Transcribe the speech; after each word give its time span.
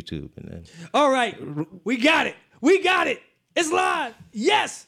YouTube, 0.00 0.30
and 0.36 0.48
then 0.48 0.64
All 0.94 1.10
right, 1.10 1.36
we 1.84 1.96
got 1.96 2.26
it. 2.26 2.36
We 2.60 2.82
got 2.82 3.06
it. 3.06 3.20
It's 3.56 3.70
live. 3.72 4.14
Yes. 4.32 4.86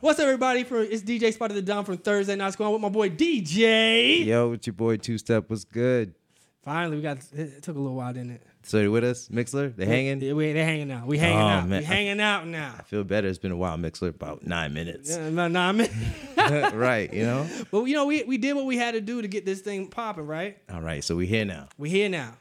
What's 0.00 0.18
up, 0.20 0.24
everybody? 0.24 0.62
For 0.64 0.80
it's 0.82 1.02
DJ 1.02 1.32
Spot 1.32 1.50
of 1.50 1.56
the 1.56 1.62
Dawn 1.62 1.84
from 1.84 1.96
Thursday 1.98 2.36
Night 2.36 2.52
Squad 2.52 2.70
with 2.70 2.80
my 2.80 2.88
boy 2.90 3.08
DJ. 3.10 4.24
yo, 4.26 4.50
with 4.50 4.66
your 4.66 4.74
boy 4.74 4.96
Two 4.98 5.18
Step 5.18 5.48
was 5.50 5.64
good. 5.64 6.14
Finally, 6.62 6.96
we 6.96 7.02
got. 7.02 7.18
It 7.32 7.62
took 7.62 7.76
a 7.76 7.78
little 7.78 7.96
while, 7.96 8.12
didn't 8.12 8.32
it? 8.32 8.42
So 8.64 8.80
you 8.80 8.90
with 8.90 9.04
us, 9.04 9.28
Mixlr? 9.28 9.74
They 9.76 9.86
hanging? 9.86 10.20
Yeah, 10.20 10.32
we, 10.32 10.52
they 10.52 10.64
hanging 10.64 10.90
out. 10.90 11.06
We 11.06 11.18
hanging 11.18 11.38
Oh, 11.38 11.46
out. 11.46 11.68
man. 11.68 11.78
We 11.78 11.84
hanging 11.84 12.20
out 12.20 12.48
now. 12.48 12.74
I 12.76 12.82
feel 12.82 13.04
better. 13.04 13.28
It's 13.28 13.38
been 13.38 13.52
a 13.52 13.56
while, 13.56 13.76
Mixlr. 13.78 14.08
About 14.08 14.44
nine 14.44 14.74
minutes. 14.74 15.10
Yeah, 15.10 15.28
no, 15.30 15.46
no, 15.46 15.60
I 15.60 15.70
mean, 15.70 15.88
right, 16.36 17.12
you 17.12 17.22
know. 17.22 17.46
but 17.70 17.84
you 17.84 17.94
know, 17.94 18.06
we 18.06 18.24
we 18.24 18.38
did 18.38 18.54
what 18.54 18.66
we 18.66 18.76
had 18.76 18.94
to 18.94 19.00
do 19.00 19.22
to 19.22 19.28
get 19.28 19.44
this 19.46 19.60
thing 19.60 19.86
popping, 19.86 20.26
right? 20.26 20.58
All 20.72 20.80
right, 20.82 21.02
so 21.04 21.14
we 21.16 21.26
here 21.26 21.44
now. 21.44 21.68
We 21.78 21.88
here 21.90 22.08
now. 22.08 22.34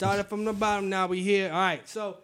Started 0.00 0.24
from 0.28 0.46
the 0.46 0.54
bottom. 0.54 0.88
Now 0.88 1.08
we 1.08 1.20
here. 1.22 1.52
All 1.52 1.58
right. 1.60 1.86
So 1.86 2.16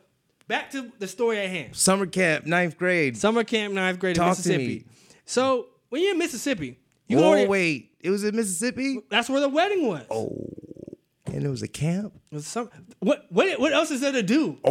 back 0.48 0.70
to 0.70 0.90
the 0.98 1.06
story 1.06 1.38
at 1.40 1.50
hand. 1.50 1.76
Summer 1.76 2.06
camp, 2.06 2.46
ninth 2.46 2.78
grade. 2.78 3.18
Summer 3.18 3.44
camp, 3.44 3.74
ninth 3.74 3.98
grade 3.98 4.16
in 4.16 4.22
Talk 4.22 4.34
to 4.36 4.38
Mississippi. 4.40 4.66
me. 4.66 4.84
So 5.26 5.66
when 5.90 6.00
you're 6.00 6.12
in 6.12 6.18
Mississippi, 6.18 6.78
you 7.06 7.18
oh 7.18 7.24
already, 7.24 7.46
wait, 7.46 7.90
it 8.00 8.08
was 8.08 8.24
in 8.24 8.34
Mississippi. 8.34 9.00
that's 9.10 9.28
where 9.28 9.42
the 9.42 9.50
wedding 9.50 9.86
was. 9.86 10.06
Oh, 10.10 10.48
and 11.26 11.44
it 11.44 11.50
was 11.50 11.60
a 11.62 11.68
camp. 11.68 12.14
It 12.30 12.36
was 12.36 12.46
some, 12.46 12.70
what 13.00 13.26
what 13.28 13.60
what 13.60 13.74
else 13.74 13.90
is 13.90 14.00
there 14.00 14.12
to 14.12 14.22
do 14.22 14.56
Oh, 14.64 14.70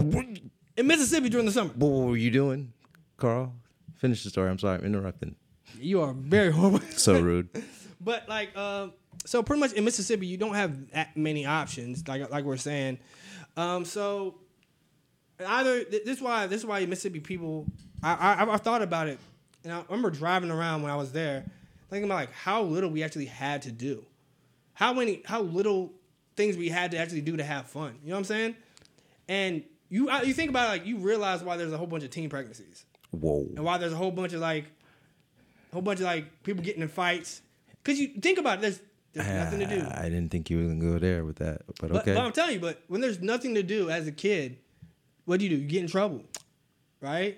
in 0.76 0.88
Mississippi 0.88 1.30
during 1.30 1.46
the 1.46 1.52
summer? 1.52 1.70
what 1.76 1.88
were 2.08 2.18
you 2.18 2.32
doing, 2.32 2.74
Carl? 3.18 3.54
Finish 3.98 4.24
the 4.24 4.32
story. 4.32 4.50
I'm 4.50 4.58
sorry, 4.58 4.80
I'm 4.80 4.84
interrupting. 4.84 5.36
You 5.80 6.02
are 6.02 6.14
very 6.14 6.52
horrible. 6.58 6.80
So 6.98 7.20
rude. 7.22 7.50
but 8.02 8.28
like, 8.28 8.58
um, 8.58 8.94
so 9.26 9.44
pretty 9.44 9.60
much 9.60 9.74
in 9.74 9.84
Mississippi, 9.84 10.28
you 10.28 10.38
don't 10.38 10.56
have 10.56 10.92
that 10.92 11.16
many 11.18 11.46
options. 11.46 12.08
Like 12.08 12.30
like 12.32 12.46
we're 12.46 12.58
saying, 12.58 13.00
um, 13.58 13.86
so 13.86 14.36
either 15.46 15.84
th- 15.84 16.04
this 16.06 16.18
is 16.18 16.24
why 16.24 16.48
this 16.48 16.60
is 16.60 16.66
why 16.66 16.86
Mississippi 16.86 17.20
people. 17.20 17.66
I 18.04 18.14
I, 18.14 18.54
I 18.54 18.58
thought 18.58 18.82
about 18.82 19.08
it, 19.08 19.20
and 19.64 19.74
I 19.74 19.84
remember 19.90 20.12
driving 20.12 20.52
around 20.52 20.84
when 20.84 20.92
I 20.92 20.96
was 20.96 21.12
there, 21.12 21.46
thinking 21.90 22.10
about 22.10 22.16
like 22.16 22.34
how 22.34 22.62
little 22.64 22.90
we 22.90 23.04
actually 23.04 23.26
had 23.26 23.64
to 23.64 23.72
do, 23.72 24.06
how 24.74 24.94
many 24.94 25.22
how 25.26 25.42
little 25.42 25.94
things 26.36 26.58
we 26.58 26.70
had 26.70 26.92
to 26.92 26.98
actually 26.98 27.22
do 27.22 27.38
to 27.38 27.44
have 27.44 27.68
fun. 27.68 27.96
You 28.04 28.10
know 28.10 28.16
what 28.16 28.20
I'm 28.20 28.26
saying? 28.26 28.56
And 29.28 29.64
you 29.90 30.12
you 30.24 30.34
think 30.34 30.50
about 30.50 30.68
it, 30.68 30.70
like 30.70 30.86
you 30.86 30.98
realize 30.98 31.44
why 31.44 31.58
there's 31.58 31.74
a 31.74 31.78
whole 31.78 31.88
bunch 31.88 32.04
of 32.04 32.10
teen 32.10 32.30
pregnancies 32.30 32.86
Whoa. 33.12 33.48
and 33.56 33.64
why 33.64 33.78
there's 33.78 33.94
a 33.94 33.98
whole 33.98 34.12
bunch 34.12 34.34
of 34.34 34.42
like, 34.42 34.66
a 35.72 35.74
whole 35.74 35.82
bunch 35.82 36.00
of 36.00 36.06
like 36.06 36.44
people 36.44 36.64
getting 36.64 36.82
in 36.82 36.88
fights. 36.88 37.42
Cause 37.84 37.98
you 38.00 38.08
think 38.08 38.40
about 38.40 38.60
it, 38.60 38.62
there's 38.62 38.82
there's 39.16 39.28
nothing 39.46 39.60
to 39.60 39.66
do. 39.68 39.88
I 39.90 40.04
didn't 40.04 40.30
think 40.30 40.50
you 40.50 40.58
were 40.58 40.64
gonna 40.64 40.80
go 40.94 41.00
there 41.00 41.26
with 41.26 41.38
that, 41.38 41.62
but 41.68 41.78
But, 41.80 41.92
okay. 42.02 42.14
but 42.14 42.24
I'm 42.26 42.32
telling 42.32 42.54
you, 42.56 42.60
but 42.60 42.82
when 42.88 43.02
there's 43.02 43.22
nothing 43.22 43.56
to 43.56 43.64
do 43.64 43.90
as 43.90 44.08
a 44.08 44.12
kid, 44.12 44.58
what 45.26 45.40
do 45.40 45.46
you 45.46 45.50
do? 45.50 45.56
You 45.62 45.68
get 45.68 45.82
in 45.82 45.88
trouble, 45.88 46.24
right? 47.02 47.38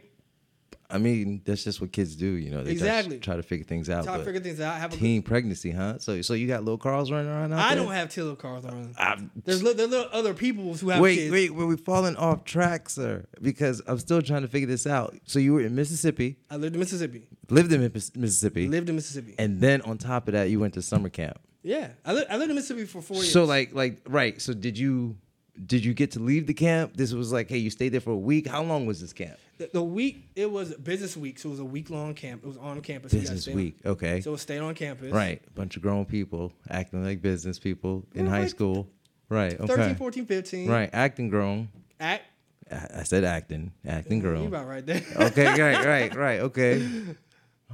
I 0.90 1.00
mean, 1.00 1.42
that's 1.44 1.66
just 1.66 1.82
what 1.82 1.92
kids 1.92 2.16
do, 2.16 2.26
you 2.28 2.50
know. 2.50 2.64
They 2.64 2.72
just 2.72 2.84
Exactly. 2.86 3.20
try 3.20 3.36
to 3.36 3.44
figure 3.44 3.66
things 3.66 3.90
out. 3.90 4.06
Try 4.06 4.18
to 4.20 4.24
figure 4.24 4.40
things 4.40 4.62
out. 4.62 4.78
Have 4.80 4.92
a 4.94 4.96
good, 4.96 5.02
teen 5.02 5.22
pregnancy, 5.22 5.72
huh? 5.72 6.00
So, 6.00 6.22
so 6.22 6.34
you 6.34 6.48
got 6.48 6.64
little 6.64 6.78
Carls 6.78 7.12
running 7.12 7.30
around 7.30 7.52
I 7.54 7.76
there? 7.76 7.84
don't 7.84 7.94
have 7.94 8.08
Tiller 8.10 8.38
cars 8.38 8.64
on. 8.64 8.94
I- 8.98 9.18
There's 9.44 9.62
li- 9.62 9.74
there's 9.74 9.90
little 9.90 10.08
other 10.14 10.34
people 10.34 10.76
who 10.76 10.88
have 10.92 11.02
wait, 11.02 11.16
kids. 11.18 11.32
wait, 11.34 11.54
were 11.54 11.68
we 11.68 11.76
falling 11.76 12.16
off 12.16 12.46
track, 12.46 12.90
sir? 12.90 13.26
Because 13.42 13.82
I'm 13.86 14.00
still 14.00 14.22
trying 14.22 14.44
to 14.44 14.48
figure 14.48 14.68
this 14.68 14.88
out. 14.88 15.18
So 15.26 15.40
you 15.40 15.52
were 15.56 15.62
in 15.62 15.76
Mississippi, 15.76 16.38
I 16.50 16.56
lived 16.56 16.76
in 16.76 16.80
Mississippi. 16.80 17.24
lived 17.50 17.74
in 17.74 17.82
Mississippi, 18.16 18.70
Lived 18.70 18.88
in 18.88 18.96
Mississippi. 18.96 19.36
and 19.38 19.60
then 19.60 19.82
on 19.82 19.98
top 19.98 20.30
of 20.30 20.36
that, 20.36 20.50
you 20.50 20.62
went 20.62 20.74
to 20.76 20.82
summer 20.82 21.10
camp. 21.10 21.38
Yeah, 21.64 21.90
I, 22.06 22.14
li- 22.14 22.26
I 22.30 22.38
lived 22.38 22.50
in 22.50 22.56
Mississippi 22.56 22.86
for 22.86 23.02
four 23.02 23.18
years. 23.18 23.32
So 23.32 23.44
like, 23.46 23.74
like, 23.74 24.02
right? 24.08 24.42
So 24.42 24.54
did 24.54 24.78
you, 24.78 25.18
did 25.66 25.84
you 25.84 25.94
get 25.94 26.12
to 26.12 26.20
leave 26.20 26.48
the 26.48 26.54
camp? 26.54 26.96
This 26.96 27.14
was 27.14 27.32
like, 27.32 27.50
hey, 27.50 27.58
you 27.58 27.70
stayed 27.70 27.90
there 27.90 28.02
for 28.02 28.12
a 28.12 28.18
week. 28.18 28.48
How 28.48 28.64
long 28.64 28.86
was 28.86 29.02
this 29.02 29.14
camp? 29.14 29.38
the, 29.58 29.70
the 29.74 29.84
week 29.84 30.30
it 30.36 30.52
was 30.52 30.76
business 30.76 31.18
week, 31.18 31.40
so 31.40 31.50
it 31.50 31.52
was 31.54 31.60
a 31.60 31.66
week 31.66 31.90
long 31.90 32.14
camp. 32.14 32.44
It 32.44 32.48
was 32.48 32.58
on 32.58 32.80
campus. 32.82 33.12
You 33.12 33.20
gotta 33.22 33.32
Business 33.34 33.42
stay 33.44 33.52
on- 33.54 33.58
week. 33.58 33.78
Okay. 33.86 34.22
So 34.22 34.34
it 34.36 34.38
stayed 34.38 34.60
on 34.60 34.76
campus. 34.76 35.12
Right. 35.12 35.42
A 35.48 35.52
bunch 35.52 35.76
of 35.76 35.82
grown 35.82 36.06
people 36.06 36.54
acting 36.70 37.04
like 37.04 37.22
business 37.24 37.58
people 37.58 38.06
in 38.14 38.26
Yeah, 38.26 38.32
high 38.32 38.40
like 38.42 38.50
school. 38.50 38.88
Right. 39.30 39.60
Okay. 39.60 39.76
13, 39.76 39.96
14, 39.96 40.26
15. 40.28 40.70
Right. 40.70 40.90
Acting 40.94 41.30
grown. 41.30 41.70
Act. 42.00 42.24
I 42.72 42.88
I 43.00 43.04
said 43.04 43.24
acting. 43.24 43.72
Acting 43.86 44.20
grown. 44.20 44.44
You 44.44 44.50
grown. 44.50 44.62
about 44.62 44.68
right 44.70 44.86
there. 44.86 45.02
Okay. 45.28 45.60
Right. 45.60 45.86
Right. 45.86 46.16
Right. 46.16 46.40
Okay. 46.42 46.88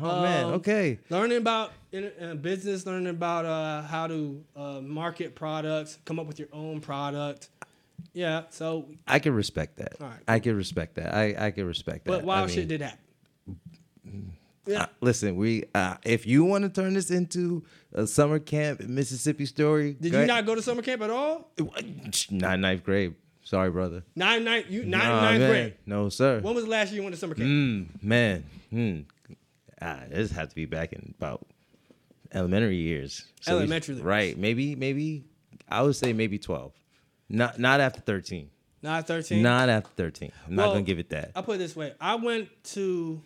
Oh 0.02 0.22
man. 0.22 0.46
Um, 0.46 0.52
Okay. 0.54 1.00
learning 1.10 1.38
about 1.38 1.72
in, 1.92 2.38
business, 2.42 2.86
learning 2.86 3.08
about 3.10 3.46
uh, 3.46 3.82
how 3.84 4.08
to 4.08 4.44
uh, 4.56 4.82
market 4.82 5.36
products, 5.36 6.00
come 6.06 6.20
up 6.20 6.26
with 6.26 6.40
your 6.40 6.48
own 6.52 6.82
product. 6.82 7.50
Yeah. 8.14 8.44
So, 8.50 8.88
I 9.08 9.20
can 9.20 9.34
respect 9.34 9.78
that. 9.78 9.94
All 10.02 10.08
right, 10.08 10.20
I 10.28 10.40
can 10.40 10.56
respect 10.56 10.96
that. 10.96 11.14
I 11.14 11.36
I 11.48 11.52
can 11.52 11.66
respect 11.66 12.06
that. 12.06 12.12
but 12.12 12.24
wild 12.24 12.50
I 12.50 12.54
shit 12.54 12.60
mean, 12.68 12.80
did 12.80 12.82
happen. 12.82 14.34
uh, 14.76 14.86
listen, 15.02 15.36
we 15.36 15.66
uh, 15.76 15.96
if 16.04 16.26
you 16.26 16.44
want 16.44 16.64
to 16.64 16.70
turn 16.70 16.94
this 16.96 17.12
into 17.12 17.64
a 17.94 18.08
summer 18.08 18.40
camp 18.40 18.82
Mississippi 18.82 19.46
story, 19.46 19.94
Did 20.00 20.12
you 20.12 20.18
ahead. 20.18 20.28
not 20.28 20.46
go 20.46 20.56
to 20.56 20.62
summer 20.62 20.82
camp 20.82 21.02
at 21.04 21.10
all? 21.12 21.52
Not 22.32 22.60
ninth 22.60 22.84
grade. 22.84 23.14
Sorry, 23.44 23.70
brother. 23.70 24.04
Nine, 24.16 24.44
nine, 24.46 24.64
you 24.70 24.86
nine, 24.86 25.02
Nah, 25.08 25.22
ninth 25.22 25.40
man. 25.42 25.50
grade. 25.50 25.74
No, 25.86 26.10
sir. 26.10 26.40
When 26.40 26.56
was 26.56 26.64
the 26.64 26.70
last 26.72 26.92
year 26.92 26.98
you 27.02 27.04
went 27.04 27.14
to 27.14 27.20
summer 27.20 27.36
camp? 27.36 27.48
Mm, 27.48 28.04
man, 28.04 28.44
mm. 28.72 29.06
Ah, 29.86 30.00
this 30.10 30.32
had 30.32 30.50
to 30.50 30.56
be 30.56 30.66
back 30.66 30.94
in 30.94 31.14
about 31.18 31.46
elementary 32.34 32.78
years. 32.78 33.26
we- 33.48 33.54
Elementary 33.54 33.96
right? 33.96 34.38
Maybe, 34.38 34.76
maybe 34.76 35.26
I 35.68 35.82
would 35.82 35.96
say 35.96 36.14
maybe 36.14 36.38
twelve. 36.40 36.72
Not 37.30 37.60
not 37.60 37.80
after 37.80 38.00
thirteen. 38.02 38.50
Not 38.82 39.08
thirteen. 39.08 39.42
Not 39.42 39.70
after 39.70 39.90
thirteen. 39.96 40.32
I'm 40.48 40.56
not 40.56 40.68
gonna 40.70 40.82
give 40.84 41.00
it 41.00 41.10
that. 41.10 41.32
I'll 41.36 41.44
put 41.44 41.56
it 41.56 41.60
this 41.60 41.76
way. 41.76 41.94
I 42.00 42.16
went 42.16 42.50
to 42.76 43.22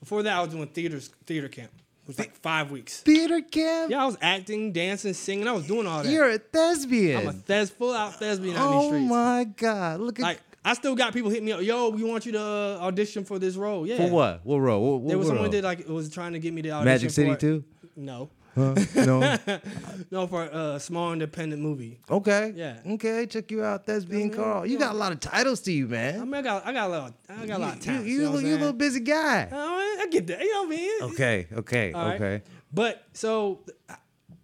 before 0.00 0.22
that. 0.24 0.36
I 0.36 0.40
was 0.42 0.50
doing 0.50 0.66
theaters, 0.68 1.08
theater 1.26 1.48
camp. 1.48 1.70
It 2.02 2.08
was 2.08 2.18
like 2.18 2.34
five 2.34 2.70
weeks. 2.70 3.00
Theater 3.02 3.40
camp. 3.40 3.90
Yeah, 3.90 4.02
I 4.02 4.06
was 4.06 4.16
acting, 4.20 4.72
dancing, 4.72 5.12
singing. 5.14 5.46
I 5.46 5.52
was 5.52 5.66
doing 5.66 5.86
all 5.86 6.02
that. 6.02 6.10
You're 6.10 6.28
a 6.30 6.38
thespian. 6.38 7.20
I'm 7.20 7.28
a 7.28 7.32
thes 7.32 7.70
full 7.70 7.92
out 7.94 8.18
thespian 8.18 8.56
out 8.56 8.66
in 8.66 8.72
these 8.78 8.84
oh 8.84 8.88
streets. 8.88 9.10
my 9.10 9.44
god! 9.56 10.00
Look 10.00 10.18
at 10.18 10.22
Like 10.22 10.40
I 10.64 10.74
still 10.74 10.94
got 10.94 11.12
people 11.12 11.30
hitting 11.30 11.46
me 11.46 11.52
up. 11.52 11.62
Yo, 11.62 11.88
we 11.88 12.04
want 12.04 12.26
you 12.26 12.32
to 12.32 12.40
uh, 12.40 12.78
audition 12.82 13.24
for 13.24 13.38
this 13.38 13.56
role. 13.56 13.86
Yeah. 13.86 13.96
for 13.96 14.10
what? 14.10 14.44
What 14.44 14.58
role? 14.58 14.82
What, 14.92 15.00
what 15.00 15.08
There 15.08 15.18
was 15.18 15.26
what 15.26 15.30
someone 15.30 15.44
role? 15.44 15.52
did 15.52 15.64
like 15.64 15.88
was 15.88 16.10
trying 16.10 16.34
to 16.34 16.38
get 16.38 16.52
me 16.52 16.62
to 16.62 16.70
audition. 16.70 16.84
Magic 16.84 17.10
City 17.10 17.32
for, 17.32 17.36
too. 17.38 17.64
No, 17.96 18.30
Huh? 18.54 18.74
No. 18.96 19.38
no, 20.10 20.26
for 20.26 20.44
a 20.44 20.80
small 20.80 21.12
independent 21.12 21.62
movie. 21.62 22.00
okay. 22.10 22.52
Yeah. 22.54 22.80
Okay. 22.94 23.26
Check 23.26 23.50
you 23.50 23.62
out, 23.64 23.86
thespian 23.86 24.28
Yeah, 24.30 24.36
Carl. 24.36 24.66
You 24.66 24.74
yeah. 24.74 24.78
got 24.80 24.94
a 24.94 24.98
lot 24.98 25.12
of 25.12 25.20
titles 25.20 25.60
to 25.62 25.72
you, 25.72 25.86
I 25.86 25.88
man. 25.88 26.20
mean, 26.22 26.34
I 26.34 26.42
got, 26.42 26.66
I 26.66 26.72
got 26.72 26.88
a 26.88 26.92
lot, 26.92 27.14
I 27.28 27.46
got 27.46 27.58
a 27.58 27.62
lot 27.62 27.76
of 27.76 27.86
You, 27.86 27.92
you, 27.92 28.02
You, 28.02 28.30
know 28.30 28.38
you 28.38 28.54
a 28.56 28.58
little 28.58 28.72
busy 28.72 29.00
guy. 29.00 29.48
Oh, 29.52 29.98
I 30.00 30.06
get 30.10 30.26
that. 30.26 30.40
You 30.40 30.52
know 30.52 30.62
what 30.64 30.66
I 30.66 30.76
mean? 30.76 31.02
Okay. 31.12 31.46
Okay. 31.52 31.92
All 31.92 32.04
right. 32.06 32.14
okay. 32.20 32.42
But 32.72 33.04
so 33.12 33.60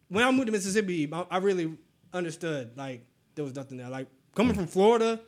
when 0.08 0.24
I 0.24 0.30
moved 0.30 0.46
to 0.46 0.52
Mississippi, 0.52 1.08
I, 1.12 1.26
I 1.30 1.38
really 1.38 1.76
understood 2.12 2.76
like 2.76 3.04
there 3.34 3.44
was 3.44 3.54
nothing 3.54 3.76
there. 3.78 3.88
Like 3.88 4.06
coming 4.34 4.54
from 4.54 4.66
Florida, 4.66 5.20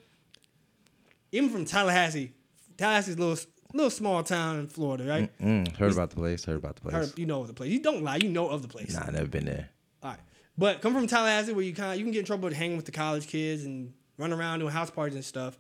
even 1.33 1.51
from 1.51 1.65
Tallahassee, 1.65 2.33
Tallahassee's 2.77 3.17
a 3.17 3.19
little 3.19 3.39
little 3.75 3.91
small 3.91 4.23
town 4.23 4.59
in 4.61 4.67
Florida, 4.69 5.05
right? 5.05 5.39
Mm, 5.41 5.77
heard 5.77 5.93
about 5.93 6.11
the 6.11 6.17
place. 6.17 6.45
Heard 6.45 6.57
about 6.57 6.77
the 6.77 6.83
place. 6.83 6.95
Heard- 6.95 7.19
you 7.19 7.27
know 7.27 7.41
of 7.43 7.49
the 7.49 7.55
place. 7.55 7.71
You 7.71 7.81
don't 7.83 8.03
lie. 8.03 8.17
You 8.17 8.31
know 8.31 8.49
of 8.49 8.63
the 8.63 8.69
place. 8.69 8.95
Nah, 8.95 9.05
I 9.07 9.11
never 9.11 9.27
been 9.29 9.45
there. 9.45 9.69
All 10.03 10.11
right. 10.11 10.21
But 10.57 10.81
come 10.81 10.93
from 10.95 11.07
Tallahassee 11.07 11.53
where 11.53 11.63
you 11.65 11.75
kind 11.75 11.93
of 11.93 11.99
you 11.99 12.05
can 12.05 12.13
get 12.13 12.21
in 12.21 12.25
trouble 12.25 12.45
with 12.49 12.55
hanging 12.57 12.77
with 12.77 12.87
the 12.87 12.93
college 12.93 13.27
kids 13.27 13.65
and 13.65 13.93
run 14.17 14.33
around 14.33 14.61
doing 14.61 14.73
house 14.73 14.91
parties 14.91 15.15
and 15.15 15.25
stuff. 15.25 15.59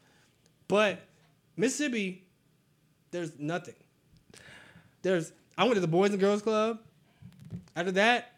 But 0.69 1.01
Mississippi, 1.57 2.27
there's 3.11 3.39
nothing. 3.39 3.75
There's 5.03 5.33
I 5.57 5.65
went 5.65 5.75
to 5.75 5.81
the 5.81 5.87
Boys 5.89 6.11
and 6.11 6.21
Girls 6.21 6.43
Club. 6.43 6.79
After 7.77 7.93
that, 7.93 8.33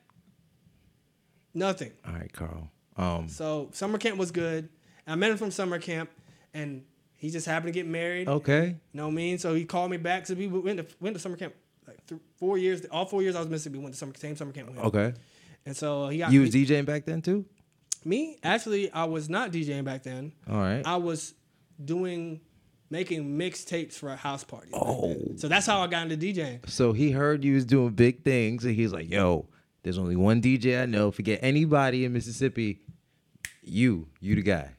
nothing. 1.55 1.93
All 2.07 2.13
right, 2.13 2.33
Carl. 2.33 2.71
Um, 2.97 3.29
So 3.29 3.71
summer 3.73 3.99
camp 3.99 4.19
was 4.19 4.31
good. 4.31 4.69
I 5.07 5.15
met 5.15 5.31
him 5.31 5.37
from 5.39 5.51
summer 5.51 5.79
camp, 5.79 6.11
and 6.55 6.85
he 7.21 7.31
just 7.31 7.47
happened 7.47 7.73
to 7.73 7.79
get 7.79 7.87
married. 7.87 8.29
okay. 8.29 8.67
You 8.67 8.77
know 8.95 9.05
what 9.07 9.13
I 9.13 9.15
mean? 9.15 9.39
So 9.39 9.55
he 9.55 9.65
called 9.65 9.91
me 9.91 9.97
back. 9.99 10.27
So 10.27 10.35
we 10.35 10.47
went 10.49 10.79
to 10.79 10.87
went 11.01 11.15
to 11.15 11.21
summer 11.21 11.37
camp 11.37 11.55
like 11.87 12.05
th- 12.07 12.21
four 12.39 12.59
years. 12.59 12.85
All 12.91 13.05
four 13.07 13.23
years 13.23 13.37
I 13.37 13.39
was 13.39 13.47
in 13.47 13.53
Mississippi. 13.53 13.79
Went 13.79 13.95
to 13.95 13.99
summer 13.99 14.13
same 14.17 14.35
summer 14.37 14.53
camp 14.53 14.71
with. 14.71 14.79
Okay. 14.79 15.13
And 15.67 15.77
so 15.77 16.09
he 16.09 16.19
got 16.19 16.33
You 16.33 16.41
me, 16.41 16.47
was 16.47 16.55
DJing 16.55 16.87
back 16.87 17.05
then 17.05 17.21
too? 17.23 17.45
me. 18.05 18.39
Actually, 18.43 18.91
I 18.93 19.05
was 19.05 19.29
not 19.29 19.53
DJing 19.53 19.85
back 19.85 20.03
then. 20.03 20.33
All 20.49 20.57
right. 20.57 20.83
I 20.87 20.97
was 20.97 21.35
doing 21.85 22.41
making 22.89 23.39
mixtapes 23.39 23.93
for 23.93 24.11
a 24.11 24.17
house 24.17 24.43
party. 24.43 24.71
Oh. 24.73 25.17
So 25.37 25.47
that's 25.49 25.67
how 25.67 25.81
I 25.83 25.87
got 25.87 26.11
into 26.11 26.17
DJing. 26.17 26.69
So 26.69 26.93
he 26.93 27.11
heard 27.13 27.45
you 27.45 27.55
was 27.55 27.65
doing 27.67 27.91
big 27.91 28.25
things, 28.25 28.65
and 28.65 28.75
he's 28.75 28.93
like, 28.93 29.09
"Yo, 29.11 29.47
there's 29.83 29.99
only 29.99 30.17
one 30.17 30.41
DJ 30.41 30.83
I 30.83 30.87
know. 30.87 31.11
Forget 31.11 31.41
anybody 31.43 32.05
in 32.07 32.13
Mississippi. 32.15 32.81
You, 33.63 34.09
you 34.21 34.35
the 34.35 34.43
guy. 34.43 34.71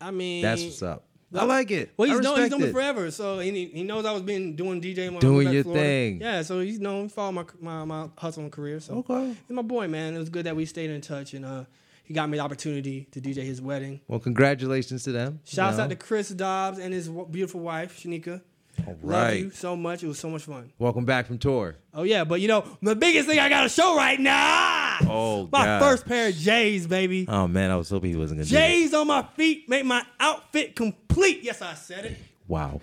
I 0.00 0.10
mean, 0.10 0.42
That's 0.42 0.62
what's 0.62 0.82
up. 0.82 1.06
I 1.34 1.44
like 1.44 1.70
it. 1.70 1.90
Well, 1.96 2.08
he's 2.08 2.20
known 2.20 2.40
he's 2.40 2.50
known 2.50 2.60
me 2.62 2.68
it. 2.68 2.72
forever, 2.72 3.10
so 3.10 3.40
he 3.40 3.66
he 3.66 3.82
knows 3.82 4.04
I 4.06 4.12
was 4.12 4.22
been 4.22 4.54
doing 4.56 4.80
DJ. 4.80 5.06
When 5.08 5.16
I 5.16 5.20
Doing 5.20 5.50
your 5.52 5.64
Florida. 5.64 5.84
thing. 5.84 6.20
Yeah, 6.20 6.42
so 6.42 6.60
he's 6.60 6.78
known 6.78 7.08
follow 7.08 7.32
my 7.32 7.44
my 7.60 7.84
my 7.84 8.08
hustle 8.16 8.44
and 8.44 8.52
career. 8.52 8.80
So 8.80 8.94
Okay. 8.98 9.28
he's 9.46 9.54
my 9.54 9.62
boy, 9.62 9.88
man. 9.88 10.14
It 10.14 10.18
was 10.18 10.28
good 10.30 10.46
that 10.46 10.54
we 10.56 10.64
stayed 10.66 10.90
in 10.90 11.00
touch, 11.00 11.34
and 11.34 11.44
uh, 11.44 11.64
he 12.04 12.14
got 12.14 12.28
me 12.30 12.38
the 12.38 12.44
opportunity 12.44 13.08
to 13.10 13.20
DJ 13.20 13.42
his 13.42 13.60
wedding. 13.60 14.00
Well, 14.08 14.20
congratulations 14.20 15.02
to 15.04 15.12
them. 15.12 15.40
Shouts 15.44 15.78
out 15.78 15.90
to 15.90 15.96
Chris 15.96 16.28
Dobbs 16.30 16.78
and 16.78 16.94
his 16.94 17.08
w- 17.08 17.26
beautiful 17.28 17.60
wife 17.60 17.98
Shanika. 18.00 18.40
All 18.86 18.92
Love 18.92 18.98
right. 19.02 19.40
you 19.40 19.50
so 19.50 19.74
much. 19.74 20.02
It 20.02 20.06
was 20.06 20.18
so 20.18 20.28
much 20.30 20.42
fun. 20.42 20.70
Welcome 20.78 21.06
back 21.06 21.26
from 21.26 21.38
tour. 21.38 21.76
Oh 21.94 22.02
yeah, 22.04 22.24
but 22.24 22.40
you 22.40 22.46
know 22.48 22.64
the 22.82 22.94
biggest 22.94 23.26
thing 23.28 23.38
I 23.40 23.48
got 23.48 23.62
to 23.62 23.68
show 23.70 23.96
right 23.96 24.20
now. 24.20 24.75
Oh, 25.06 25.48
my 25.52 25.64
God. 25.64 25.80
first 25.80 26.06
pair 26.06 26.28
of 26.28 26.34
J's, 26.34 26.86
baby. 26.86 27.26
Oh 27.28 27.46
man, 27.46 27.70
I 27.70 27.76
was 27.76 27.90
hoping 27.90 28.10
he 28.10 28.16
wasn't 28.16 28.40
gonna. 28.40 28.48
do 28.48 28.56
J's 28.56 28.94
on 28.94 29.06
my 29.06 29.22
feet 29.36 29.68
make 29.68 29.84
my 29.84 30.02
outfit 30.20 30.76
complete. 30.76 31.42
Yes, 31.42 31.62
I 31.62 31.74
said 31.74 32.04
it. 32.06 32.16
Wow. 32.48 32.80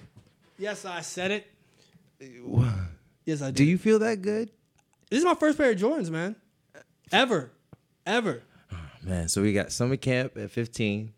Yes, 0.58 0.86
I 0.86 1.02
said 1.02 1.32
it. 1.32 1.48
Yes, 3.26 3.42
I 3.42 3.48
did. 3.48 3.56
Do 3.56 3.64
you 3.64 3.78
feel 3.78 4.00
that 4.00 4.22
good? 4.22 4.50
This 5.10 5.20
is 5.20 5.26
my 5.26 5.36
first 5.36 5.58
pair 5.58 5.72
of 5.72 5.78
Jordans, 5.78 6.10
man. 6.10 6.36
Ever, 7.12 7.52
ever. 8.06 8.44
Ah, 8.72 8.92
man, 9.04 9.28
so 9.28 9.42
we 9.42 9.54
got 9.54 9.72
summer 9.72 9.98
camp 9.98 10.38
at 10.38 10.52
15. 10.52 11.14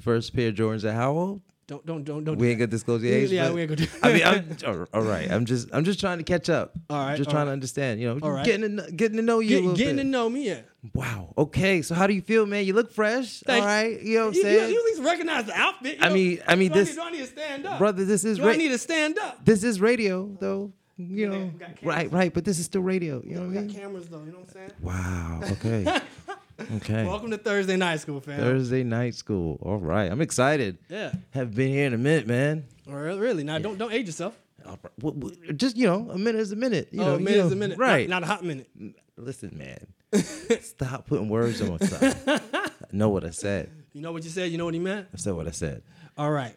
First 0.00 0.34
pair 0.34 0.48
of 0.48 0.54
Jordans 0.54 0.88
at 0.88 0.94
how 0.94 1.12
old? 1.12 1.40
Don't 1.70 1.86
don't 1.86 2.02
don't 2.02 2.24
don't. 2.24 2.36
do 2.36 2.40
We 2.42 2.48
ain't 2.50 2.58
that. 2.58 2.66
gonna 2.66 2.70
disclose 2.72 3.00
the 3.00 3.12
age. 3.12 3.30
Yeah, 3.30 3.52
we 3.52 3.60
ain't 3.62 3.68
gonna 3.70 3.86
do. 3.86 3.88
I 4.02 4.12
mean, 4.12 4.22
I'm, 4.66 4.86
all- 4.92 5.02
right. 5.02 5.30
I'm 5.30 5.44
just, 5.44 5.68
I'm 5.72 5.84
just 5.84 6.00
trying 6.00 6.18
to 6.18 6.24
catch 6.24 6.50
up. 6.50 6.72
All 6.90 6.98
right, 6.98 7.16
Just 7.16 7.28
all 7.28 7.32
trying 7.34 7.42
right. 7.44 7.50
to 7.50 7.52
understand. 7.52 8.00
You 8.00 8.08
know, 8.12 8.18
All 8.24 8.32
right. 8.32 8.44
getting 8.44 8.76
to, 8.76 8.90
getting 8.90 9.16
to 9.18 9.22
know 9.22 9.38
you 9.38 9.60
Get, 9.68 9.76
getting 9.76 9.96
bit. 9.96 10.02
to 10.02 10.08
know 10.08 10.28
me, 10.28 10.48
yeah. 10.48 10.62
wow. 10.92 11.32
Okay. 11.38 11.80
So 11.82 11.94
how 11.94 12.08
do 12.08 12.12
you 12.12 12.22
feel, 12.22 12.44
man? 12.44 12.64
You 12.66 12.72
look 12.72 12.90
fresh. 12.92 13.38
Thank 13.46 13.62
all 13.62 13.68
right. 13.68 14.02
You 14.02 14.18
know 14.18 14.26
what 14.26 14.28
I'm 14.30 14.34
You, 14.34 14.38
you, 14.40 14.42
saying, 14.58 14.72
you 14.72 14.78
at 14.80 14.84
least 14.84 15.02
recognize 15.02 15.44
the 15.46 15.54
outfit. 15.54 15.98
You 15.98 16.04
I 16.04 16.08
mean- 16.08 16.38
I 16.48 16.56
mean, 16.56 16.72
do 16.72 16.80
I 16.80 16.82
this- 16.82 16.88
need- 16.88 16.94
do 16.96 17.02
I 17.02 17.10
need 17.12 17.18
to 17.20 17.26
stand 17.28 17.66
up, 17.66 17.78
brother? 17.78 18.04
This 18.04 18.24
is 18.24 18.38
Do 18.38 18.48
I 18.48 18.56
need 18.56 18.68
to 18.70 18.78
stand 18.78 19.16
up? 19.20 19.44
this 19.44 19.62
is 19.62 19.80
radio, 19.80 20.28
though. 20.40 20.72
You 20.98 21.28
know, 21.30 21.50
got 21.58 21.70
right, 21.82 22.10
right. 22.12 22.34
But 22.34 22.44
this 22.44 22.58
is 22.58 22.64
still 22.66 22.82
radio. 22.82 23.22
You 23.24 23.36
know 23.36 23.46
what 23.48 23.56
I 23.56 23.62
got 23.62 23.74
cameras 23.74 24.08
though. 24.08 24.18
You 24.24 24.32
know 24.32 24.38
what 24.40 24.48
I'm 24.48 24.52
saying? 24.54 24.72
Wow. 24.82 25.40
Okay. 25.52 26.00
okay. 26.76 27.04
Welcome 27.04 27.30
to 27.30 27.38
Thursday 27.38 27.76
night 27.76 28.00
school, 28.00 28.20
fam. 28.20 28.40
Thursday 28.40 28.82
night 28.82 29.14
school. 29.14 29.58
All 29.62 29.78
right. 29.78 30.10
I'm 30.10 30.20
excited. 30.20 30.78
Yeah. 30.88 31.12
Have 31.30 31.54
been 31.54 31.68
here 31.68 31.86
in 31.86 31.94
a 31.94 31.98
minute, 31.98 32.26
man. 32.26 32.64
Or 32.88 33.02
really? 33.02 33.44
Now 33.44 33.58
don't 33.58 33.78
don't 33.78 33.92
age 33.92 34.06
yourself. 34.06 34.38
All 34.64 34.78
right. 34.82 34.92
Well, 35.00 35.14
well, 35.16 35.32
Just 35.56 35.76
you 35.76 35.86
know, 35.86 36.10
a 36.10 36.18
minute 36.18 36.40
is 36.40 36.52
a 36.52 36.56
minute. 36.56 36.88
You 36.90 37.02
oh, 37.02 37.04
know, 37.04 37.14
a 37.14 37.18
you 37.18 37.24
minute 37.24 37.46
is 37.46 37.52
a 37.52 37.56
minute. 37.56 37.78
Right. 37.78 38.08
Not, 38.08 38.20
not 38.20 38.30
a 38.30 38.32
hot 38.32 38.44
minute. 38.44 38.68
Listen, 39.16 39.56
man. 39.56 40.22
Stop 40.60 41.06
putting 41.06 41.28
words 41.28 41.60
on 41.62 41.78
stuff. 41.80 42.22
I 42.28 42.70
know 42.92 43.08
what 43.10 43.24
I 43.24 43.30
said. 43.30 43.70
You 43.92 44.02
know 44.02 44.12
what 44.12 44.24
you 44.24 44.30
said. 44.30 44.50
You 44.50 44.58
know 44.58 44.64
what 44.64 44.74
he 44.74 44.80
meant. 44.80 45.08
I 45.12 45.16
said 45.16 45.34
what 45.34 45.46
I 45.46 45.52
said. 45.52 45.82
All 46.16 46.30
right. 46.30 46.56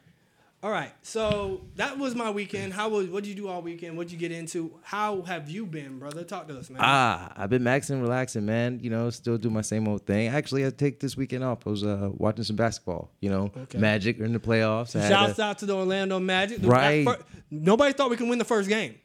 All 0.63 0.71
right. 0.71 0.93
So 1.01 1.65
that 1.75 1.97
was 1.99 2.15
my 2.15 2.29
weekend. 2.31 2.71
How 2.71 2.87
was 2.87 3.07
what 3.09 3.23
did 3.23 3.29
you 3.31 3.35
do 3.35 3.49
all 3.49 3.61
weekend? 3.61 3.97
What'd 3.97 4.13
you 4.13 4.17
get 4.17 4.31
into? 4.31 4.73
How 4.81 5.21
have 5.23 5.49
you 5.49 5.65
been, 5.65 5.99
brother? 5.99 6.23
Talk 6.23 6.47
to 6.47 6.57
us, 6.57 6.69
man. 6.69 6.79
Ah, 6.81 7.33
I've 7.35 7.49
been 7.49 7.63
maxing, 7.63 8.01
relaxing, 8.01 8.45
man. 8.45 8.79
You 8.81 8.89
know, 8.89 9.09
still 9.09 9.37
do 9.37 9.49
my 9.49 9.59
same 9.61 9.89
old 9.89 10.05
thing. 10.05 10.29
Actually, 10.29 10.65
I 10.65 10.69
take 10.69 11.01
this 11.01 11.17
weekend 11.17 11.43
off. 11.43 11.67
I 11.67 11.69
was 11.69 11.83
uh, 11.83 12.11
watching 12.13 12.45
some 12.45 12.55
basketball. 12.55 13.11
You 13.19 13.29
know, 13.29 13.51
Okay. 13.57 13.77
Magic 13.77 14.21
are 14.21 14.23
in 14.23 14.31
the 14.31 14.39
playoffs. 14.39 14.95
I 14.97 15.09
Shouts 15.09 15.37
a- 15.37 15.43
out 15.43 15.57
to 15.59 15.65
the 15.65 15.75
Orlando 15.75 16.17
Magic. 16.21 16.59
Right. 16.61 17.03
that 17.03 17.17
fir- 17.19 17.25
nobody 17.51 17.91
thought 17.91 18.09
we 18.09 18.15
could 18.15 18.29
win 18.29 18.39
the 18.39 18.45
first 18.45 18.69
game. 18.69 18.95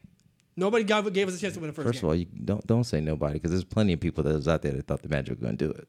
Nobody 0.55 0.85
gave, 0.85 1.11
gave 1.11 1.27
us 1.27 1.35
a 1.37 1.41
chance 1.41 1.55
to 1.55 1.59
win 1.59 1.67
the 1.71 1.73
first, 1.73 1.87
First 1.87 2.01
game. 2.01 2.05
of 2.05 2.09
all, 2.09 2.15
you 2.15 2.25
don't 2.45 2.65
don't 2.67 2.83
say 2.85 3.01
nobody 3.01 3.33
because 3.33 3.51
there's 3.51 3.65
plenty 3.65 3.91
of 3.91 3.99
people 3.99 4.23
that 4.23 4.33
was 4.33 4.47
out 4.47 4.61
there 4.61 4.71
that 4.71 4.87
thought 4.87 5.01
the 5.01 5.09
Magic 5.09 5.37
were 5.37 5.45
going 5.45 5.57
to 5.57 5.65
do 5.67 5.71
it. 5.71 5.87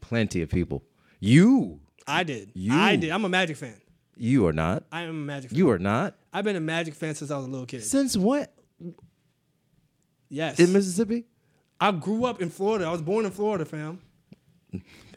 Plenty 0.00 0.42
of 0.42 0.48
people. 0.50 0.82
You, 1.20 1.80
I 2.06 2.24
did. 2.24 2.50
You. 2.54 2.72
I 2.74 2.96
did. 2.96 3.10
I'm 3.10 3.24
a 3.24 3.28
Magic 3.28 3.56
fan. 3.56 3.74
You 4.20 4.46
are 4.46 4.52
not. 4.52 4.84
I 4.92 5.02
am 5.02 5.08
a 5.10 5.12
Magic 5.14 5.50
fan. 5.50 5.58
You 5.58 5.70
are 5.70 5.78
not. 5.78 6.14
I've 6.32 6.44
been 6.44 6.56
a 6.56 6.60
Magic 6.60 6.94
fan 6.94 7.14
since 7.14 7.30
I 7.30 7.36
was 7.36 7.46
a 7.46 7.50
little 7.50 7.66
kid. 7.66 7.82
Since 7.82 8.16
when? 8.16 8.46
Yes. 10.28 10.58
In 10.60 10.72
Mississippi? 10.72 11.24
I 11.80 11.92
grew 11.92 12.24
up 12.26 12.40
in 12.42 12.50
Florida. 12.50 12.84
I 12.86 12.92
was 12.92 13.02
born 13.02 13.24
in 13.24 13.30
Florida, 13.30 13.64
fam. 13.64 14.00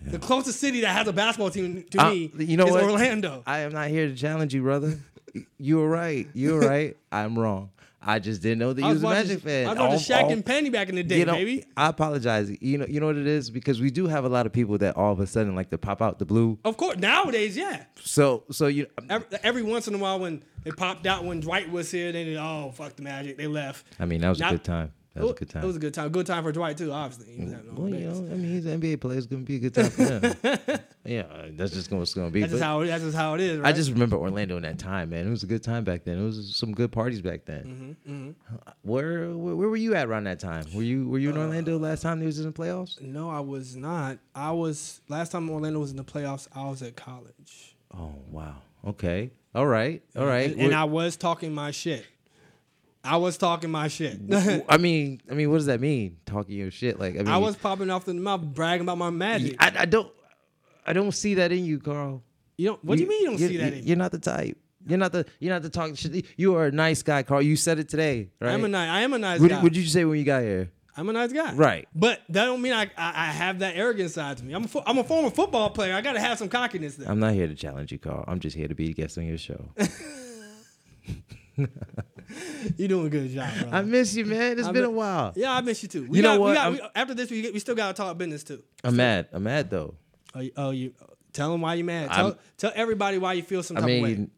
The 0.06 0.20
closest 0.20 0.60
city 0.60 0.82
that 0.82 0.90
has 0.90 1.08
a 1.08 1.14
basketball 1.14 1.50
team 1.52 1.84
to 1.92 1.98
Uh, 2.00 2.10
me 2.10 2.32
you 2.40 2.58
know 2.58 2.66
is 2.66 2.72
what? 2.72 2.84
Orlando. 2.84 3.44
I 3.46 3.60
am 3.60 3.74
not 3.74 3.90
here 3.90 4.08
to 4.08 4.16
challenge 4.16 4.54
you, 4.54 4.62
brother. 4.62 5.00
You 5.58 5.78
were 5.78 5.90
right. 5.90 6.28
You 6.36 6.54
were 6.54 6.60
right. 6.70 6.96
I'm 7.12 7.38
wrong. 7.40 7.72
I 8.06 8.20
just 8.20 8.42
didn't 8.42 8.60
know 8.60 8.74
that 8.74 8.82
you 8.82 8.88
was, 8.88 9.02
was 9.02 9.04
a 9.04 9.16
Magic 9.16 9.40
fan. 9.44 9.68
I 9.68 9.70
was 9.90 10.08
watching 10.10 10.28
Shaq 10.28 10.32
and 10.34 10.46
Penny 10.46 10.70
back 10.70 10.90
in 10.90 10.96
the 10.96 11.04
day, 11.04 11.20
you 11.20 11.26
know, 11.26 11.34
baby. 11.34 11.66
I 11.78 11.88
apologize. 11.88 12.52
You 12.62 12.78
know, 12.80 12.86
you 12.86 13.00
know 13.00 13.06
what 13.08 13.18
it 13.18 13.28
is 13.28 13.50
because 13.50 13.80
we 13.80 13.92
do 13.92 14.08
have 14.08 14.26
a 14.26 14.30
lot 14.30 14.46
of 14.46 14.52
people 14.54 14.78
that 14.80 14.98
all 14.98 15.12
of 15.14 15.20
a 15.20 15.28
sudden 15.28 15.56
like 15.56 15.70
to 15.70 15.78
pop 15.78 16.02
out 16.02 16.20
the 16.20 16.26
blue. 16.26 16.58
Of 16.66 16.78
course, 16.78 16.98
nowadays, 16.98 17.56
yeah. 17.56 17.86
So, 18.02 18.44
so 18.52 18.68
you, 18.68 18.88
um, 18.98 19.08
Every, 19.10 19.28
every 19.44 19.64
once 19.64 19.88
in 19.88 19.96
a 19.96 19.98
while, 19.98 20.20
when 20.20 20.44
they 20.64 20.72
popped 20.72 21.08
out 21.08 21.24
when 21.24 21.40
Dwight 21.40 21.72
was 21.72 21.90
here, 21.92 22.12
they 22.12 22.26
did, 22.26 22.38
oh 22.38 22.72
fuck 22.76 22.96
the 22.96 23.04
Magic, 23.04 23.38
they 23.38 23.48
left. 23.48 23.86
I 24.00 24.06
mean, 24.06 24.22
that 24.22 24.30
was 24.30 24.40
Not- 24.40 24.54
a 24.54 24.58
good 24.58 24.64
time. 24.66 24.92
That 25.16 25.22
was 25.22 25.32
a 25.32 25.36
good 25.36 25.50
time. 25.50 25.64
It 25.64 25.68
was 25.68 25.76
a 25.76 25.80
good 25.80 25.94
time. 25.94 26.10
Good 26.10 26.26
time 26.26 26.44
for 26.44 26.52
Dwight 26.52 26.76
too. 26.76 26.92
Obviously, 26.92 27.36
he 27.36 27.44
was 27.44 27.54
having 27.54 27.70
all 27.70 27.84
well, 27.84 27.94
you 27.94 28.00
know. 28.10 28.16
I 28.34 28.36
mean, 28.36 28.50
he's 28.52 28.66
an 28.66 28.82
NBA 28.82 29.00
player. 29.00 29.18
It's 29.20 29.28
gonna 29.28 29.44
be 29.44 29.58
a 29.58 29.60
good 29.60 29.74
time 29.76 29.90
for 29.92 30.04
him. 30.20 30.80
Yeah, 31.06 31.24
that's 31.52 31.74
just 31.74 31.92
what's 31.92 32.14
gonna 32.14 32.30
be. 32.30 32.42
That's 32.42 32.54
just 32.54 32.64
how. 32.64 32.84
That's 32.84 33.04
just 33.04 33.16
how 33.16 33.34
it 33.34 33.42
is. 33.42 33.60
Right? 33.60 33.70
I 33.70 33.74
just 33.74 33.92
remember 33.92 34.16
Orlando 34.16 34.56
in 34.56 34.64
that 34.64 34.80
time, 34.80 35.10
man. 35.10 35.28
It 35.28 35.30
was 35.30 35.44
a 35.44 35.48
good 35.48 35.62
time 35.64 35.84
back 35.84 36.06
then. 36.06 36.18
It 36.18 36.24
was 36.24 36.56
some 36.56 36.74
good 36.74 36.92
parties 36.92 37.22
back 37.22 37.46
then. 37.46 37.98
Mm-hmm, 38.08 38.32
Where, 38.84 39.30
where 39.32 39.56
where 39.56 39.70
were 39.70 39.76
you 39.76 39.96
at 39.96 40.08
around 40.08 40.26
that 40.26 40.40
time? 40.40 40.66
Were 40.74 40.82
you 40.84 41.10
were 41.10 41.20
you 41.20 41.30
in 41.30 41.38
Orlando 41.38 41.78
last 41.78 42.02
time 42.04 42.20
they 42.20 42.26
was 42.26 42.40
in 42.40 42.46
the 42.46 42.54
playoffs? 42.54 43.02
no, 43.02 43.30
I 43.30 43.42
was 43.42 43.76
not. 43.76 44.18
I 44.34 44.52
was 44.52 45.02
last 45.10 45.34
time 45.34 45.50
Orlando 45.50 45.80
was 45.80 45.92
in 45.92 45.98
the 45.98 46.06
playoffs. 46.06 46.48
I 46.56 46.70
was 46.70 46.82
at 46.82 46.96
college. 46.96 47.76
Oh 47.94 48.16
wow. 48.30 48.56
Okay. 48.88 49.32
All 49.54 49.68
right. 49.68 50.02
All 50.16 50.26
right. 50.26 50.52
and, 50.52 50.62
and 50.62 50.74
I 50.74 50.86
was 50.86 51.18
talking 51.18 51.54
my 51.54 51.72
shit. 51.72 52.06
I 53.04 53.18
was 53.18 53.38
talking 53.38 53.70
my 53.70 53.90
shit. 53.90 54.18
I 54.70 54.78
mean, 54.78 55.22
I 55.30 55.34
mean, 55.34 55.50
what 55.52 55.58
does 55.58 55.66
that 55.66 55.82
mean? 55.82 56.18
Talking 56.26 56.56
your 56.56 56.72
shit, 56.72 56.98
like 57.00 57.16
I 57.16 57.18
mean, 57.18 57.28
I 57.28 57.38
was 57.38 57.58
popping 57.58 57.90
off 57.90 58.06
the 58.06 58.14
mouth, 58.14 58.42
bragging 58.42 58.86
about 58.86 58.98
my 58.98 59.10
magic. 59.10 59.58
I, 59.60 59.74
I 59.80 59.86
don't, 59.86 60.10
I 60.85 60.94
don't 60.94 61.12
see 61.12 61.35
that 61.35 61.51
in 61.51 61.65
you, 61.65 61.80
Carl. 61.80 62.24
you 62.57 62.68
don't. 62.68 62.83
What 62.83 62.97
do 62.97 63.03
you 63.03 63.09
mean 63.09 63.21
you 63.24 63.30
don't 63.30 63.38
see 63.38 63.57
that? 63.57 63.74
in 63.74 63.83
You're 63.88 63.97
not 63.97 64.12
the 64.12 64.19
type. 64.19 64.57
You're 64.85 64.97
not 64.97 65.12
the. 65.13 65.25
You're 65.39 65.53
not 65.53 65.62
the 65.63 65.69
talking 65.69 65.95
shit. 65.95 66.25
You 66.38 66.56
are 66.56 66.65
a 66.65 66.71
nice 66.71 67.03
guy, 67.03 67.24
Carl. 67.24 67.41
You 67.41 67.56
said 67.56 67.80
it 67.80 67.88
today, 67.89 68.30
right? 68.41 68.51
I'm 68.53 68.63
a 68.65 68.68
nice. 68.68 68.89
I 68.89 69.01
am 69.01 69.13
a 69.13 69.18
nice 69.18 69.39
What 69.39 69.50
guy. 69.50 69.56
did 69.56 69.63
would 69.63 69.77
you 69.77 69.85
say 69.85 70.03
when 70.06 70.19
you 70.19 70.25
got 70.25 70.41
here? 70.44 70.71
I'm 70.95 71.09
a 71.09 71.13
nice 71.13 71.33
guy. 71.33 71.53
Right. 71.53 71.88
But 71.95 72.21
that 72.30 72.45
don't 72.45 72.62
mean 72.62 72.74
I, 72.74 72.83
I, 72.83 72.88
I 72.97 73.25
have 73.31 73.59
that 73.59 73.75
arrogant 73.75 74.12
side 74.12 74.38
to 74.38 74.44
me. 74.45 74.53
I'm 74.53 74.65
a, 74.65 74.68
fo- 74.68 74.83
I'm 74.85 75.00
a 75.00 75.03
former 75.03 75.31
football 75.31 75.71
player. 75.71 75.95
I 75.95 76.01
got 76.01 76.13
to 76.13 76.19
have 76.19 76.38
some 76.38 76.50
cockiness 76.50 76.97
there. 76.97 77.09
I'm 77.09 77.19
not 77.19 77.33
here 77.33 77.47
to 77.47 77.56
challenge 77.56 77.91
you, 77.91 77.97
Carl. 77.97 78.24
I'm 78.27 78.39
just 78.39 78.56
here 78.56 78.68
to 78.68 78.75
be 78.75 78.91
a 78.91 78.94
guest 78.94 79.18
on 79.18 79.25
your 79.25 79.39
show. 79.39 79.69
You're 82.77 82.88
doing 82.88 83.07
a 83.07 83.09
good 83.09 83.30
job, 83.31 83.50
bro. 83.59 83.69
I 83.71 83.81
miss 83.83 84.15
you, 84.15 84.25
man. 84.25 84.57
It's 84.59 84.68
I 84.68 84.71
been 84.71 84.83
a 84.85 84.89
while. 84.89 85.33
yeah, 85.35 85.53
I 85.53 85.62
miss 85.62 85.83
you 85.83 85.89
too. 85.89 86.06
We 86.07 86.18
You 86.18 86.24
know 86.24 86.33
got, 86.33 86.39
what? 86.39 86.50
We 86.50 86.56
got, 86.56 86.63
I'm- 86.65 86.74
we, 86.74 86.81
after 86.95 87.13
this, 87.13 87.30
we, 87.31 87.51
we 87.51 87.59
still 87.59 87.75
got 87.75 87.88
to 87.88 87.94
talk 88.01 88.18
business 88.18 88.44
too. 88.44 88.62
I'm 88.83 88.95
mad. 88.95 89.27
I'm 89.33 89.44
mad 89.44 89.69
though. 89.69 89.95
Oh, 90.35 90.39
you, 90.39 90.51
oh, 90.57 90.69
you 90.71 90.94
tell 91.31 91.51
them 91.51 91.62
why 91.62 91.75
you 91.75 91.83
mad. 91.83 92.12
Tell, 92.12 92.25
I'm- 92.27 92.35
tell 92.57 92.71
everybody 92.75 93.18
why 93.18 93.33
you 93.33 93.44
feel 93.44 93.63
some 93.63 93.77
I 93.77 93.81
type 93.81 93.89
of 93.89 94.01
way. 94.03 94.15
mean, 94.15 94.31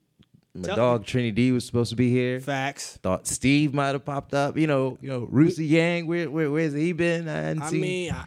my 0.54 0.68
Tell- 0.68 0.76
dog 0.76 1.06
Trinity 1.06 1.32
D 1.32 1.52
was 1.52 1.66
supposed 1.66 1.90
to 1.90 1.96
be 1.96 2.10
here. 2.10 2.40
Facts. 2.40 2.98
Thought 3.04 3.28
Steve 3.28 3.74
might 3.74 3.88
have 3.90 4.06
popped 4.06 4.34
up. 4.34 4.58
You 4.58 4.68
know, 4.68 4.98
you 5.02 5.10
know, 5.10 5.28
Rusey 5.28 5.68
Yang. 5.70 6.08
Where, 6.08 6.30
where, 6.30 6.50
where's 6.52 6.74
he 6.74 6.94
been? 6.94 7.28
I 7.28 7.52
I 7.52 7.72
mean, 7.72 8.12
I, 8.12 8.26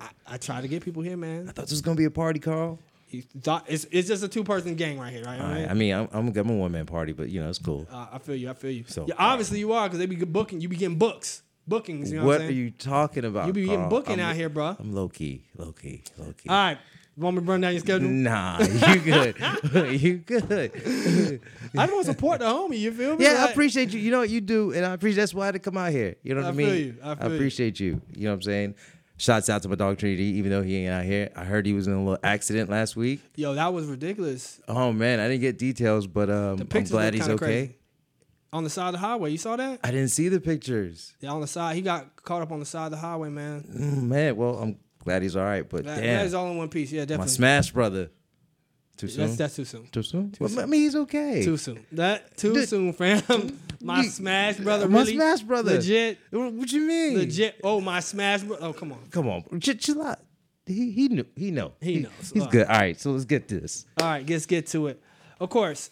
I, 0.00 0.08
I, 0.26 0.36
try 0.36 0.60
to 0.60 0.68
get 0.68 0.84
people 0.84 1.02
here, 1.02 1.16
man. 1.16 1.48
I 1.48 1.52
thought 1.52 1.64
this 1.64 1.72
was 1.72 1.82
gonna 1.82 1.96
be 1.96 2.04
a 2.04 2.10
party, 2.10 2.38
Carl. 2.38 2.78
You 3.10 3.22
thought 3.42 3.64
it's, 3.68 3.86
it's 3.90 4.06
just 4.06 4.22
a 4.22 4.28
two 4.28 4.44
person 4.44 4.74
gang 4.74 4.98
right 4.98 5.12
here, 5.12 5.24
right? 5.24 5.40
Right. 5.40 5.66
I 5.68 5.74
mean, 5.74 5.94
I'm, 5.94 6.08
I'm, 6.12 6.28
I'm 6.36 6.50
a 6.50 6.54
one 6.54 6.72
man 6.72 6.86
party, 6.86 7.12
but 7.12 7.30
you 7.30 7.40
know, 7.40 7.48
it's 7.48 7.58
cool. 7.58 7.86
Uh, 7.90 8.06
I 8.12 8.18
feel 8.18 8.36
you. 8.36 8.50
I 8.50 8.52
feel 8.52 8.70
you. 8.70 8.84
So- 8.86 9.06
yeah, 9.08 9.14
obviously 9.18 9.58
you 9.58 9.72
are 9.72 9.88
because 9.88 9.98
they 9.98 10.06
be 10.06 10.16
booking. 10.16 10.60
You 10.60 10.68
be 10.68 10.76
getting 10.76 10.98
books, 10.98 11.42
bookings. 11.68 12.10
You 12.10 12.20
know 12.20 12.26
what, 12.26 12.40
what 12.40 12.48
are 12.48 12.52
you 12.52 12.70
talking 12.70 13.24
about? 13.24 13.46
You 13.46 13.52
be 13.52 13.66
getting 13.66 13.88
booking 13.88 14.20
I'm- 14.20 14.30
out 14.30 14.36
here, 14.36 14.48
bro. 14.48 14.76
I'm 14.78 14.94
low 14.94 15.08
key, 15.08 15.42
low 15.56 15.72
key, 15.72 16.02
low 16.16 16.32
key. 16.32 16.48
All 16.48 16.56
right, 16.56 16.78
want 17.16 17.36
me 17.36 17.42
to 17.42 17.50
run 17.50 17.60
down 17.60 17.72
your 17.72 17.80
schedule? 17.80 18.08
Nah, 18.08 18.58
you 18.62 19.00
good. 19.00 19.36
you 20.00 20.18
good. 20.18 21.40
I 21.76 21.86
just 21.86 21.92
want 21.92 22.06
to 22.06 22.12
support 22.12 22.38
the 22.40 22.46
homie. 22.46 22.78
You 22.78 22.92
feel 22.92 23.16
me? 23.16 23.24
Yeah, 23.24 23.44
I 23.46 23.50
appreciate 23.50 23.92
you. 23.92 24.00
You 24.00 24.10
know 24.10 24.20
what 24.20 24.30
you 24.30 24.40
do, 24.40 24.72
and 24.72 24.84
I 24.86 24.92
appreciate 24.92 25.20
that's 25.20 25.34
why 25.34 25.44
I 25.44 25.46
had 25.46 25.52
to 25.52 25.58
come 25.58 25.76
out 25.76 25.92
here. 25.92 26.16
You 26.22 26.34
know 26.34 26.40
what 26.40 26.46
I, 26.46 26.50
I 26.50 26.52
mean? 26.52 26.66
feel 26.66 26.76
you. 26.76 26.96
I 27.02 27.08
you. 27.28 27.34
appreciate 27.34 27.80
you. 27.80 28.00
You 28.14 28.24
know 28.24 28.30
what 28.30 28.34
I'm 28.34 28.42
saying? 28.42 28.74
Shouts 29.20 29.50
out 29.50 29.62
to 29.62 29.68
my 29.68 29.74
dog 29.74 29.98
Trinity, 29.98 30.24
even 30.24 30.52
though 30.52 30.62
he 30.62 30.76
ain't 30.76 30.92
out 30.92 31.04
here. 31.04 31.28
I 31.34 31.42
heard 31.42 31.66
he 31.66 31.72
was 31.72 31.88
in 31.88 31.92
a 31.92 31.98
little 31.98 32.20
accident 32.22 32.70
last 32.70 32.94
week. 32.94 33.20
Yo, 33.34 33.52
that 33.54 33.72
was 33.74 33.86
ridiculous. 33.86 34.60
Oh 34.68 34.92
man, 34.92 35.18
I 35.18 35.26
didn't 35.26 35.40
get 35.40 35.58
details, 35.58 36.06
but 36.06 36.30
um, 36.30 36.68
I'm 36.72 36.84
glad 36.84 37.14
he's 37.14 37.28
okay. 37.28 37.36
crazy. 37.36 37.77
On 38.52 38.64
the 38.64 38.70
side 38.70 38.88
of 38.88 38.92
the 38.92 38.98
highway, 38.98 39.30
you 39.30 39.36
saw 39.38 39.56
that? 39.56 39.80
I 39.84 39.90
didn't 39.90 40.08
see 40.08 40.28
the 40.28 40.40
pictures. 40.40 41.14
Yeah, 41.20 41.32
on 41.32 41.42
the 41.42 41.46
side. 41.46 41.76
He 41.76 41.82
got 41.82 42.16
caught 42.16 42.40
up 42.40 42.50
on 42.50 42.60
the 42.60 42.66
side 42.66 42.86
of 42.86 42.92
the 42.92 42.96
highway, 42.96 43.28
man. 43.28 43.62
Mm, 43.62 44.02
man, 44.04 44.36
well, 44.36 44.54
I'm 44.58 44.78
glad 45.04 45.22
he's 45.22 45.36
all 45.36 45.44
right, 45.44 45.68
but 45.68 45.84
That, 45.84 45.96
that 45.96 46.00
damn, 46.02 46.26
is 46.26 46.32
all 46.32 46.50
in 46.50 46.56
one 46.56 46.68
piece. 46.70 46.90
Yeah, 46.90 47.02
definitely. 47.02 47.24
my 47.24 47.26
smash 47.26 47.70
brother. 47.72 48.10
Too 48.96 49.06
soon. 49.06 49.26
That's 49.26 49.36
that's 49.36 49.56
too 49.56 49.64
soon. 49.64 49.86
too 49.88 50.02
soon. 50.02 50.34
Well, 50.40 50.58
I 50.58 50.66
mean, 50.66 50.80
he's 50.80 50.96
okay. 50.96 51.44
Too 51.44 51.56
soon. 51.56 51.86
That 51.92 52.36
too 52.36 52.52
Dude, 52.54 52.68
soon, 52.68 52.92
fam. 52.92 53.22
my 53.80 54.02
you- 54.02 54.10
smash 54.10 54.56
brother. 54.56 54.88
My 54.88 55.00
really? 55.00 55.14
smash 55.14 55.40
brother. 55.42 55.74
Legit. 55.74 56.18
What 56.32 56.72
you 56.72 56.80
mean? 56.80 57.16
Legit. 57.18 57.60
Oh, 57.62 57.80
my 57.80 58.00
smash 58.00 58.42
brother. 58.42 58.64
Oh, 58.64 58.72
come 58.72 58.92
on. 58.92 59.06
Come 59.10 59.28
on, 59.28 59.60
chill, 59.60 59.76
chill 59.76 60.02
out. 60.02 60.18
He 60.66 60.90
he 60.90 61.08
knew. 61.08 61.24
He 61.36 61.50
know. 61.52 61.74
He 61.80 62.00
knows. 62.00 62.12
He's 62.34 62.42
All 62.42 62.48
good. 62.48 62.66
All 62.66 62.76
right, 62.76 62.98
so 62.98 63.12
let's 63.12 63.24
get 63.24 63.46
this. 63.46 63.86
All 64.00 64.06
right, 64.08 64.28
let's 64.28 64.46
get 64.46 64.66
to 64.68 64.88
it. 64.88 65.00
Of 65.38 65.48
course, 65.50 65.90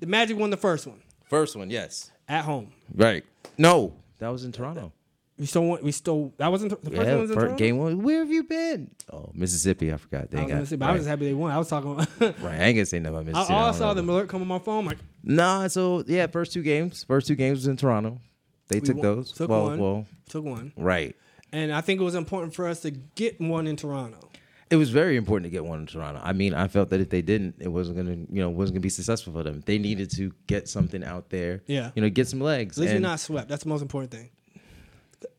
the 0.00 0.06
Magic 0.06 0.36
won 0.36 0.50
the 0.50 0.56
first 0.56 0.86
one 0.88 1.00
First 1.30 1.56
one, 1.56 1.70
yes. 1.70 2.10
at 2.28 2.44
home. 2.44 2.72
Right. 2.94 3.24
No, 3.56 3.94
that 4.18 4.28
was 4.28 4.44
in 4.44 4.52
Toronto. 4.52 4.92
We 5.38 5.46
still 5.46 5.64
want. 5.64 5.82
We 5.82 5.90
still. 5.92 6.34
That 6.36 6.48
wasn't 6.48 6.70
the 6.70 6.90
first 6.90 7.06
one. 7.08 7.20
Was 7.20 7.30
in 7.30 7.34
first 7.36 7.46
Toronto? 7.46 7.56
game 7.56 7.78
one. 7.78 8.02
Where 8.02 8.18
have 8.18 8.30
you 8.30 8.42
been? 8.42 8.90
Oh, 9.10 9.30
Mississippi. 9.32 9.90
I 9.90 9.96
forgot. 9.96 10.30
They 10.30 10.36
I 10.36 10.42
was, 10.42 10.48
got 10.50 10.54
gonna 10.56 10.66
say, 10.66 10.76
but 10.76 10.90
I 10.90 10.92
was 10.92 11.06
happy 11.06 11.24
they 11.26 11.32
won. 11.32 11.50
I 11.50 11.56
was 11.56 11.68
talking. 11.68 11.92
About 11.92 12.08
right. 12.20 12.60
I 12.60 12.64
ain't 12.64 12.76
gonna 12.76 12.84
say 12.84 12.98
nothing 12.98 13.14
about 13.14 13.20
I, 13.20 13.24
Mississippi. 13.32 13.54
all 13.54 13.62
I 13.62 13.70
don't 13.70 13.74
saw 13.78 13.94
know. 13.94 14.02
the 14.02 14.12
alert 14.12 14.28
come 14.28 14.42
on 14.42 14.48
my 14.48 14.58
phone. 14.58 14.84
Like 14.84 14.98
Nah, 15.22 15.68
so 15.68 16.04
yeah, 16.06 16.26
first 16.26 16.52
two 16.52 16.62
games. 16.62 17.04
First 17.04 17.26
two 17.26 17.36
games 17.36 17.60
was 17.60 17.68
in 17.68 17.78
Toronto. 17.78 18.20
They 18.68 18.80
We 18.80 18.86
took 18.86 18.96
won- 18.96 19.02
those. 19.02 19.32
took 19.32 19.48
well, 19.48 19.64
one. 19.64 19.78
well, 19.78 20.06
took 20.28 20.44
one, 20.44 20.72
right. 20.76 21.16
and 21.52 21.72
I 21.72 21.80
think 21.80 22.00
it 22.00 22.04
was 22.04 22.14
important 22.14 22.54
for 22.54 22.68
us 22.68 22.80
to 22.82 22.90
get 22.90 23.40
one 23.40 23.66
in 23.66 23.76
Toronto. 23.76 24.29
It 24.70 24.76
was 24.76 24.90
very 24.90 25.16
important 25.16 25.46
to 25.46 25.50
get 25.50 25.64
one 25.64 25.80
in 25.80 25.86
Toronto. 25.86 26.20
I 26.22 26.32
mean, 26.32 26.54
I 26.54 26.68
felt 26.68 26.90
that 26.90 27.00
if 27.00 27.10
they 27.10 27.22
didn't, 27.22 27.56
it 27.58 27.68
wasn't 27.68 27.96
gonna, 27.96 28.12
you 28.30 28.40
know, 28.40 28.50
wasn't 28.50 28.76
gonna 28.76 28.82
be 28.82 28.88
successful 28.88 29.32
for 29.32 29.42
them. 29.42 29.62
They 29.66 29.78
needed 29.78 30.10
to 30.12 30.32
get 30.46 30.68
something 30.68 31.02
out 31.02 31.28
there. 31.30 31.62
Yeah. 31.66 31.90
You 31.94 32.02
know, 32.02 32.08
get 32.10 32.28
some 32.28 32.40
legs. 32.40 32.78
At 32.78 32.82
least 32.82 32.92
you're 32.92 33.00
not 33.00 33.18
swept. 33.18 33.48
That's 33.48 33.64
the 33.64 33.68
most 33.68 33.82
important 33.82 34.12
thing. 34.12 34.30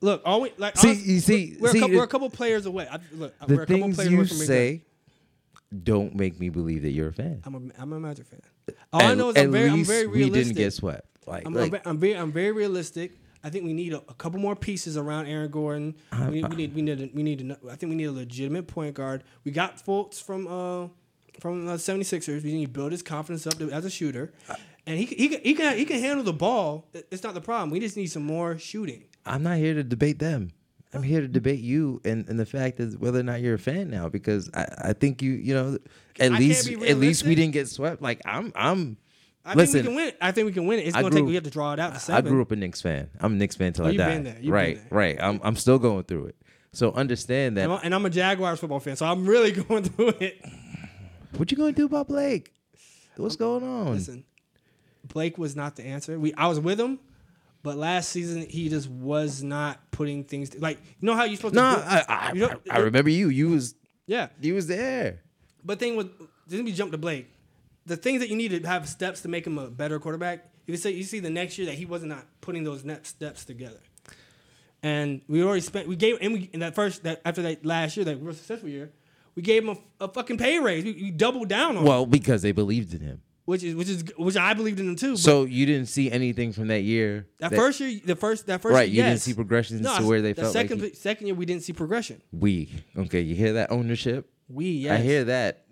Look, 0.02 0.22
all 0.26 0.42
we 0.42 0.52
like. 0.58 0.78
See, 0.78 0.90
honest- 0.90 1.06
you 1.06 1.20
see- 1.22 1.58
we're, 1.60 1.72
see, 1.72 1.78
a 1.78 1.82
couple, 1.82 1.98
we're 1.98 2.04
a 2.04 2.08
couple 2.08 2.30
players 2.30 2.66
away. 2.66 2.88
I, 2.92 3.00
look, 3.14 3.34
the 3.48 3.56
we're 3.56 3.64
a 3.64 3.66
couple 3.66 3.84
things 3.84 3.96
players 3.96 4.12
you 4.12 4.18
away 4.18 4.28
from 4.28 4.38
being 4.38 4.48
good. 4.48 4.48
say 4.48 4.82
don't 5.84 6.16
make 6.16 6.40
me 6.40 6.50
believe 6.50 6.82
that 6.82 6.92
you're 6.92 7.08
a 7.08 7.14
fan. 7.14 7.42
I'm 7.46 7.56
a 7.56 7.82
I'm 7.82 7.94
a 7.94 8.00
Magic 8.00 8.28
fan. 8.28 8.42
All 8.92 9.02
I 9.02 9.14
know 9.14 9.30
is 9.30 9.38
at 9.38 9.46
I'm 9.46 9.52
very 9.52 9.70
I'm 9.70 9.84
very 9.86 10.08
we 10.08 10.24
realistic. 10.24 10.44
didn't 10.44 10.58
get 10.58 10.74
swept. 10.74 11.08
Like, 11.26 11.46
I'm, 11.46 11.54
like 11.54 11.88
I'm 11.88 11.98
very 11.98 12.14
I'm 12.18 12.32
very 12.32 12.52
realistic. 12.52 13.14
I 13.44 13.50
think 13.50 13.66
we 13.66 13.74
need 13.74 13.94
a, 13.94 13.98
a 14.08 14.14
couple 14.14 14.40
more 14.40 14.56
pieces 14.56 14.98
around 14.98 15.28
Aaron 15.28 15.50
Gordon. 15.52 15.96
Uh, 16.12 16.28
We 16.30 16.42
need 16.42 16.50
we 16.50 16.56
need 16.56 16.76
we 16.76 16.82
need, 16.82 17.02
a, 17.02 17.10
we 17.14 17.24
need 17.24 17.52
a, 17.52 17.58
I 17.72 17.76
think 17.76 17.90
we 17.90 17.96
need 17.96 18.06
a 18.06 18.12
legitimate 18.12 18.68
point 18.68 18.96
guard. 18.96 19.24
We 19.44 19.52
got 19.52 19.78
Fultz 19.84 20.22
from 20.22 20.48
uh 20.48 20.88
from 21.40 21.68
uh, 21.68 21.74
76ers. 21.74 22.44
We 22.44 22.54
need 22.54 22.66
to 22.66 22.72
build 22.72 22.92
his 22.92 23.02
confidence 23.02 23.48
up 23.48 23.58
to, 23.58 23.72
as 23.72 23.86
a 23.86 23.90
shooter. 23.90 24.32
And 24.86 24.98
he, 24.98 25.06
he, 25.06 25.30
can, 25.30 25.42
he 25.42 25.54
can 25.54 25.78
he 25.78 25.86
can 25.86 26.00
handle 26.00 26.24
the 26.24 26.34
ball. 26.34 26.88
It's 26.94 27.24
not 27.24 27.34
the 27.34 27.42
problem. 27.42 27.70
We 27.72 27.80
just 27.80 27.98
need 27.98 28.08
some 28.08 28.24
more 28.24 28.58
shooting. 28.58 29.06
I'm 29.26 29.44
not 29.44 29.58
here 29.58 29.74
to 29.74 29.84
debate 29.84 30.20
them. 30.20 30.52
I'm 30.94 31.04
here 31.04 31.22
to 31.22 31.28
debate 31.28 31.62
you 31.62 32.02
and, 32.04 32.28
and 32.28 32.38
the 32.38 32.46
fact 32.46 32.80
is 32.82 32.98
whether 32.98 33.20
or 33.20 33.24
not 33.24 33.40
you're 33.40 33.54
a 33.56 33.60
fan 33.60 33.90
now 33.90 34.10
because 34.10 34.50
I, 34.54 34.90
I 34.90 34.94
think 34.94 35.22
you 35.22 35.32
you 35.32 35.54
know 35.54 35.78
at 36.20 36.34
I 36.34 36.38
least 36.38 36.70
at 36.70 36.98
least 36.98 37.24
we 37.24 37.34
didn't 37.34 37.54
get 37.54 37.70
swept. 37.70 38.02
Like 38.02 38.22
I'm 38.26 38.52
I'm 38.56 38.98
I 39.44 39.54
listen. 39.56 39.84
think 39.84 39.84
we 39.84 39.88
can 39.88 39.96
win. 39.96 40.08
it. 40.10 40.18
I 40.22 40.32
think 40.32 40.46
we 40.46 40.52
can 40.54 40.66
win 40.68 40.80
it. 40.80 40.88
It's 40.88 40.96
I 40.96 41.02
going 41.02 41.12
to 41.12 41.16
take. 41.18 41.24
grew- 41.24 41.30
We 41.30 41.36
have 41.36 41.44
to 41.46 41.50
draw 41.50 41.74
it 41.74 41.80
out 41.80 41.90
to 41.90 41.96
I 41.96 42.00
seven. 42.00 42.32
grew 42.32 42.42
up 42.42 42.52
a 42.52 42.56
Knicks 42.56 42.82
fan. 42.82 43.10
I'm 43.20 43.34
a 43.34 43.36
Knicks 43.36 43.56
fan 43.56 43.74
till 43.74 43.86
Oh, 43.86 43.90
I 43.90 43.96
die. 43.96 44.10
been 44.10 44.24
there. 44.24 44.34
You've 44.36 44.42
been 44.44 44.52
right, 44.52 44.76
there. 44.76 44.88
right. 44.92 45.18
I'm 45.22 45.40
I'm 45.44 45.56
still 45.56 45.80
going 45.80 46.04
through 46.04 46.28
it. 46.28 46.36
So 46.74 46.92
understand 46.94 47.58
that. 47.58 47.64
And 47.64 47.72
I'm- 47.74 47.82
and 47.84 47.96
I'm 47.96 48.06
a 48.06 48.10
Jaguars 48.10 48.60
football 48.60 48.80
fan, 48.80 48.96
so 48.96 49.06
I'm 49.06 49.26
really 49.26 49.52
going 49.64 49.84
through 49.84 50.14
it. 50.20 50.44
What 51.38 51.50
you 51.52 51.58
gonna 51.58 51.72
do 51.72 51.86
about 51.86 52.08
Blake? 52.08 52.54
What's 53.18 53.36
going 53.36 53.64
on? 53.64 53.94
Listen, 53.94 54.24
Blake 55.08 55.38
was 55.38 55.56
not 55.56 55.76
the 55.76 55.86
answer. 55.86 56.20
We 56.20 56.34
I 56.36 56.48
was 56.48 56.60
with 56.60 56.80
him, 56.80 57.00
but 57.64 57.78
last 57.78 58.10
season 58.10 58.46
he 58.50 58.70
just 58.70 58.90
was 58.90 59.42
not 59.44 59.80
putting 59.92 60.24
things 60.24 60.58
like 60.60 60.78
you 61.00 61.06
know 61.06 61.16
how 61.16 61.24
you 61.24 61.36
supposed 61.36 61.56
no, 61.56 61.76
to. 61.76 61.82
do- 61.82 61.88
I, 61.88 62.04
I, 62.08 62.32
you 62.34 62.40
know- 62.42 62.60
I, 62.70 62.76
I 62.76 62.80
remember 62.80 63.10
you. 63.10 63.30
You 63.30 63.50
was 63.50 63.76
Yeah, 64.08 64.28
you 64.42 64.54
was 64.56 64.68
there. 64.68 65.22
but 65.64 65.80
thing 65.80 65.96
with 65.96 66.10
didn't 66.48 66.66
we 66.66 66.74
jump 66.74 66.92
to 66.92 66.98
Blake? 66.98 67.31
The 67.86 67.98
things 67.98 68.20
that 68.22 68.30
you 68.30 68.36
need 68.36 68.52
to 68.52 68.68
have 68.68 68.88
steps 68.88 69.22
to 69.22 69.28
make 69.28 69.46
him 69.48 69.58
a 69.58 69.68
better 69.70 70.00
quarterback. 70.00 70.48
You 70.68 70.78
say 70.78 70.92
you 70.92 71.04
see 71.04 71.20
the 71.20 71.30
next 71.32 71.58
year 71.58 71.66
that 71.68 71.76
he 71.76 71.86
was 71.86 72.04
not 72.04 72.26
putting 72.40 72.64
those 72.64 72.84
next 72.86 73.10
steps 73.10 73.44
together. 73.44 73.80
And 74.84 75.22
we 75.28 75.44
already 75.44 75.62
spent 75.62 75.88
we 75.88 75.96
gave 75.96 76.18
and 76.22 76.34
we 76.34 76.50
in 76.54 76.62
that 76.62 76.76
first 76.76 77.04
that 77.04 77.22
after 77.26 77.42
that 77.44 77.66
last 77.66 77.96
year 77.98 78.04
that 78.06 78.18
real 78.18 78.34
successful 78.34 78.70
year, 78.70 78.92
we 79.36 79.42
gave 79.44 79.64
him 79.68 79.78
a, 80.00 80.06
a 80.06 80.08
fucking 80.08 80.38
pay 80.38 80.60
raise. 80.60 80.84
We, 80.84 80.94
we 80.94 81.12
doubled 81.12 81.50
down 81.50 81.78
on, 81.78 81.84
Well, 81.84 82.06
because 82.06 82.42
they 82.42 82.52
believed 82.52 82.94
in 82.94 83.02
him. 83.02 83.22
which 83.46 83.64
is 83.64 83.76
which 83.76 83.90
is 83.90 84.04
which 84.18 84.38
I 84.38 84.54
believed 84.54 84.80
in 84.80 84.88
him 84.90 84.96
too. 84.96 85.18
So 85.18 85.44
you 85.46 85.66
didn't 85.66 85.88
see 85.88 86.10
anything 86.12 86.52
from 86.52 86.68
that 86.70 86.82
year. 86.82 87.28
that, 87.40 87.54
first 87.54 87.80
year, 87.80 88.00
the 88.04 88.16
first 88.16 88.48
that 88.48 88.62
first 88.62 88.74
Right, 88.74 88.90
year, 88.90 89.04
you 89.04 89.10
didn't 89.10 89.22
see 89.22 89.34
progressions 89.34 89.82
No, 89.82 89.98
to 90.00 90.06
where 90.06 90.22
they 90.22 90.34
the 90.34 90.42
felt 90.44 90.56
like 90.56 90.70
second 90.70 90.84
he- 90.84 90.94
second 90.96 91.28
year 91.28 91.36
we 91.36 91.46
didn't 91.46 91.64
see 91.64 91.74
progression. 91.74 92.22
we. 92.32 92.70
Okay, 92.98 93.22
you 93.22 93.36
hear 93.36 93.54
that 93.54 93.72
ownership? 93.72 94.32
We 94.50 94.66
yes. 94.72 95.00
I 95.00 95.04
hear 95.04 95.24
that. 95.26 95.66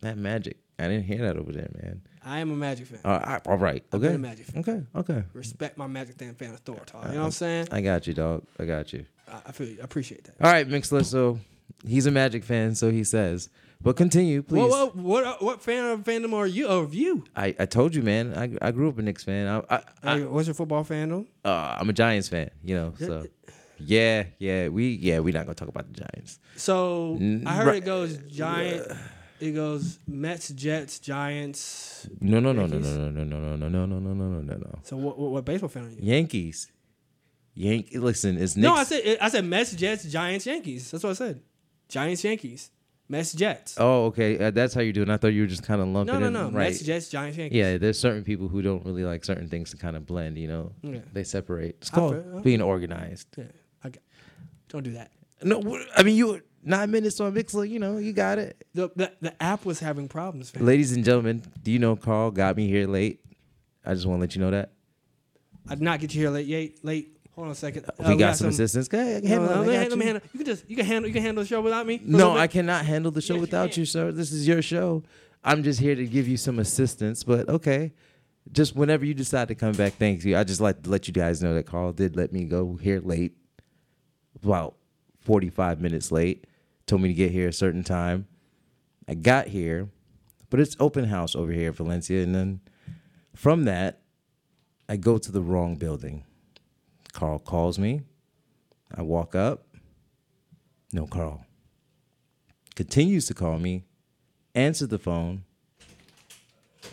That 0.00 0.16
magic. 0.16 0.56
I 0.78 0.84
didn't 0.84 1.04
hear 1.04 1.18
that 1.18 1.36
over 1.36 1.52
there, 1.52 1.68
man. 1.82 2.02
I 2.24 2.38
am 2.38 2.52
a 2.52 2.54
Magic 2.56 2.86
fan. 2.86 3.00
All 3.04 3.18
right, 3.18 3.46
all 3.46 3.58
right. 3.58 3.84
Okay. 3.92 4.14
a 4.14 4.18
Magic 4.18 4.46
fan. 4.46 4.60
Okay. 4.60 4.82
Okay. 4.94 5.24
Respect 5.32 5.76
my 5.76 5.86
Magic 5.86 6.16
fan 6.16 6.34
fan 6.34 6.50
authority. 6.50 6.92
You 6.94 7.14
know 7.14 7.18
what 7.20 7.24
I'm 7.26 7.30
saying? 7.32 7.68
I 7.72 7.80
got 7.80 8.06
you, 8.06 8.14
dog. 8.14 8.44
I 8.60 8.64
got 8.64 8.92
you. 8.92 9.04
I, 9.26 9.40
I 9.46 9.52
feel 9.52 9.68
you. 9.68 9.78
I 9.80 9.84
appreciate 9.84 10.24
that. 10.24 10.34
All 10.40 10.52
right, 10.52 10.68
Mixlr. 10.68 11.04
So 11.04 11.40
he's 11.86 12.06
a 12.06 12.10
Magic 12.10 12.44
fan, 12.44 12.74
so 12.74 12.90
he 12.90 13.02
says. 13.02 13.48
But 13.80 13.96
continue, 13.96 14.42
please. 14.42 14.60
What, 14.60 14.96
what 14.96 14.96
what 14.96 15.42
what 15.42 15.62
fan 15.62 15.84
of 15.86 16.04
fandom 16.04 16.32
are 16.34 16.46
you 16.46 16.66
of 16.66 16.94
you? 16.94 17.24
I, 17.36 17.54
I 17.58 17.66
told 17.66 17.94
you, 17.94 18.02
man. 18.02 18.34
I, 18.36 18.68
I 18.68 18.70
grew 18.72 18.88
up 18.88 18.98
a 18.98 19.02
Knicks 19.02 19.22
fan. 19.24 19.46
I, 19.46 19.76
I, 19.76 19.82
I 20.02 20.20
what's 20.20 20.48
your 20.48 20.54
football 20.54 20.84
fandom? 20.84 21.26
uh, 21.44 21.76
I'm 21.78 21.88
a 21.88 21.92
Giants 21.92 22.28
fan. 22.28 22.50
You 22.64 22.74
know, 22.74 22.94
so 22.98 23.26
yeah, 23.78 24.24
yeah. 24.38 24.68
We 24.68 24.90
yeah, 24.90 25.20
we're 25.20 25.34
not 25.34 25.44
gonna 25.44 25.54
talk 25.54 25.68
about 25.68 25.92
the 25.92 26.00
Giants. 26.00 26.40
So 26.56 27.18
I 27.46 27.54
heard 27.54 27.66
right. 27.66 27.76
it 27.76 27.84
goes 27.84 28.18
Giant. 28.28 28.92
It 29.40 29.52
goes 29.52 29.98
Mets, 30.06 30.48
Jets, 30.50 30.98
Giants. 30.98 32.08
No, 32.20 32.40
no, 32.40 32.52
no, 32.52 32.66
no, 32.66 32.74
Yankees? 32.76 32.96
no, 32.96 33.10
no, 33.10 33.24
no, 33.24 33.38
no, 33.38 33.56
no, 33.56 33.68
no, 33.68 33.86
no, 33.86 33.98
no, 33.98 34.14
no, 34.14 34.40
no, 34.40 34.54
no. 34.54 34.78
So 34.82 34.96
what 34.96 35.18
what, 35.18 35.30
what 35.30 35.44
baseball 35.44 35.68
fan 35.68 35.84
are 35.86 35.90
you? 35.90 35.98
Yankees. 36.00 36.70
Yank. 37.54 37.88
Listen, 37.92 38.36
it's 38.38 38.56
Knicks. 38.56 38.64
No, 38.64 38.74
I 38.74 38.84
said 38.84 39.18
I 39.20 39.28
said 39.28 39.44
Mets, 39.44 39.72
Jets, 39.74 40.04
Giants, 40.04 40.46
Yankees. 40.46 40.90
That's 40.90 41.04
what 41.04 41.10
I 41.10 41.14
said. 41.14 41.40
Giants, 41.88 42.22
Yankees, 42.22 42.70
Mets, 43.08 43.32
Jets. 43.32 43.76
Oh, 43.78 44.06
okay. 44.06 44.38
Uh, 44.38 44.50
that's 44.50 44.74
how 44.74 44.80
you 44.80 44.92
do 44.92 45.02
it. 45.02 45.08
I 45.08 45.16
thought 45.16 45.28
you 45.28 45.42
were 45.42 45.46
just 45.48 45.62
kind 45.62 45.80
of 45.80 45.88
lumping 45.88 46.14
no, 46.14 46.20
no, 46.20 46.26
in. 46.26 46.32
no. 46.32 46.44
Right. 46.58 46.68
Mets, 46.70 46.80
Jets, 46.80 47.08
Giants, 47.08 47.38
Yankees. 47.38 47.56
Yeah, 47.56 47.78
there's 47.78 47.98
certain 47.98 48.22
people 48.24 48.48
who 48.48 48.60
don't 48.62 48.84
really 48.84 49.04
like 49.04 49.24
certain 49.24 49.48
things 49.48 49.70
to 49.70 49.76
kind 49.76 49.96
of 49.96 50.04
blend. 50.06 50.36
You 50.38 50.48
know, 50.48 50.72
Yeah. 50.82 51.00
they 51.12 51.24
separate. 51.24 51.76
It's 51.80 51.90
called 51.90 52.22
feel- 52.22 52.40
being 52.40 52.60
organized. 52.62 53.28
Yeah, 53.36 53.44
I 53.82 53.88
got, 53.90 54.02
don't 54.68 54.82
do 54.84 54.92
that. 54.92 55.10
No, 55.42 55.62
I 55.96 56.02
mean 56.02 56.16
you 56.16 56.42
nine 56.68 56.90
minutes 56.90 57.18
on 57.20 57.34
Mixlr. 57.34 57.68
You 57.68 57.78
know, 57.78 57.98
you 57.98 58.12
got 58.12 58.38
it. 58.38 58.64
The, 58.74 58.90
the 58.94 59.12
the 59.20 59.42
app 59.42 59.64
was 59.64 59.80
having 59.80 60.08
problems. 60.08 60.54
Man. 60.54 60.64
Ladies 60.66 60.92
and 60.92 61.04
gentlemen, 61.04 61.42
do 61.62 61.70
you 61.70 61.78
know 61.78 61.96
Carl 61.96 62.30
got 62.30 62.56
me 62.56 62.68
here 62.68 62.86
late? 62.86 63.20
I 63.84 63.94
just 63.94 64.06
want 64.06 64.18
to 64.18 64.20
let 64.20 64.34
you 64.34 64.40
know 64.42 64.50
that 64.50 64.70
I 65.68 65.74
did 65.74 65.82
not 65.82 66.00
get 66.00 66.14
you 66.14 66.20
here 66.20 66.30
late. 66.30 66.48
Late. 66.48 66.84
late. 66.84 67.14
Hold 67.34 67.46
on 67.46 67.52
a 67.52 67.54
second. 67.54 67.84
Uh, 67.86 67.92
we 68.08 68.16
got 68.16 68.36
some 68.36 68.48
assistance. 68.48 68.88
Go 68.88 68.98
ahead, 68.98 69.22
No, 69.22 69.28
handle 69.30 69.46
it. 69.48 69.54
no, 69.54 69.60
let 69.60 69.66
me 69.68 69.74
handle- 69.74 69.90
let 69.90 69.98
me 69.98 70.04
you. 70.04 70.12
handle- 70.12 70.28
You 70.32 70.38
can 70.38 70.46
just 70.46 70.70
you 70.70 70.76
can 70.76 70.86
handle 70.86 71.08
you 71.08 71.14
can 71.14 71.22
handle 71.22 71.42
the 71.44 71.48
show 71.48 71.60
without 71.60 71.86
me. 71.86 72.00
No. 72.04 72.36
I 72.36 72.46
cannot 72.48 72.84
handle 72.84 73.10
the 73.12 73.20
show 73.20 73.34
Yes, 73.34 73.40
without 73.42 73.70
can. 73.72 73.80
you, 73.80 73.86
sir. 73.86 74.12
This 74.12 74.32
is 74.32 74.46
your 74.48 74.60
show. 74.62 75.04
I'm 75.44 75.62
just 75.62 75.78
here 75.78 75.94
to 75.94 76.04
give 76.04 76.26
you 76.26 76.36
some 76.36 76.58
assistance, 76.58 77.22
but 77.22 77.48
okay. 77.48 77.92
Just 78.50 78.74
whenever 78.74 79.04
you 79.04 79.14
decide 79.14 79.48
to 79.48 79.54
come 79.54 79.72
back, 79.72 79.92
thank 79.94 80.24
you. 80.24 80.36
I 80.36 80.42
just 80.42 80.60
like 80.60 80.82
to 80.82 80.90
let 80.90 81.06
you 81.06 81.12
guys 81.14 81.42
know 81.42 81.54
that 81.54 81.64
Carl 81.66 81.92
did 81.92 82.16
let 82.16 82.32
me 82.32 82.44
go 82.44 82.74
here 82.76 82.98
late, 82.98 83.36
about 84.42 84.74
45 85.20 85.80
minutes 85.80 86.10
late. 86.10 86.46
Told 86.88 87.02
me 87.02 87.08
to 87.08 87.14
get 87.14 87.30
here 87.30 87.46
a 87.46 87.52
certain 87.52 87.84
time. 87.84 88.26
I 89.06 89.14
got 89.14 89.46
here, 89.46 89.88
but 90.50 90.58
it's 90.58 90.76
open 90.80 91.04
house 91.04 91.36
over 91.36 91.52
here 91.52 91.68
in 91.68 91.74
Valencia, 91.74 92.22
and 92.24 92.34
then 92.34 92.60
from 93.36 93.64
that, 93.64 94.00
I 94.88 94.96
go 94.96 95.18
to 95.18 95.30
the 95.30 95.40
wrong 95.40 95.76
building. 95.76 96.24
Carl 97.12 97.38
calls 97.38 97.78
me. 97.78 98.02
I 98.92 99.02
walk 99.02 99.36
up. 99.36 99.66
No, 100.92 101.06
Carl 101.06 101.44
continues 102.78 103.26
to 103.26 103.34
call 103.34 103.58
me, 103.58 103.82
answer 104.54 104.86
the 104.86 105.00
phone. 105.00 105.42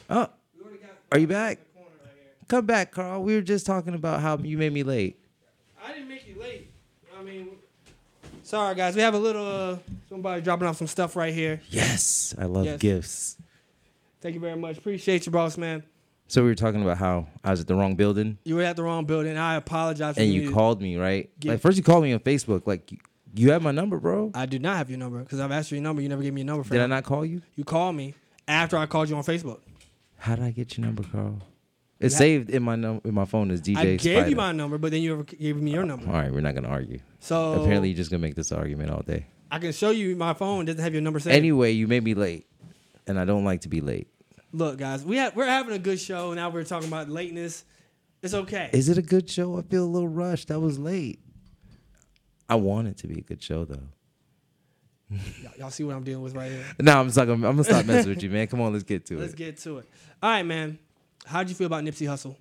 Oh, 0.10 0.28
are 1.12 1.20
you 1.20 1.28
back? 1.28 1.60
Come 2.48 2.66
back, 2.66 2.92
Carl. 2.92 3.22
We 3.22 3.36
were 3.36 3.42
just 3.42 3.68
talking 3.68 3.94
about 3.94 4.20
how 4.22 4.36
you 4.40 4.58
made 4.58 4.74
me 4.74 4.82
late. 4.82 5.24
I 5.80 5.94
didn't 5.94 6.10
make 6.10 6.28
you 6.28 6.40
late. 6.42 6.72
I 7.16 7.22
mean, 7.22 7.50
sorry 8.46 8.75
guys. 8.75 8.96
We 8.96 9.02
have 9.02 9.14
a 9.14 9.20
little 9.20 9.46
uh, 9.46 9.78
somebody 10.10 10.42
dropping 10.42 10.68
off 10.68 10.78
some 10.78 10.88
stuff 10.88 11.16
right 11.16 11.34
here. 11.34 11.62
Yes, 11.70 12.34
I 12.38 12.46
love 12.46 12.66
Yes. 12.66 12.80
gifts. 12.80 13.38
Thank 14.22 14.36
you 14.36 14.42
very 14.42 14.56
much. 14.56 14.78
Appreciate 14.78 15.25
you, 15.25 15.32
boss 15.32 15.58
man. 15.58 15.84
So 16.28 16.42
we 16.42 16.50
were 16.50 16.56
talking 16.56 16.82
about 16.82 16.98
how 16.98 17.28
I 17.44 17.52
was 17.52 17.62
at 17.62 17.68
the 17.68 17.75
wrong 17.75 17.96
building, 17.96 18.40
You 18.44 18.56
were 18.56 18.64
at 18.64 18.75
the 18.75 18.84
wrong 18.84 19.06
building. 19.06 19.38
I 19.38 19.56
apologize. 19.56 20.16
For 20.16 20.22
and 20.22 20.32
you 20.34 20.44
you 20.44 20.52
called 20.52 20.82
me, 20.82 20.96
right? 20.96 21.30
Like 21.44 21.60
first 21.60 21.78
you 21.78 21.84
called 21.84 22.04
me 22.04 22.14
on 22.14 22.20
Facebook, 22.20 22.66
like 22.66 22.92
you, 22.92 22.98
you 23.36 23.52
have 23.52 23.62
my 23.62 23.72
number, 23.72 24.00
bro. 24.00 24.32
I 24.34 24.46
do 24.46 24.58
not 24.58 24.78
have 24.78 24.90
your 24.90 24.98
number 24.98 25.20
because 25.20 25.40
I've 25.40 25.52
asked 25.52 25.70
for 25.70 25.75
your 25.75 25.84
number. 25.84 26.02
You 26.02 26.10
never 26.10 26.24
gave 26.24 26.34
me 26.34 26.42
your 26.42 26.48
number. 26.48 26.64
For 26.64 26.74
Did 26.74 26.82
I 26.82 26.88
not 26.88 27.04
call 27.04 27.25
you? 27.25 27.42
You 27.56 27.64
called 27.64 27.96
me 27.96 28.16
after 28.48 28.78
I 28.78 28.86
called 28.88 29.10
you 29.10 29.16
on 29.18 29.24
Facebook. 29.24 29.60
How 30.18 30.36
did 30.36 30.46
I 30.46 30.52
get 30.52 30.78
your 30.78 30.86
number, 30.88 31.04
Carl? 31.04 31.42
It's 32.00 32.14
ha- 32.16 32.20
saved 32.20 32.50
in 32.50 32.62
my 32.64 32.75
num- 32.75 33.02
in 33.06 33.14
my 33.14 33.25
phone 33.25 33.52
as 33.52 33.62
DJ 33.62 33.78
I 33.78 33.86
gave 33.96 34.02
Spider. 34.02 34.30
you 34.30 34.36
my 34.36 34.52
number, 34.52 34.78
but 34.78 34.92
then 34.92 35.02
you 35.02 35.12
never 35.12 35.24
gave 35.24 35.56
me 35.58 35.72
your 35.72 35.86
number. 35.86 36.08
All 36.08 36.14
right, 36.14 36.32
we're 36.32 36.42
not 36.42 36.54
gonna 36.56 36.68
argue. 36.68 37.00
So 37.20 37.62
Apparently, 37.62 37.90
you're 37.90 37.98
just 37.98 38.12
gonna 38.12 38.22
make 38.22 38.36
this 38.36 38.52
argument 38.52 38.92
all 38.92 39.02
day. 39.02 39.28
I 39.50 39.60
can 39.60 39.72
show 39.72 39.92
you 39.92 40.16
my 40.16 40.34
phone. 40.34 40.66
Doesn't 40.66 40.82
have 40.82 40.94
your 40.94 41.02
number 41.02 41.20
saved. 41.20 41.36
Anyway, 41.36 41.72
you 41.72 41.88
made 41.88 42.04
me 42.04 42.14
late, 42.14 42.48
and 43.08 43.18
I 43.20 43.25
don't 43.25 43.46
like 43.46 43.62
to 43.62 43.70
be 43.70 43.80
late. 43.80 44.08
Look, 44.52 44.78
guys, 44.78 45.06
we 45.06 45.18
have, 45.18 45.36
we're 45.36 45.46
having 45.46 45.74
a 45.74 45.80
good 45.80 46.00
show. 46.00 46.34
Now 46.34 46.50
we're 46.50 46.64
talking 46.64 46.88
about 46.88 47.10
lateness. 47.10 47.64
It's 48.22 48.34
okay. 48.34 48.70
Is 48.74 48.90
it 48.90 48.98
a 48.98 49.02
good 49.02 49.30
show? 49.30 49.58
I 49.58 49.62
feel 49.62 49.84
a 49.84 49.88
little 49.88 50.08
rushed. 50.08 50.50
I 50.52 50.58
was 50.58 50.80
late. 50.80 51.20
I 52.50 52.56
want 52.56 52.88
it 52.88 52.98
to 52.98 53.08
be 53.08 53.20
a 53.20 53.22
good 53.22 53.42
show 53.42 53.66
though. 53.66 53.90
y'all, 55.10 55.52
y'all 55.58 55.70
see 55.70 55.84
what 55.84 55.96
I'm 55.96 56.04
dealing 56.04 56.24
with 56.24 56.36
right 56.36 56.52
here. 56.52 56.66
No, 56.82 57.00
I'm 57.00 57.10
sorry. 57.10 57.32
I'm, 57.32 57.44
I'm 57.44 57.52
gonna 57.54 57.64
stop 57.64 57.86
messing 57.86 58.10
with 58.10 58.24
you, 58.24 58.30
man. 58.30 58.48
Come 58.48 58.62
on, 58.62 58.72
let's 58.74 58.84
get 58.84 59.06
to 59.08 59.16
it. 59.18 59.20
Let's 59.22 59.34
get 59.36 59.58
to 59.60 59.80
it. 59.80 59.90
All 60.22 60.30
right, 60.30 60.44
man. 60.44 60.80
How'd 61.25 61.50
you 61.50 61.55
feel 61.55 61.67
about 61.67 61.84
Nipsey 61.84 62.08
Hussle? 62.08 62.36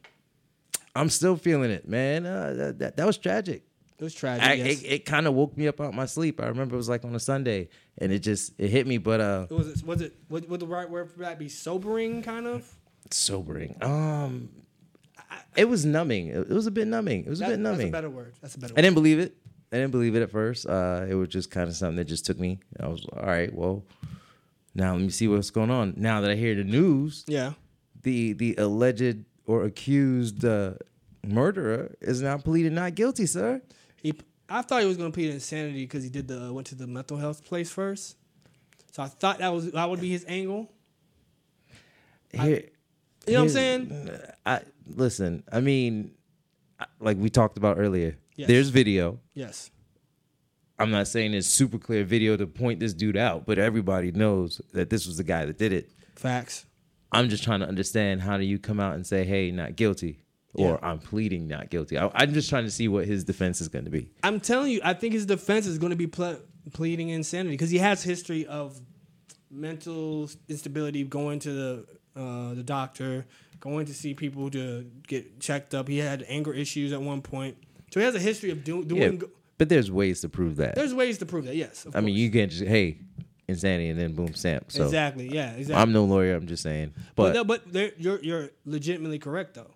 I'm 0.97 1.09
still 1.09 1.37
feeling 1.37 1.71
it, 1.71 1.89
man. 1.89 2.25
Uh, 2.27 2.53
that, 2.57 2.79
that, 2.79 2.97
that 2.97 3.07
was 3.07 3.19
tragic. 3.19 3.65
It 3.99 4.05
was 4.05 4.15
tragic. 4.15 4.45
I, 4.45 4.53
yes. 4.55 4.83
it, 4.83 4.87
it 4.87 5.05
kind 5.05 5.27
of 5.27 5.35
woke 5.35 5.57
me 5.57 5.69
up 5.69 5.81
out 5.81 5.95
my 5.95 6.07
sleep. 6.07 6.41
I 6.41 6.47
remember 6.47 6.75
it 6.75 6.79
was 6.79 6.89
like 6.89 7.05
on 7.05 7.15
a 7.15 7.21
Sunday, 7.21 7.69
and 7.99 8.13
it 8.13 8.19
just 8.21 8.53
it 8.59 8.69
hit 8.71 8.87
me. 8.87 8.99
But 8.99 9.21
uh, 9.21 9.47
was 9.51 9.69
it 9.69 9.87
was 9.87 10.01
it 10.01 10.15
would, 10.29 10.49
would 10.49 10.61
the 10.61 10.67
right 10.67 10.89
word 10.89 11.11
for 11.11 11.21
that 11.21 11.39
be 11.39 11.49
sobering 11.49 12.23
kind 12.23 12.47
of? 12.47 12.73
sobering. 13.11 13.77
Um, 13.83 14.49
it 15.57 15.67
was 15.69 15.85
numbing. 15.85 16.29
It, 16.29 16.49
was 16.49 16.67
a 16.67 16.71
bit 16.71 16.87
numbing. 16.89 17.25
It 17.25 17.29
was 17.29 17.41
a 17.41 17.45
That- 17.45 17.51
bit 17.51 17.63
that's 17.63 17.69
a 17.69 17.71
numbing. 17.79 17.91
better 17.93 18.11
word. 18.11 18.35
That's 18.41 18.55
a 18.55 18.59
better 18.59 18.73
Word. 18.73 18.79
I 18.79 18.83
didn't 18.83 18.95
believe 18.95 19.19
it. 19.19 19.37
I 19.73 19.77
didn't 19.77 19.91
believe 19.91 20.15
it 20.17 20.23
at 20.23 20.31
first. 20.31 20.67
Uh, 20.67 21.05
it 21.09 21.15
was 21.15 21.29
just 21.29 21.51
kind 21.51 21.69
of 21.69 21.77
something 21.77 21.97
that 21.97 22.05
just 22.07 22.25
took 22.27 22.39
me. 22.39 22.61
I 22.81 22.89
was 22.89 23.05
all 23.13 23.27
right. 23.27 23.53
Well, 23.55 23.85
now 24.75 24.93
let 24.93 25.03
me 25.03 25.11
see 25.11 25.29
what's 25.29 25.51
going 25.51 25.71
on. 25.71 25.95
Now 25.97 26.21
that 26.23 26.31
I 26.31 26.35
hear 26.35 26.55
the 26.55 26.65
news, 26.65 27.25
Yeah. 27.29 27.53
The 28.05 28.33
the 28.35 28.55
alleged 28.57 29.25
or 29.47 29.65
accused 29.65 30.45
uh, 30.45 30.75
murderer 31.27 31.95
is 32.01 32.23
now 32.23 32.39
pleading 32.39 32.75
not 32.75 32.95
guilty, 32.95 33.27
sir. 33.27 33.61
He, 33.97 34.15
I 34.49 34.63
thought 34.63 34.83
he 34.83 34.89
was 34.89 34.97
going 34.97 35.11
to 35.11 35.15
plead 35.15 35.31
insanity 35.31 35.85
because 35.85 36.05
he 36.05 36.11
did 36.11 36.29
the 36.29 36.53
went 36.53 36.67
to 36.69 36.75
the 36.75 36.87
mental 36.87 37.17
health 37.17 37.45
place 37.45 37.71
first. 37.71 38.17
So 38.93 39.03
I 39.03 39.07
thought 39.09 39.39
that 39.39 39.53
was 39.53 39.73
that 39.73 39.91
would 39.91 40.01
be 40.01 40.11
his 40.11 40.25
angle. 40.29 40.71
Here, 42.33 42.65
You 43.27 43.35
know 43.35 43.41
what 43.41 43.43
I'm 43.45 43.49
saying? 43.51 44.11
I 44.45 44.61
listen. 44.87 45.45
I 45.51 45.61
mean, 45.61 46.13
like 47.01 47.17
we 47.17 47.31
talked 47.31 47.57
about 47.59 47.79
earlier. 47.79 48.17
Yes. 48.37 48.49
There's 48.49 48.69
video. 48.69 49.21
Yes. 49.35 49.71
I'm 50.79 50.91
not 50.91 51.07
saying 51.07 51.35
it's 51.35 51.47
super 51.47 51.79
clear 51.79 52.03
video 52.03 52.37
to 52.37 52.49
point 52.49 52.81
this 52.81 52.93
dude 52.93 53.17
out, 53.17 53.47
but 53.47 53.59
everybody 53.59 54.11
knows 54.11 54.61
that 54.73 54.91
this 54.91 55.07
was 55.07 55.17
the 55.17 55.23
guy 55.23 55.45
that 55.45 55.57
did 55.57 55.73
it. 55.73 55.91
Facts. 56.17 56.67
I'm 57.15 57.29
just 57.29 57.45
trying 57.45 57.61
to 57.61 57.67
understand 57.69 58.23
how 58.23 58.37
do 58.37 58.45
you 58.45 58.59
come 58.59 58.81
out 58.81 58.95
and 58.95 59.07
say, 59.07 59.25
"Hey, 59.25 59.51
not 59.51 59.77
guilty," 59.77 60.19
or 60.55 60.79
Yeah. 60.83 60.89
"I'm 60.89 60.99
pleading 60.99 61.47
not 61.49 61.71
guilty." 61.71 61.97
I, 61.99 62.11
I'm 62.15 62.33
just 62.35 62.49
trying 62.49 62.65
to 62.65 62.71
see 62.71 62.89
what 62.89 63.07
his 63.07 63.25
defense 63.25 63.61
is 63.61 63.69
going 63.69 63.85
to 63.87 63.91
be. 63.91 64.11
I'm 64.23 64.41
telling 64.41 64.73
you, 64.73 64.81
I 64.85 64.95
think 64.95 65.15
his 65.15 65.27
defense 65.27 65.67
is 65.67 65.79
going 65.79 65.91
to 65.91 65.97
be 65.97 66.07
ple- 66.07 66.41
pleading 66.73 67.09
insanity 67.11 67.55
because 67.55 67.71
he 67.71 67.79
has 67.79 68.03
history 68.03 68.47
of 68.47 68.81
mental 69.51 70.29
instability, 70.49 71.05
going 71.05 71.39
to 71.41 71.53
the 71.53 71.87
uh, 72.21 72.55
the 72.55 72.63
doctor, 72.63 73.27
going 73.61 73.87
to 73.87 73.95
see 73.95 74.15
people 74.15 74.51
to 74.51 74.89
get 75.09 75.41
checked 75.41 75.75
up. 75.75 75.89
He 75.89 75.99
had 75.99 76.25
anger 76.29 76.53
issues 76.55 76.93
at 76.93 77.01
one 77.03 77.23
point, 77.23 77.57
so 77.93 78.01
he 78.01 78.07
has 78.07 78.15
a 78.15 78.21
history 78.21 78.51
of 78.51 78.63
do- 78.65 78.85
Yeah, 78.89 79.09
doing. 79.09 79.23
but 79.59 79.69
there's 79.69 79.91
ways 79.91 80.21
to 80.21 80.29
prove 80.29 80.57
that. 80.57 80.75
There's 80.77 80.95
ways 80.95 81.19
to 81.19 81.27
prove 81.27 81.45
that. 81.47 81.57
Yes, 81.57 81.87
I 81.95 82.01
mean, 82.01 82.15
you 82.15 82.31
can't 82.31 82.51
just 82.51 82.65
hey, 82.65 82.99
insanity, 83.49 83.89
and 83.91 83.99
then 83.99 84.15
boom, 84.15 84.35
stamp. 84.35 84.71
So 84.73 84.85
exactly. 84.85 85.29
Yeah, 85.33 85.53
exactly. 85.53 85.75
I'm 85.83 85.93
no 85.93 86.05
lawyer. 86.05 86.35
I'm 86.35 86.47
just 86.47 86.63
saying, 86.63 86.93
but 87.17 87.25
but 87.25 87.35
no, 87.35 87.45
but 87.45 87.73
there- 87.73 87.93
you're 87.99 88.21
you're 88.23 88.51
legitimately 88.65 89.19
correct 89.19 89.55
though. 89.55 89.71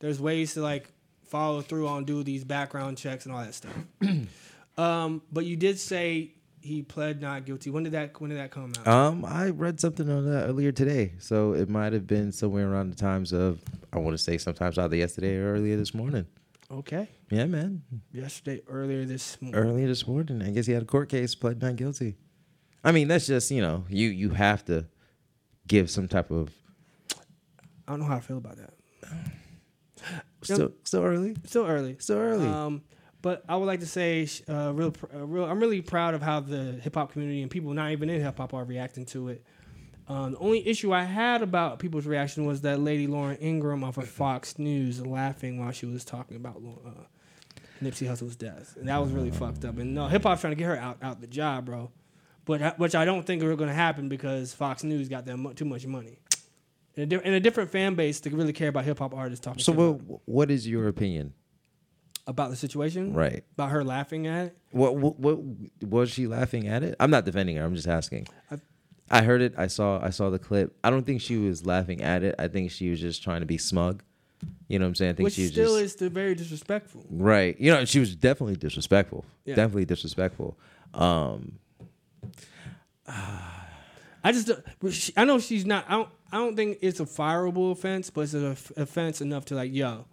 There's 0.00 0.20
ways 0.20 0.54
to 0.54 0.60
like 0.62 0.90
follow 1.26 1.60
through 1.60 1.88
on 1.88 2.04
do 2.04 2.22
these 2.22 2.44
background 2.44 2.96
checks 2.98 3.26
and 3.26 3.34
all 3.34 3.42
that 3.42 3.54
stuff. 3.54 3.72
um, 4.78 5.22
but 5.32 5.44
you 5.44 5.56
did 5.56 5.78
say 5.78 6.32
he 6.60 6.82
pled 6.82 7.20
not 7.20 7.44
guilty. 7.46 7.70
When 7.70 7.82
did 7.84 7.92
that 7.92 8.20
when 8.20 8.30
did 8.30 8.38
that 8.38 8.50
come 8.50 8.72
out? 8.78 8.86
Um, 8.86 9.24
I 9.24 9.50
read 9.50 9.80
something 9.80 10.08
on 10.10 10.24
that 10.30 10.46
earlier 10.48 10.72
today, 10.72 11.12
so 11.18 11.52
it 11.54 11.68
might 11.68 11.92
have 11.92 12.06
been 12.06 12.32
somewhere 12.32 12.70
around 12.70 12.90
the 12.90 12.96
times 12.96 13.32
of 13.32 13.60
I 13.92 13.98
want 13.98 14.16
to 14.16 14.22
say 14.22 14.38
sometimes 14.38 14.78
either 14.78 14.96
yesterday 14.96 15.36
or 15.36 15.52
earlier 15.54 15.76
this 15.76 15.94
morning. 15.94 16.26
okay. 16.70 17.08
Yeah, 17.30 17.44
man, 17.44 17.82
Yesterday, 18.10 18.62
earlier 18.68 19.04
this 19.04 19.36
morning. 19.42 19.60
earlier 19.60 19.86
this 19.86 20.06
morning. 20.08 20.40
I 20.42 20.48
guess 20.50 20.64
he 20.64 20.72
had 20.72 20.82
a 20.82 20.86
court 20.86 21.10
case, 21.10 21.34
pled 21.34 21.60
not 21.60 21.76
guilty. 21.76 22.16
I 22.84 22.92
mean, 22.92 23.08
that's 23.08 23.26
just 23.26 23.50
you 23.50 23.60
know, 23.62 23.84
you 23.88 24.08
you 24.08 24.30
have 24.30 24.64
to 24.66 24.86
give 25.66 25.90
some 25.90 26.08
type 26.08 26.30
of 26.30 26.50
I 27.86 27.92
don't 27.92 28.00
know 28.00 28.06
how 28.06 28.16
I 28.16 28.20
feel 28.20 28.38
about 28.38 28.56
that. 28.56 28.74
still 30.42 30.72
still 30.84 31.02
early, 31.04 31.34
Still 31.44 31.66
early. 31.66 31.96
still 31.98 32.18
early. 32.18 32.46
Um, 32.46 32.82
but 33.20 33.42
I 33.48 33.56
would 33.56 33.66
like 33.66 33.80
to 33.80 33.86
say, 33.86 34.28
uh, 34.48 34.72
real, 34.72 34.94
uh, 35.12 35.26
real, 35.26 35.44
I'm 35.44 35.58
really 35.58 35.80
proud 35.82 36.14
of 36.14 36.22
how 36.22 36.38
the 36.38 36.74
hip 36.82 36.94
hop 36.94 37.10
community 37.12 37.42
and 37.42 37.50
people 37.50 37.72
not 37.74 37.90
even 37.90 38.08
in 38.08 38.20
hip 38.20 38.36
hop 38.36 38.54
are 38.54 38.64
reacting 38.64 39.06
to 39.06 39.28
it. 39.28 39.44
Um, 40.06 40.32
the 40.32 40.38
only 40.38 40.66
issue 40.66 40.94
I 40.94 41.02
had 41.02 41.42
about 41.42 41.80
people's 41.80 42.06
reaction 42.06 42.46
was 42.46 42.60
that 42.62 42.78
lady 42.80 43.06
Lauren 43.08 43.36
Ingraham 43.38 43.82
off 43.84 43.98
of 43.98 44.08
Fox 44.08 44.58
News 44.58 45.04
laughing 45.04 45.58
while 45.58 45.72
she 45.72 45.84
was 45.86 46.04
talking 46.04 46.36
about 46.36 46.62
uh, 46.86 46.90
Nipsey 47.82 48.06
Hussle's 48.06 48.36
death, 48.36 48.76
and 48.78 48.88
that 48.88 48.98
was 48.98 49.10
really 49.10 49.30
fucked 49.32 49.64
up. 49.64 49.78
And 49.78 49.94
no, 49.94 50.06
hip 50.06 50.22
hop's 50.22 50.40
trying 50.42 50.52
to 50.52 50.56
get 50.56 50.66
her 50.66 50.78
out 50.78 50.98
out 51.02 51.20
the 51.20 51.26
job, 51.26 51.66
bro. 51.66 51.90
But 52.48 52.78
which 52.78 52.94
I 52.94 53.04
don't 53.04 53.24
think 53.26 53.42
are 53.44 53.54
going 53.54 53.68
to 53.68 53.74
happen 53.74 54.08
because 54.08 54.54
Fox 54.54 54.82
News 54.82 55.08
got 55.08 55.26
them 55.26 55.52
too 55.54 55.66
much 55.66 55.86
money. 55.86 56.18
In 56.96 57.12
a, 57.12 57.18
a 57.34 57.40
different 57.40 57.70
fan 57.70 57.94
base 57.94 58.20
to 58.22 58.30
really 58.30 58.54
care 58.54 58.68
about 58.70 58.84
hip 58.84 58.98
hop 58.98 59.14
artists 59.14 59.44
talking 59.44 59.62
so 59.62 59.72
what 59.72 60.20
what 60.24 60.50
is 60.50 60.66
your 60.66 60.88
opinion? 60.88 61.34
about 62.26 62.50
the 62.50 62.56
situation, 62.56 63.14
Right. 63.14 63.42
About 63.54 63.70
her 63.70 63.82
laughing 63.82 64.26
at 64.26 64.46
it. 64.48 64.58
What, 64.70 64.96
what 64.96 65.18
what 65.18 65.38
was 65.82 66.10
she 66.10 66.26
laughing 66.26 66.68
at 66.68 66.82
it? 66.82 66.94
I'm 67.00 67.10
not 67.10 67.24
defending 67.24 67.56
her. 67.56 67.64
I'm 67.64 67.74
just 67.74 67.88
asking. 67.88 68.26
I- 68.50 68.58
I 69.10 69.22
heard 69.22 69.40
it. 69.40 69.54
I 69.56 69.68
saw 69.68 69.98
I 70.04 70.10
saw 70.10 70.28
the 70.28 70.38
clip. 70.38 70.76
I 70.84 70.90
don't 70.90 71.06
think 71.06 71.22
she 71.22 71.38
was 71.38 71.64
laughing 71.64 72.02
at 72.02 72.22
it. 72.22 72.34
I 72.38 72.48
think 72.48 72.70
she 72.70 72.90
was 72.90 73.00
just 73.00 73.22
trying 73.22 73.40
to 73.40 73.46
be 73.46 73.56
smug. 73.56 74.02
You 74.68 74.78
know 74.78 74.84
what 74.84 74.88
I'm 74.88 74.94
saying? 74.96 75.10
I 75.12 75.14
think 75.14 75.24
Which 75.28 75.34
she 75.34 75.42
was 75.44 75.52
still 75.52 75.80
just 75.80 76.02
is 76.02 76.08
very 76.10 76.34
disrespectful. 76.34 77.06
right. 77.08 77.58
You 77.58 77.72
know, 77.72 77.84
she 77.86 78.00
was 78.00 78.14
definitely 78.14 78.56
disrespectful. 78.56 79.24
Yeah. 79.46 79.54
Definitely 79.54 79.86
disrespectful. 79.86 80.58
Um, 80.92 81.58
Ah. 83.06 83.66
I 84.24 84.32
just 84.32 84.50
she- 84.90 85.12
I 85.16 85.24
know 85.24 85.38
she's 85.38 85.64
not. 85.64 85.84
I 85.88 85.92
don't. 85.92 86.08
I 86.30 86.36
don't 86.36 86.56
think 86.56 86.78
it's 86.82 87.00
a 87.00 87.04
fireable 87.06 87.72
offense, 87.72 88.10
but 88.10 88.22
it's 88.22 88.34
an 88.34 88.50
off- 88.52 88.72
offense 88.76 89.20
enough 89.20 89.46
to 89.46 89.54
like, 89.54 89.72
yo, 89.72 90.04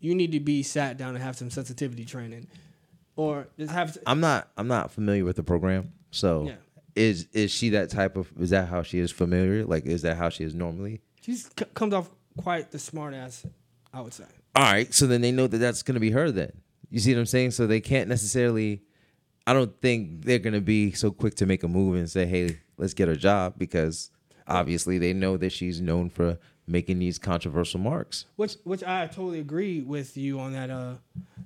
you 0.00 0.14
need 0.14 0.32
to 0.32 0.40
be 0.40 0.62
sat 0.62 0.98
down 0.98 1.14
and 1.14 1.22
have 1.24 1.36
some 1.36 1.48
sensitivity 1.50 2.04
training, 2.04 2.48
or 3.14 3.48
just 3.58 3.72
have. 3.72 3.96
I'm 4.06 4.20
not 4.20 4.48
I'm 4.58 4.68
not 4.68 4.90
familiar 4.90 5.24
with 5.24 5.36
the 5.36 5.42
program. 5.44 5.92
So 6.10 6.46
Yeah. 6.48 6.54
is 6.94 7.28
is 7.32 7.50
she 7.50 7.70
that 7.70 7.88
type 7.88 8.16
of? 8.16 8.30
Is 8.38 8.50
that 8.50 8.68
how 8.68 8.82
she 8.82 8.98
is 8.98 9.10
familiar? 9.10 9.64
Like, 9.64 9.86
is 9.86 10.02
that 10.02 10.16
how 10.16 10.28
she 10.28 10.44
is 10.44 10.54
normally? 10.54 11.00
She's 11.22 11.48
c- 11.58 11.64
comes 11.74 11.94
off 11.94 12.10
quite 12.36 12.72
the 12.72 12.78
smart 12.78 13.14
ass. 13.14 13.46
I 13.94 14.00
would 14.02 14.12
say. 14.12 14.24
All 14.54 14.62
right, 14.64 14.92
so 14.92 15.06
then 15.06 15.20
they 15.22 15.32
know 15.32 15.46
that 15.46 15.56
that's 15.58 15.82
going 15.82 15.94
to 15.94 16.00
be 16.00 16.10
her. 16.10 16.30
Then 16.30 16.52
you 16.90 16.98
see 16.98 17.14
what 17.14 17.20
I'm 17.20 17.26
saying? 17.26 17.52
So 17.52 17.66
they 17.66 17.80
can't 17.80 18.08
necessarily. 18.08 18.82
I 19.46 19.52
don't 19.52 19.80
think 19.80 20.24
they're 20.24 20.38
to 20.38 20.60
be 20.60 20.92
so 20.92 21.10
quick 21.10 21.36
to 21.36 21.46
make 21.46 21.62
a 21.62 21.68
move 21.68 21.94
and 21.94 22.10
say, 22.10 22.26
"Hey, 22.26 22.58
let's 22.76 22.94
get 22.94 23.08
her 23.08 23.16
job," 23.16 23.54
because 23.56 24.10
obviously 24.46 24.98
they 24.98 25.12
know 25.12 25.36
that 25.36 25.50
she's 25.50 25.80
known 25.80 26.10
for 26.10 26.38
making 26.66 26.98
these 26.98 27.18
controversial 27.18 27.80
marks. 27.80 28.24
Which 28.36 28.56
which 28.64 28.82
I 28.82 29.06
totally 29.06 29.38
agree 29.40 29.80
with 29.80 30.16
you 30.16 30.40
on 30.40 30.52
that 30.52 30.70
uh 30.70 30.94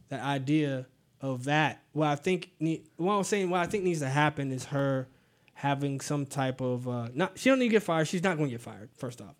that 0.08 0.20
idea 0.22 0.86
of 1.20 1.44
that. 1.44 1.82
What 1.92 2.08
I 2.08 2.16
think 2.16 2.50
what 2.96 3.14
I'm 3.14 3.24
saying 3.24 3.50
what 3.50 3.60
I 3.60 3.66
think 3.66 3.84
needs 3.84 4.00
to 4.00 4.08
happen 4.08 4.50
is 4.50 4.66
her 4.66 5.08
having 5.54 6.00
some 6.00 6.24
type 6.24 6.60
of 6.60 6.88
uh 6.88 7.08
not 7.14 7.38
she 7.38 7.50
don't 7.50 7.58
need 7.58 7.66
to 7.66 7.72
get 7.72 7.82
fired. 7.82 8.08
She's 8.08 8.22
not 8.22 8.38
going 8.38 8.48
to 8.48 8.54
get 8.54 8.62
fired. 8.62 8.88
First 8.96 9.20
off, 9.20 9.34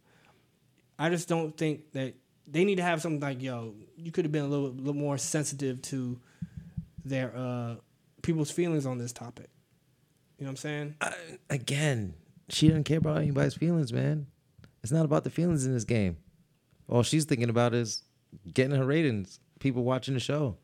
I 0.99 1.09
just 1.09 1.29
don't 1.29 1.57
think 1.57 1.93
that 1.93 2.15
they 2.47 2.65
need 2.65 2.77
to 2.77 2.83
have 2.83 3.01
something 3.01 3.21
like 3.21 3.41
yo. 3.43 3.75
You 3.97 4.13
could 4.13 4.25
have 4.27 4.33
been 4.33 4.45
a 4.45 4.49
little, 4.49 4.71
little 4.71 4.95
more 4.95 5.17
sensitive 5.17 5.81
to 5.83 6.21
their 7.07 7.35
uh 7.35 7.77
people's 8.23 8.51
feelings 8.51 8.87
on 8.87 8.99
this 8.99 9.13
topic. 9.13 9.49
You 10.39 10.45
know 10.45 10.49
what 10.49 10.53
I'm 10.53 10.57
saying? 10.57 10.95
Again, 11.51 12.15
she 12.49 12.69
doesn't 12.69 12.85
care 12.85 12.99
about 12.99 13.19
anybody's 13.19 13.55
feelings, 13.55 13.93
man. 13.93 14.27
It's 14.83 14.93
not 14.93 15.05
about 15.05 15.25
the 15.25 15.31
feelings 15.31 15.67
in 15.67 15.75
this 15.75 15.85
game. 15.85 16.17
All 16.89 17.03
she's 17.03 17.25
thinking 17.25 17.51
about 17.51 17.75
is 17.75 18.03
getting 18.53 18.77
her 18.77 18.85
ratings, 18.85 19.39
people 19.59 19.85
watching 19.85 20.15
the 20.15 20.21
show. 20.21 20.57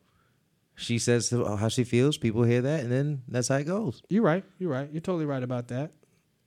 She 0.75 0.99
says 0.99 1.29
how 1.31 1.69
she 1.69 1.83
feels, 1.83 2.17
people 2.17 2.43
hear 2.43 2.61
that, 2.61 2.81
and 2.81 2.91
then 2.91 3.21
that's 3.27 3.47
how 3.47 3.55
it 3.55 3.63
goes. 3.65 4.01
You're 4.09 4.23
right. 4.23 4.43
You're 4.59 4.71
right. 4.71 4.89
You're 4.91 5.01
totally 5.01 5.25
right 5.25 5.41
about 5.43 5.67
that. 5.69 5.91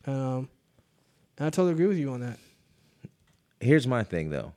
Um, 0.07 0.49
and 1.39 1.47
I 1.47 1.51
totally 1.51 1.73
agree 1.73 1.87
with 1.87 1.99
you 1.99 2.11
on 2.13 2.21
that. 2.21 2.39
here's 3.61 3.87
my 3.87 4.03
thing 4.03 4.31
though 4.31 4.53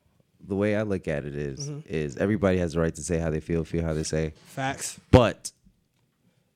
the 0.46 0.56
way 0.56 0.76
i 0.76 0.82
look 0.82 1.08
at 1.08 1.26
it 1.26 1.36
is- 1.36 1.70
Mm-hmm. 1.70 1.80
is 1.94 2.18
everybody 2.18 2.58
has 2.58 2.74
the 2.74 2.80
right 2.82 2.94
to 2.96 3.02
say 3.04 3.18
how 3.18 3.30
they 3.30 3.40
feel 3.42 3.64
feel 3.66 3.84
how 3.84 3.94
they 3.94 4.04
say 4.04 4.34
Facts. 4.48 5.00
but 5.12 5.52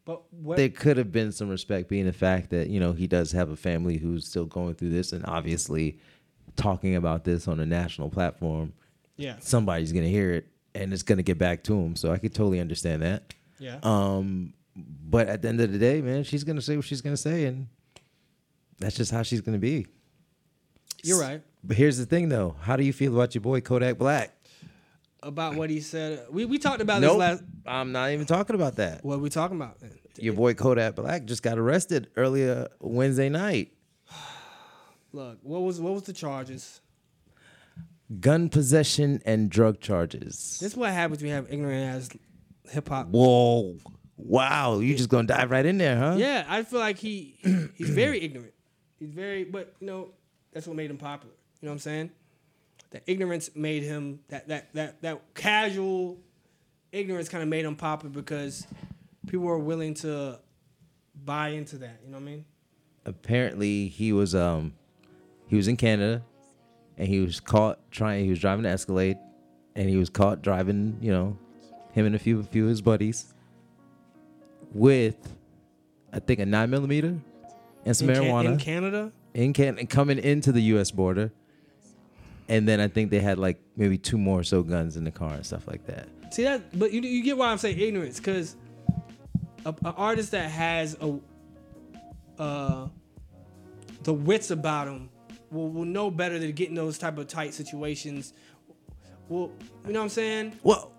But 0.07 0.21
what? 0.31 0.55
there 0.55 0.69
could 0.69 0.95
have 0.95 1.11
been 1.11 1.33
some 1.33 1.49
respect 1.49 1.89
being 1.89 2.05
the 2.05 2.13
fact 2.13 2.49
that 2.51 2.69
you 2.69 2.79
know 2.79 2.93
he 2.93 3.07
does 3.07 3.33
have 3.33 3.49
a 3.49 3.57
family 3.57 3.97
who's 3.97 4.25
still 4.25 4.45
going 4.45 4.73
through 4.75 4.91
this 4.91 5.11
and 5.11 5.25
obviously 5.25 5.99
talking 6.55 6.95
about 6.95 7.25
this 7.25 7.45
on 7.45 7.59
a 7.59 7.65
national 7.65 8.09
platform 8.09 8.71
yeah. 9.17 9.35
somebody's 9.39 9.91
gonna 9.91 10.07
hear 10.07 10.31
it 10.33 10.47
and 10.73 10.93
it's 10.93 11.03
gonna 11.03 11.21
get 11.23 11.37
back 11.37 11.61
to 11.63 11.77
him 11.77 11.95
so 11.97 12.11
i 12.13 12.17
could 12.17 12.33
totally 12.33 12.61
understand 12.61 13.01
that 13.01 13.33
Yeah. 13.59 13.79
um 13.83 14.53
but 14.75 15.27
at 15.27 15.41
the 15.41 15.49
end 15.49 15.59
of 15.59 15.73
the 15.73 15.77
day 15.77 16.01
man 16.01 16.23
she's 16.23 16.45
gonna 16.45 16.61
say 16.61 16.77
what 16.77 16.85
she's 16.85 17.01
gonna 17.01 17.17
say 17.17 17.43
and 17.45 17.67
that's 18.79 18.95
just 18.95 19.11
how 19.11 19.23
she's 19.23 19.41
gonna 19.41 19.57
be 19.59 19.87
You're 21.03 21.19
right 21.19 21.41
but 21.65 21.75
here's 21.75 21.97
the 21.97 22.05
thing 22.05 22.29
though 22.29 22.55
how 22.61 22.77
do 22.77 22.83
you 22.85 22.93
feel 22.93 23.13
about 23.13 23.35
your 23.35 23.41
boy 23.41 23.59
kodak 23.59 23.97
black 23.97 24.36
about 25.23 25.55
what 25.55 25.69
he 25.69 25.81
said. 25.81 26.25
We 26.31 26.45
we 26.45 26.57
talked 26.57 26.81
about 26.81 27.01
Nope, 27.01 27.13
this 27.13 27.19
last. 27.19 27.43
I'm 27.65 27.91
not 27.91 28.11
even 28.11 28.25
talking 28.25 28.55
about 28.55 28.75
that. 28.77 29.03
What 29.03 29.15
are 29.15 29.19
we 29.19 29.29
talking 29.29 29.57
about? 29.57 29.77
Your 30.17 30.33
boy 30.33 30.53
Kodak 30.53 30.95
Black 30.95 31.25
just 31.25 31.43
got 31.43 31.57
arrested 31.57 32.09
earlier 32.15 32.67
Wednesday 32.79 33.29
night. 33.29 33.73
Look, 35.11 35.39
what 35.41 35.61
was 35.61 35.79
what 35.79 35.93
was 35.93 36.03
the 36.03 36.13
charges? 36.13 36.81
Gun 38.19 38.49
possession 38.49 39.21
and 39.25 39.49
drug 39.49 39.81
charges. 39.81 40.57
This 40.61 40.71
is 40.71 40.77
what 40.77 40.91
happens 40.91 41.21
when 41.21 41.29
you 41.29 41.35
have 41.35 41.51
ignorant 41.51 41.95
ass 41.95 42.09
hip 42.71 42.87
hop. 42.87 43.07
Whoa. 43.07 43.77
Wow. 44.15 44.79
You 44.79 44.95
just 44.95 45.09
gonna 45.09 45.27
dive 45.27 45.51
right 45.51 45.65
in 45.65 45.77
there, 45.77 45.97
huh? 45.97 46.15
Yeah, 46.17 46.45
I 46.47 46.63
feel 46.63 46.79
like 46.79 46.97
he 46.97 47.35
he's 47.75 47.89
very 47.89 48.21
ignorant. 48.23 48.53
He's 48.99 49.09
very, 49.09 49.43
but 49.43 49.75
you 49.79 49.87
know, 49.87 50.09
that's 50.53 50.65
what 50.65 50.75
made 50.75 50.89
him 50.89 50.97
popular. 50.97 51.35
You 51.61 51.67
know 51.67 51.71
what 51.71 51.75
I'm 51.75 51.79
saying? 51.79 52.11
That 52.97 53.03
ignorance 53.05 53.51
made 53.53 53.83
him 53.83 54.21
that 54.29 54.47
that 54.47 54.73
that 54.73 55.01
that 55.03 55.21
casual 55.35 56.17
ignorance 56.91 57.29
kind 57.29 57.43
of 57.43 57.47
made 57.47 57.63
him 57.63 57.75
popular 57.75 58.11
because 58.11 58.65
people 59.27 59.45
were 59.45 59.59
willing 59.59 59.93
to 59.95 60.39
buy 61.23 61.49
into 61.49 61.77
that. 61.77 61.99
You 62.03 62.09
know 62.09 62.17
what 62.17 62.23
I 62.23 62.25
mean? 62.25 62.45
Apparently 63.05 63.87
he 63.87 64.13
was 64.13 64.33
um 64.33 64.73
he 65.45 65.55
was 65.55 65.67
in 65.67 65.77
Canada 65.77 66.23
and 66.97 67.07
he 67.07 67.19
was 67.19 67.39
caught 67.39 67.77
trying 67.91 68.23
he 68.23 68.31
was 68.31 68.39
driving 68.39 68.65
an 68.65 68.71
Escalade 68.71 69.19
and 69.75 69.87
he 69.87 69.97
was 69.97 70.09
caught 70.09 70.41
driving, 70.41 70.97
you 70.99 71.11
know, 71.11 71.37
him 71.91 72.07
and 72.07 72.15
a 72.15 72.19
few 72.19 72.39
a 72.39 72.43
few 72.43 72.63
of 72.63 72.69
his 72.69 72.81
buddies 72.81 73.31
with 74.73 75.35
I 76.11 76.17
think 76.17 76.39
a 76.39 76.47
nine 76.47 76.71
millimeter 76.71 77.15
and 77.85 77.95
some 77.95 78.09
in, 78.09 78.15
Can- 78.15 78.23
marijuana 78.23 78.45
in 78.53 78.57
Canada. 78.57 79.11
in 79.35 79.53
Canada, 79.53 79.85
coming 79.85 80.17
into 80.17 80.51
the 80.51 80.61
U.S. 80.73 80.89
border, 80.89 81.31
and 82.49 82.67
then 82.67 82.79
I 82.79 82.87
think 82.87 83.11
they 83.11 83.19
had 83.19 83.37
like 83.37 83.59
maybe 83.75 83.97
two 83.97 84.17
more 84.17 84.39
or 84.39 84.43
so 84.43 84.63
guns 84.63 84.97
in 84.97 85.03
the 85.03 85.11
car 85.11 85.33
and 85.33 85.45
stuff 85.45 85.67
like 85.67 85.85
that. 85.87 86.07
See 86.31 86.43
that, 86.43 86.77
but 86.77 86.91
you 86.91 87.01
you 87.01 87.23
get 87.23 87.37
why 87.37 87.47
I'm 87.47 87.57
saying 87.57 87.79
ignorance 87.79 88.17
because 88.17 88.55
an 89.65 89.75
artist 89.83 90.31
that 90.31 90.49
has 90.49 90.97
a 91.01 91.19
uh 92.41 92.87
the 94.03 94.13
wits 94.13 94.51
about 94.51 94.87
him 94.87 95.09
will, 95.51 95.69
will 95.69 95.85
know 95.85 96.09
better 96.09 96.39
than 96.39 96.51
getting 96.53 96.75
those 96.75 96.97
type 96.97 97.17
of 97.17 97.27
tight 97.27 97.53
situations. 97.53 98.33
Well, 99.27 99.51
you 99.85 99.93
know 99.93 99.99
what 99.99 100.03
I'm 100.03 100.09
saying? 100.09 100.59
Well, 100.63 100.93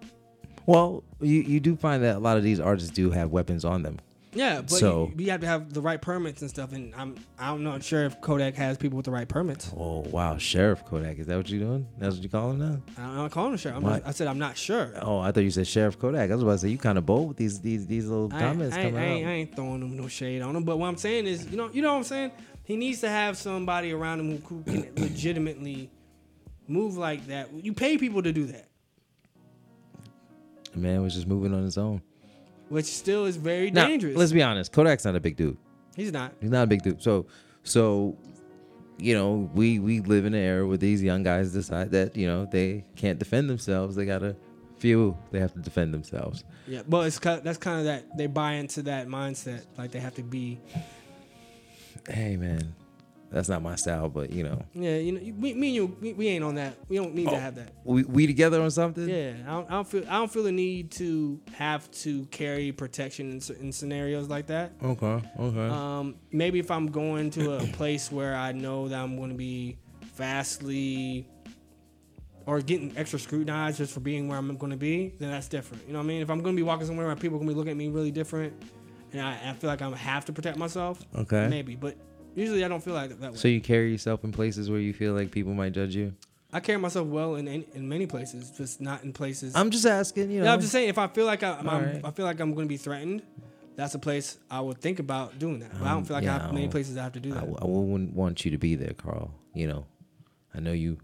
well, 0.66 1.04
you 1.20 1.40
you 1.40 1.60
do 1.60 1.76
find 1.76 2.02
that 2.02 2.16
a 2.16 2.18
lot 2.18 2.36
of 2.36 2.42
these 2.42 2.60
artists 2.60 2.90
do 2.90 3.10
have 3.10 3.30
weapons 3.30 3.64
on 3.64 3.82
them. 3.82 3.98
Yeah, 4.34 4.60
but 4.60 4.70
So- 4.70 5.10
you, 5.16 5.24
you 5.24 5.30
have 5.30 5.40
to 5.40 5.46
have 5.46 5.72
the 5.72 5.80
right 5.80 6.00
permits 6.00 6.42
and 6.42 6.50
stuff. 6.50 6.72
And 6.72 6.94
I'm 6.94 7.16
I'm 7.38 7.64
not 7.64 7.82
sure 7.82 8.04
if 8.04 8.20
Kodak 8.20 8.54
has 8.56 8.76
people 8.76 8.96
with 8.96 9.06
the 9.06 9.10
right 9.10 9.26
permits. 9.28 9.72
Oh 9.76 10.00
wow, 10.00 10.36
Sheriff 10.36 10.84
Kodak, 10.84 11.18
is 11.18 11.26
that 11.28 11.36
what 11.36 11.48
you're 11.48 11.60
doing? 11.60 11.86
That's 11.98 12.14
what 12.16 12.22
you 12.22 12.28
call 12.28 12.50
him 12.50 12.58
now? 12.58 12.80
I'm 12.98 13.16
not 13.16 13.30
calling 13.30 13.52
him 13.52 13.56
sheriff. 13.58 13.78
I'm 13.78 13.82
What? 13.84 14.06
I 14.06 14.10
said 14.10 14.26
I'm 14.28 14.38
not 14.38 14.56
sure. 14.58 14.92
Oh, 15.00 15.18
I 15.20 15.32
thought 15.32 15.44
you 15.44 15.50
said 15.50 15.66
Sheriff 15.66 15.98
Kodak. 15.98 16.30
I 16.30 16.34
was 16.34 16.42
about 16.42 16.52
to 16.52 16.58
say 16.58 16.68
you 16.68 16.78
kind 16.78 16.98
of 16.98 17.06
bold 17.06 17.28
with 17.28 17.36
these 17.38 17.60
these 17.60 17.86
these 17.86 18.06
little 18.06 18.28
I 18.32 18.38
comments 18.38 18.76
I, 18.76 18.82
coming 18.82 18.96
I, 18.98 19.22
out. 19.22 19.28
I 19.28 19.32
ain't 19.32 19.56
throwing 19.56 19.80
him 19.80 19.96
no 19.96 20.08
shade 20.08 20.42
on 20.42 20.54
him, 20.54 20.64
but 20.64 20.76
what 20.78 20.88
I'm 20.88 20.98
saying 20.98 21.26
is, 21.26 21.46
you 21.46 21.56
know, 21.56 21.70
you 21.72 21.80
know 21.80 21.92
what 21.92 21.98
I'm 21.98 22.04
saying. 22.04 22.32
He 22.64 22.76
needs 22.76 23.00
to 23.00 23.08
have 23.08 23.38
somebody 23.38 23.92
around 23.92 24.20
him 24.20 24.42
who, 24.42 24.56
who 24.56 24.62
can 24.62 24.92
legitimately 25.02 25.90
move 26.66 26.98
like 26.98 27.26
that. 27.28 27.48
You 27.54 27.72
pay 27.72 27.96
people 27.96 28.22
to 28.22 28.30
do 28.30 28.44
that, 28.44 28.68
The 30.72 30.78
man 30.78 31.00
was 31.02 31.14
just 31.14 31.26
moving 31.26 31.54
on 31.54 31.62
his 31.62 31.78
own. 31.78 32.02
Which 32.68 32.86
still 32.86 33.24
is 33.26 33.36
very 33.36 33.70
Now, 33.70 33.86
dangerous. 33.86 34.16
let's 34.16 34.32
be 34.32 34.42
honest. 34.42 34.72
Kodak's 34.72 35.04
not 35.04 35.16
a 35.16 35.20
big 35.20 35.36
dude. 35.36 35.56
He's 35.96 36.12
not. 36.12 36.32
He's 36.40 36.50
not 36.50 36.62
a 36.64 36.66
big 36.66 36.82
dude. 36.82 37.02
So, 37.02 37.26
so, 37.64 38.16
you 38.98 39.14
know, 39.14 39.50
we 39.54 39.78
we 39.78 40.00
live 40.00 40.24
in 40.24 40.34
an 40.34 40.40
era 40.42 40.66
where 40.66 40.76
these 40.76 41.02
young 41.02 41.22
guys 41.22 41.52
decide 41.52 41.90
that 41.92 42.16
you 42.16 42.26
know 42.26 42.46
they 42.50 42.84
can't 42.96 43.18
defend 43.18 43.48
themselves. 43.50 43.96
They 43.96 44.04
gotta 44.06 44.36
feel 44.78 45.18
they 45.32 45.40
have 45.40 45.52
to 45.54 45.58
defend 45.60 45.92
themselves. 45.92 46.44
Yeah, 46.66 46.82
well, 46.88 47.02
it's 47.02 47.18
that's 47.18 47.58
kind 47.58 47.78
of 47.80 47.84
that 47.86 48.16
they 48.16 48.26
buy 48.26 48.52
into 48.54 48.82
that 48.82 49.08
mindset, 49.08 49.64
like 49.76 49.90
they 49.90 50.00
have 50.00 50.14
to 50.14 50.22
be. 50.22 50.60
Hey, 52.08 52.36
man, 52.36 52.74
that's 53.30 53.48
not 53.48 53.60
my 53.62 53.74
style, 53.76 54.08
but 54.08 54.30
you 54.32 54.42
know, 54.42 54.62
Yeah, 54.74 54.96
you 54.96 55.12
know, 55.12 55.20
we, 55.38 55.52
me 55.54 55.66
and 55.68 55.74
you, 55.76 55.96
we, 56.00 56.12
we 56.14 56.28
ain't 56.28 56.42
on 56.44 56.54
that. 56.54 56.76
We 56.88 56.96
don't 56.96 57.14
need 57.14 57.28
Oh. 57.28 57.32
to 57.32 57.38
have 57.40 57.54
that. 57.56 57.72
we 57.84 58.02
we 58.04 58.26
together 58.26 58.62
on 58.62 58.70
something. 58.70 59.08
Yeah, 59.08 59.34
I 59.46 59.50
don't, 59.50 59.66
I 59.70 59.70
don't 59.74 59.86
feel 59.88 60.04
I 60.08 60.12
don't 60.14 60.32
feel 60.32 60.42
the 60.44 60.52
need 60.52 60.90
to 60.92 61.38
have 61.54 61.90
to 62.02 62.24
carry 62.26 62.72
protection 62.72 63.30
in, 63.32 63.56
in 63.60 63.72
scenarios 63.72 64.28
like 64.28 64.46
that. 64.46 64.72
Okay. 64.82 65.20
Okay. 65.38 65.68
Um, 65.68 66.14
maybe 66.32 66.58
if 66.58 66.70
I'm 66.70 66.86
going 66.90 67.30
to 67.32 67.54
a 67.56 67.66
place 67.78 68.10
where 68.10 68.34
I 68.34 68.52
know 68.52 68.88
that 68.88 68.98
I'm 68.98 69.16
going 69.16 69.30
to 69.30 69.36
be 69.36 69.76
vastly 70.16 71.26
or 72.46 72.60
getting 72.62 72.96
extra 72.96 73.18
scrutinized 73.18 73.76
just 73.78 73.92
for 73.92 74.00
being 74.00 74.26
where 74.26 74.38
I'm 74.38 74.56
going 74.56 74.70
to 74.72 74.76
be, 74.78 75.12
then 75.18 75.30
that's 75.30 75.48
different. 75.48 75.86
You 75.86 75.92
know 75.92 75.98
what 75.98 76.04
I 76.06 76.08
mean? 76.08 76.22
If 76.22 76.30
I'm 76.30 76.40
going 76.42 76.56
to 76.56 76.58
be 76.58 76.62
walking 76.62 76.86
somewhere 76.86 77.06
where 77.06 77.14
people 77.14 77.36
are 77.36 77.40
going 77.40 77.48
to 77.48 77.52
be 77.54 77.58
looking 77.58 77.72
at 77.72 77.76
me 77.76 77.88
really 77.88 78.10
different, 78.10 78.54
and 79.12 79.20
I, 79.20 79.38
I 79.50 79.52
feel 79.52 79.68
like 79.68 79.82
I 79.82 79.90
have 79.94 80.24
to 80.26 80.32
protect 80.32 80.56
myself, 80.56 80.98
okay. 81.14 81.46
maybe. 81.48 81.76
But 81.76 81.96
usually 82.34 82.64
I 82.64 82.68
don't 82.68 82.82
feel 82.82 82.94
like 82.94 83.18
that 83.20 83.32
way. 83.32 83.36
So 83.38 83.48
you 83.48 83.60
carry 83.60 83.90
yourself 83.92 84.24
in 84.24 84.32
places 84.32 84.70
where 84.70 84.80
you 84.80 84.92
feel 84.92 85.14
like 85.14 85.30
people 85.30 85.54
might 85.54 85.72
judge 85.72 85.94
you. 85.94 86.14
I 86.52 86.60
carry 86.60 86.78
myself 86.78 87.06
well 87.08 87.34
in 87.36 87.46
in, 87.46 87.64
in 87.74 87.88
many 87.88 88.06
places, 88.06 88.50
just 88.50 88.80
not 88.80 89.04
in 89.04 89.12
places. 89.12 89.54
I'm 89.54 89.70
just 89.70 89.86
asking. 89.86 90.30
You 90.30 90.38
know. 90.40 90.46
Yeah, 90.46 90.52
I'm 90.54 90.60
just 90.60 90.72
saying 90.72 90.88
if 90.88 90.98
I 90.98 91.06
feel 91.06 91.26
like 91.26 91.42
I, 91.42 91.54
I'm, 91.58 91.68
All 91.68 91.80
right. 91.80 92.00
I 92.04 92.10
feel 92.10 92.24
like 92.24 92.40
I'm 92.40 92.54
going 92.54 92.66
to 92.66 92.70
be 92.70 92.78
threatened, 92.78 93.22
that's 93.76 93.94
a 93.94 93.98
place 93.98 94.38
I 94.50 94.60
would 94.60 94.80
think 94.80 94.98
about 94.98 95.38
doing 95.38 95.58
that. 95.60 95.72
But 95.78 95.86
I 95.86 95.92
don't 95.92 96.04
feel 96.04 96.16
like 96.16 96.24
yeah, 96.24 96.36
I 96.36 96.38
have 96.40 96.50
I 96.50 96.52
many 96.52 96.68
places 96.68 96.96
I 96.96 97.02
have 97.02 97.12
to 97.12 97.20
do 97.20 97.30
I, 97.32 97.34
that. 97.34 97.40
w- 97.40 97.58
I 97.60 97.64
wouldn't 97.64 98.14
want 98.14 98.44
you 98.44 98.50
to 98.50 98.58
be 98.58 98.74
there, 98.76 98.94
Carl. 98.94 99.34
You 99.54 99.66
know, 99.66 99.86
I 100.54 100.60
know 100.60 100.72
you 100.72 100.98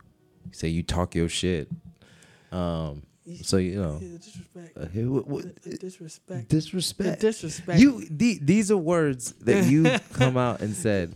say 0.53 0.69
you 0.69 0.83
talk 0.83 1.15
your 1.15 1.29
shit. 1.29 1.69
Um, 2.53 3.03
so 3.43 3.57
you 3.57 3.81
know, 3.81 3.99
disrespect. 3.99 4.77
uh, 4.77 4.87
what- 5.09 5.27
what- 5.27 5.63
disrespect. 5.81 6.49
disrespect. 6.49 7.21
The 7.21 7.27
disrespect. 7.29 7.81
You 7.81 8.05
the, 8.11 8.39
these 8.43 8.71
are 8.71 8.77
words 8.77 9.33
that 9.43 9.65
you 9.67 9.85
come 10.13 10.37
out 10.37 10.61
and 10.61 10.75
said 10.75 11.15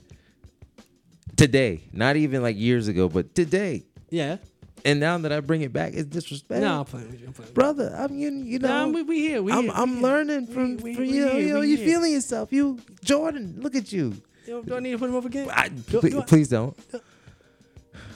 today, 1.37 1.83
not 1.93 2.17
even 2.17 2.43
like 2.43 2.57
years 2.57 2.89
ago, 2.89 3.09
but 3.09 3.35
today. 3.35 3.85
yeah. 4.11 4.37
And 4.85 5.01
now 5.01 5.19
that 5.19 5.33
I 5.33 5.41
bring 5.41 5.63
it 5.63 5.73
back, 5.73 5.93
it's 5.95 6.09
disrespect. 6.09 6.61
No, 6.63 6.79
I'm 6.79 6.85
playing 6.85 7.11
with 7.11 7.21
you. 7.21 7.27
I'm 7.27 7.33
playing 7.33 7.53
brother, 7.53 7.93
I'm 7.99 8.17
you. 8.17 8.31
You 8.31 8.61
know, 8.61 8.69
Nah, 8.69 8.87
we, 8.87 9.03
we 9.03 9.19
here. 9.19 9.43
We 9.43 9.51
I'm 9.51 9.65
here. 9.65 9.73
I'm 9.75 9.91
we 9.91 9.95
here. 9.97 10.03
learning 10.05 10.47
from, 10.47 10.77
we- 10.77 10.95
from 10.95 11.05
you 11.05 11.27
know 11.27 11.33
here, 11.33 11.41
you 11.49 11.53
know 11.55 11.61
you 11.63 11.77
feeling 11.79 12.13
yourself. 12.13 12.53
You 12.53 12.79
Jordan, 13.05 13.57
look 13.59 13.75
at 13.75 13.93
you. 13.93 14.15
Yo, 14.47 14.63
do 14.63 14.77
I 14.77 14.81
need 14.81 14.93
to 14.93 14.99
put 14.99 15.11
him 15.11 15.17
up 15.17 15.25
again? 15.25 15.51
I, 15.53 15.69
Do- 15.69 16.01
do 16.01 16.21
I- 16.21 16.25
please 16.25 16.49
don't. 16.49 16.79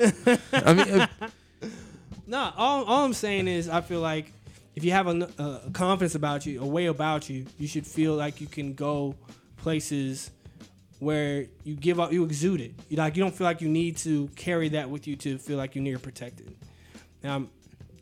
I 0.53 0.73
mean, 0.73 1.09
Nah, 2.33 2.51
all, 2.57 2.85
all 2.85 3.05
I'm 3.05 3.13
saying 3.13 3.47
is 3.47 3.69
I 3.69 3.83
feel 3.83 4.01
like 4.01 4.33
if 4.75 4.85
you 4.85 4.93
have 4.93 5.07
a, 5.07 5.29
a 5.67 5.71
confidence 5.75 6.15
about 6.15 6.47
you, 6.47 6.63
a 6.63 6.67
way 6.67 6.87
about 6.87 7.29
you, 7.29 7.45
you 7.59 7.69
should 7.69 7.87
feel 7.87 8.15
like 8.15 8.41
you 8.41 8.47
can 8.47 8.73
go 8.73 9.15
places 9.59 10.31
where 10.99 11.45
you 11.63 11.75
give 11.77 12.01
up, 12.01 12.11
you 12.11 12.25
exude 12.25 12.63
it. 12.63 12.73
You 12.89 12.97
like 12.97 13.19
you 13.19 13.23
don't 13.23 13.35
feel 13.35 13.45
like 13.45 13.61
you 13.61 13.69
need 13.69 13.99
to 13.99 14.29
carry 14.35 14.71
that 14.71 14.89
with 14.89 15.07
you 15.07 15.15
to 15.17 15.37
feel 15.37 15.59
like 15.59 15.75
you're 15.75 15.85
near 15.85 15.99
protected. 15.99 16.57
Now, 17.23 17.49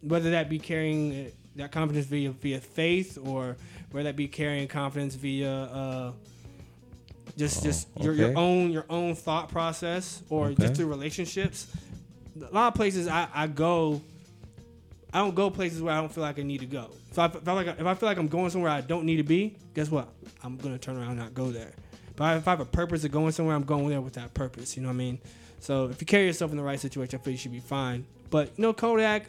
whether 0.01 0.31
that 0.31 0.49
be 0.49 0.61
carrying 0.61 1.27
uh, 1.27 1.31
that 1.57 1.73
confidence 1.73 2.07
via 2.07 2.31
via 2.31 2.61
faith 2.61 3.19
or 3.21 3.57
whether 3.91 4.05
that 4.05 4.15
be 4.15 4.29
carrying 4.29 4.69
confidence 4.69 5.17
via 5.17 5.51
uh, 5.53 6.13
just 7.37 7.59
Oh, 7.59 7.65
just 7.65 7.89
your, 8.01 8.15
your 8.15 8.39
own 8.39 8.71
your 8.71 8.87
own 8.89 9.17
thought 9.17 9.49
process 9.49 10.23
or 10.31 10.51
Okay. 10.51 10.63
just 10.63 10.77
through 10.77 10.87
relationships. 10.87 11.67
A 12.41 12.55
lot 12.55 12.69
of 12.69 12.75
places 12.75 13.09
I, 13.09 13.27
I 13.35 13.49
go, 13.49 14.01
I 15.13 15.19
don't 15.19 15.35
go 15.35 15.51
places 15.51 15.83
where 15.83 15.93
I 15.93 16.01
don't 16.01 16.13
feel 16.13 16.23
like 16.23 16.39
I 16.39 16.43
need 16.43 16.61
to 16.61 16.67
go. 16.67 16.91
So 17.13 17.23
I 17.23 17.29
feel 17.29 17.55
like 17.55 17.67
if 17.67 17.85
I 17.85 17.95
feel 17.95 18.09
like 18.09 18.19
I'm 18.19 18.29
going 18.29 18.51
somewhere 18.51 18.71
I 18.71 18.81
don't 18.81 19.05
need 19.05 19.17
to 19.17 19.25
be, 19.25 19.57
guess 19.75 19.91
what? 19.91 20.09
I'm 20.43 20.57
gonna 20.57 20.79
turn 20.79 20.97
around 20.97 21.11
and 21.11 21.19
not 21.19 21.35
go 21.35 21.51
there. 21.51 21.73
But 22.17 22.37
if 22.37 22.47
I 22.47 22.51
have 22.51 22.61
a 22.61 22.65
purpose 22.65 23.03
of 23.05 23.11
going 23.11 23.33
somewhere, 23.33 23.57
I'm 23.57 23.65
going 23.65 23.89
there 23.89 24.01
with 24.01 24.15
that 24.15 24.35
purpose. 24.35 24.77
You 24.77 24.83
know 24.83 24.89
what 24.89 24.95
I 24.95 24.99
mean? 24.99 25.19
So 25.59 25.87
if 25.87 26.01
you 26.01 26.07
carry 26.07 26.27
yourself 26.27 26.51
in 26.51 26.57
the 26.57 26.63
right 26.63 26.79
situation, 26.79 27.19
I 27.19 27.23
feel 27.23 27.33
you 27.33 27.39
should 27.39 27.53
be 27.53 27.61
fine. 27.61 28.07
But 28.31 28.51
you 28.57 28.63
know, 28.63 28.73
Kodak, 28.73 29.27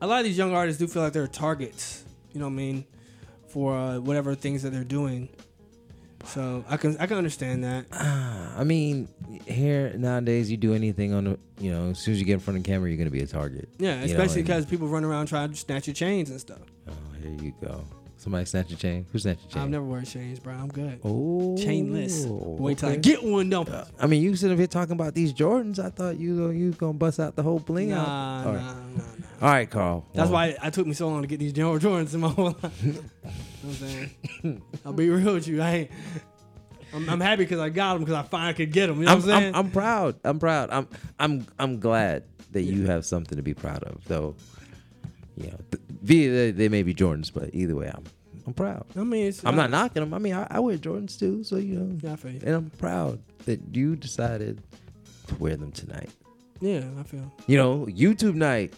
a 0.00 0.06
lot 0.06 0.20
of 0.20 0.24
these 0.24 0.38
young 0.38 0.54
artists 0.54 0.78
do 0.78 0.86
feel 0.86 1.02
like 1.02 1.12
they're 1.12 1.26
targets. 1.26 2.04
You 2.32 2.40
know 2.40 2.46
what 2.46 2.52
I 2.52 2.56
mean? 2.56 2.84
For 3.48 3.76
uh, 3.76 3.98
whatever 3.98 4.34
things 4.34 4.62
that 4.62 4.70
they're 4.70 4.84
doing. 4.84 5.28
So 6.26 6.64
I 6.68 6.76
can 6.76 6.96
I 6.98 7.06
can 7.06 7.16
understand 7.16 7.64
that. 7.64 7.86
I 7.92 8.62
mean, 8.64 9.08
here 9.46 9.92
nowadays, 9.96 10.50
you 10.50 10.56
do 10.56 10.74
anything 10.74 11.12
on 11.14 11.24
the, 11.24 11.38
you 11.58 11.70
know, 11.72 11.90
as 11.90 11.98
soon 11.98 12.14
as 12.14 12.20
you 12.20 12.26
get 12.26 12.34
in 12.34 12.40
front 12.40 12.58
of 12.58 12.64
the 12.64 12.70
camera, 12.70 12.88
you're 12.88 12.98
gonna 12.98 13.10
be 13.10 13.22
a 13.22 13.26
target. 13.26 13.68
Yeah, 13.78 14.02
especially 14.02 14.42
because 14.42 14.66
people 14.66 14.86
run 14.88 15.04
around 15.04 15.26
trying 15.26 15.50
to 15.50 15.56
snatch 15.56 15.86
your 15.86 15.94
chains 15.94 16.30
and 16.30 16.40
stuff. 16.40 16.60
Oh, 16.88 16.92
here 17.22 17.32
you 17.42 17.52
go. 17.62 17.84
Somebody 18.18 18.44
snatch 18.44 18.68
your 18.68 18.78
chain. 18.78 19.06
Who 19.12 19.18
snatched 19.18 19.44
your 19.44 19.50
chain? 19.52 19.62
I've 19.62 19.70
never 19.70 19.84
worn 19.84 20.04
chains, 20.04 20.38
bro. 20.40 20.52
I'm 20.52 20.68
good. 20.68 21.00
Oh, 21.02 21.56
Chainless. 21.58 22.26
Wait 22.58 22.76
till 22.76 22.90
I 22.90 22.96
get 22.96 23.24
one, 23.24 23.48
don't 23.48 23.66
Uh, 23.66 23.86
I 23.98 24.06
mean, 24.06 24.22
you 24.22 24.36
sitting 24.36 24.52
up 24.52 24.58
here 24.58 24.66
talking 24.66 24.92
about 24.92 25.14
these 25.14 25.32
Jordans. 25.32 25.78
I 25.82 25.88
thought 25.88 26.18
you 26.18 26.50
you 26.50 26.72
gonna 26.72 26.92
bust 26.92 27.18
out 27.18 27.34
the 27.34 27.42
whole 27.42 27.60
bling 27.60 27.88
Nah, 27.88 27.96
out. 27.96 28.44
nah, 28.44 28.52
right. 28.52 28.76
nah. 28.96 29.19
All 29.40 29.48
right, 29.48 29.68
Carl. 29.70 30.04
That's 30.12 30.26
Well, 30.30 30.32
why 30.34 30.46
it 30.62 30.72
took 30.74 30.86
me 30.86 30.92
so 30.92 31.08
long 31.08 31.22
to 31.22 31.28
get 31.28 31.38
these 31.38 31.52
General 31.52 31.78
Jordans 31.78 32.12
in 32.14 32.20
my 32.20 32.28
whole 32.36 32.56
life. 32.62 32.82
you 32.84 32.92
know 32.92 33.00
what 33.62 33.64
I'm 33.64 33.72
saying? 33.74 34.62
I'll 34.84 34.92
be 34.92 35.08
real 35.08 35.34
with 35.34 35.48
you. 35.48 35.62
I 35.62 35.70
ain't. 35.70 35.90
I'm, 36.92 37.08
I'm 37.08 37.20
happy 37.20 37.44
because 37.44 37.60
I 37.60 37.68
got 37.70 37.94
them 37.94 38.02
because 38.02 38.16
I 38.16 38.22
finally 38.28 38.54
could 38.54 38.72
get 38.72 38.88
them. 38.88 38.98
You 39.00 39.06
know 39.06 39.12
I'm, 39.12 39.18
what 39.22 39.30
I'm 39.30 39.40
saying? 39.40 39.54
I'm, 39.54 39.66
I'm 39.66 39.70
proud. 39.70 40.16
I'm 40.24 40.38
proud. 40.38 40.70
I'm 40.70 40.88
I'm 41.18 41.46
I'm 41.58 41.78
glad 41.80 42.24
that 42.52 42.62
you 42.62 42.86
have 42.86 43.06
something 43.06 43.36
to 43.36 43.42
be 43.42 43.54
proud 43.54 43.82
of, 43.84 44.04
though. 44.06 44.34
You 45.36 45.46
know, 45.46 45.58
th- 45.70 45.82
they, 46.02 46.50
they 46.50 46.68
may 46.68 46.82
be 46.82 46.92
Jordans, 46.92 47.32
but 47.32 47.50
either 47.54 47.76
way, 47.76 47.90
I'm 47.94 48.04
I'm 48.46 48.52
proud. 48.54 48.84
I 48.96 49.04
mean, 49.04 49.26
it's, 49.28 49.44
I'm 49.44 49.54
I- 49.54 49.56
not 49.62 49.70
knocking 49.70 50.02
them. 50.02 50.12
I 50.12 50.18
mean, 50.18 50.34
I, 50.34 50.46
I 50.50 50.58
wear 50.60 50.76
Jordans 50.76 51.18
too, 51.18 51.44
so 51.44 51.56
you 51.56 51.76
know, 51.78 51.98
Yeah, 52.02 52.12
I 52.14 52.16
feel 52.16 52.32
you. 52.32 52.40
and 52.44 52.54
I'm 52.56 52.70
proud 52.70 53.20
that 53.46 53.60
you 53.72 53.94
decided 53.96 54.60
to 55.28 55.34
wear 55.36 55.56
them 55.56 55.70
tonight. 55.72 56.10
Yeah, 56.60 56.82
I 56.98 57.04
feel. 57.04 57.32
You 57.46 57.56
know, 57.56 57.86
YouTube 57.86 58.34
night. 58.34 58.74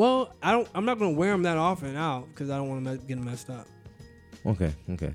Well, 0.00 0.32
I 0.42 0.52
don't. 0.52 0.66
I'm 0.74 0.86
not 0.86 0.98
gonna 0.98 1.10
wear 1.10 1.30
them 1.30 1.42
that 1.42 1.58
often 1.58 1.94
out 1.94 2.26
because 2.30 2.48
I 2.48 2.56
don't 2.56 2.70
want 2.70 2.86
to 2.86 2.96
get 3.06 3.16
them 3.16 3.26
messed 3.26 3.50
up. 3.50 3.66
Okay, 4.46 4.72
okay. 4.92 5.12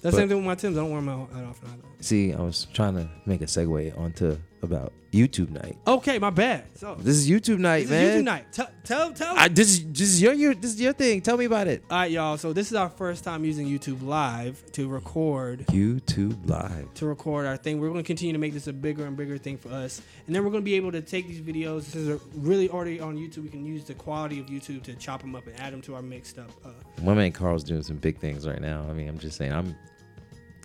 That's 0.00 0.14
the 0.16 0.22
same 0.22 0.28
thing 0.28 0.38
with 0.38 0.46
my 0.46 0.54
Tims. 0.54 0.78
I 0.78 0.80
don't 0.80 0.90
wear 0.90 1.02
them 1.02 1.10
out 1.10 1.30
that 1.34 1.44
often 1.44 1.68
either. 1.68 1.82
See, 2.00 2.32
I 2.32 2.40
was 2.40 2.66
trying 2.72 2.94
to 2.94 3.06
make 3.26 3.42
a 3.42 3.44
segue 3.44 3.98
onto 3.98 4.38
about 4.62 4.92
YouTube 5.12 5.50
night. 5.50 5.76
Okay, 5.86 6.18
my 6.18 6.30
bad. 6.30 6.64
So 6.76 6.94
This 6.94 7.16
is 7.16 7.28
YouTube 7.28 7.58
night, 7.58 7.80
this 7.88 7.90
man. 7.90 8.04
is 8.04 8.20
YouTube 8.20 8.24
night. 8.24 8.52
Tell, 8.52 8.68
tell, 8.84 9.12
tell. 9.12 9.34
I, 9.36 9.48
this 9.48 9.68
is 9.72 9.84
this 9.92 10.08
is 10.08 10.22
your, 10.22 10.32
your 10.32 10.54
this 10.54 10.72
is 10.74 10.80
your 10.80 10.92
thing. 10.92 11.20
Tell 11.20 11.36
me 11.36 11.44
about 11.46 11.66
it. 11.66 11.82
All 11.90 11.98
right, 11.98 12.10
y'all. 12.10 12.38
So 12.38 12.52
this 12.52 12.68
is 12.70 12.74
our 12.76 12.88
first 12.88 13.24
time 13.24 13.44
using 13.44 13.66
YouTube 13.66 14.02
Live 14.02 14.64
to 14.72 14.88
record 14.88 15.66
YouTube 15.66 16.48
live. 16.48 16.94
to 16.94 17.06
record 17.06 17.44
our 17.46 17.56
thing. 17.56 17.80
We're 17.80 17.88
going 17.90 18.02
to 18.02 18.06
continue 18.06 18.32
to 18.32 18.38
make 18.38 18.52
this 18.54 18.68
a 18.68 18.72
bigger 18.72 19.04
and 19.04 19.16
bigger 19.16 19.36
thing 19.36 19.58
for 19.58 19.68
us, 19.70 20.00
and 20.26 20.34
then 20.34 20.44
we're 20.44 20.50
going 20.50 20.62
to 20.62 20.70
be 20.70 20.74
able 20.74 20.92
to 20.92 21.02
take 21.02 21.26
these 21.28 21.40
videos. 21.40 21.84
This 21.86 21.96
is 21.96 22.08
a- 22.08 22.20
really 22.36 22.70
already 22.70 23.00
on 23.00 23.16
YouTube. 23.16 23.42
We 23.42 23.48
can 23.50 23.66
use 23.66 23.84
the 23.84 23.94
quality 23.94 24.38
of 24.40 24.46
YouTube 24.46 24.82
to 24.84 24.94
chop 24.94 25.20
them 25.20 25.34
up 25.34 25.46
and 25.46 25.58
add 25.60 25.72
them 25.72 25.82
to 25.82 25.94
our 25.96 26.02
mixed 26.02 26.38
up. 26.38 26.50
Uh, 26.64 26.68
My 27.02 27.14
man 27.14 27.32
Carl's 27.32 27.64
doing 27.64 27.82
some 27.82 27.96
big 27.96 28.18
things 28.18 28.46
right 28.46 28.60
now. 28.60 28.86
I 28.88 28.92
mean, 28.92 29.08
I'm 29.08 29.18
just 29.18 29.36
saying, 29.36 29.52
I'm 29.52 29.74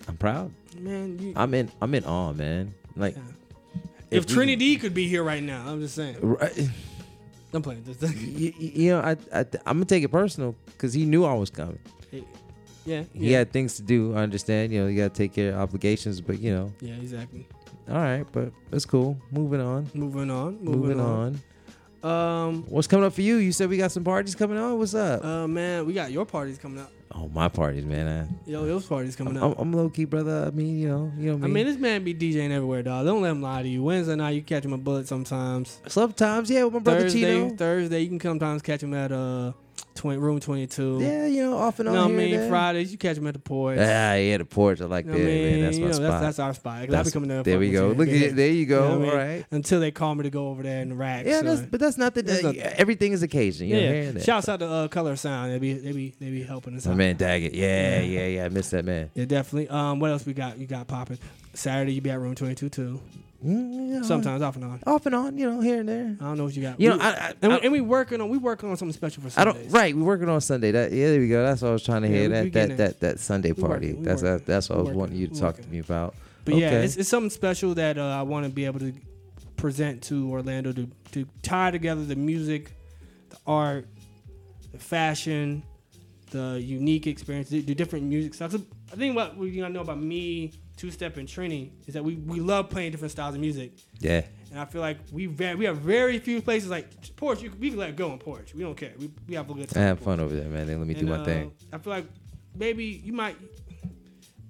I'm 0.06 0.16
proud. 0.16 0.50
man, 0.78 1.18
you, 1.18 1.32
I'm 1.36 1.52
in 1.52 1.70
I'm 1.82 1.94
in 1.94 2.04
awe, 2.04 2.32
man. 2.32 2.72
Like 2.96 3.14
Yeah. 3.16 3.22
If, 4.10 4.26
we- 4.28 4.34
Trinity 4.34 4.76
could 4.76 4.94
be 4.94 5.08
here 5.08 5.22
right 5.22 5.42
now, 5.42 5.64
I'm 5.66 5.80
just 5.80 5.94
saying. 5.94 6.16
Right, 6.20 6.68
I'm 7.52 7.62
playing 7.62 7.84
this. 7.84 8.14
you, 8.20 8.52
you 8.58 8.90
know, 8.90 9.00
I, 9.00 9.12
I 9.32 9.40
I'm 9.66 9.76
gonna 9.78 9.84
take 9.86 10.04
it 10.04 10.08
personal 10.08 10.54
because 10.66 10.92
he 10.92 11.04
knew 11.06 11.24
I 11.24 11.34
was 11.34 11.50
coming. 11.50 11.78
yeah, 12.84 13.04
He 13.14 13.30
yeah, 13.30 13.38
had 13.38 13.52
things 13.52 13.76
to 13.76 13.82
do. 13.82 14.14
I 14.14 14.18
understand. 14.18 14.72
You 14.72 14.82
know, 14.82 14.86
you 14.88 14.96
gotta 14.98 15.14
take 15.14 15.32
care 15.32 15.52
of 15.54 15.58
obligations, 15.60 16.20
but 16.20 16.40
you 16.40 16.52
know, 16.54 16.72
yeah, 16.80 16.94
exactly. 16.94 17.46
all 17.88 17.96
right. 17.96 18.26
But 18.32 18.52
it's 18.72 18.84
cool. 18.86 19.18
Moving 19.30 19.60
on. 19.60 19.90
Moving 19.94 20.30
on. 20.30 20.58
Moving, 20.62 20.80
Moving 20.80 21.00
on. 21.00 21.40
on. 22.02 22.48
Um, 22.48 22.64
What's 22.68 22.86
coming 22.86 23.04
up 23.06 23.12
for 23.14 23.22
you? 23.22 23.36
You 23.36 23.50
said 23.52 23.68
we 23.70 23.76
got 23.76 23.90
some 23.92 24.04
parties 24.04 24.34
coming 24.34 24.56
on. 24.58 24.78
What's 24.78 24.94
up? 24.94 25.24
uh, 25.24 25.48
man, 25.48 25.84
we 25.86 25.92
got 25.94 26.12
your 26.12 26.24
parties 26.26 26.56
coming 26.58 26.78
up. 26.80 26.92
Oh, 27.14 27.28
my 27.28 27.48
parties, 27.48 27.84
man. 27.84 28.38
Yo, 28.46 28.66
those 28.66 28.86
parties 28.86 29.16
coming 29.16 29.36
I'm, 29.36 29.52
up. 29.52 29.58
I'm 29.58 29.72
low 29.72 29.88
key, 29.88 30.04
brother. 30.04 30.44
I 30.46 30.50
mean, 30.50 30.78
you 30.78 30.88
know, 30.88 31.12
you 31.18 31.30
know. 31.30 31.44
I 31.44 31.48
Me. 31.48 31.54
mean, 31.54 31.66
this 31.66 31.76
man 31.76 32.04
be 32.04 32.14
DJing 32.14 32.50
everywhere, 32.50 32.82
dog. 32.82 33.06
Don't 33.06 33.22
let 33.22 33.30
him 33.30 33.42
lie 33.42 33.62
to 33.62 33.68
you. 33.68 33.82
Wednesday 33.82 34.16
night, 34.16 34.30
you 34.30 34.42
catch 34.42 34.64
him 34.64 34.72
a 34.72 34.78
bullet 34.78 35.08
sometimes. 35.08 35.80
sometimes, 35.86 36.50
yeah, 36.50 36.64
with 36.64 36.74
my 36.74 36.80
brother 36.80 37.00
Thursday, 37.02 37.20
Tito. 37.20 37.56
Thursday, 37.56 38.00
you 38.00 38.08
can 38.08 38.20
sometimes 38.20 38.62
catch 38.62 38.82
him 38.82 38.94
at 38.94 39.12
uh, 39.12 39.52
20, 39.98 40.18
room 40.18 40.40
22. 40.40 40.98
Yeah, 41.00 41.26
you 41.26 41.42
know, 41.42 41.58
off 41.58 41.78
and 41.78 41.86
You 41.86 41.90
on 41.90 41.94
know 41.96 42.02
what 42.04 42.12
I 42.12 42.16
mean? 42.16 42.30
there. 42.36 42.48
Fridays, 42.48 42.90
you 42.90 42.96
catch 42.98 43.16
them 43.16 43.26
at 43.26 43.34
the 43.34 43.40
porch. 43.40 43.78
Ah, 43.78 44.14
yeah, 44.14 44.38
the 44.38 44.44
porch. 44.46 44.80
I 44.80 44.84
like 44.86 45.04
You 45.04 45.12
that, 45.12 45.18
know 45.18 45.24
mean? 45.24 45.50
man. 45.52 45.60
That's 45.62 45.76
You 45.78 45.84
my 45.84 45.90
know, 45.90 45.96
spot. 45.96 46.10
That's, 46.10 46.22
that's 46.22 46.38
our 46.38 46.54
spot. 46.54 46.72
'Cause 46.74 46.82
I 46.82 46.86
be 46.86 46.90
That's- 46.92 47.12
coming 47.12 47.28
there. 47.28 47.42
there 47.42 47.58
we 47.58 47.70
go. 47.70 47.88
Look 47.88 48.08
at 48.08 48.14
it. 48.14 48.36
There 48.36 48.48
you 48.48 48.64
go. 48.66 48.76
You 48.76 48.88
know 48.88 48.98
what 49.00 49.08
All 49.10 49.16
mean? 49.18 49.28
right. 49.36 49.44
Until 49.50 49.80
they 49.80 49.90
call 49.90 50.14
me 50.14 50.22
to 50.22 50.30
go 50.30 50.48
over 50.48 50.62
there 50.62 50.80
and 50.80 50.90
the 50.90 50.94
racks. 50.96 51.28
Yeah, 51.28 51.40
so- 51.40 51.44
that's, 51.44 51.60
but 51.62 51.80
that's 51.80 51.98
not 51.98 52.14
the 52.14 52.22
That's 52.22 52.42
not- 52.42 52.56
everything 52.56 53.12
is 53.12 53.22
occasion. 53.22 53.68
You 53.68 53.74
know, 53.76 53.80
yeah. 53.92 54.10
there. 54.12 54.22
Shouts 54.22 54.48
out 54.48 54.60
to 54.60 54.66
uh, 54.68 54.88
Color 54.88 55.16
Sound. 55.16 55.52
They 55.52 55.58
be 55.58 55.72
they 55.74 55.92
be 55.92 56.14
they 56.20 56.30
be 56.30 56.42
helping 56.42 56.76
us 56.76 56.86
My 56.86 56.92
out. 56.92 56.98
man 56.98 57.16
Daggett. 57.16 57.54
Yeah, 57.54 58.00
Yeah. 58.00 58.02
yeah, 58.02 58.26
yeah. 58.26 58.44
I 58.44 58.48
missed 58.48 58.70
that 58.70 58.84
man. 58.84 59.10
Yeah, 59.14 59.24
definitely. 59.24 59.68
Um, 59.68 59.98
what 60.00 60.10
else 60.10 60.24
we 60.24 60.32
got? 60.32 60.58
You 60.58 60.66
got 60.66 60.86
popping. 60.86 61.18
Saturday, 61.54 61.92
you 61.92 62.00
be 62.00 62.10
at 62.10 62.20
room 62.20 62.34
22 62.36 62.68
too. 62.68 63.00
Mm, 63.44 63.72
you 63.72 64.00
know, 64.00 64.02
Sometimes 64.02 64.42
off 64.42 64.56
and 64.56 64.64
on. 64.64 64.80
off 64.84 65.06
and 65.06 65.14
on. 65.14 65.38
You 65.38 65.48
know, 65.50 65.60
here 65.60 65.78
and 65.80 65.88
there. 65.88 66.16
I 66.20 66.24
don't 66.24 66.38
know 66.38 66.44
what 66.44 66.56
you 66.56 66.62
got. 66.62 66.80
You 66.80 66.90
know, 66.90 66.98
I, 66.98 67.08
I, 67.10 67.34
and, 67.40 67.52
I, 67.52 67.56
we, 67.56 67.62
and 67.62 67.72
we 67.72 67.80
working 67.80 68.20
on 68.20 68.28
we 68.30 68.38
working 68.38 68.68
on 68.68 68.76
something 68.76 68.92
special 68.92 69.22
for 69.22 69.40
I 69.40 69.44
don't. 69.44 69.70
Right, 69.70 69.94
we're 69.96 70.02
working 70.02 70.28
on 70.28 70.40
Sunday. 70.40 70.72
That 70.72 70.90
yeah, 70.90 71.10
there 71.10 71.20
we 71.20 71.28
go. 71.28 71.44
That's 71.44 71.62
what 71.62 71.68
I 71.68 71.72
was 71.72 71.84
trying 71.84 72.02
to 72.02 72.08
hear. 72.08 72.28
we- 72.28 72.42
we 72.42 72.50
that 72.50 72.68
that, 72.68 72.76
that 72.76 73.00
that 73.00 73.20
Sunday 73.20 73.52
party. 73.52 73.88
working, 73.90 74.02
that's 74.02 74.22
working, 74.22 74.38
that, 74.38 74.46
that's 74.46 74.68
what 74.68 74.76
I 74.76 74.78
was 74.78 74.86
working, 74.86 75.00
wanting 75.00 75.16
you 75.18 75.26
to 75.28 75.34
we 75.34 75.40
talk 75.40 75.56
to 75.56 75.68
me 75.68 75.78
about. 75.78 76.14
But 76.44 76.54
yeah, 76.56 76.80
it's, 76.80 76.96
it's 76.96 77.08
something 77.08 77.30
special 77.30 77.74
that 77.74 77.96
uh, 77.96 78.02
I 78.02 78.22
want 78.22 78.44
to 78.46 78.50
be 78.50 78.64
able 78.64 78.80
to 78.80 78.92
present 79.56 80.02
to 80.04 80.30
Orlando 80.30 80.72
to 80.72 80.88
to 81.12 81.26
tie 81.42 81.70
together 81.70 82.04
the 82.04 82.16
music, 82.16 82.72
the 83.30 83.36
art, 83.46 83.86
the 84.72 84.78
fashion, 84.78 85.62
the 86.30 86.60
unique 86.60 87.06
experience, 87.06 87.50
the, 87.50 87.60
the 87.60 87.74
different 87.74 88.06
music 88.06 88.34
styles. 88.34 88.56
I 88.56 88.96
think 88.96 89.14
what 89.14 89.36
you 89.38 89.60
gotta 89.60 89.72
know 89.72 89.80
about 89.82 90.00
me, 90.00 90.52
Two 90.78 90.90
Step, 90.90 91.16
and 91.18 91.28
Trini 91.28 91.70
is 91.86 91.94
that 91.94 92.04
we, 92.04 92.14
we 92.14 92.40
love 92.40 92.70
playing 92.70 92.92
different 92.92 93.10
styles 93.12 93.34
of 93.34 93.40
music, 93.40 93.72
Yeah, 94.00 94.22
and 94.50 94.58
I 94.58 94.64
feel 94.64 94.80
like 94.80 94.98
we 95.12 95.26
very, 95.26 95.56
we 95.56 95.64
have 95.66 95.78
very 95.78 96.18
few 96.20 96.40
places 96.40 96.70
like 96.70 96.86
Porch. 97.16 97.42
You, 97.42 97.52
we 97.58 97.70
can 97.70 97.78
let 97.78 97.96
go 97.96 98.12
in 98.12 98.18
Porch. 98.18 98.54
We 98.54 98.62
don't 98.62 98.76
care. 98.76 98.92
We, 98.98 99.10
we 99.28 99.34
have 99.34 99.50
a 99.50 99.54
good 99.54 99.68
time. 99.68 99.82
I 99.82 99.86
have 99.86 100.00
fun 100.00 100.20
over 100.20 100.34
there, 100.34 100.48
man. 100.48 100.66
They 100.66 100.76
let 100.76 100.86
me 100.86 100.94
do 100.94 101.04
my 101.04 101.16
uh, 101.16 101.24
thing. 101.24 101.52
I 101.72 101.78
feel 101.78 101.92
like 101.92 102.06
maybe 102.56 102.84
you 102.84 103.12
might. 103.12 103.36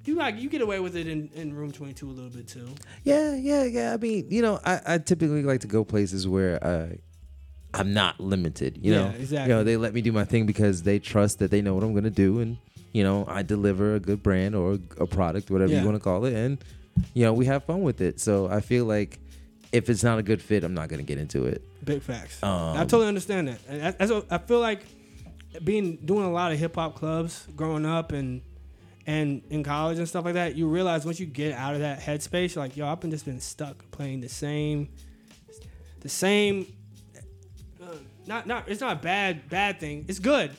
You 0.04 0.14
like 0.14 0.38
you 0.38 0.48
get 0.48 0.62
away 0.62 0.80
with 0.80 0.96
it 0.96 1.06
in, 1.06 1.28
in 1.34 1.54
room 1.54 1.72
twenty 1.72 1.92
two 1.92 2.08
a 2.08 2.12
little 2.12 2.30
bit 2.30 2.46
too. 2.46 2.68
Yeah, 3.04 3.34
yeah, 3.34 3.64
yeah. 3.64 3.92
I 3.92 3.96
mean, 3.96 4.26
you 4.30 4.40
know, 4.40 4.58
I, 4.64 4.80
I 4.86 4.98
typically 4.98 5.42
like 5.42 5.60
to 5.60 5.66
go 5.66 5.84
places 5.84 6.26
where 6.26 6.62
uh, 6.64 6.88
I'm 7.74 7.92
not 7.92 8.18
limited. 8.18 8.78
You 8.82 8.92
Yeah, 8.92 8.98
know, 8.98 9.08
exactly. 9.18 9.50
You 9.50 9.58
know, 9.58 9.64
they 9.64 9.76
let 9.76 9.92
me 9.92 10.00
do 10.00 10.12
my 10.12 10.24
thing 10.24 10.46
because 10.46 10.82
they 10.82 10.98
trust 10.98 11.40
that 11.40 11.50
they 11.50 11.60
know 11.60 11.74
what 11.74 11.84
I'm 11.84 11.94
gonna 11.94 12.10
do, 12.10 12.40
and 12.40 12.56
you 12.92 13.02
know, 13.02 13.24
I 13.28 13.42
deliver 13.42 13.94
a 13.94 14.00
good 14.00 14.22
brand 14.22 14.54
or 14.54 14.78
a 14.98 15.06
product, 15.06 15.50
whatever 15.50 15.72
Yeah. 15.72 15.80
you 15.80 15.86
want 15.86 15.96
to 15.96 16.02
call 16.02 16.24
it, 16.24 16.34
and 16.34 16.58
you 17.14 17.24
know, 17.24 17.32
we 17.32 17.46
have 17.46 17.64
fun 17.64 17.82
with 17.82 18.00
it. 18.00 18.18
So 18.20 18.48
I 18.48 18.60
feel 18.60 18.84
like 18.84 19.18
if 19.72 19.88
it's 19.90 20.02
not 20.02 20.18
a 20.18 20.22
good 20.22 20.40
fit, 20.42 20.64
I'm 20.64 20.74
not 20.74 20.88
gonna 20.88 21.02
get 21.02 21.18
into 21.18 21.44
it. 21.44 21.62
Big 21.84 22.02
facts. 22.02 22.42
Um, 22.42 22.76
I 22.76 22.80
totally 22.80 23.06
understand 23.06 23.48
that. 23.48 23.60
And 23.68 23.94
that's 23.98 24.10
what- 24.10 24.26
I 24.30 24.38
feel 24.38 24.60
like 24.60 24.80
being 25.64 25.96
doing 26.04 26.24
a 26.24 26.30
lot 26.32 26.52
of 26.52 26.58
hip 26.58 26.74
hop 26.74 26.94
clubs 26.96 27.46
growing 27.56 27.86
up 27.86 28.12
and 28.12 28.40
and 29.06 29.40
in 29.48 29.62
college 29.62 29.96
and 29.98 30.06
stuff 30.06 30.24
like 30.26 30.34
that. 30.34 30.54
You 30.56 30.68
realize 30.68 31.06
once 31.06 31.18
you 31.18 31.24
get 31.24 31.54
out 31.54 31.72
of 31.74 31.80
that 31.80 32.00
headspace, 32.00 32.54
you're 32.54 32.62
like, 32.64 32.76
yo, 32.76 32.86
I've 32.86 33.00
been 33.00 33.10
just 33.10 33.24
been 33.24 33.40
stuck 33.40 33.90
playing 33.90 34.20
the 34.20 34.28
same, 34.28 34.88
the 36.00 36.08
same. 36.10 36.66
Uh, 37.82 37.86
not 38.26 38.46
not 38.46 38.68
it's 38.68 38.80
not 38.80 38.98
a 38.98 39.00
bad 39.00 39.48
bad 39.48 39.80
thing. 39.80 40.04
It's 40.08 40.18
good, 40.18 40.50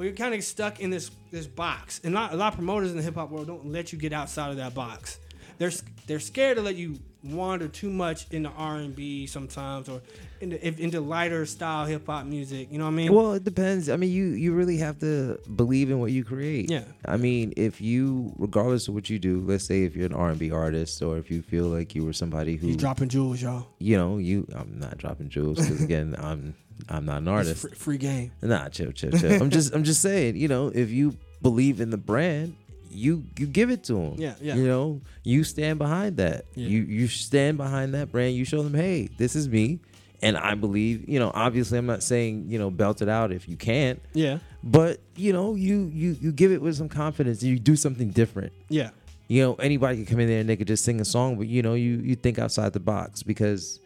but 0.00 0.06
you're 0.06 0.16
kind 0.16 0.34
of 0.34 0.42
stuck 0.42 0.80
in 0.80 0.88
this 0.88 1.10
this 1.30 1.46
box. 1.46 2.00
And 2.02 2.14
not, 2.14 2.32
a 2.32 2.36
lot 2.36 2.54
of 2.54 2.54
promoters 2.54 2.90
in 2.90 2.96
the 2.96 3.02
hip 3.02 3.16
hop 3.16 3.28
world 3.28 3.48
don't 3.48 3.70
let 3.70 3.92
you 3.92 3.98
get 3.98 4.14
outside 4.14 4.48
of 4.48 4.56
that 4.56 4.72
box. 4.72 5.18
They're 5.58 5.72
they're 6.06 6.20
scared 6.20 6.56
to 6.56 6.62
let 6.62 6.76
you 6.76 6.98
wander 7.22 7.68
too 7.68 7.90
much 7.90 8.26
into 8.30 8.48
R 8.48 8.76
and 8.76 8.96
B 8.96 9.26
sometimes, 9.26 9.90
or 9.90 10.00
into 10.40 10.82
into 10.82 11.02
lighter 11.02 11.44
style 11.44 11.84
hip 11.84 12.06
hop 12.06 12.24
music. 12.24 12.68
You 12.72 12.78
know 12.78 12.84
what 12.84 12.92
I 12.92 12.94
mean? 12.94 13.12
Well, 13.12 13.34
it 13.34 13.44
depends. 13.44 13.90
I 13.90 13.96
mean, 13.96 14.10
you 14.10 14.28
you 14.28 14.54
really 14.54 14.78
have 14.78 14.98
to 15.00 15.38
believe 15.54 15.90
in 15.90 16.00
what 16.00 16.12
you 16.12 16.24
create. 16.24 16.70
Yeah. 16.70 16.84
I 17.04 17.18
mean, 17.18 17.52
if 17.58 17.82
you, 17.82 18.32
regardless 18.38 18.88
of 18.88 18.94
what 18.94 19.10
you 19.10 19.18
do, 19.18 19.42
let's 19.42 19.66
say 19.66 19.82
if 19.82 19.94
you're 19.94 20.06
an 20.06 20.14
R&B 20.14 20.50
artist, 20.50 21.02
or 21.02 21.18
if 21.18 21.30
you 21.30 21.42
feel 21.42 21.66
like 21.66 21.94
you 21.94 22.06
were 22.06 22.14
somebody 22.14 22.56
who, 22.56 22.68
He's 22.68 22.76
dropping 22.78 23.10
jewels, 23.10 23.42
y'all. 23.42 23.66
you 23.78 23.98
know, 23.98 24.16
you, 24.16 24.48
I'm 24.56 24.78
not 24.78 24.96
dropping 24.96 25.28
jewels 25.28 25.58
because 25.58 25.82
again, 25.82 26.16
I'm 26.22 26.54
I'm 26.88 27.04
not 27.04 27.18
an 27.18 27.28
artist. 27.28 27.62
free, 27.62 27.70
free 27.72 27.98
game. 27.98 28.32
Nah, 28.42 28.68
chill, 28.68 28.92
chill, 28.92 29.10
chill. 29.12 29.42
I'm 29.42 29.50
just 29.50 29.74
I'm 29.74 29.84
just 29.84 30.00
saying, 30.02 30.36
you 30.36 30.48
know, 30.48 30.68
if 30.74 30.90
you 30.90 31.16
believe 31.42 31.80
in 31.80 31.90
the 31.90 31.96
brand, 31.98 32.56
you 32.90 33.24
you 33.38 33.46
give 33.46 33.70
it 33.70 33.84
to 33.84 33.94
them. 33.94 34.14
Yeah, 34.18 34.34
yeah. 34.40 34.54
You 34.56 34.66
know, 34.66 35.00
you 35.22 35.44
stand 35.44 35.78
behind 35.78 36.16
that. 36.16 36.44
Yeah. 36.54 36.68
You 36.68 36.82
you 36.82 37.08
stand 37.08 37.56
behind 37.56 37.94
that 37.94 38.10
brand. 38.12 38.34
You 38.34 38.44
show 38.44 38.62
them, 38.62 38.74
hey, 38.74 39.08
this 39.18 39.36
is 39.36 39.48
me, 39.48 39.78
and 40.22 40.36
I 40.36 40.54
believe. 40.54 41.08
You 41.08 41.18
know, 41.20 41.30
obviously, 41.34 41.78
I'm 41.78 41.86
not 41.86 42.02
saying 42.02 42.46
you 42.48 42.58
know 42.58 42.70
belt 42.70 43.00
it 43.02 43.08
out 43.08 43.30
if 43.32 43.48
you 43.48 43.56
can't, 43.56 44.00
Yeah, 44.12 44.38
but 44.64 44.98
you 45.16 45.32
know, 45.32 45.54
you 45.54 45.90
you 45.94 46.16
you 46.20 46.32
give 46.32 46.50
it 46.52 46.60
with 46.60 46.76
some 46.76 46.88
confidence. 46.88 47.42
and 47.42 47.50
You 47.50 47.58
do 47.58 47.76
something 47.76 48.10
different. 48.10 48.52
yeah, 48.68 48.90
You 49.28 49.42
know, 49.42 49.54
anybody 49.54 49.98
could 49.98 50.08
come 50.08 50.18
in 50.20 50.28
there 50.28 50.40
and 50.40 50.48
they 50.48 50.56
could 50.56 50.66
just 50.66 50.84
sing 50.84 51.00
a 51.00 51.04
song, 51.04 51.36
but 51.36 51.46
you 51.46 51.62
know, 51.62 51.74
you 51.74 51.98
you 51.98 52.16
think 52.16 52.38
outside 52.40 52.72
the 52.72 52.80
box 52.80 53.22
because, 53.22 53.78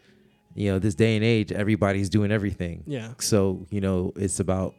you 0.55 0.71
know, 0.71 0.79
this 0.79 0.95
day 0.95 1.15
and 1.15 1.23
age, 1.23 1.51
everybody's 1.51 2.09
doing 2.09 2.31
everything. 2.31 2.83
yeah. 2.87 3.09
So, 3.19 3.67
you 3.69 3.81
know, 3.81 4.13
it's 4.15 4.39
about 4.39 4.73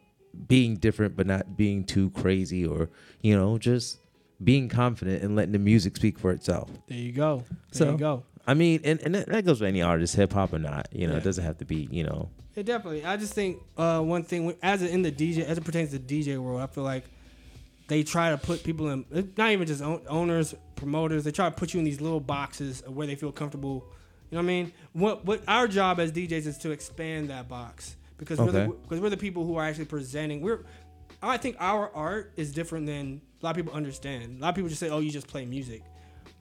being 0.48 0.76
different 0.76 1.16
but 1.16 1.26
not 1.26 1.56
being 1.56 1.84
too 1.84 2.10
crazy 2.10 2.66
or, 2.66 2.90
you 3.22 3.36
know, 3.36 3.56
just 3.58 3.98
being 4.42 4.68
confident 4.68 5.22
and 5.22 5.36
letting 5.36 5.52
the 5.52 5.58
music 5.58 5.96
speak 5.96 6.18
for 6.18 6.30
itself. 6.30 6.68
There 6.88 6.98
you 6.98 7.12
go. 7.12 7.44
There 7.48 7.56
So- 7.72 7.92
you 7.92 7.98
go. 7.98 8.24
I 8.48 8.54
mean, 8.54 8.80
and, 8.84 9.00
and 9.00 9.14
that 9.16 9.44
goes 9.44 9.58
for 9.58 9.64
any 9.64 9.82
artist, 9.82 10.14
hip 10.14 10.32
hop 10.32 10.52
or 10.52 10.60
not. 10.60 10.86
You 10.92 11.06
know, 11.08 11.14
Yeah. 11.14 11.18
it 11.18 11.24
doesn't 11.24 11.42
have 11.44 11.58
to 11.58 11.64
be, 11.64 11.88
you 11.90 12.04
know. 12.04 12.28
Yeah, 12.54 12.62
definitely. 12.62 13.04
I 13.04 13.16
just 13.16 13.32
think 13.34 13.58
uh, 13.76 14.00
one 14.00 14.22
thing 14.22 14.54
as 14.62 14.82
in 14.82 15.02
the 15.02 15.10
DJ, 15.10 15.38
as 15.44 15.58
it 15.58 15.64
pertains 15.64 15.90
to 15.90 15.98
the 15.98 16.22
DJ 16.22 16.38
world, 16.38 16.60
I 16.60 16.66
feel 16.68 16.84
like 16.84 17.04
they 17.88 18.02
try 18.04 18.30
to 18.30 18.38
put 18.38 18.62
people 18.62 18.88
in, 18.90 19.04
not 19.36 19.50
even 19.50 19.66
just 19.66 19.82
owners, 19.82 20.54
promoters. 20.76 21.24
They 21.24 21.32
try 21.32 21.48
to 21.50 21.54
put 21.56 21.74
you 21.74 21.78
in 21.80 21.84
these 21.84 22.00
little 22.00 22.20
boxes 22.20 22.82
of 22.82 22.94
where 22.94 23.06
they 23.08 23.16
feel 23.16 23.32
comfortable. 23.32 23.84
You 24.30 24.36
know 24.36 24.42
what 24.42 24.44
I 24.44 24.46
mean? 24.46 24.72
What 24.92 25.24
what 25.24 25.42
our 25.46 25.68
job 25.68 26.00
as 26.00 26.12
DJs 26.12 26.46
is 26.46 26.58
to 26.58 26.70
expand 26.70 27.30
that 27.30 27.48
box 27.48 27.96
because 28.18 28.38
we're 28.38 28.50
the, 28.50 28.68
because 28.82 29.00
we're 29.00 29.10
the 29.10 29.16
people 29.16 29.44
who 29.44 29.56
are 29.56 29.64
actually 29.64 29.84
presenting. 29.84 30.40
We're 30.40 30.64
I 31.22 31.36
think 31.36 31.56
our 31.58 31.90
art 31.94 32.32
is 32.36 32.52
different 32.52 32.86
than 32.86 33.20
a 33.40 33.44
lot 33.44 33.50
of 33.50 33.56
people 33.56 33.72
understand. 33.72 34.38
A 34.38 34.42
lot 34.42 34.48
of 34.50 34.54
people 34.54 34.68
just 34.68 34.80
say, 34.80 34.90
"Oh, 34.90 34.98
you 34.98 35.10
just 35.10 35.28
play 35.28 35.44
music." 35.44 35.82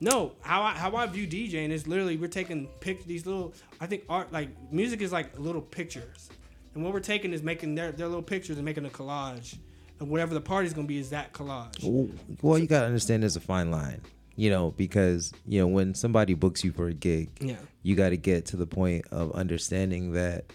No, 0.02 0.34
how 0.41 0.62
I 0.62 0.74
how 0.74 0.95
I 0.95 1.06
view 1.06 1.28
DJing 1.28 1.69
is 1.69 1.88
literally 1.88 2.17
we're 2.17 2.28
taking 2.28 2.67
pic 2.80 3.06
these 3.06 3.26
little. 3.26 3.54
I 3.80 3.88
think 3.88 4.04
art 4.10 4.32
like 4.34 4.50
music 4.71 5.02
is 5.02 5.12
like 5.12 5.38
little 5.39 5.62
pictures, 5.62 6.30
and 6.74 6.84
what 6.84 6.93
we're 6.93 7.00
taking 7.00 7.34
is 7.34 7.41
making 7.41 7.76
their 7.76 7.91
their 7.91 8.08
little 8.08 8.24
pictures 8.24 8.58
and 8.58 8.65
making 8.65 8.86
a 8.86 8.89
collage, 8.89 9.58
and 10.00 10.10
whatever 10.10 10.34
the 10.34 10.41
party's 10.41 10.74
gonna 10.74 10.88
be 10.88 10.98
is 10.98 11.12
that 11.12 11.34
collage. 11.34 12.10
Well, 12.41 12.60
you 12.60 12.67
got 12.67 12.82
to 12.82 12.86
understand 12.88 13.24
there's 13.24 13.36
a 13.38 13.41
fine 13.41 13.71
line, 13.71 14.02
you 14.36 14.50
know, 14.50 14.71
because, 14.78 15.32
you 15.48 15.60
know, 15.60 15.67
when 15.67 15.93
somebody 15.95 16.34
books 16.34 16.63
you 16.63 16.71
for 16.71 16.88
a 16.88 16.93
gig, 16.93 17.30
Yeah, 17.39 17.56
you 17.84 17.95
got 17.95 18.10
to 18.10 18.17
get 18.17 18.45
to 18.48 18.58
the 18.58 18.67
point 18.67 19.06
of 19.12 19.32
understanding 19.34 20.13
that 20.13 20.45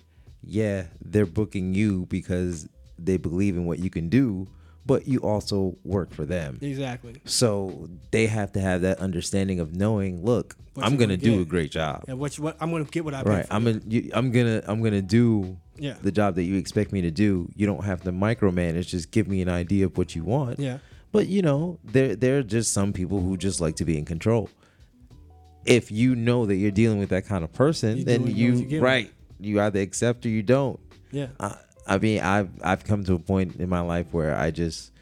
yeah, 0.42 0.84
they're 1.04 1.26
booking 1.26 1.74
you 1.74 2.06
because 2.06 2.68
they 2.98 3.16
believe 3.18 3.56
in 3.56 3.66
what 3.66 3.78
you 3.78 3.90
can 3.90 4.08
do, 4.08 4.46
but 4.86 5.06
you 5.06 5.18
also 5.20 5.76
work 5.84 6.12
for 6.12 6.24
them. 6.24 6.58
Exactly. 6.62 7.16
So 7.26 7.88
they 8.10 8.26
have 8.26 8.52
to 8.52 8.60
have 8.60 8.80
that 8.82 8.98
understanding 9.00 9.60
of 9.60 9.74
knowing, 9.76 10.24
look, 10.24 10.56
What 10.74 10.86
I'm 10.86 10.92
gonna 10.96 11.16
gonna 11.16 11.36
do 11.36 11.42
a 11.42 11.44
great 11.44 11.70
job. 11.70 12.04
Yeah, 12.08 12.14
what, 12.14 12.36
you- 12.38 12.44
what 12.44 12.56
I'm 12.60 12.70
gonna 12.70 12.84
get 12.84 13.04
what 13.04 13.14
I 13.14 13.22
Right. 13.22 13.46
I'm 13.50 13.64
gonna 13.64 13.80
you, 13.86 14.10
I'm 14.14 14.30
gonna 14.30 14.62
I'm 14.66 14.82
gonna 14.82 15.02
do 15.02 15.56
Yeah. 15.78 15.96
the 16.02 16.10
job 16.12 16.36
that 16.36 16.44
you 16.44 16.56
expect 16.56 16.90
me 16.92 17.02
to 17.02 17.10
do. 17.10 17.50
You 17.54 17.66
don't 17.66 17.84
have 17.84 18.02
to 18.04 18.12
micromanage. 18.12 18.88
Just 18.88 19.10
give 19.10 19.28
me 19.28 19.42
an 19.42 19.48
idea 19.50 19.86
of 19.86 19.98
what 19.98 20.14
you 20.16 20.24
want. 20.24 20.58
Yeah. 20.58 20.78
But 21.12 21.26
you 21.28 21.42
know, 21.42 21.78
there 21.84 22.14
there 22.16 22.38
are 22.38 22.42
just 22.42 22.72
some 22.72 22.92
people 22.92 23.20
who 23.20 23.36
just 23.36 23.60
like 23.60 23.76
to 23.76 23.84
be 23.84 23.98
in 23.98 24.04
control. 24.04 24.48
If 25.66 25.90
you 25.90 26.14
know 26.14 26.46
that 26.46 26.56
you're 26.56 26.70
dealing 26.70 26.98
with 26.98 27.10
that 27.10 27.26
kind 27.26 27.44
of 27.44 27.52
person, 27.52 27.98
You 27.98 28.04
then 28.04 28.26
you, 28.26 28.54
you 28.54 28.80
right, 28.80 29.10
you 29.38 29.60
either 29.60 29.80
accept 29.80 30.24
or 30.24 30.28
you 30.30 30.42
don't. 30.42 30.80
Yeah. 31.10 31.28
I, 31.38 31.56
I 31.86 31.98
mean, 31.98 32.20
I've 32.20 32.50
I've 32.62 32.84
come 32.84 33.04
to 33.04 33.14
a 33.14 33.18
point 33.18 33.56
in 33.56 33.68
my 33.68 33.80
life 33.80 34.06
where 34.12 34.34
I 34.36 34.50
just 34.52 34.92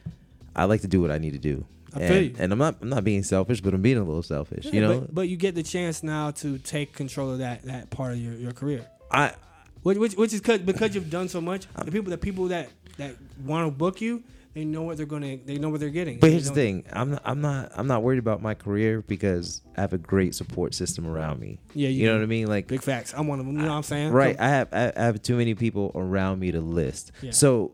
I 0.57 0.65
like 0.65 0.81
to 0.81 0.89
do 0.89 1.01
what 1.01 1.11
I 1.11 1.19
need 1.19 1.33
to 1.33 1.39
do. 1.39 1.65
I 1.95 2.01
and, 2.01 2.41
and 2.41 2.53
I'm 2.53 2.59
not 2.59 2.77
I'm 2.81 2.89
not 2.89 3.05
being 3.05 3.23
selfish, 3.23 3.61
but 3.61 3.75
I'm 3.75 3.83
being 3.83 3.99
a 3.99 4.05
little 4.05 4.23
selfish. 4.23 4.65
you 4.67 4.81
know, 4.81 5.01
But, 5.01 5.15
but 5.15 5.29
you 5.29 5.37
get 5.37 5.55
the 5.55 5.63
chance 5.63 6.03
now 6.03 6.31
to 6.33 6.59
take 6.59 6.93
control 6.93 7.31
of 7.31 7.39
that 7.39 7.63
that 7.65 7.91
part 7.91 8.13
of 8.13 8.19
your, 8.19 8.35
your 8.35 8.53
career. 8.53 8.87
I 9.13 9.35
Which 9.83 9.99
which, 9.99 10.15
which 10.15 10.33
is 10.33 10.41
cause, 10.41 10.59
because 10.59 10.95
you've 10.95 11.11
done 11.11 11.29
so 11.29 11.41
much. 11.41 11.67
The 11.85 11.93
people 11.93 12.11
the 12.11 12.19
people 12.19 12.47
that 12.49 12.71
that 12.97 13.15
want 13.45 13.67
to 13.67 13.71
book 13.71 14.01
you, 14.01 14.23
they 14.59 14.65
know 14.65 14.83
what 14.83 14.97
they're 14.97 15.07
gonna 15.07 15.37
they 15.37 15.57
know 15.57 15.69
what 15.69 15.79
they're 15.79 15.89
getting. 15.89 16.19
But 16.19 16.31
here's 16.33 16.49
the 16.49 16.55
thing: 16.55 16.85
I'm 16.93 17.13
not, 17.13 17.23
I'm 17.25 17.41
not 17.41 17.71
I'm 17.77 17.87
not 17.87 18.03
worried 18.03 18.19
about 18.19 18.43
my 18.43 18.55
career 18.55 19.03
because 19.03 19.63
I 19.77 19.83
have 19.83 19.93
a 19.93 19.99
great 19.99 20.35
support 20.35 20.75
system 20.75 21.07
around 21.07 21.39
me. 21.39 21.61
Yeah, 21.75 21.89
you 21.91 22.01
you 22.01 22.07
know 22.07 22.17
what 22.17 22.23
I 22.25 22.27
mean. 22.27 22.49
Like, 22.49 22.67
Big 22.67 22.83
facts. 22.83 23.15
I'm 23.17 23.29
one 23.29 23.39
of 23.39 23.47
them. 23.47 23.55
You 23.55 23.63
know 23.63 23.69
what 23.69 23.75
I'm 23.77 23.83
saying? 23.85 24.11
right? 24.13 24.35
I 24.41 24.49
have 24.49 24.69
I 24.73 24.93
have 24.97 25.23
too 25.23 25.37
many 25.37 25.55
people 25.55 25.93
around 25.95 26.41
me 26.41 26.51
to 26.51 26.61
list. 26.61 27.13
Yeah. 27.23 27.31
So 27.31 27.71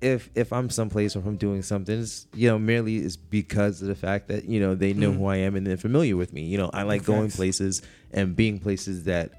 if 0.00 0.28
if 0.34 0.52
I'm 0.52 0.70
someplace 0.70 1.14
or 1.14 1.20
if 1.20 1.26
I'm 1.26 1.36
doing 1.36 1.62
something, 1.62 2.00
it's, 2.00 2.26
you 2.34 2.48
know, 2.48 2.58
merely 2.58 2.96
is 2.96 3.16
because 3.16 3.80
of 3.80 3.86
the 3.86 3.94
fact 3.94 4.26
that 4.26 4.44
you 4.46 4.58
know 4.58 4.74
they 4.74 4.94
know 4.94 5.12
Mhm. 5.12 5.18
who 5.18 5.26
I 5.26 5.36
am 5.36 5.54
and 5.54 5.64
they're 5.64 5.76
familiar 5.76 6.16
with 6.16 6.32
me. 6.32 6.42
You 6.42 6.58
know, 6.58 6.70
I 6.72 6.82
like 6.82 7.04
going 7.04 7.30
places 7.30 7.80
and 8.12 8.34
being 8.34 8.58
places 8.58 9.04
that 9.04 9.30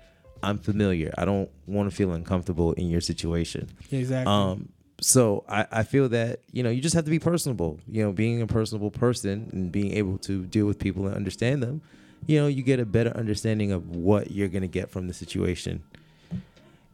I'm 0.42 0.60
familiar. 0.60 1.14
I 1.18 1.26
don't 1.26 1.50
want 1.68 1.90
to 1.90 1.96
feel 1.96 2.14
uncomfortable 2.14 2.72
in 2.74 2.88
your 2.90 3.02
situation. 3.02 3.68
Exactly. 3.92 4.32
Um, 4.34 4.70
so 5.02 5.44
I, 5.48 5.66
I 5.72 5.84
feel 5.84 6.10
that 6.10 6.42
you 6.52 6.64
know 6.64 6.70
you 6.70 6.82
just 6.82 6.96
have 6.96 7.06
to 7.06 7.12
be 7.12 7.20
personable. 7.20 7.80
You 7.88 8.04
know, 8.04 8.12
being 8.12 8.42
a 8.42 8.48
personable 8.48 8.92
person 8.92 9.50
and 9.52 9.72
being 9.72 9.94
able 9.94 10.18
to 10.20 10.44
deal 10.46 10.66
with 10.66 10.80
people 10.80 11.08
and 11.08 11.16
understand 11.16 11.64
them. 11.64 11.82
You 12.28 12.42
know, 12.42 12.48
you 12.48 12.64
get 12.64 12.80
a 12.80 12.86
better 12.86 13.12
understanding 13.16 13.72
of 13.72 13.90
what 13.96 14.32
you're 14.32 14.50
gonna 14.50 14.68
get 14.68 14.90
from 14.90 15.08
the 15.08 15.14
situation. 15.14 15.84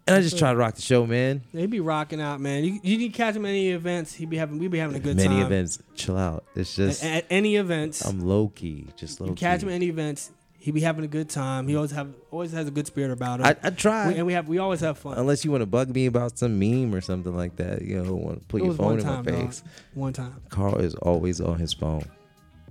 And 0.07 0.15
I 0.15 0.21
just 0.21 0.37
try 0.37 0.51
to 0.51 0.55
rock 0.57 0.75
the 0.75 0.83
show, 0.83 1.07
man. 1.07 1.41
they 1.51 1.65
be 1.65 1.79
rocking 1.79 2.21
out, 2.21 2.39
man. 2.39 2.63
You 2.63 2.79
you 2.83 2.99
can 2.99 3.11
catch 3.11 3.35
him 3.35 3.43
at 3.45 3.49
any 3.49 3.69
events. 3.71 4.13
He 4.13 4.27
be 4.27 4.37
having 4.37 4.59
we 4.59 4.67
be 4.67 4.77
having 4.77 4.95
a 4.95 4.99
good 4.99 5.15
Many 5.15 5.29
time. 5.29 5.37
Many 5.37 5.45
events, 5.47 5.79
chill 5.95 6.15
out. 6.15 6.43
It's 6.55 6.77
At, 6.77 6.85
just 6.85 7.03
at 7.03 7.25
any 7.31 7.55
events, 7.55 8.05
I'm 8.05 8.19
low 8.19 8.49
key, 8.49 8.85
just 8.95 9.19
low 9.19 9.27
you 9.27 9.33
key. 9.33 9.39
catch 9.39 9.63
him 9.63 9.69
at 9.69 9.73
any 9.75 9.87
events. 9.89 10.29
He 10.65 10.71
be 10.71 10.81
having 10.81 11.05
a 11.05 11.07
good 11.07 11.29
time. 11.29 11.67
He 11.67 11.75
always 11.75 11.91
have 11.91 12.11
always 12.31 12.51
has 12.53 12.67
a 12.67 12.71
good 12.71 12.87
spirit 12.87 13.11
about 13.11 13.39
him. 13.39 13.45
I, 13.45 13.55
I 13.61 13.69
try. 13.69 14.07
We- 14.07 14.15
and 14.15 14.25
we 14.25 14.33
have 14.33 14.47
we 14.47 14.57
always 14.57 14.79
have 14.79 14.97
fun. 14.97 15.15
Unless 15.15 15.45
you 15.45 15.51
want 15.51 15.61
to 15.61 15.67
bug 15.67 15.93
me 15.93 16.07
about 16.07 16.39
some 16.39 16.57
meme 16.57 16.91
or 16.95 17.01
something 17.01 17.35
like 17.37 17.57
that, 17.57 17.83
you 17.83 18.01
know, 18.03 18.15
want 18.15 18.41
to 18.41 18.47
put 18.47 18.63
your 18.63 18.73
phone 18.73 18.85
one 18.87 18.97
in 18.99 19.05
time, 19.05 19.23
my 19.25 19.31
dog. 19.31 19.45
face. 19.45 19.63
One 19.93 20.13
time. 20.13 20.41
Carl 20.49 20.77
is 20.77 20.95
always 20.95 21.39
on 21.39 21.59
his 21.59 21.71
phone. 21.71 22.03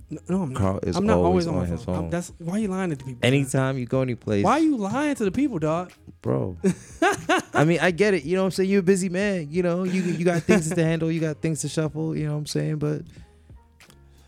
No, 0.09 0.19
no, 0.27 0.41
I'm 0.41 0.51
not. 0.51 0.59
Carl 0.59 0.79
is 0.83 0.97
I'm 0.97 1.05
not 1.05 1.19
always 1.19 1.47
always, 1.47 1.47
on, 1.47 1.55
on 1.55 1.65
his 1.67 1.85
phone. 1.85 1.95
Phone. 1.95 2.09
that's 2.09 2.33
why 2.39 2.57
you 2.57 2.67
lying 2.67 2.89
to 2.89 2.97
the 2.97 3.03
people. 3.05 3.21
Anytime 3.23 3.77
you 3.77 3.85
go 3.85 4.01
any 4.01 4.15
place, 4.15 4.43
Why 4.43 4.51
are 4.51 4.59
you 4.59 4.75
lying 4.75 5.15
to 5.15 5.23
the 5.23 5.31
people, 5.31 5.57
dog? 5.59 5.93
bro. 6.21 6.57
I 7.53 7.63
mean, 7.63 7.79
I 7.81 7.91
get 7.91 8.13
it. 8.13 8.25
You 8.25 8.35
know 8.35 8.41
what 8.41 8.47
I'm 8.47 8.51
saying? 8.51 8.71
You're 8.71 8.81
a 8.81 8.83
busy 8.83 9.07
man. 9.07 9.47
You 9.49 9.63
know, 9.63 9.85
you 9.85 10.01
you 10.01 10.25
got 10.25 10.43
things 10.43 10.69
to 10.69 10.83
handle. 10.83 11.09
You 11.09 11.21
got 11.21 11.37
things 11.37 11.61
to 11.61 11.69
shuffle. 11.69 12.13
You 12.13 12.25
know 12.25 12.33
what 12.33 12.39
I'm 12.39 12.45
saying? 12.45 12.75
But 12.79 13.03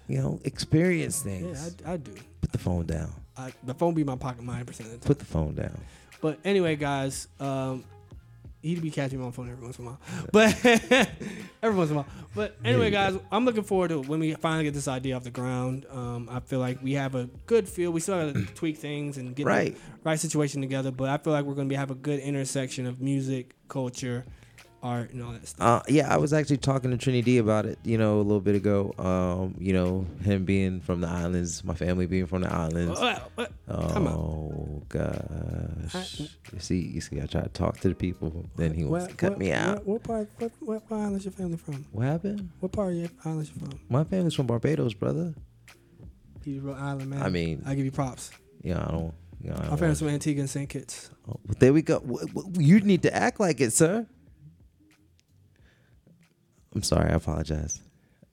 you 0.07 0.19
know, 0.19 0.39
experience 0.45 1.21
Yeah, 1.25 1.31
things. 1.33 1.75
I, 1.85 1.93
I 1.95 1.97
do. 1.97 2.13
Put 2.39 2.53
the 2.53 2.59
phone 2.59 2.85
down. 2.85 3.11
I, 3.37 3.51
the 3.63 3.73
phone 3.73 3.93
be 3.93 4.01
in 4.01 4.07
my 4.07 4.15
pocket 4.15 4.43
ninety 4.43 4.65
percent 4.65 4.87
of 4.87 4.93
the 4.93 4.99
time. 4.99 5.07
Put 5.07 5.19
the 5.19 5.25
phone 5.25 5.53
down. 5.55 5.77
But 6.21 6.39
anyway, 6.43 6.75
guys, 6.75 7.27
um, 7.39 7.83
he'd 8.63 8.81
be 8.81 8.89
catching 8.89 9.19
me 9.19 9.25
on 9.25 9.31
phone 9.31 9.49
every 9.51 9.63
once 9.63 9.77
in 9.79 9.85
a 9.85 9.89
while. 9.89 9.99
But 10.31 10.65
every 11.61 11.77
once 11.77 11.89
in 11.91 11.95
a 11.97 11.99
while. 12.01 12.07
But 12.35 12.57
anyway, 12.65 12.89
guys, 12.89 13.17
I'm 13.31 13.45
looking 13.45 13.63
forward 13.63 13.89
to 13.89 14.01
when 14.01 14.19
we 14.19 14.33
finally 14.33 14.63
get 14.63 14.73
this 14.73 14.87
idea 14.87 15.15
off 15.15 15.23
the 15.23 15.29
ground. 15.31 15.85
Um, 15.91 16.27
I 16.31 16.39
feel 16.39 16.59
like 16.59 16.81
we 16.81 16.93
have 16.93 17.13
a 17.15 17.25
good 17.45 17.67
feel. 17.69 17.91
We 17.91 17.99
still 17.99 18.31
got 18.31 18.33
to 18.33 18.45
tweak 18.55 18.77
things 18.77 19.17
and 19.17 19.35
get 19.35 19.45
Right. 19.45 19.75
the 19.75 19.79
right 20.03 20.19
situation 20.19 20.61
together. 20.61 20.91
But 20.91 21.09
I 21.09 21.17
feel 21.17 21.33
like 21.33 21.45
we're 21.45 21.53
going 21.55 21.67
to 21.67 21.71
be 21.71 21.75
have 21.77 21.91
a 21.91 21.95
good 21.95 22.19
intersection 22.19 22.85
of 22.87 22.99
music, 23.01 23.55
culture, 23.67 24.25
art, 24.83 25.11
and 25.11 25.23
all 25.23 25.31
that 25.31 25.47
stuff. 25.47 25.81
Uh, 25.81 25.83
yeah, 25.87 26.13
I 26.13 26.17
was 26.17 26.33
actually 26.33 26.57
talking 26.57 26.91
to 26.91 26.97
Trinity 26.97 27.21
D 27.23 27.37
about 27.39 27.65
it, 27.65 27.79
you 27.83 27.97
know, 27.97 28.17
a 28.17 28.21
little 28.23 28.39
bit 28.41 28.55
ago. 28.55 28.93
Um, 28.97 29.55
you 29.59 29.73
know, 29.73 30.05
him 30.23 30.45
being 30.45 30.81
from 30.81 31.01
the 31.01 31.07
islands, 31.07 31.63
my 31.63 31.73
family 31.73 32.05
being 32.05 32.25
from 32.25 32.41
the 32.41 32.53
islands. 32.53 32.99
What? 32.99 33.31
What? 33.35 33.51
Oh 33.69 34.81
gosh! 34.89 36.21
I- 36.21 36.27
you 36.53 36.59
see, 36.59 36.79
you 36.79 37.01
see, 37.01 37.21
I 37.21 37.25
try 37.25 37.41
to 37.41 37.49
talk 37.49 37.79
to 37.81 37.89
the 37.89 37.95
people, 37.95 38.45
then 38.55 38.73
he 38.73 38.83
wants 38.85 39.07
to 39.07 39.13
cut 39.15 39.37
me 39.37 39.51
out. 39.51 39.85
What, 39.85 39.87
what 39.87 40.03
part? 40.03 40.29
What, 40.37 40.51
what, 40.59 40.83
what 40.89 40.97
island 40.99 41.17
is 41.17 41.25
your 41.25 41.31
family 41.33 41.57
from? 41.57 41.85
What 41.91 42.05
happened? 42.05 42.49
What 42.59 42.71
part 42.71 42.91
of 42.91 42.97
your 42.97 43.09
island 43.25 43.47
you 43.53 43.59
from? 43.59 43.79
My 43.89 44.03
family's 44.03 44.33
from 44.33 44.47
Barbados, 44.47 44.93
brother. 44.93 45.33
He's 46.43 46.59
a 46.59 46.61
real 46.61 46.75
island 46.75 47.09
man. 47.09 47.21
I 47.21 47.29
mean, 47.29 47.63
I 47.65 47.75
give 47.75 47.83
you 47.85 47.91
props. 47.91 48.31
Yeah, 48.63 48.79
I 48.85 48.91
don't. 48.91 49.01
Know, 49.03 49.13
I 49.43 49.49
My 49.49 49.55
don't 49.75 49.81
want- 49.81 49.97
from 49.99 50.07
Antigua 50.09 50.41
and 50.41 50.49
St. 50.49 50.67
Kitts. 50.69 51.09
Oh, 51.29 51.39
well, 51.45 51.55
there 51.59 51.71
we 51.73 51.81
go. 51.81 52.01
You 52.57 52.79
need 52.79 53.03
to 53.03 53.13
act 53.15 53.39
like 53.39 53.59
it, 53.61 53.71
sir. 53.73 54.07
I'm 56.77 56.83
sorry. 56.83 57.09
I 57.09 57.15
apologize. 57.15 57.81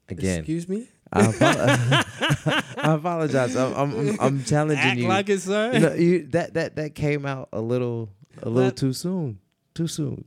Again, 0.07 0.39
Excuse 0.41 0.69
me. 0.69 0.87
I, 1.11 1.21
apo- 1.25 2.61
I 2.81 2.93
apologize. 2.93 3.55
I'm, 3.55 3.73
I'm, 3.73 4.19
I'm 4.21 4.43
challenging 4.43 4.77
Act 4.85 4.99
you. 4.99 5.07
like 5.07 5.29
it, 5.29 5.39
sir. 5.41 5.73
You 5.73 5.79
know, 5.79 5.93
you- 5.93 6.27
that 6.27 6.53
that 6.53 6.75
that 6.75 6.93
came 6.93 7.25
out 7.25 7.49
a 7.51 7.59
little 7.61 8.09
a 8.43 8.47
little 8.49 8.67
What? 8.69 8.77
too 8.77 8.93
soon. 8.93 9.39
Too 9.73 9.87
soon. 9.87 10.25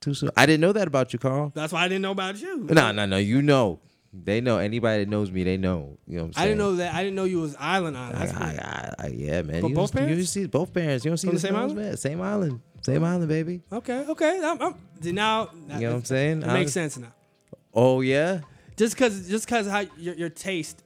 Too 0.00 0.12
soon. 0.12 0.28
I 0.36 0.44
didn't 0.44 0.60
know 0.60 0.72
that 0.72 0.86
about 0.86 1.14
you, 1.14 1.18
Carl. 1.18 1.52
That's 1.54 1.72
why 1.72 1.84
I 1.84 1.88
didn't 1.88 2.02
know 2.02 2.10
about 2.10 2.38
you. 2.38 2.64
No, 2.64 2.92
no, 2.92 3.06
no. 3.06 3.16
You 3.16 3.40
know. 3.40 3.80
They 4.12 4.40
know. 4.42 4.58
Anybody 4.58 5.04
that 5.04 5.10
knows 5.10 5.30
me, 5.30 5.42
they 5.42 5.56
know. 5.56 5.96
You 6.06 6.18
know 6.18 6.22
what 6.24 6.26
I'm 6.26 6.32
saying? 6.34 6.42
I 6.44 6.46
didn't 6.48 6.58
know 6.58 6.76
that. 6.76 6.94
I 6.94 7.02
didn't 7.02 7.16
know 7.16 7.24
you 7.24 7.40
was 7.40 7.56
island 7.58 7.96
island. 7.96 8.16
I, 8.18 8.26
That's 8.26 8.38
weird. 8.38 8.60
I, 8.60 8.94
I, 8.98 9.04
I, 9.04 9.06
yeah, 9.08 9.42
man. 9.42 9.62
But 9.62 9.68
you 9.68 9.74
both 9.74 9.92
don't, 9.92 10.02
You 10.02 10.08
parents? 10.10 10.30
see 10.30 10.46
both 10.46 10.72
parents. 10.74 11.04
You 11.04 11.10
don't 11.10 11.16
see 11.16 11.28
From 11.28 11.34
the 11.36 11.40
same 11.40 11.56
island? 11.56 11.76
Man. 11.76 11.96
Same 11.96 12.20
island. 12.20 12.60
Same 12.82 13.02
island, 13.02 13.28
baby. 13.28 13.62
okay, 13.72 14.04
okay. 14.06 14.40
I'm, 14.44 14.60
I'm, 14.60 14.74
now, 15.14 15.48
You 15.70 15.80
know 15.80 15.88
what 15.88 15.96
I'm 15.96 16.04
saying? 16.04 16.42
It 16.42 16.46
makes 16.48 16.72
sense 16.72 16.98
now. 16.98 17.12
Oh 17.74 18.00
yeah, 18.00 18.40
Just 18.76 18.96
cause, 18.96 19.28
just 19.28 19.48
cause 19.48 19.66
how 19.66 19.80
your, 19.98 20.14
your 20.14 20.28
taste 20.28 20.82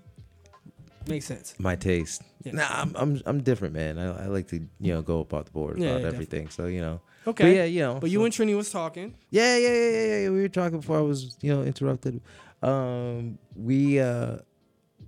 makes 1.06 1.26
sense. 1.26 1.54
my 1.58 1.76
taste. 1.76 2.22
Yeah. 2.44 2.52
Nah, 2.52 2.66
I'm, 2.70 2.96
I'm 2.96 3.22
I'm 3.26 3.42
different, 3.42 3.74
man. 3.74 3.98
I, 3.98 4.24
I 4.24 4.26
like 4.26 4.48
to 4.48 4.56
you 4.80 4.92
know 4.94 5.02
go 5.02 5.20
about 5.20 5.46
the 5.46 5.50
board 5.52 5.78
Yeah, 5.78 5.88
about 5.90 6.02
yeah, 6.02 6.06
everything. 6.08 6.48
So 6.50 6.66
you 6.66 6.80
know. 6.80 7.00
Okay. 7.26 7.44
But 7.44 7.56
yeah, 7.56 7.64
you 7.64 7.80
know. 7.80 7.98
But 8.00 8.10
you 8.10 8.20
so- 8.20 8.24
and 8.24 8.34
Trini 8.34 8.56
was 8.56 8.70
talking. 8.70 9.14
Yeah, 9.30 9.56
yeah, 9.58 9.68
yeah, 9.68 9.90
yeah, 9.90 10.18
yeah. 10.22 10.30
We 10.30 10.40
were 10.40 10.48
talking 10.48 10.80
before 10.80 10.98
I 10.98 11.02
was, 11.02 11.36
you 11.42 11.54
know, 11.54 11.62
interrupted. 11.62 12.20
Um, 12.62 13.38
we 13.54 14.00
uh 14.00 14.38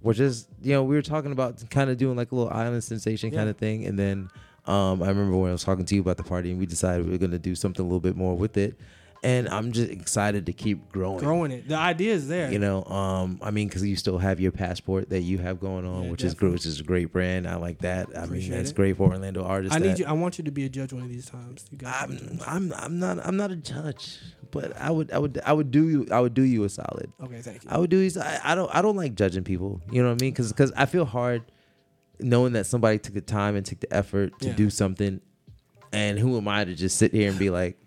were 0.02 0.14
just, 0.14 0.48
you 0.62 0.72
know, 0.72 0.82
we 0.82 0.94
were 0.96 1.02
talking 1.02 1.32
about 1.32 1.62
kind 1.70 1.90
of 1.90 1.96
doing 1.98 2.16
like 2.16 2.32
a 2.32 2.34
little 2.34 2.52
island 2.52 2.82
sensation 2.84 3.30
kind 3.30 3.48
of 3.48 3.56
thing, 3.58 3.84
and 3.86 3.98
then 3.98 4.28
um, 4.66 5.02
I 5.02 5.08
remember 5.08 5.36
when 5.36 5.50
I 5.50 5.52
was 5.52 5.64
talking 5.64 5.84
to 5.84 5.94
you 5.94 6.00
about 6.00 6.16
the 6.16 6.22
party, 6.22 6.50
and 6.50 6.58
we 6.58 6.66
decided 6.66 7.06
we 7.06 7.12
were 7.12 7.18
gonna 7.18 7.38
do 7.38 7.54
something 7.54 7.82
a 7.84 7.86
little 7.88 8.00
bit 8.00 8.16
more 8.16 8.34
with 8.36 8.56
it, 8.56 8.78
and 9.22 9.48
I'm 9.48 9.72
just 9.72 9.90
excited 9.90 10.46
to 10.46 10.52
keep 10.52 10.90
growing. 10.92 11.18
Growing 11.18 11.50
it. 11.52 11.68
The 11.68 11.76
idea 11.76 12.14
is 12.14 12.26
there. 12.28 12.50
You 12.50 12.58
know, 12.58 12.84
um, 12.84 13.38
I 13.42 13.50
mean, 13.50 13.68
because 13.68 13.84
you 13.84 13.94
still 13.96 14.16
have 14.18 14.40
your 14.40 14.50
passport 14.52 15.10
that 15.10 15.20
you 15.20 15.38
have 15.38 15.60
going 15.60 15.84
on, 15.86 16.04
Yeah, 16.04 16.10
which 16.10 16.22
is 16.24 16.32
definitely. 16.32 16.48
great, 16.48 16.52
which 16.54 16.66
is 16.66 16.80
a 16.80 16.84
great 16.84 17.12
brand. 17.12 17.46
I 17.46 17.56
like 17.56 17.80
that. 17.80 18.08
I 18.16 18.24
Appreciate 18.24 18.50
mean, 18.50 18.58
that's 18.58 18.70
it. 18.70 18.76
great 18.76 18.96
for 18.96 19.10
Orlando 19.10 19.44
artists. 19.44 19.76
I 19.76 19.78
need 19.78 19.88
that- 19.90 19.98
you. 19.98 20.06
I 20.06 20.12
want 20.12 20.38
you 20.38 20.44
to 20.44 20.50
be 20.50 20.64
a 20.64 20.68
judge 20.68 20.92
one 20.92 21.02
of 21.02 21.08
these 21.10 21.26
times. 21.26 21.66
You 21.70 21.78
got. 21.78 22.02
I'm, 22.02 22.38
I'm 22.46 22.72
I'm 22.76 22.98
not 22.98 23.26
I'm 23.26 23.36
not 23.36 23.50
a 23.50 23.56
judge, 23.56 24.18
but 24.50 24.74
I 24.80 24.90
would 24.90 25.12
I 25.12 25.18
would 25.18 25.40
I 25.44 25.52
would 25.52 25.70
do 25.70 25.88
you 25.88 26.06
I 26.10 26.20
would 26.20 26.32
do 26.34 26.42
you 26.42 26.64
a 26.64 26.68
solid. 26.70 27.12
Okay, 27.22 27.40
thank 27.42 27.64
you. 27.64 27.70
I 27.70 27.76
would 27.78 27.90
do 27.90 27.98
you. 27.98 28.10
I, 28.20 28.40
I 28.44 28.54
don't 28.54 28.74
I 28.74 28.80
don't 28.80 28.96
like 28.96 29.14
judging 29.16 29.44
people. 29.44 29.80
You 29.92 30.02
know 30.02 30.08
what 30.08 30.20
I 30.20 30.24
mean? 30.24 30.32
Because 30.32 30.72
I 30.76 30.86
feel 30.86 31.04
hard 31.04 31.42
knowing 32.20 32.52
that 32.54 32.66
somebody 32.66 32.98
took 32.98 33.14
the 33.14 33.20
time 33.20 33.56
and 33.56 33.64
took 33.66 33.80
the 33.80 33.92
effort 33.92 34.38
to 34.40 34.48
Yeah. 34.48 34.54
do 34.54 34.70
something, 34.70 35.20
and 35.92 36.18
who 36.18 36.36
am 36.36 36.48
I 36.48 36.64
to 36.64 36.74
just 36.74 36.96
sit 36.98 37.12
here 37.12 37.30
and 37.30 37.38
be 37.38 37.48
like, 37.50 37.78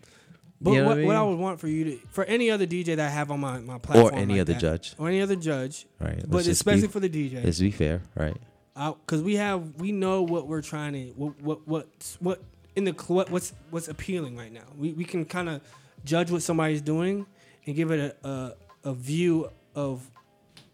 But 0.63 0.71
you 0.71 0.81
know 0.81 0.87
what, 0.87 0.97
what 0.97 1.03
I 1.03 1.07
what 1.07 1.15
I 1.17 1.21
would 1.23 1.39
want 1.39 1.59
for 1.59 1.67
you 1.67 1.83
to, 1.83 1.97
for 2.09 2.23
any 2.23 2.49
other 2.49 2.65
DJ 2.65 2.95
that 2.95 2.99
I 2.99 3.09
have 3.09 3.31
on 3.31 3.41
my, 3.41 3.59
my 3.59 3.77
platform, 3.77 4.13
or 4.13 4.17
any 4.17 4.35
like 4.35 4.41
other 4.41 4.53
that, 4.53 4.59
judge, 4.61 4.95
or 4.97 5.09
any 5.09 5.21
other 5.21 5.35
judge, 5.35 5.85
right? 5.99 6.23
But 6.25 6.47
especially 6.47 6.87
be, 6.87 6.93
for 6.93 6.99
the 7.01 7.09
DJ, 7.09 7.43
let's 7.43 7.59
be 7.59 7.71
fair, 7.71 8.01
right? 8.15 8.37
because 9.05 9.21
we 9.21 9.35
have 9.35 9.75
we 9.75 9.91
know 9.91 10.23
what 10.23 10.47
we're 10.47 10.61
trying 10.61 10.93
to 10.93 10.99
what 11.11 11.39
what 11.41 11.67
what 11.67 12.15
what 12.19 12.41
in 12.75 12.85
the 12.85 12.93
what, 13.07 13.29
what's 13.29 13.53
what's 13.69 13.87
appealing 13.87 14.37
right 14.37 14.51
now. 14.51 14.63
We 14.77 14.93
we 14.93 15.03
can 15.03 15.25
kind 15.25 15.49
of 15.49 15.61
judge 16.05 16.31
what 16.31 16.41
somebody's 16.41 16.81
doing 16.81 17.25
and 17.65 17.75
give 17.75 17.91
it 17.91 18.17
a, 18.23 18.27
a 18.27 18.55
a 18.85 18.93
view 18.93 19.49
of 19.75 20.09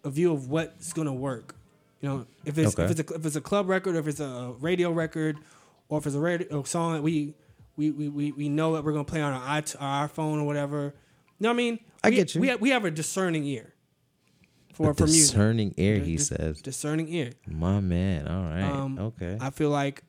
a 0.04 0.10
view 0.10 0.32
of 0.32 0.50
what's 0.50 0.94
gonna 0.94 1.14
work. 1.14 1.56
You 2.02 2.10
know, 2.10 2.26
if 2.46 2.58
it's 2.58 2.74
Okay. 2.80 2.86
if 2.86 2.92
it's 3.00 3.12
a 3.12 3.16
if 3.16 3.26
it's 3.26 3.36
a 3.36 3.42
club 3.42 3.68
record, 3.68 3.96
or 3.96 4.00
if 4.00 4.08
it's 4.08 4.20
a 4.22 4.54
radio 4.60 4.92
record, 4.92 5.38
or 5.90 5.98
if 5.98 6.06
it's 6.06 6.16
a 6.16 6.20
radio 6.20 6.62
a 6.62 6.66
song 6.66 6.94
that 6.94 7.02
we 7.04 7.34
we 7.80 7.92
we, 7.92 8.10
we, 8.10 8.32
we 8.34 8.50
know 8.50 8.74
that 8.74 8.84
we're 8.84 8.92
gonna 8.92 9.04
play 9.06 9.22
on 9.22 9.34
our, 9.34 9.64
our 9.80 10.08
iPhone 10.10 10.42
or 10.42 10.44
whatever. 10.46 10.82
You 11.40 11.44
know 11.44 11.50
what 11.50 11.54
I 11.54 11.58
mean? 11.58 11.80
I 12.04 12.10
We- 12.10 12.16
get 12.16 12.36
you. 12.36 12.42
We 12.42 12.48
have, 12.50 12.62
we 12.62 12.70
have 12.72 12.86
a 12.86 12.92
discerning 12.92 13.46
ear 13.46 13.74
for 14.74 14.92
A 14.92 14.96
for 14.96 15.06
music. 15.06 15.32
discerning 15.32 15.74
ear, 15.78 16.00
he 16.00 16.18
Dis- 16.18 16.28
says. 16.28 16.62
Discerning 16.62 17.08
ear. 17.14 17.32
My 17.48 17.80
man. 17.80 18.28
All 18.28 18.44
right. 18.44 18.62
Um, 18.64 19.00
okay. 19.00 19.38
I 19.40 19.50
feel 19.50 19.70
like 19.70 20.04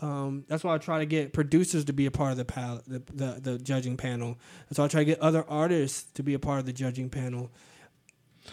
um, 0.00 0.44
that's 0.48 0.64
why 0.64 0.74
I 0.74 0.78
try 0.78 0.98
to 1.00 1.06
get 1.06 1.32
producers 1.34 1.84
to 1.86 1.92
be 1.92 2.06
a 2.06 2.10
part 2.10 2.32
of 2.32 2.38
the, 2.38 2.44
pal- 2.46 2.82
the, 2.86 3.02
the 3.12 3.40
the 3.40 3.58
judging 3.58 3.96
panel. 3.98 4.38
That's 4.68 4.78
why 4.78 4.86
I 4.86 4.88
try 4.88 5.00
to 5.02 5.04
get 5.04 5.20
other 5.20 5.44
artists 5.48 6.10
to 6.14 6.22
be 6.22 6.32
a 6.34 6.38
part 6.38 6.58
of 6.60 6.64
the 6.66 6.72
judging 6.72 7.10
panel. 7.10 7.50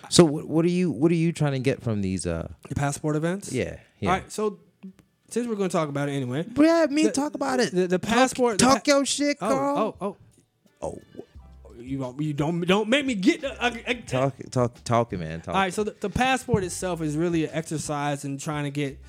so 0.10 0.26
what, 0.26 0.46
what 0.48 0.66
are 0.66 0.70
you 0.80 0.92
what 0.92 1.10
are 1.12 1.16
you 1.26 1.32
trying 1.32 1.54
to 1.54 1.60
get 1.60 1.82
from 1.82 2.02
these? 2.02 2.26
Uh, 2.28 2.50
The 2.68 2.76
passport 2.76 3.16
events. 3.16 3.52
yeah. 3.54 3.78
Yeah. 4.00 4.10
All 4.10 4.16
right. 4.18 4.32
So 4.32 4.60
since 5.30 5.48
we're 5.48 5.56
going 5.56 5.70
to 5.70 5.74
talk 5.76 5.90
about 5.90 6.10
it 6.10 6.14
anyway, 6.14 6.46
Yeah, 6.58 6.86
me 6.90 7.04
The- 7.04 7.12
talk 7.12 7.34
about 7.36 7.60
it. 7.60 7.74
the- 7.74 7.88
the 7.88 7.98
Talk- 7.98 8.10
passport- 8.10 8.58
the 8.60 8.66
Talk, 8.66 8.86
pa- 8.86 8.92
your 8.92 9.06
shit, 9.06 9.40
Carl. 9.40 9.96
oh 10.00 10.06
oh 10.06 10.18
oh. 10.82 10.88
oh, 10.88 11.02
you 11.80 11.98
don't 12.00 12.22
you 12.22 12.34
don't 12.34 12.62
don't 12.62 12.90
make 12.90 13.06
me 13.06 13.16
get. 13.16 13.44
Uh, 13.44 13.50
uh, 13.60 13.72
uh, 13.88 13.94
Talk, 14.06 14.34
talk, 14.52 14.84
talking, 14.84 15.20
man. 15.20 15.42
Talk. 15.42 15.56
All 15.56 15.62
right, 15.62 15.74
so 15.74 15.84
the, 15.84 15.96
the 16.00 16.10
passport 16.10 16.64
itself 16.64 17.02
is 17.02 17.16
really 17.16 17.46
an 17.46 17.52
exercise 17.54 18.26
in 18.26 18.38
trying 18.38 18.66
to 18.66 18.72
get 18.72 19.00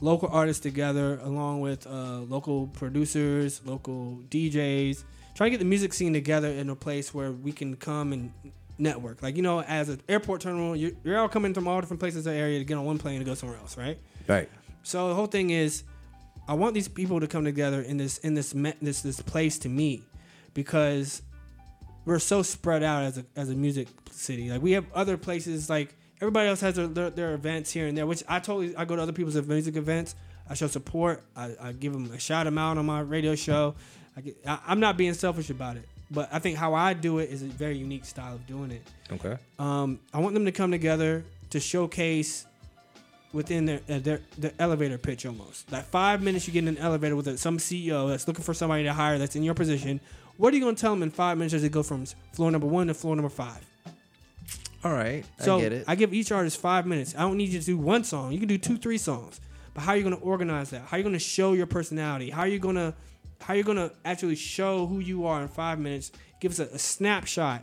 local 0.00 0.28
artists 0.28 0.60
together, 0.62 1.18
along 1.22 1.60
with 1.60 1.86
uh, 1.86 2.18
local 2.28 2.66
producers, 2.68 3.60
local 3.64 4.18
DJs, 4.30 5.04
trying 5.34 5.46
to 5.48 5.50
get 5.52 5.58
the 5.58 5.64
music 5.68 5.92
scene 5.94 6.12
together 6.12 6.48
in 6.48 6.68
a 6.70 6.74
place 6.76 7.14
where 7.14 7.30
we 7.30 7.52
can 7.52 7.76
come 7.76 8.12
and 8.12 8.32
network. 8.78 9.22
Like 9.22 9.36
you 9.36 9.42
know, 9.42 9.60
as 9.62 9.88
an 9.88 10.00
airport 10.08 10.40
terminal, 10.40 10.74
you're, 10.74 10.92
you're 11.04 11.18
all 11.18 11.28
coming 11.28 11.54
from 11.54 11.68
all 11.68 11.80
different 11.80 12.00
places 12.00 12.26
in 12.26 12.32
the 12.32 12.38
area 12.38 12.58
to 12.58 12.64
get 12.64 12.76
on 12.76 12.84
one 12.84 12.98
plane 12.98 13.20
to 13.20 13.24
go 13.24 13.34
somewhere 13.34 13.58
else, 13.58 13.76
right? 13.76 13.98
Right. 14.26 14.48
So 14.84 15.08
the 15.08 15.14
whole 15.14 15.26
thing 15.26 15.50
is, 15.50 15.82
I 16.46 16.54
want 16.54 16.74
these 16.74 16.88
people 16.88 17.20
to 17.20 17.26
come 17.26 17.44
together 17.44 17.80
in 17.80 17.96
this 17.96 18.18
in 18.18 18.34
this 18.34 18.52
this 18.80 19.00
this 19.00 19.20
place 19.20 19.58
to 19.60 19.68
meet 19.68 20.04
because 20.52 21.22
we're 22.04 22.18
so 22.18 22.42
spread 22.42 22.82
out 22.82 23.02
as 23.02 23.18
a 23.18 23.24
as 23.34 23.48
a 23.48 23.54
music 23.54 23.88
city. 24.10 24.50
Like 24.50 24.62
we 24.62 24.72
have 24.72 24.84
other 24.94 25.16
places 25.16 25.70
like 25.70 25.94
everybody 26.20 26.48
else 26.48 26.60
has 26.60 26.74
their, 26.74 26.86
their, 26.86 27.10
their 27.10 27.34
events 27.34 27.70
here 27.70 27.86
and 27.86 27.96
there, 27.96 28.06
which 28.06 28.22
I 28.28 28.38
totally 28.38 28.76
I 28.76 28.84
go 28.84 28.94
to 28.94 29.02
other 29.02 29.12
people's 29.12 29.40
music 29.46 29.76
events. 29.76 30.14
I 30.48 30.52
show 30.52 30.66
support. 30.66 31.22
I, 31.34 31.54
I 31.60 31.72
give 31.72 31.94
them 31.94 32.10
a 32.12 32.18
shout 32.18 32.44
them 32.44 32.58
out 32.58 32.76
on 32.76 32.84
my 32.84 33.00
radio 33.00 33.34
show. 33.34 33.74
I 34.16 34.20
get, 34.20 34.36
I, 34.46 34.58
I'm 34.66 34.80
not 34.80 34.98
being 34.98 35.14
selfish 35.14 35.48
about 35.48 35.76
it, 35.78 35.88
but 36.10 36.28
I 36.30 36.40
think 36.40 36.58
how 36.58 36.74
I 36.74 36.92
do 36.92 37.20
it 37.20 37.30
is 37.30 37.42
a 37.42 37.46
very 37.46 37.78
unique 37.78 38.04
style 38.04 38.34
of 38.34 38.46
doing 38.46 38.70
it. 38.70 38.82
Okay. 39.10 39.38
Um, 39.58 40.00
I 40.12 40.20
want 40.20 40.34
them 40.34 40.44
to 40.44 40.52
come 40.52 40.70
together 40.70 41.24
to 41.50 41.60
showcase 41.60 42.44
within 43.34 43.66
their, 43.66 43.80
uh, 43.90 43.98
their 43.98 44.20
their 44.38 44.52
elevator 44.58 44.96
pitch 44.96 45.26
almost. 45.26 45.70
Like 45.70 45.84
five 45.84 46.22
minutes, 46.22 46.46
you 46.46 46.52
get 46.52 46.60
in 46.60 46.68
an 46.68 46.78
elevator 46.78 47.16
with 47.16 47.38
some 47.38 47.58
CEO 47.58 48.08
that's 48.08 48.26
looking 48.26 48.44
for 48.44 48.54
somebody 48.54 48.84
to 48.84 48.92
hire 48.92 49.18
that's 49.18 49.36
in 49.36 49.42
your 49.42 49.54
position. 49.54 50.00
What 50.36 50.52
are 50.52 50.56
you 50.56 50.62
going 50.62 50.74
to 50.76 50.80
tell 50.80 50.92
them 50.92 51.02
in 51.02 51.10
five 51.10 51.36
minutes 51.36 51.54
as 51.54 51.62
they 51.62 51.68
go 51.68 51.82
from 51.82 52.06
floor 52.32 52.50
number 52.50 52.66
one 52.66 52.86
to 52.86 52.94
floor 52.94 53.14
number 53.14 53.28
five? 53.28 53.60
All 54.84 54.92
right. 54.92 55.24
So 55.40 55.58
I 55.58 55.60
get 55.60 55.72
it. 55.72 55.84
I 55.88 55.94
give 55.94 56.14
each 56.14 56.30
artist 56.32 56.60
five 56.60 56.86
minutes. 56.86 57.14
I 57.16 57.20
don't 57.20 57.36
need 57.36 57.50
you 57.50 57.60
to 57.60 57.66
do 57.66 57.76
one 57.76 58.04
song. 58.04 58.32
You 58.32 58.38
can 58.38 58.48
do 58.48 58.58
two, 58.58 58.76
three 58.76 58.98
songs. 58.98 59.40
But 59.72 59.82
how 59.82 59.92
are 59.92 59.96
you 59.96 60.04
going 60.04 60.16
to 60.16 60.22
organize 60.22 60.70
that? 60.70 60.82
How 60.82 60.96
are 60.96 60.98
you 60.98 61.04
going 61.04 61.14
to 61.14 61.18
show 61.18 61.52
your 61.52 61.66
personality? 61.66 62.30
How 62.30 62.42
are 62.42 62.48
you 62.48 62.58
going 62.58 62.76
to 62.76 62.94
how 63.40 63.52
are 63.52 63.56
you 63.56 63.62
going 63.62 63.76
to 63.76 63.92
actually 64.06 64.36
show 64.36 64.86
who 64.86 65.00
you 65.00 65.26
are 65.26 65.42
in 65.42 65.48
five 65.48 65.78
minutes? 65.78 66.12
Give 66.40 66.52
us 66.52 66.60
a, 66.60 66.64
a 66.74 66.78
snapshot, 66.78 67.62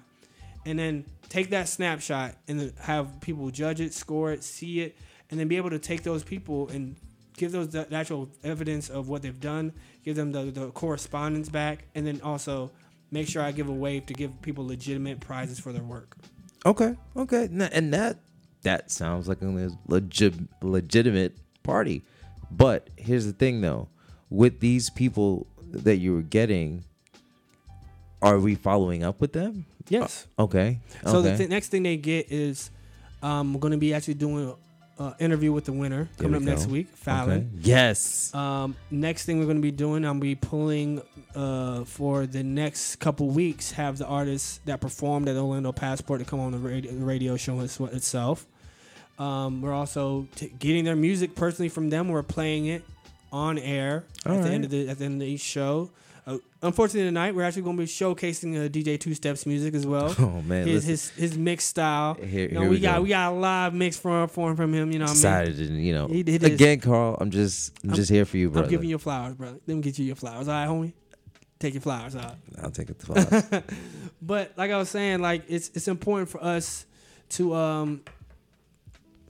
and 0.66 0.78
then 0.78 1.06
take 1.30 1.50
that 1.52 1.70
snapshot 1.70 2.36
and 2.48 2.60
then 2.60 2.74
have 2.82 3.22
people 3.22 3.50
judge 3.50 3.80
it, 3.80 3.94
score 3.94 4.32
it, 4.32 4.44
see 4.44 4.82
it, 4.82 4.98
and 5.32 5.40
then 5.40 5.48
be 5.48 5.58
able 5.58 5.70
to 5.70 5.80
take 5.80 6.04
those 6.04 6.24
people 6.24 6.70
and 6.70 6.96
give 7.38 7.52
those 7.52 7.70
the 7.70 7.88
actual 7.94 8.30
evidence 8.44 8.90
of 8.90 9.10
what 9.10 9.22
they've 9.22 9.40
done. 9.40 9.74
Give 10.04 10.16
them 10.16 10.32
the, 10.32 10.44
the 10.44 10.68
correspondence 10.72 11.50
back, 11.50 11.86
and 11.96 12.06
then 12.06 12.22
also 12.22 12.72
make 13.10 13.28
sure 13.28 13.42
I 13.42 13.52
give 13.52 13.70
a 13.70 13.74
wave 13.74 14.06
to 14.08 14.14
give 14.14 14.42
people 14.42 14.68
legitimate 14.68 15.20
prizes 15.20 15.60
for 15.60 15.72
their 15.72 15.84
work. 15.84 16.18
Okay. 16.66 16.96
Okay. 17.16 17.46
And 17.46 17.94
that 17.94 18.18
that 18.64 18.92
sounds 18.92 19.28
like 19.28 19.42
a 19.42 19.72
legit 19.88 20.36
legitimate 20.62 21.38
party. 21.64 22.04
But 22.52 22.90
here's 22.98 23.26
the 23.26 23.34
thing 23.34 23.62
though. 23.62 23.88
With 24.30 24.60
these 24.60 24.90
people 24.90 25.48
that 25.72 25.98
you 25.98 26.14
were 26.14 26.22
getting, 26.22 26.84
are 28.22 28.40
we 28.40 28.56
following 28.56 29.04
up 29.04 29.20
with 29.20 29.34
them? 29.34 29.66
Yes. 29.90 30.28
Okay. 30.38 30.80
So 31.06 31.18
okay. 31.18 31.32
the 31.32 31.38
th- 31.38 31.50
next 31.50 31.70
thing 31.70 31.84
they 31.84 31.98
get 31.98 32.32
is 32.32 32.70
um, 33.24 33.54
we're 33.54 33.60
going 33.60 33.72
to 33.72 33.78
be 33.78 33.94
actually 33.94 34.14
doing 34.14 34.56
an 35.08 35.14
interview 35.20 35.52
with 35.52 35.66
the 35.66 35.74
winner 35.74 36.10
There 36.18 36.26
coming 36.28 36.32
we 36.42 36.48
up 36.48 36.50
next 36.56 36.66
go. 36.66 36.72
week, 36.74 36.88
Okay. 36.88 36.96
Fallon. 37.04 37.52
Yes. 37.62 38.34
Um, 38.34 38.76
next 38.90 39.26
thing 39.26 39.40
we're 39.40 39.46
going 39.46 39.58
to 39.58 39.62
be 39.62 39.72
doing, 39.72 40.04
I'm 40.06 40.20
going 40.20 40.22
to 40.22 40.22
be 40.22 40.36
pulling 40.36 41.02
uh, 41.36 41.84
for 41.86 42.26
the 42.26 42.44
next 42.44 42.98
couple 42.98 43.28
weeks, 43.30 43.72
have 43.72 43.98
the 43.98 44.06
artists 44.06 44.60
that 44.66 44.80
performed 44.82 45.28
at 45.30 45.36
Orlando 45.38 45.72
Passport 45.72 46.20
to 46.20 46.26
come 46.26 46.40
on 46.40 46.52
the 46.52 46.58
radio, 46.58 46.92
radio 46.94 47.38
show 47.38 47.60
itself. 47.62 48.46
Um, 49.20 49.62
we're 49.62 49.74
also 49.74 50.28
t- 50.36 50.52
getting 50.58 50.84
their 50.84 50.96
music 50.96 51.36
personally 51.36 51.70
from 51.70 51.90
them. 51.90 52.08
We're 52.10 52.24
playing 52.24 52.66
it 52.68 52.84
on 53.32 53.58
air 53.58 54.04
All 54.26 54.34
at 54.34 54.44
the 54.44 54.50
end 54.50 54.64
of 54.66 54.72
the 54.72 54.90
at 54.90 54.98
the 55.00 55.06
end 55.06 55.22
of 55.22 55.28
each 55.28 55.42
show. 55.42 55.90
Uh, 56.28 56.38
unfortunately, 56.62 57.08
tonight 57.08 57.34
we're 57.34 57.44
actually 57.44 57.64
going 57.64 57.76
to 57.78 57.82
be 57.82 57.88
showcasing 57.88 58.56
uh, 58.66 58.70
DJ 58.70 59.00
Two 59.00 59.16
Steps 59.16 59.46
music 59.48 59.74
as 59.74 59.88
well 59.88 60.14
Oh 60.20 60.42
man. 60.44 60.68
his, 60.68 60.88
listen, 60.88 60.90
his 60.90 61.32
his 61.32 61.38
mix 61.38 61.64
style. 61.64 62.14
Here- 62.14 62.48
you 62.48 62.54
know, 62.54 62.62
here 62.62 62.70
we, 62.70 62.76
we 62.76 62.82
got 62.82 62.96
go. 62.98 63.02
we 63.02 63.10
got 63.10 63.32
a 63.32 63.36
live 63.36 63.74
mix 63.74 63.98
from 63.98 64.28
from 64.28 64.56
from 64.56 64.74
him. 64.74 64.92
You 64.92 65.00
know, 65.00 65.06
what 65.06 65.26
I 65.26 65.46
mean, 65.46 65.56
to, 65.56 65.64
you 65.64 65.94
know. 65.94 66.08
He 66.08 66.24
his- 66.24 66.44
Again, 66.44 66.80
Carl, 66.80 67.18
I'm 67.20 67.32
just 67.32 67.74
I'm, 67.84 67.90
I'm- 67.90 67.96
just 67.96 68.12
here 68.12 68.26
for 68.26 68.38
you, 68.38 68.50
brother. 68.52 68.66
I'm 68.66 68.70
giving 68.72 68.90
you 68.90 69.00
flowers, 69.00 69.34
brother. 69.36 69.58
Let 69.66 69.76
me 69.76 69.82
get 69.82 69.98
you 69.98 70.06
your 70.06 70.16
flowers. 70.16 70.48
All 70.48 70.54
right, 70.54 70.68
homie. 70.70 70.94
Take 71.60 71.74
your 71.76 71.82
flowers 71.82 72.16
out. 72.16 72.36
I'll 72.62 72.72
take 72.72 72.90
it 72.90 73.00
to 73.00 73.06
flowers. 73.06 73.64
But 74.22 74.54
like 74.56 74.70
I 74.70 74.78
was 74.78 74.90
saying, 74.90 75.20
like 75.22 75.46
it's 75.48 75.70
it's 75.74 75.88
important 75.88 76.30
for 76.30 76.44
us 76.44 76.86
to 77.30 77.56
um 77.56 78.02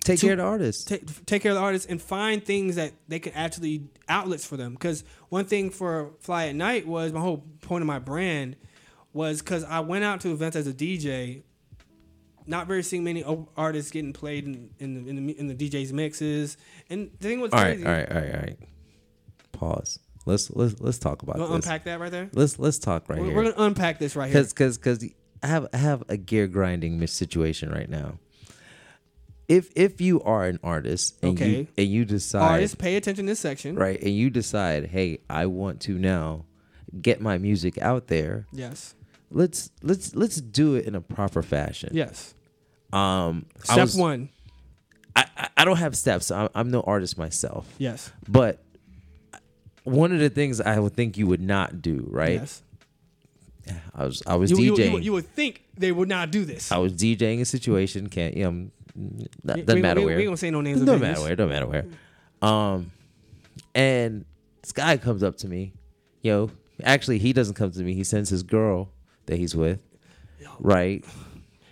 Take 0.04 0.20
To- 0.20 0.26
care 0.26 0.34
of 0.34 0.38
the 0.40 0.44
artists. 0.46 0.84
take 0.84 1.26
take 1.26 1.42
care 1.44 1.52
of 1.52 1.56
the 1.58 1.62
artists 1.62 1.88
and 1.88 2.02
find 2.02 2.44
things 2.44 2.76
that 2.76 2.94
they 3.08 3.20
can 3.20 3.34
actually 3.34 3.84
outlets 4.10 4.46
for 4.46 4.58
them. 4.58 4.74
Because 4.74 5.04
one 5.30 5.46
thing 5.46 5.70
for 5.70 6.12
Fly 6.20 6.48
at 6.48 6.56
Night 6.56 6.88
was 6.88 7.14
my 7.14 7.20
whole 7.20 7.46
point 7.62 7.82
of 7.84 7.88
my 7.88 8.00
brand 8.00 8.56
was 9.14 9.42
because 9.42 9.64
I 9.64 9.82
went 9.82 10.04
out 10.04 10.22
to 10.22 10.32
events 10.32 10.56
as 10.56 10.66
a 10.68 10.74
DJ, 10.74 11.44
not 12.48 12.66
very 12.68 12.82
seeing 12.82 13.04
many 13.04 13.24
artists 13.56 13.92
getting 13.92 14.12
played 14.14 14.46
in 14.48 14.70
in 14.80 14.94
the, 15.04 15.10
in 15.10 15.28
the 15.28 15.40
in 15.40 15.48
the 15.48 15.56
DJs 15.56 15.92
mixes. 15.94 16.58
And 16.90 17.12
the 17.20 17.28
thing 17.28 17.40
was 17.40 17.52
all 17.54 17.60
right, 17.60 17.74
crazy. 17.76 17.86
all 17.86 17.92
right, 17.94 18.12
all 18.12 18.22
right, 18.22 18.34
all 18.36 18.42
right. 18.42 18.60
Pause. 19.52 20.00
Let's 20.26 20.50
let's 20.52 20.80
let's 20.80 20.98
talk 20.98 21.22
about 21.24 21.38
this. 21.38 21.50
unpack 21.50 21.84
that 21.86 22.00
right 22.00 22.12
there. 22.12 22.30
Let's 22.34 22.58
let's 22.58 22.80
talk 22.80 23.08
right 23.10 23.20
we're, 23.20 23.26
here. 23.28 23.36
we're 23.36 23.44
gonna 23.52 23.66
unpack 23.66 24.00
this 24.00 24.16
right 24.16 24.32
here. 24.32 24.42
because 24.42 24.78
because 24.78 24.78
because 25.00 25.06
I 25.44 25.48
have 25.48 25.68
I 25.74 25.78
have 25.78 26.04
a 26.10 26.18
gear 26.18 26.48
grinding 26.48 27.06
situation 27.08 27.70
right 27.72 27.90
now. 27.90 28.18
If 29.48 29.72
if 29.76 30.00
you 30.00 30.22
are 30.22 30.46
an 30.46 30.60
artist 30.64 31.18
and 31.22 31.38
you 31.40 31.46
Okay. 31.46 31.68
and 31.78 31.88
you 31.88 32.06
decide 32.06 32.42
Artists, 32.42 32.76
pay 32.76 32.96
attention 32.96 33.26
to 33.26 33.32
this 33.32 33.40
section. 33.40 33.76
right 33.76 34.02
and 34.02 34.12
you 34.16 34.30
decide, 34.30 34.88
hey, 34.88 35.20
I 35.30 35.46
want 35.48 35.82
to 35.82 35.98
now 35.98 36.46
get 37.02 37.20
my 37.22 37.38
music 37.38 37.78
out 37.80 38.08
there. 38.08 38.48
Yes. 38.54 38.96
Let's 39.30 39.72
let's 39.82 40.16
let's 40.16 40.40
do 40.42 40.76
it 40.76 40.86
in 40.86 40.96
a 40.96 41.02
proper 41.02 41.42
fashion. 41.42 41.90
Yes. 41.94 42.34
Um, 42.94 43.46
I 43.70 43.74
Step 43.74 43.80
was- 43.84 43.96
one. 43.96 44.30
I, 45.16 45.26
I- 45.38 45.50
I 45.58 45.66
don't 45.66 45.78
have 45.78 45.96
steps. 45.98 46.32
I'm, 46.32 46.50
I'm 46.56 46.72
no 46.72 46.82
artist 46.82 47.18
myself, 47.18 47.68
Yes. 47.78 48.12
but 48.30 48.64
one 49.84 50.12
of 50.14 50.20
the 50.20 50.30
things 50.30 50.62
I 50.62 50.80
would 50.80 50.94
think 50.94 51.18
you 51.18 51.28
would 51.28 51.42
not 51.42 51.82
do, 51.82 52.08
right? 52.10 52.34
Yes. 52.40 52.64
I 53.94 54.06
was 54.06 54.24
I 54.26 54.36
was 54.36 54.52
You, 54.52 54.58
you, 54.58 54.76
you, 54.78 54.98
you 55.00 55.12
would 55.14 55.28
think 55.28 55.64
they 55.78 55.92
would 55.92 56.10
not 56.10 56.32
do 56.32 56.44
this. 56.46 56.72
I 56.72 56.78
was 56.78 56.94
DJing 56.94 57.42
a 57.42 57.46
situation. 57.46 58.08
Can't 58.10 58.36
you 58.36 58.44
know? 58.52 58.70
That 59.44 59.66
doesn't 59.66 59.76
we, 59.76 59.82
matter 59.82 60.02
we, 60.02 60.06
where. 60.06 60.18
We 60.18 60.24
gonna 60.26 60.38
say 60.38 60.50
no 60.52 60.62
names. 60.62 60.82
It 60.82 60.86
don't 60.86 61.00
venues. 61.00 61.02
matter 61.02 61.22
where. 61.22 61.32
It 61.32 61.36
don't 61.36 61.50
matter 61.50 61.68
where. 61.68 61.86
Um, 62.42 62.92
and 63.76 64.26
this 64.62 64.72
guy 64.72 64.98
comes 64.98 65.24
up 65.24 65.38
to 65.38 65.48
me. 65.48 65.74
Yo, 66.22 66.52
actually, 66.84 67.20
he 67.20 67.34
doesn't 67.34 67.56
come 67.56 67.72
to 67.72 67.84
me. 67.84 67.94
He 67.94 68.04
sends 68.04 68.30
his 68.30 68.44
girl 68.44 68.90
that 69.26 69.38
he's 69.38 69.56
with. 69.56 69.80
Right. 70.60 71.04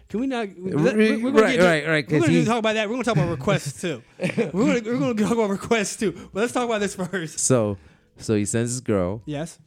Can 0.10 0.22
we 0.22 0.28
not? 0.28 0.48
Right, 0.48 0.56
We're, 0.58 1.24
we're 1.24 1.32
gonna 1.32 1.42
right, 1.44 1.58
get 1.58 1.66
right, 1.66 1.88
right, 1.88 2.12
We're 2.12 2.20
gonna 2.22 2.46
talk 2.46 2.58
about 2.58 2.74
that. 2.74 2.90
We're 2.90 2.96
gonna 2.96 3.04
talk 3.04 3.16
about 3.16 3.30
requests 3.30 3.80
too. 3.80 4.02
we're 4.20 4.50
gonna 4.52 4.82
we're 4.84 4.98
gonna 4.98 5.14
talk 5.14 5.34
about 5.34 5.52
requests 5.52 5.98
too. 5.98 6.12
But 6.34 6.42
let's 6.42 6.54
talk 6.54 6.66
about 6.66 6.80
this 6.80 6.96
first. 6.96 7.40
So, 7.40 7.78
so 8.18 8.34
he 8.34 8.46
sends 8.46 8.72
his 8.72 8.82
girl. 8.82 9.22
Yes. 9.26 9.60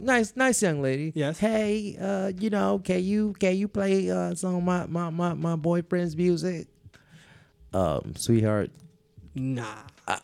Nice, 0.00 0.34
nice 0.36 0.62
young 0.62 0.80
lady. 0.80 1.12
Yes. 1.14 1.38
Hey, 1.38 1.96
uh, 2.00 2.32
you 2.38 2.50
know, 2.50 2.78
can 2.78 3.02
you 3.02 3.32
can 3.34 3.56
you 3.56 3.66
play 3.68 4.10
uh 4.10 4.34
some 4.34 4.54
of 4.56 4.62
my 4.62 4.86
my 4.86 5.10
my, 5.10 5.34
my 5.34 5.56
boyfriend's 5.56 6.16
music? 6.16 6.68
Um, 7.72 8.14
sweetheart, 8.16 8.70
Nah. 9.34 9.64
said 10.06 10.20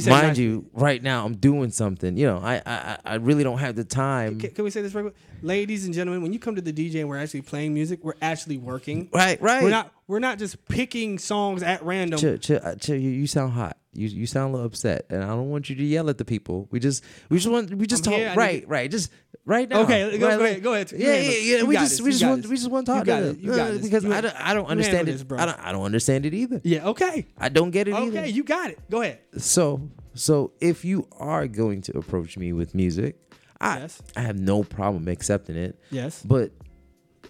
mind 0.00 0.38
you, 0.38 0.66
right 0.72 1.02
now 1.02 1.24
I'm 1.24 1.36
doing 1.36 1.70
something. 1.70 2.16
You 2.16 2.26
know, 2.26 2.38
I 2.38 2.62
I 2.64 2.98
I- 3.04 3.14
really 3.16 3.44
don't 3.44 3.58
have 3.58 3.76
the 3.76 3.84
time. 3.84 4.38
Can, 4.38 4.50
can 4.50 4.64
we 4.64 4.70
say 4.70 4.82
this 4.82 4.92
quick? 4.92 5.14
Ladies 5.42 5.84
and 5.84 5.94
gentlemen, 5.94 6.22
when 6.22 6.32
you 6.32 6.38
come 6.38 6.54
to 6.56 6.62
the 6.62 6.72
DJ 6.72 7.00
and 7.00 7.08
we're 7.08 7.18
actually 7.18 7.42
playing 7.42 7.74
music, 7.74 8.00
we're 8.02 8.14
actually 8.22 8.56
working. 8.58 9.08
Right, 9.12 9.40
right. 9.40 9.62
We're 9.62 9.70
not 9.70 9.92
we're 10.06 10.18
not 10.20 10.38
just 10.38 10.66
picking 10.68 11.18
songs 11.18 11.62
at 11.62 11.82
random. 11.84 12.18
Chill, 12.18 12.36
chill, 12.36 12.60
uh, 12.62 12.74
chill. 12.76 12.96
You, 12.96 13.10
you 13.10 13.26
sound 13.26 13.52
hot. 13.52 13.76
you 13.94 14.08
you 14.08 14.26
sound 14.26 14.50
a 14.50 14.52
little 14.56 14.66
upset, 14.66 15.06
and 15.10 15.22
I 15.22 15.28
don't 15.28 15.50
want 15.50 15.68
you 15.70 15.76
to 15.76 15.84
yell 15.84 16.08
at 16.10 16.18
the 16.18 16.24
people. 16.24 16.68
We 16.70 16.80
just 16.80 17.04
we 17.28 17.38
just 17.38 17.48
want 17.50 17.74
we 17.74 17.86
just 17.86 18.06
I'm 18.06 18.12
talk 18.12 18.20
here, 18.20 18.34
right 18.34 18.66
right 18.68 18.90
just 18.90 19.10
right 19.44 19.68
now. 19.68 19.80
Okay, 19.82 20.18
go- 20.18 20.28
right, 20.28 20.38
go 20.38 20.44
ahead, 20.44 20.62
go 20.62 20.74
ahead. 20.74 20.92
Yeah, 20.92 21.14
yeah, 21.14 21.30
yeah. 21.30 21.58
You 21.58 21.66
We 21.66 21.76
just 21.76 22.00
we 22.00 22.10
just 22.10 22.24
want 22.24 22.46
we 22.46 22.56
just 22.56 22.70
want 22.70 22.86
to 22.86 22.92
talk 22.92 23.04
got 23.06 23.20
to 23.20 23.30
it, 23.30 23.38
you 23.38 23.54
got 23.54 23.70
Uh, 23.72 23.78
because 23.82 24.04
You- 24.04 24.12
I 24.12 24.20
don't 24.20 24.36
I 24.40 24.54
don't 24.54 24.66
understand 24.66 25.08
it. 25.08 25.26
bro. 25.28 25.38
I 25.38 25.46
don't 25.46 25.58
I 25.58 25.72
don't 25.72 25.84
understand 25.84 26.26
it 26.26 26.34
either. 26.34 26.60
Yeah. 26.64 26.88
Okay. 26.88 27.26
I 27.38 27.48
don't 27.48 27.70
get 27.70 27.88
it 27.88 27.94
either. 27.94 28.18
Okay. 28.20 28.28
You 28.30 28.44
got 28.44 28.70
it. 28.70 28.78
Go 28.90 29.02
ahead. 29.02 29.18
So 29.38 29.88
so 30.14 30.52
if 30.60 30.84
you 30.84 31.08
are 31.18 31.46
going 31.46 31.82
to 31.82 31.98
approach 31.98 32.36
me 32.36 32.52
with 32.52 32.74
music, 32.74 33.16
I 33.60 33.78
Yes. 33.78 34.00
I 34.16 34.20
have 34.20 34.38
no 34.38 34.62
problem 34.64 35.08
accepting 35.08 35.56
it. 35.56 35.78
Yes. 35.90 36.22
But 36.24 36.52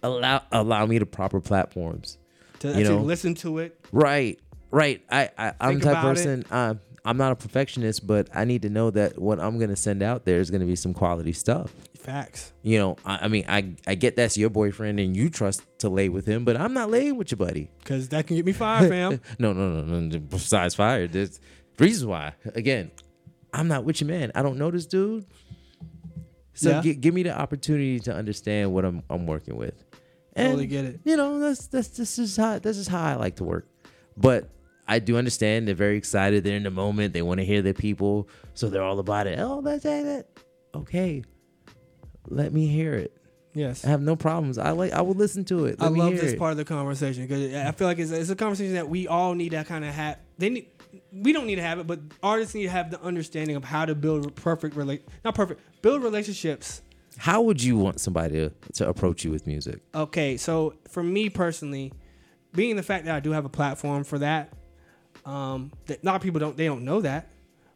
allow 0.02 0.42
allow 0.50 0.86
me 0.86 0.98
the 0.98 1.06
proper 1.06 1.40
platforms. 1.40 2.18
To 2.60 2.68
You 2.68 2.74
actually 2.74 2.88
know. 2.96 3.02
listen 3.02 3.34
to 3.36 3.58
it. 3.58 3.76
Right, 3.90 4.38
right. 4.70 5.02
I, 5.10 5.30
I 5.36 5.52
I'm 5.60 5.78
the 5.78 5.84
type 5.84 5.96
of 5.96 6.04
about 6.04 6.16
it. 6.18 6.44
person. 6.44 6.78
I'm 7.04 7.16
not 7.16 7.32
a 7.32 7.36
perfectionist, 7.36 8.06
but 8.06 8.28
I 8.32 8.44
need 8.44 8.62
to 8.62 8.70
know 8.70 8.90
that 8.90 9.18
what 9.18 9.40
I'm 9.40 9.58
gonna 9.58 9.74
send 9.76 10.02
out 10.02 10.24
there 10.24 10.38
is 10.40 10.50
gonna 10.50 10.66
be 10.66 10.76
some 10.76 10.94
quality 10.94 11.32
stuff. 11.32 11.72
Facts. 11.98 12.52
You 12.62 12.78
know, 12.78 12.96
I, 13.04 13.20
I 13.22 13.28
mean, 13.28 13.44
I 13.48 13.74
I 13.86 13.94
get 13.96 14.14
that's 14.16 14.36
your 14.36 14.50
boyfriend 14.50 15.00
and 15.00 15.16
you 15.16 15.28
trust 15.28 15.62
to 15.78 15.88
lay 15.88 16.08
with 16.08 16.26
him, 16.26 16.44
but 16.44 16.56
I'm 16.56 16.72
not 16.74 16.90
laying 16.90 17.16
with 17.16 17.30
your 17.32 17.38
buddy. 17.38 17.70
Cause 17.84 18.08
that 18.10 18.26
can 18.26 18.36
get 18.36 18.44
me 18.46 18.52
fired, 18.52 18.88
fam. 18.88 19.20
No, 19.38 19.52
no, 19.52 19.82
no, 19.82 19.98
no. 20.00 20.18
Besides 20.20 20.74
fire, 20.76 21.06
there's 21.08 21.40
reasons 21.78 22.06
why. 22.06 22.34
Again, 22.54 22.90
I'm 23.52 23.66
not 23.68 23.84
with 23.84 24.00
your 24.00 24.08
man. 24.08 24.30
I 24.34 24.42
don't 24.42 24.56
know 24.58 24.70
this 24.70 24.86
dude. 24.86 25.26
So 26.54 26.70
Yeah. 26.70 26.82
gi- 26.82 26.94
give 26.94 27.14
me 27.14 27.22
the 27.22 27.36
opportunity 27.38 27.98
to 28.00 28.14
understand 28.14 28.72
what 28.72 28.84
I'm 28.84 29.02
I'm 29.10 29.26
working 29.26 29.56
with. 29.56 29.74
Totally 30.36 30.66
get 30.66 30.84
it. 30.84 31.00
You 31.04 31.16
know, 31.16 31.38
that's 31.40 31.66
that's 31.66 31.88
this 31.88 32.18
is 32.18 32.36
how 32.36 32.58
this 32.58 32.78
is 32.78 32.88
how 32.88 33.02
I 33.02 33.14
like 33.16 33.36
to 33.36 33.44
work. 33.44 33.66
But 34.16 34.48
I 34.88 34.98
do 34.98 35.16
understand 35.16 35.68
they're 35.68 35.74
very 35.74 35.96
excited. 35.96 36.44
They're 36.44 36.56
in 36.56 36.64
the 36.64 36.70
moment. 36.70 37.14
They 37.14 37.22
want 37.22 37.40
to 37.40 37.44
hear 37.46 37.62
their 37.62 37.74
people, 37.74 38.28
so 38.54 38.68
they're 38.68 38.82
all 38.82 38.98
about 38.98 39.26
it. 39.26 39.38
Oh, 39.38 39.60
that's 39.60 39.84
that. 39.84 40.02
that. 40.04 40.26
Okay, 40.74 41.22
let 42.28 42.52
me 42.52 42.66
hear 42.66 42.94
it. 42.94 43.16
Yes. 43.54 43.84
I 43.84 43.88
have 43.90 44.00
no 44.00 44.16
problems. 44.16 44.56
I 44.58 44.70
like. 44.70 44.92
I 44.92 45.02
will 45.02 45.14
listen 45.14 45.44
to 45.46 45.66
it. 45.66 45.76
I 45.78 45.84
Let 45.84 45.92
me 45.92 46.00
love 46.00 46.14
this 46.14 46.32
it. 46.32 46.38
part 46.38 46.52
of 46.52 46.56
the 46.56 46.64
conversation 46.64 47.26
because 47.26 47.54
I 47.54 47.70
feel 47.72 47.86
like 47.86 47.98
it's, 47.98 48.10
it's 48.10 48.30
a 48.30 48.36
conversation 48.36 48.74
that 48.74 48.88
we 48.88 49.06
all 49.06 49.34
need 49.34 49.50
to 49.50 49.62
kind 49.64 49.84
of 49.84 49.92
have. 49.92 50.18
They 50.38 50.48
need, 50.48 50.68
we 51.12 51.32
don't 51.34 51.46
need 51.46 51.56
to 51.56 51.62
have 51.62 51.78
it, 51.78 51.86
but 51.86 52.00
artists 52.22 52.54
need 52.54 52.64
to 52.64 52.70
have 52.70 52.90
the 52.90 53.00
understanding 53.02 53.56
of 53.56 53.64
how 53.64 53.84
to 53.84 53.94
build 53.94 54.34
perfect 54.36 54.74
relate, 54.74 55.06
not 55.24 55.34
perfect, 55.34 55.60
build 55.82 56.02
relationships. 56.02 56.80
How 57.18 57.42
would 57.42 57.62
you 57.62 57.76
want 57.76 58.00
somebody 58.00 58.34
to, 58.36 58.50
to 58.74 58.88
approach 58.88 59.22
you 59.22 59.30
with 59.30 59.46
music? 59.46 59.82
Okay, 59.94 60.38
so 60.38 60.74
for 60.88 61.02
me 61.02 61.28
personally, 61.28 61.92
being 62.54 62.76
the 62.76 62.82
fact 62.82 63.04
that 63.04 63.14
I 63.14 63.20
do 63.20 63.32
have 63.32 63.44
a 63.44 63.50
platform 63.50 64.02
for 64.02 64.18
that, 64.20 64.50
um, 65.24 65.72
that 65.86 66.02
a 66.02 66.06
lot 66.06 66.16
of 66.16 66.22
people 66.22 66.40
don't 66.40 66.56
they 66.56 66.66
don't 66.66 66.84
know 66.84 67.00
that, 67.00 67.28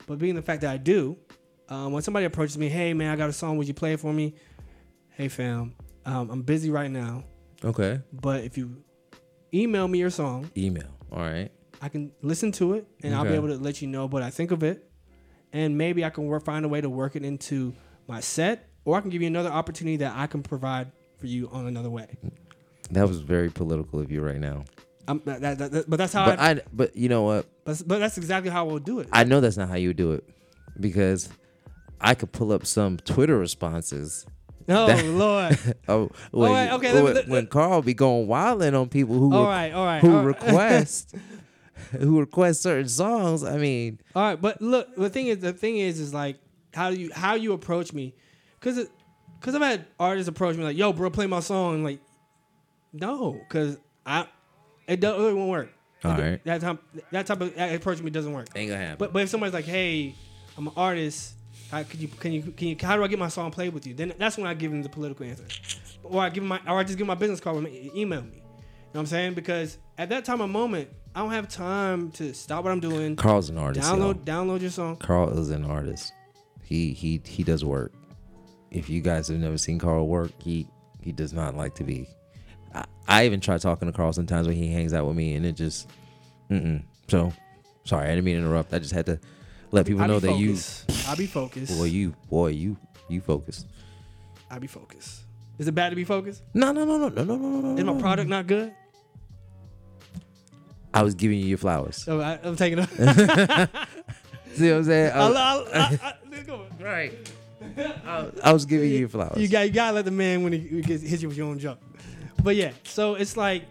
but 0.06 0.18
being 0.18 0.34
the 0.34 0.42
fact 0.42 0.62
that 0.62 0.70
I 0.70 0.76
do, 0.76 1.16
um, 1.68 1.92
when 1.92 2.02
somebody 2.02 2.26
approaches 2.26 2.56
me, 2.58 2.68
hey 2.68 2.92
man, 2.94 3.10
I 3.10 3.16
got 3.16 3.28
a 3.28 3.32
song, 3.32 3.56
would 3.58 3.68
you 3.68 3.74
play 3.74 3.92
it 3.92 4.00
for 4.00 4.12
me? 4.12 4.34
Hey 5.10 5.28
fam, 5.28 5.74
um, 6.04 6.30
I'm 6.30 6.42
busy 6.42 6.70
right 6.70 6.90
now, 6.90 7.24
Okay. 7.64 8.00
but 8.12 8.44
if 8.44 8.58
you 8.58 8.82
email 9.54 9.88
me 9.88 9.98
your 9.98 10.10
song, 10.10 10.50
Email. 10.56 10.88
All 11.12 11.20
right. 11.22 11.50
I 11.80 11.88
can 11.88 12.10
listen 12.22 12.52
to 12.52 12.74
it 12.74 12.86
and 13.02 13.14
I'll 13.14 13.24
be 13.24 13.34
able 13.34 13.48
to 13.48 13.56
let 13.58 13.80
you 13.82 13.88
know 13.88 14.06
what 14.08 14.22
I 14.22 14.30
think 14.30 14.50
of 14.50 14.62
it. 14.62 14.90
And 15.52 15.76
maybe 15.78 16.04
I 16.04 16.10
can 16.10 16.24
work, 16.26 16.44
find 16.44 16.64
a 16.64 16.68
way 16.68 16.80
to 16.80 16.88
work 16.90 17.16
it 17.16 17.24
into 17.24 17.74
my 18.08 18.20
set, 18.20 18.68
or 18.84 18.96
I 18.96 19.00
can 19.00 19.10
give 19.10 19.20
you 19.22 19.28
another 19.28 19.50
opportunity 19.50 19.96
that 19.98 20.14
I 20.16 20.26
can 20.26 20.42
provide 20.42 20.90
for 21.18 21.26
you 21.26 21.48
on 21.50 21.66
another 21.66 21.88
way. 21.90 22.16
That 22.90 23.06
was 23.08 23.20
very 23.20 23.50
political 23.50 24.00
of 24.00 24.10
you 24.10 24.20
right 24.22 24.38
now. 24.40 24.64
That, 25.06 25.40
that, 25.40 25.58
that- 25.58 25.90
but 25.90 25.96
that's 25.96 26.12
how 26.12 26.26
But 26.26 26.38
I, 26.40 26.50
I. 26.50 26.60
But 26.72 26.96
you 26.96 27.08
know 27.08 27.22
what? 27.22 27.46
but, 27.64 27.82
but 27.86 27.98
that's 28.00 28.18
exactly 28.18 28.50
how 28.50 28.64
we'll 28.66 28.78
do 28.78 29.00
it. 29.00 29.08
I 29.12 29.24
know 29.24 29.40
that's 29.40 29.56
not 29.56 29.68
how 29.68 29.76
you 29.76 29.90
would 29.90 29.96
do 29.96 30.12
it, 30.12 30.24
because 30.80 31.28
I 32.00 32.14
could 32.14 32.32
pull 32.32 32.52
up 32.52 32.66
some 32.66 32.96
Twitter 32.98 33.38
responses. 33.38 34.26
oh 34.68 34.86
that- 34.88 35.04
Lord! 35.04 35.58
Oh, 35.88 36.10
when, 36.32 36.50
right, 36.50 36.72
okay, 36.72 36.92
let 36.92 37.04
me- 37.04 37.20
when, 37.20 37.30
when 37.30 37.46
Carl 37.46 37.82
be 37.82 37.94
going 37.94 38.26
wilding 38.26 38.74
on 38.74 38.88
people 38.88 39.14
who 39.16 39.32
all 39.32 39.42
re- 39.44 39.48
right, 39.48 39.72
all 39.72 39.84
right, 39.86 40.00
who 40.00 40.16
all 40.16 40.24
request 40.24 41.14
who 41.92 42.18
request 42.18 42.62
certain 42.62 42.88
songs. 42.88 43.44
I 43.44 43.58
mean, 43.58 44.00
all 44.16 44.22
right, 44.22 44.40
but 44.40 44.60
look, 44.60 44.94
the 44.96 45.08
thing 45.10 45.28
is, 45.28 45.38
the 45.38 45.52
thing 45.52 45.76
is, 45.78 46.00
is 46.00 46.12
like 46.12 46.38
how 46.74 46.90
do 46.90 46.96
you 46.96 47.10
how 47.14 47.34
you 47.34 47.52
approach 47.52 47.92
me, 47.92 48.12
because 48.58 48.88
because 49.38 49.54
I've 49.54 49.62
had 49.62 49.86
artists 50.00 50.28
approach 50.28 50.56
me 50.56 50.64
like, 50.64 50.76
"Yo, 50.76 50.92
bro, 50.92 51.10
play 51.10 51.26
my 51.28 51.38
song." 51.40 51.84
like, 51.84 52.00
no, 52.92 53.32
because 53.48 53.78
I 54.04 54.26
it, 54.86 55.00
do, 55.00 55.28
it 55.28 55.34
won't 55.34 55.50
work. 55.50 55.72
All 56.04 56.12
It- 56.12 56.22
right. 56.22 56.44
that 56.44 56.60
type 56.60 56.78
that 57.10 57.26
type 57.26 57.40
of 57.40 57.54
that 57.56 57.74
approach 57.74 58.00
me 58.00 58.10
doesn't 58.10 58.32
work. 58.32 58.48
ain't 58.54 58.70
gonna 58.70 58.80
happen. 58.80 58.96
But 58.98 59.12
but 59.12 59.22
if 59.22 59.28
somebody's 59.30 59.54
like, 59.54 59.64
"Hey, 59.64 60.14
I'm 60.56 60.66
an 60.68 60.72
artist. 60.76 61.34
I, 61.72 61.82
could 61.82 61.98
you 62.00 62.06
can 62.08 62.32
you 62.32 62.42
can 62.42 62.68
you 62.68 62.76
how 62.80 62.96
do 62.96 63.02
I 63.02 63.08
get 63.08 63.18
my 63.18 63.28
song 63.28 63.50
played 63.50 63.72
with 63.74 63.86
you?" 63.86 63.94
Then 63.94 64.12
that's 64.18 64.36
when 64.36 64.46
I 64.46 64.54
give 64.54 64.70
them 64.70 64.82
the 64.82 64.88
political 64.88 65.26
answer, 65.26 65.44
or 66.04 66.22
I 66.22 66.28
give 66.28 66.42
them 66.42 66.48
my 66.48 66.60
or 66.66 66.78
I 66.78 66.84
just 66.84 66.96
give 66.98 67.04
'em 67.04 67.08
my 67.08 67.14
business 67.14 67.40
card. 67.40 67.56
and 67.56 67.66
Email 67.96 68.22
me. 68.22 68.28
You 68.34 68.40
know 68.42 68.42
what 68.92 69.00
I'm 69.00 69.06
saying? 69.06 69.34
Because 69.34 69.78
at 69.98 70.08
that 70.10 70.24
time 70.24 70.40
of 70.40 70.48
moment, 70.50 70.88
I 71.14 71.20
don't 71.20 71.32
have 71.32 71.48
time 71.48 72.10
to 72.12 72.32
stop 72.34 72.62
what 72.64 72.70
I'm 72.72 72.80
doing. 72.80 73.16
Carl's 73.16 73.50
an 73.50 73.58
artist. 73.58 73.88
y'all. 73.88 73.98
Download 73.98 74.24
download 74.24 74.60
your 74.60 74.70
song. 74.70 74.96
Carl 74.96 75.36
is 75.38 75.50
an 75.50 75.64
artist. 75.64 76.12
He 76.62 76.92
he 76.92 77.20
he 77.24 77.42
does 77.42 77.64
work. 77.64 77.92
If 78.70 78.88
you 78.90 79.00
guys 79.00 79.28
have 79.28 79.38
never 79.38 79.58
seen 79.58 79.78
Carl 79.78 80.06
work, 80.06 80.30
he 80.42 80.68
he 81.00 81.10
does 81.12 81.32
not 81.32 81.56
like 81.56 81.74
to 81.76 81.84
be. 81.84 82.06
I, 82.76 82.84
I 83.08 83.26
even 83.26 83.40
try 83.40 83.58
talking 83.58 83.90
to 83.90 83.92
Carl 83.96 84.12
sometimes 84.12 84.46
when 84.46 84.56
he 84.56 84.72
hangs 84.72 84.92
out 84.92 85.06
with 85.06 85.16
me, 85.16 85.34
and 85.34 85.46
it 85.46 85.52
just, 85.52 85.88
mm-mm. 86.50 86.82
So, 87.08 87.32
sorry, 87.84 88.06
I 88.06 88.10
didn't 88.10 88.24
mean 88.24 88.36
to 88.36 88.42
interrupt. 88.42 88.74
I 88.74 88.78
just 88.78 88.92
had 88.92 89.06
to 89.06 89.18
let 89.70 89.86
people 89.86 90.02
I 90.02 90.06
know 90.06 90.20
be 90.20 90.28
that 90.28 90.36
you, 90.38 90.56
focused. 90.56 91.08
I 91.08 91.14
be 91.14 91.26
focused. 91.26 91.78
boy, 91.78 91.84
you, 91.84 92.14
boy, 92.28 92.48
you, 92.48 92.76
you 93.08 93.20
focus. 93.20 93.64
I 94.50 94.58
be 94.58 94.66
focused. 94.66 95.22
Is 95.58 95.68
it 95.68 95.72
bad 95.74 95.90
to 95.90 95.96
be 95.96 96.04
focused? 96.04 96.42
No, 96.52 96.72
no, 96.72 96.84
no, 96.84 96.98
no, 96.98 97.08
no, 97.08 97.24
no, 97.24 97.36
no, 97.36 97.60
no. 97.60 97.78
Is 97.78 97.84
my 97.84 98.00
product 98.00 98.28
not 98.28 98.46
good? 98.46 98.74
I 100.92 101.02
was 101.02 101.14
giving 101.14 101.38
you 101.38 101.46
your 101.46 101.58
flowers. 101.58 101.96
So 101.96 102.20
I, 102.20 102.38
I'm 102.42 102.56
taking 102.56 102.78
it. 102.80 102.88
See 104.54 104.70
what 104.70 104.78
I'm 104.78 104.84
saying? 104.84 105.12
I, 105.12 105.18
oh. 105.18 105.34
I, 105.34 105.38
I, 105.38 105.78
I, 105.78 105.98
I, 106.02 106.14
let's 106.30 106.46
go. 106.46 106.66
right. 106.80 107.12
I, 107.78 108.30
I 108.42 108.52
was 108.52 108.64
giving 108.64 108.90
you 108.90 108.98
your 109.00 109.08
flowers. 109.08 109.38
You 109.38 109.48
got 109.48 109.66
you 109.66 109.72
gotta 109.72 109.94
let 109.94 110.04
the 110.04 110.10
man 110.10 110.42
when 110.42 110.52
he, 110.52 110.60
he 110.60 110.82
gets 110.82 111.02
hits 111.02 111.22
you 111.22 111.28
with 111.28 111.36
your 111.36 111.48
own 111.48 111.58
jump. 111.58 111.80
But 112.42 112.56
yeah, 112.56 112.72
so 112.84 113.14
it's 113.14 113.36
like 113.36 113.64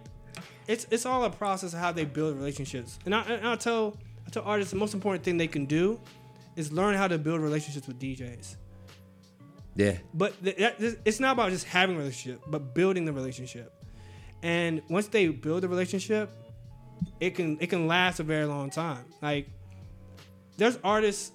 it's 0.68 0.88
it's 0.91 1.05
all 1.05 1.24
a 1.24 1.30
process 1.30 1.74
of 1.74 1.80
how 1.80 1.91
they 1.91 2.05
build 2.05 2.36
relationships. 2.36 2.99
And 3.05 3.16
I 3.16 3.22
and 3.22 3.47
I 3.47 3.55
tell 3.55 3.97
I 4.26 4.30
tell 4.30 4.43
artists 4.43 4.72
the 4.72 4.78
most 4.78 4.93
important 4.93 5.24
thing 5.24 5.38
they 5.38 5.47
can 5.47 5.66
do 5.66 5.99
is 6.55 6.72
learn 6.72 6.95
how 6.95 7.07
to 7.07 7.18
build 7.18 7.41
relationships 7.41 7.88
with 7.88 7.99
DJs. 7.99 8.55
yeah. 9.76 9.97
But 10.13 10.41
th- 10.43 10.57
that, 10.57 10.76
it's 11.05 11.20
not 11.20 11.34
about 11.34 11.51
just 11.51 11.66
having 11.66 11.95
a 11.95 11.99
relationship, 11.99 12.41
but 12.47 12.74
building 12.74 13.05
the 13.05 13.13
relationship. 13.13 13.74
And 14.41 14.82
once 14.89 15.07
they 15.07 15.28
build 15.28 15.63
a 15.63 15.68
relationship, 15.68 16.30
it 17.20 17.36
can 17.36 17.57
it 17.59 17.68
can 17.68 17.88
last 17.88 18.20
a 18.20 18.24
very 18.24 18.45
long 18.45 18.70
time. 18.70 19.05
Like 19.22 19.49
there's 20.57 20.80
artists 20.84 21.32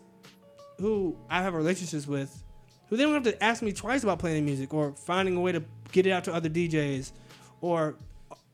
who 0.78 1.16
I 1.28 1.42
have 1.42 1.54
relationships 1.54 2.06
with 2.06 2.42
who 2.88 2.96
they 2.96 3.04
don't 3.04 3.14
have 3.14 3.22
to 3.22 3.42
ask 3.42 3.62
me 3.62 3.72
twice 3.72 4.02
about 4.02 4.18
playing 4.18 4.44
music 4.44 4.74
or 4.74 4.92
finding 4.92 5.36
a 5.36 5.40
way 5.40 5.52
to 5.52 5.62
get 5.92 6.06
it 6.06 6.10
out 6.10 6.24
to 6.24 6.34
other 6.34 6.48
DJs 6.48 7.12
or 7.60 7.94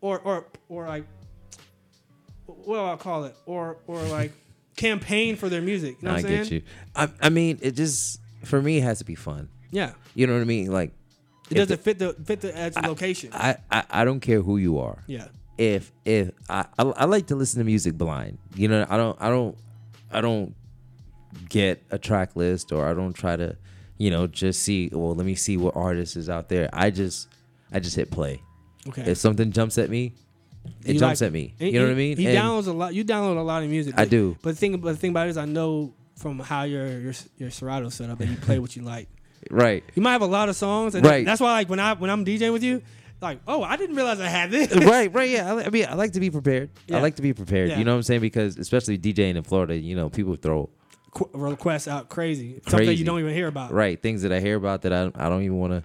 or 0.01 0.19
or 0.21 0.47
or 0.69 0.87
like 0.87 1.05
what 2.47 2.77
do 2.77 2.85
I 2.85 2.97
call 2.97 3.25
it? 3.25 3.37
Or 3.47 3.79
or 3.87 4.01
like 4.03 4.33
campaign 4.77 5.37
for 5.37 5.49
their 5.49 5.63
music. 5.63 5.97
You 6.01 6.09
know 6.09 6.15
I 6.15 6.17
I'm 6.19 6.23
saying? 6.23 6.43
get 6.45 6.51
you. 6.53 6.63
I, 6.95 7.09
I 7.21 7.29
mean, 7.29 7.59
it 7.63 7.73
just 7.73 8.21
for 8.45 8.61
me 8.61 8.79
it 8.79 8.83
has 8.83 8.99
to 8.99 9.05
be 9.05 9.15
fun. 9.15 9.49
Yeah. 9.71 9.93
You 10.15 10.27
know 10.27 10.35
what 10.35 10.43
I 10.43 10.45
mean? 10.45 10.71
Like 10.73 10.93
It 11.51 11.55
doesn't 11.55 11.81
fit 11.83 11.99
the 11.99 12.13
fit 12.25 12.41
the 12.41 12.53
uh, 12.59 12.89
location. 12.89 13.31
I, 13.33 13.57
I 13.71 13.85
I 13.91 14.05
don't 14.05 14.21
care 14.21 14.41
who 14.43 14.57
you 14.59 14.79
are. 14.79 15.03
yeah. 15.07 15.29
If 15.59 15.91
if 16.05 16.31
I, 16.51 16.67
I 16.79 16.83
I 16.83 17.05
like 17.07 17.29
to 17.29 17.35
listen 17.35 17.59
to 17.61 17.65
music 17.65 17.95
blind. 17.97 18.37
You 18.55 18.69
know, 18.69 18.87
I 18.91 18.97
don't 18.99 19.17
I 19.21 19.29
don't 19.31 19.57
I 20.13 20.21
don't 20.21 20.55
get 21.49 21.83
a 21.91 21.99
track 21.99 22.37
list 22.37 22.73
or 22.73 22.87
I 22.87 22.93
don't 22.93 23.15
try 23.15 23.37
to, 23.37 23.57
you 23.97 24.11
know, 24.11 24.27
just 24.27 24.63
see. 24.63 24.91
Well, 24.93 25.15
let 25.15 25.25
me 25.27 25.35
see 25.35 25.57
what 25.57 25.75
artist 25.75 26.17
is 26.17 26.29
out 26.29 26.51
there. 26.51 26.69
I 26.75 26.91
just 26.91 27.29
I 27.73 27.81
just 27.81 27.97
hit 27.97 28.11
play. 28.11 28.43
Okay. 28.89 29.03
If 29.11 29.19
something 29.19 29.51
jumps 29.53 29.79
at 29.79 29.91
me, 29.91 30.13
it 30.85 30.95
You 30.95 30.99
jumps 31.01 31.21
like 31.21 31.27
at 31.29 31.33
me. 31.33 31.55
And 31.61 31.73
You 31.73 31.81
know 31.81 31.87
what 31.87 31.93
I 31.93 31.97
mean? 31.97 32.17
He 32.17 32.27
And- 32.27 32.37
downloads 32.39 32.67
a 32.67 32.73
lot. 32.73 32.95
You 32.95 33.05
download 33.05 33.37
a 33.37 33.41
lot 33.43 33.63
of 33.63 33.71
music. 33.71 33.95
I 33.97 34.03
but- 34.03 34.11
do. 34.11 34.37
But 34.43 34.51
the 34.51 34.57
thing, 34.57 34.77
but 34.79 34.93
the 34.93 34.97
thing 34.97 35.11
about 35.11 35.27
it 35.27 35.31
is, 35.31 35.37
I 35.37 35.45
know 35.45 35.93
from 36.17 36.39
how 36.39 36.63
your 36.65 36.87
your 37.01 37.13
your 37.39 37.51
Serato 37.51 37.89
set 37.91 38.11
up 38.11 38.19
that 38.19 38.27
you 38.29 38.37
play 38.37 38.59
what 38.59 38.75
you 38.77 38.83
like. 38.83 39.09
right. 39.51 39.85
You 39.95 40.03
might 40.03 40.13
have 40.13 40.23
a 40.23 40.27
lot 40.27 40.49
of 40.49 40.57
songs, 40.57 40.95
and 40.95 41.05
Right. 41.05 41.25
that's 41.27 41.41
why 41.41 41.53
like 41.53 41.69
when 41.69 41.79
I 41.81 41.93
when 41.95 42.11
I'm 42.11 42.25
DJing 42.25 42.53
with 42.53 42.63
you, 42.65 42.83
like 43.21 43.39
oh 43.47 43.63
I 43.63 43.77
didn't 43.77 43.97
realize 43.97 44.19
I 44.21 44.29
had 44.29 44.51
this. 44.51 44.75
right, 44.75 45.13
right, 45.15 45.29
yeah. 45.31 45.53
I, 45.55 45.67
I 45.67 45.71
mean, 45.71 45.87
I 45.89 45.95
like 45.95 46.13
to 46.13 46.21
be 46.21 46.31
prepared. 46.31 46.71
Yeah. 46.89 46.99
I 46.99 47.01
like 47.01 47.17
to 47.17 47.23
be 47.23 47.33
prepared. 47.33 47.69
Yeah. 47.71 47.79
You 47.79 47.85
know 47.85 47.93
what 47.93 47.97
I'm 47.99 48.03
saying? 48.03 48.21
Because 48.23 48.57
especially 48.59 48.99
DJing 48.99 49.37
in 49.37 49.43
Florida, 49.43 49.77
you 49.77 49.95
know, 49.95 50.09
people 50.11 50.35
throw 50.37 50.69
Qu- 51.13 51.31
requests 51.33 51.89
out 51.89 52.09
crazy, 52.11 52.61
something 52.67 52.79
Crazy. 52.89 52.97
you 52.97 53.05
don't 53.05 53.21
even 53.21 53.33
hear 53.33 53.47
about. 53.49 53.73
right 53.73 54.01
things 54.03 54.21
that 54.23 54.33
I 54.33 54.41
hear 54.41 54.57
about 54.57 54.83
that 54.83 54.93
I 54.93 55.11
I 55.15 55.29
don't 55.31 55.43
even 55.43 55.57
want 55.59 55.73
to. 55.73 55.83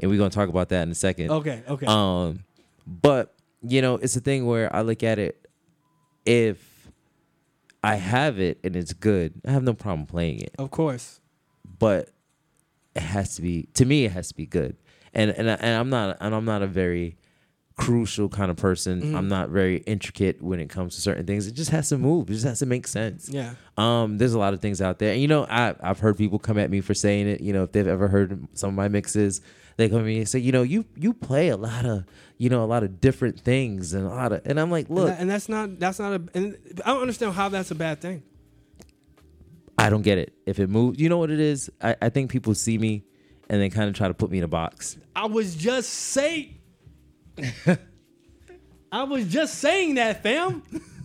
And 0.00 0.10
we're 0.10 0.18
gonna 0.18 0.30
talk 0.30 0.48
about 0.48 0.68
that 0.70 0.82
in 0.82 0.90
a 0.90 0.94
second. 0.94 1.30
Okay. 1.30 1.62
Okay. 1.68 1.86
Um, 1.86 2.44
but 2.86 3.34
you 3.62 3.80
know, 3.82 3.94
it's 3.96 4.16
a 4.16 4.20
thing 4.20 4.46
where 4.46 4.74
I 4.74 4.82
look 4.82 5.02
at 5.02 5.18
it. 5.18 5.46
If 6.24 6.90
I 7.84 7.96
have 7.96 8.38
it 8.38 8.58
and 8.62 8.76
it's 8.76 8.92
good. 8.92 9.34
I 9.46 9.50
have 9.50 9.64
no 9.64 9.74
problem 9.74 10.06
playing 10.06 10.40
it, 10.40 10.54
Of 10.58 10.70
course. 10.70 11.20
but 11.78 12.10
it 12.94 13.02
has 13.02 13.34
to 13.36 13.42
be 13.42 13.68
to 13.74 13.84
me. 13.84 14.04
It 14.04 14.12
has 14.12 14.28
to 14.28 14.34
be 14.36 14.46
good, 14.46 14.76
and 15.12 15.30
and 15.32 15.50
I, 15.50 15.54
and 15.54 15.80
I'm 15.80 15.90
not 15.90 16.16
and 16.20 16.34
I'm 16.34 16.44
not 16.44 16.62
a 16.62 16.66
very 16.68 17.16
crucial 17.76 18.28
kind 18.28 18.50
of 18.50 18.56
person. 18.56 19.00
Mm-hmm. 19.02 19.16
I'm 19.16 19.28
not 19.28 19.48
very 19.48 19.78
intricate 19.78 20.42
when 20.42 20.60
it 20.60 20.68
comes 20.68 20.94
to 20.94 21.00
certain 21.00 21.26
things. 21.26 21.46
It 21.46 21.52
just 21.52 21.70
has 21.70 21.88
to 21.90 21.98
move. 21.98 22.28
It 22.30 22.34
just 22.34 22.44
has 22.44 22.58
to 22.60 22.66
make 22.66 22.86
sense. 22.86 23.28
Yeah. 23.28 23.54
Um, 23.76 24.18
there's 24.18 24.34
a 24.34 24.38
lot 24.38 24.54
of 24.54 24.60
things 24.60 24.80
out 24.82 24.98
there, 24.98 25.12
and 25.12 25.20
you 25.22 25.28
know, 25.28 25.44
I 25.48 25.74
I've 25.80 25.98
heard 26.00 26.16
people 26.18 26.38
come 26.38 26.58
at 26.58 26.70
me 26.70 26.80
for 26.80 26.94
saying 26.94 27.28
it. 27.28 27.40
You 27.40 27.52
know, 27.52 27.64
if 27.64 27.72
they've 27.72 27.86
ever 27.86 28.08
heard 28.08 28.46
some 28.54 28.68
of 28.70 28.74
my 28.74 28.88
mixes, 28.88 29.40
they 29.76 29.88
come 29.88 30.00
at 30.00 30.04
me 30.04 30.18
and 30.18 30.28
say, 30.28 30.38
you 30.38 30.52
know, 30.52 30.62
you 30.62 30.84
you 30.96 31.12
play 31.14 31.48
a 31.48 31.56
lot 31.56 31.86
of 31.86 32.04
you 32.38 32.50
know 32.50 32.62
a 32.62 32.66
lot 32.66 32.82
of 32.82 33.00
different 33.00 33.40
things 33.40 33.94
and 33.94 34.04
a 34.06 34.10
lot 34.10 34.32
of, 34.32 34.42
and 34.44 34.58
I'm 34.60 34.70
like, 34.70 34.88
And, 34.88 34.96
look, 34.96 35.08
that- 35.08 35.20
and 35.20 35.30
that's 35.30 35.48
not 35.48 35.78
that's 35.78 35.98
not 35.98 36.12
a 36.12 36.22
and 36.34 36.56
I 36.84 36.90
don't 36.90 37.00
understand 37.02 37.32
how 37.34 37.48
that's 37.48 37.70
a 37.70 37.74
bad 37.74 38.00
thing. 38.00 38.22
I 39.78 39.90
don't 39.90 40.02
get 40.02 40.18
it. 40.18 40.32
If 40.46 40.58
it 40.60 40.68
moves, 40.68 41.00
you 41.00 41.08
know 41.08 41.18
what 41.18 41.30
it 41.30 41.40
is. 41.40 41.70
I, 41.80 41.96
I 42.02 42.08
think 42.10 42.30
people 42.30 42.54
see 42.54 42.78
me, 42.78 43.04
and 43.48 43.60
they 43.60 43.68
kind 43.70 43.88
of 43.88 43.94
try 43.96 44.06
to 44.08 44.14
put 44.14 44.30
me 44.30 44.38
in 44.38 44.44
a 44.44 44.48
box. 44.48 44.96
I 45.16 45.26
was 45.26 45.54
just 45.56 45.88
saying 45.90 46.58
I 48.92 49.04
was 49.04 49.26
just 49.26 49.54
saying 49.58 49.94
that, 49.94 50.22
fam. 50.22 50.62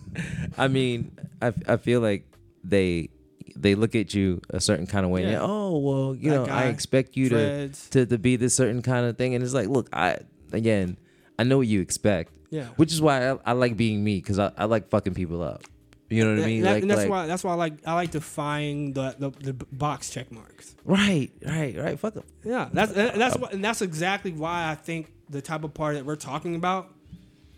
I 0.58 0.68
mean, 0.68 1.16
I, 1.40 1.52
I 1.66 1.76
feel 1.76 2.00
like 2.00 2.26
they 2.64 3.10
they 3.56 3.74
look 3.74 3.94
at 3.94 4.14
you 4.14 4.40
a 4.50 4.60
certain 4.60 4.86
kind 4.86 5.04
of 5.04 5.10
way. 5.10 5.22
Yeah. 5.22 5.30
they're, 5.30 5.42
oh 5.42 5.78
well, 5.78 6.14
you 6.14 6.30
That 6.30 6.46
know, 6.46 6.52
I 6.52 6.64
expect 6.64 7.16
you 7.16 7.28
to, 7.30 7.68
to 7.90 8.06
to 8.06 8.18
be 8.18 8.36
this 8.36 8.54
certain 8.54 8.82
kind 8.82 9.06
of 9.06 9.16
thing, 9.16 9.34
and 9.34 9.42
it's 9.42 9.54
like, 9.54 9.68
look, 9.68 9.88
I 9.92 10.18
again, 10.52 10.98
I 11.38 11.44
know 11.44 11.58
what 11.58 11.66
you 11.66 11.80
expect. 11.80 12.32
Yeah. 12.50 12.64
Which 12.76 12.92
is 12.92 13.00
why 13.00 13.30
I, 13.30 13.38
I 13.46 13.52
like 13.52 13.76
being 13.76 14.02
me 14.02 14.16
because 14.16 14.38
I, 14.38 14.52
I 14.56 14.64
like 14.64 14.88
fucking 14.88 15.14
people 15.14 15.42
up. 15.42 15.62
You 16.10 16.24
know 16.24 16.36
what 16.36 16.44
I 16.44 16.46
mean? 16.46 16.62
that- 16.62 16.72
like, 16.72 16.82
and 16.82 16.90
that's 16.90 17.00
like- 17.02 17.10
why 17.10 17.26
that's 17.26 17.44
why 17.44 17.52
I 17.52 17.54
like 17.56 17.74
I 17.86 17.94
like 17.94 18.10
defying 18.10 18.92
the 18.92 19.14
the, 19.18 19.30
the 19.30 19.52
box 19.72 20.10
check 20.10 20.30
marks. 20.32 20.74
right, 20.84 21.30
right, 21.46 21.76
right. 21.76 21.98
Fuck 21.98 22.16
'em. 22.16 22.22
Yeah, 22.44 22.68
that's 22.72 22.92
that's 22.92 23.36
what, 23.36 23.52
and 23.52 23.64
that's 23.64 23.82
exactly 23.82 24.32
why 24.32 24.70
I 24.70 24.74
think 24.74 25.12
the 25.30 25.42
type 25.42 25.64
of 25.64 25.74
party 25.74 25.98
that 25.98 26.04
we're 26.06 26.16
talking 26.16 26.54
about 26.54 26.92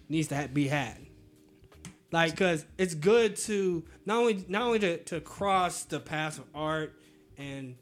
needs 0.09 0.29
to 0.29 0.37
ha- 0.37 0.49
be 0.53 0.69
had. 0.69 0.97
Like, 2.13 2.37
cause 2.37 2.65
it's 2.77 2.95
good 2.95 3.37
to 3.37 3.85
not 4.05 4.19
only 4.19 4.45
not 4.49 4.63
only 4.63 4.79
to, 4.81 4.97
to 5.05 5.21
cross 5.21 5.85
the 5.85 6.01
paths 6.01 6.39
of 6.39 6.45
art 6.55 6.93
and 7.39 7.77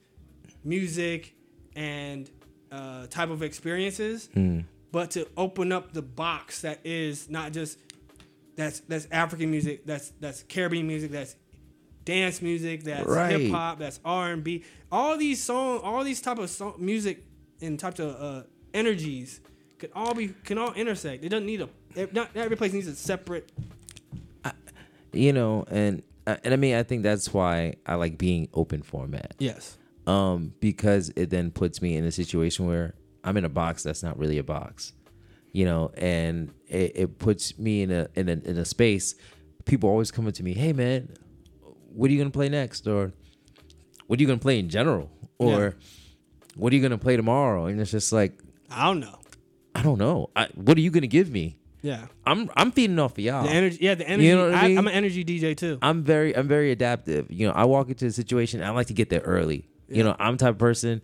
music 0.64 1.34
and 1.74 2.28
uh, 2.70 3.06
type 3.06 3.30
of 3.30 3.42
experiences, 3.42 4.28
but 4.92 5.10
to 5.12 5.26
open 5.36 5.72
up 5.72 5.92
the 5.94 6.02
box 6.02 6.60
that 6.62 6.80
is 6.84 7.30
not 7.30 7.52
just 7.52 7.78
that's 8.56 8.80
that's 8.80 9.06
African 9.10 9.50
music, 9.50 9.86
that's 9.86 10.10
that's 10.20 10.42
Caribbean 10.42 10.86
music, 10.86 11.10
that's 11.10 11.34
dance 12.04 12.42
music, 12.42 12.84
that's 12.84 13.06
Right. 13.06 13.40
hip 13.40 13.50
hop, 13.52 13.78
that's 13.78 13.98
R 14.04 14.32
and 14.32 14.44
B. 14.44 14.62
All 14.92 15.16
these 15.16 15.42
song, 15.42 15.80
all 15.82 16.04
these 16.04 16.20
type 16.20 16.38
of 16.38 16.50
song, 16.50 16.74
music 16.78 17.24
and 17.62 17.78
types 17.78 17.98
of 18.00 18.10
uh, 18.20 18.42
energies 18.74 19.40
could 19.78 19.90
all 19.94 20.14
be 20.14 20.28
can 20.44 20.58
all 20.58 20.72
intersect. 20.74 21.24
It 21.24 21.28
doesn't 21.30 21.46
need 21.46 21.60
a 21.60 21.68
not 22.12 22.30
every 22.34 22.56
place 22.56 22.72
needs 22.72 22.86
a 22.86 22.94
separate. 22.94 23.50
You 25.12 25.32
know, 25.32 25.64
and 25.70 26.02
uh, 26.26 26.36
and 26.44 26.52
I 26.52 26.56
mean, 26.58 26.74
I 26.74 26.82
think 26.82 27.02
that's 27.02 27.32
why 27.32 27.74
I 27.86 27.94
like 27.94 28.18
being 28.18 28.48
open 28.52 28.82
format. 28.82 29.34
Yes. 29.38 29.78
um, 30.06 30.52
because 30.60 31.10
it 31.16 31.30
then 31.30 31.50
puts 31.50 31.80
me 31.80 31.96
in 31.96 32.04
a 32.04 32.12
situation 32.12 32.66
where 32.66 32.94
I'm 33.24 33.36
in 33.38 33.44
a 33.46 33.48
box 33.48 33.82
that's 33.82 34.02
not 34.02 34.18
really 34.18 34.36
a 34.36 34.42
box, 34.42 34.92
you 35.52 35.64
know, 35.64 35.90
and 35.96 36.52
it, 36.66 36.92
it 36.94 37.18
puts 37.18 37.58
me 37.58 37.82
in 37.82 37.90
a, 37.90 38.06
in 38.14 38.28
a 38.28 38.32
in 38.32 38.58
a 38.58 38.64
space. 38.66 39.14
People 39.64 39.88
always 39.88 40.10
coming 40.10 40.32
to 40.32 40.42
me, 40.42 40.52
hey 40.52 40.74
man, 40.74 41.08
what 41.94 42.10
are 42.10 42.12
you 42.12 42.18
gonna 42.18 42.30
play 42.30 42.50
next, 42.50 42.86
or 42.86 43.12
what 44.08 44.18
are 44.18 44.22
you 44.22 44.26
gonna 44.28 44.38
play 44.38 44.58
in 44.58 44.68
general, 44.68 45.10
or 45.38 45.60
Yeah. 45.60 45.70
what 46.56 46.70
are 46.72 46.76
you 46.76 46.82
gonna 46.82 46.98
play 46.98 47.16
tomorrow? 47.16 47.64
And 47.66 47.80
it's 47.80 47.90
just 47.90 48.12
like 48.12 48.38
I 48.70 48.84
don't 48.84 49.00
know. 49.00 49.18
I 49.78 49.82
don't 49.82 49.98
know. 49.98 50.30
I, 50.34 50.48
what 50.54 50.76
are 50.76 50.80
you 50.80 50.90
gonna 50.90 51.06
give 51.06 51.30
me? 51.30 51.56
Yeah. 51.82 52.06
I'm 52.26 52.50
I'm 52.56 52.72
feeding 52.72 52.98
off 52.98 53.12
of 53.12 53.18
y'all. 53.20 53.44
The 53.44 53.50
energy. 53.50 53.78
Yeah, 53.80 53.94
the 53.94 54.08
energy. 54.08 54.28
know 54.32 54.46
what 54.46 54.54
I 54.54 54.64
I 54.64 54.68
mean? 54.68 54.78
I'm 54.78 54.86
an 54.88 54.94
energy 54.94 55.24
DJ 55.24 55.56
too. 55.56 55.78
I'm 55.80 56.02
very 56.02 56.36
I'm 56.36 56.48
very 56.48 56.72
adaptive. 56.72 57.30
You 57.30 57.46
know, 57.46 57.52
I 57.52 57.64
walk 57.64 57.88
into 57.88 58.06
a 58.06 58.10
situation, 58.10 58.62
I 58.62 58.70
like 58.70 58.88
to 58.88 58.94
get 58.94 59.10
there 59.10 59.20
early. 59.20 59.68
You 59.88 60.04
know, 60.04 60.14
I'm 60.18 60.36
the 60.36 60.44
type 60.44 60.54
of 60.54 60.58
person 60.58 61.00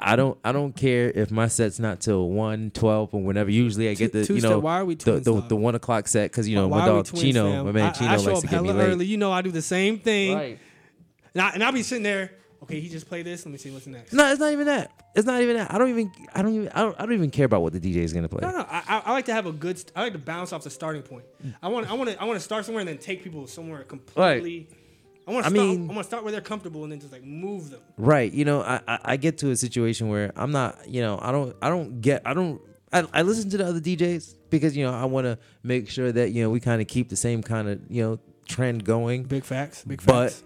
I 0.00 0.16
don't 0.16 0.38
I 0.44 0.52
don't 0.52 0.74
care 0.74 1.10
if 1.10 1.30
my 1.30 1.48
set's 1.48 1.80
not 1.80 2.00
till 2.00 2.30
1, 2.30 2.70
12 2.72 3.14
or 3.14 3.22
whenever. 3.22 3.50
Usually 3.50 3.88
I 3.88 3.94
get 3.94 4.12
the 4.12 4.24
Two- 4.24 4.36
you 4.36 4.42
know 4.42 4.58
why 4.58 4.80
are 4.80 4.84
we 4.84 4.94
the, 4.94 5.04
twins, 5.04 5.24
the, 5.24 5.34
dog? 5.34 5.48
the 5.48 5.56
one 5.56 5.74
o'clock 5.74 6.08
set 6.08 6.30
because 6.30 6.48
you 6.48 6.56
know 6.56 6.68
Why 6.68 6.80
my 6.80 6.86
dog 6.86 7.06
twins, 7.06 7.22
Chino, 7.22 7.50
fam? 7.50 7.66
my 7.66 7.72
man 7.72 7.94
Chino 7.94 8.10
I 8.10 8.16
show 8.16 8.32
likes 8.32 8.38
up 8.38 8.42
to 8.44 8.48
get 8.48 8.62
me 8.62 8.72
late. 8.72 8.88
early. 8.88 9.06
You 9.06 9.16
know, 9.16 9.32
I 9.32 9.42
do 9.42 9.50
the 9.50 9.62
same 9.62 9.98
thing. 9.98 10.36
Right. 10.36 10.58
And, 11.34 11.42
I, 11.42 11.50
and 11.50 11.64
I'll 11.64 11.72
be 11.72 11.82
sitting 11.82 12.04
there. 12.04 12.32
Okay, 12.62 12.80
he 12.80 12.88
just 12.88 13.08
played 13.08 13.24
this. 13.24 13.46
Let 13.46 13.52
me 13.52 13.58
see 13.58 13.70
what's 13.70 13.86
next. 13.86 14.12
No, 14.12 14.30
it's 14.30 14.40
not 14.40 14.52
even 14.52 14.66
that. 14.66 14.90
It's 15.14 15.26
not 15.26 15.40
even 15.42 15.56
that. 15.56 15.72
I 15.72 15.78
don't 15.78 15.90
even 15.90 16.10
I 16.34 16.42
don't 16.42 16.54
even 16.54 16.68
I 16.70 16.82
don't, 16.82 16.96
I 16.98 17.02
don't 17.04 17.14
even 17.14 17.30
care 17.30 17.46
about 17.46 17.62
what 17.62 17.72
the 17.72 17.80
DJ 17.80 17.96
is 17.96 18.12
gonna 18.12 18.28
play. 18.28 18.40
No, 18.42 18.50
no. 18.50 18.66
I, 18.68 18.82
I, 18.88 19.02
I 19.06 19.12
like 19.12 19.26
to 19.26 19.32
have 19.32 19.46
a 19.46 19.52
good. 19.52 19.82
I 19.94 20.02
like 20.02 20.12
to 20.12 20.18
bounce 20.18 20.52
off 20.52 20.64
the 20.64 20.70
starting 20.70 21.02
point. 21.02 21.24
Mm. 21.44 21.54
I 21.62 21.68
want. 21.68 21.90
I 21.90 21.94
want 21.94 22.10
to. 22.10 22.20
I 22.20 22.24
want 22.24 22.38
to 22.38 22.44
start 22.44 22.64
somewhere 22.64 22.80
and 22.80 22.88
then 22.88 22.98
take 22.98 23.22
people 23.22 23.46
somewhere 23.46 23.84
completely. 23.84 24.68
Right. 24.68 24.78
I 25.26 25.30
want 25.30 25.46
I 25.46 25.50
to. 25.50 25.54
start, 25.54 25.68
mean- 25.68 25.90
I 25.90 25.92
want 25.92 25.98
to 25.98 26.04
start 26.04 26.22
where 26.24 26.32
they're 26.32 26.40
comfortable 26.40 26.82
and 26.82 26.92
then 26.92 27.00
just 27.00 27.12
like 27.12 27.22
move 27.22 27.70
them. 27.70 27.80
Right. 27.96 28.32
You 28.32 28.44
know, 28.44 28.62
I, 28.62 28.80
I 28.88 28.98
I 29.04 29.16
get 29.16 29.38
to 29.38 29.50
a 29.50 29.56
situation 29.56 30.08
where 30.08 30.32
I'm 30.36 30.50
not, 30.50 30.88
you 30.88 31.00
know, 31.02 31.18
I 31.22 31.30
don't 31.32 31.54
I 31.62 31.68
don't 31.68 32.00
get 32.00 32.22
I 32.24 32.34
don't 32.34 32.60
I, 32.92 33.06
I 33.12 33.22
listen 33.22 33.50
to 33.50 33.58
the 33.58 33.66
other 33.66 33.80
DJs 33.80 34.34
because, 34.50 34.76
you 34.76 34.84
know, 34.84 34.92
I 34.92 35.04
want 35.04 35.26
to 35.26 35.38
make 35.62 35.88
sure 35.90 36.10
that, 36.10 36.32
you 36.32 36.42
know, 36.42 36.50
we 36.50 36.60
kind 36.60 36.80
of 36.80 36.88
keep 36.88 37.08
the 37.10 37.16
same 37.16 37.42
kind 37.42 37.68
of, 37.68 37.80
you 37.88 38.02
know, 38.02 38.18
trend 38.48 38.84
going. 38.84 39.24
Big 39.24 39.44
facts. 39.44 39.84
Big 39.84 40.00
facts. 40.00 40.06
But 40.06 40.32
facts. 40.32 40.42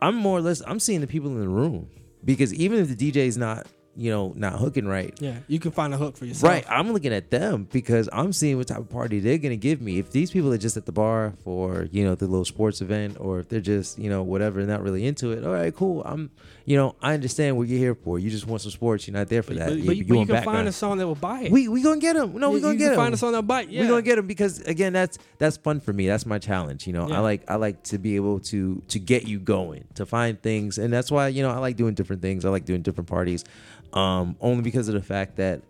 I'm 0.00 0.14
more 0.16 0.38
or 0.38 0.40
less 0.40 0.62
I'm 0.66 0.80
seeing 0.80 1.00
the 1.00 1.06
people 1.06 1.30
in 1.30 1.40
the 1.40 1.48
room 1.48 1.88
because 2.24 2.52
even 2.54 2.78
if 2.78 2.96
the 2.96 3.12
DJ's 3.12 3.36
not, 3.36 3.66
you 3.96 4.10
know, 4.10 4.32
not 4.36 4.54
hooking 4.54 4.86
right, 4.86 5.12
yeah, 5.20 5.38
you 5.48 5.58
can 5.58 5.72
find 5.72 5.92
a 5.92 5.96
hook 5.96 6.16
for 6.16 6.24
yourself. 6.24 6.50
Right, 6.50 6.64
I'm 6.68 6.92
looking 6.92 7.12
at 7.12 7.30
them 7.30 7.66
because 7.70 8.08
I'm 8.12 8.32
seeing 8.32 8.56
what 8.56 8.68
type 8.68 8.78
of 8.78 8.88
party 8.88 9.18
they're 9.20 9.38
gonna 9.38 9.56
give 9.56 9.80
me. 9.80 9.98
If 9.98 10.10
these 10.10 10.30
people 10.30 10.52
are 10.52 10.58
just 10.58 10.76
at 10.76 10.86
the 10.86 10.92
bar 10.92 11.34
for 11.44 11.88
you 11.90 12.04
know 12.04 12.14
the 12.14 12.26
little 12.26 12.44
sports 12.44 12.80
event, 12.80 13.16
or 13.20 13.40
if 13.40 13.48
they're 13.48 13.60
just 13.60 13.98
you 13.98 14.08
know 14.08 14.22
whatever, 14.22 14.64
not 14.64 14.82
really 14.82 15.06
into 15.06 15.32
it. 15.32 15.44
All 15.44 15.52
right, 15.52 15.74
cool. 15.74 16.02
I'm 16.04 16.30
you 16.64 16.76
know 16.76 16.94
I 17.02 17.14
understand 17.14 17.56
what 17.56 17.68
you're 17.68 17.78
here 17.78 17.94
for. 17.94 18.18
You 18.18 18.30
just 18.30 18.46
want 18.46 18.62
some 18.62 18.70
sports. 18.70 19.06
You're 19.06 19.16
not 19.16 19.28
there 19.28 19.42
for 19.42 19.54
that. 19.54 19.68
but, 19.70 19.78
You- 19.78 19.84
but 19.86 19.96
you, 19.96 20.04
but 20.04 20.14
you 20.18 20.26
can 20.26 20.34
background. 20.36 20.56
find 20.58 20.68
a 20.68 20.72
song 20.72 20.98
that 20.98 21.06
will 21.06 21.14
buy 21.14 21.42
it. 21.42 21.52
We 21.52 21.68
we 21.68 21.82
gonna 21.82 22.00
get 22.00 22.14
them. 22.14 22.38
No, 22.38 22.50
we 22.50 22.60
gonna 22.60 22.74
you 22.74 22.78
get 22.78 22.84
can 22.84 22.92
them. 22.92 23.00
find 23.00 23.14
a 23.14 23.16
song 23.16 23.32
that 23.32 23.42
bite. 23.46 23.68
Yeah. 23.70 23.82
We 23.82 23.88
gonna 23.88 24.02
get 24.02 24.16
them 24.16 24.26
because 24.26 24.60
again, 24.60 24.92
that's 24.92 25.18
that's 25.38 25.56
fun 25.56 25.80
for 25.80 25.92
me. 25.92 26.06
That's 26.06 26.26
my 26.26 26.38
challenge. 26.38 26.86
You 26.86 26.92
know, 26.92 27.08
Yeah. 27.08 27.16
I 27.16 27.20
like 27.20 27.50
I 27.50 27.56
like 27.56 27.82
to 27.84 27.98
be 27.98 28.16
able 28.16 28.40
to 28.40 28.82
to 28.88 28.98
get 28.98 29.26
you 29.26 29.38
going, 29.38 29.84
to 29.94 30.06
find 30.06 30.40
things, 30.40 30.78
and 30.78 30.92
that's 30.92 31.10
why 31.10 31.28
you 31.28 31.42
know 31.42 31.50
I 31.50 31.58
like 31.58 31.76
doing 31.76 31.94
different 31.94 32.22
things. 32.22 32.44
I 32.44 32.50
like 32.50 32.64
doing 32.64 32.82
different 32.82 33.08
parties, 33.08 33.44
um, 33.92 34.36
only 34.40 34.62
because 34.62 34.88
of 34.88 34.94
the 34.94 35.02
fact 35.02 35.36
that 35.36 35.62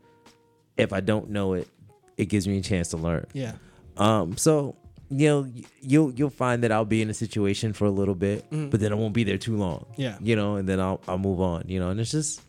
if 0.76 0.92
I 0.92 1.00
don't 1.00 1.30
know 1.30 1.54
it, 1.54 1.68
it 2.16 2.26
gives 2.26 2.48
me 2.48 2.58
a 2.58 2.62
chance 2.62 2.88
to 2.88 2.96
learn. 2.96 3.26
Yeah. 3.32 3.52
Um, 3.96 4.36
so 4.36 4.76
you 5.10 5.28
know, 5.28 5.52
you'll 5.80 6.12
you'll 6.12 6.30
find 6.30 6.62
that 6.62 6.72
I'll 6.72 6.84
be 6.84 7.02
in 7.02 7.10
a 7.10 7.14
situation 7.14 7.72
for 7.72 7.84
a 7.84 7.90
little 7.90 8.14
bit, 8.14 8.44
but 8.50 8.80
then 8.80 8.92
I 8.92 8.94
won't 8.94 9.12
be 9.14 9.24
there 9.24 9.38
too 9.38 9.56
long. 9.56 9.86
Mm-hmm. 9.92 10.00
Yeah. 10.02 10.18
you 10.20 10.36
know, 10.36 10.56
and 10.56 10.68
then 10.68 10.80
I'll 10.80 11.00
I'll 11.08 11.18
move 11.18 11.40
on. 11.40 11.64
You 11.66 11.80
know, 11.80 11.90
and 11.90 11.98
it's 12.00 12.12
just 12.12 12.40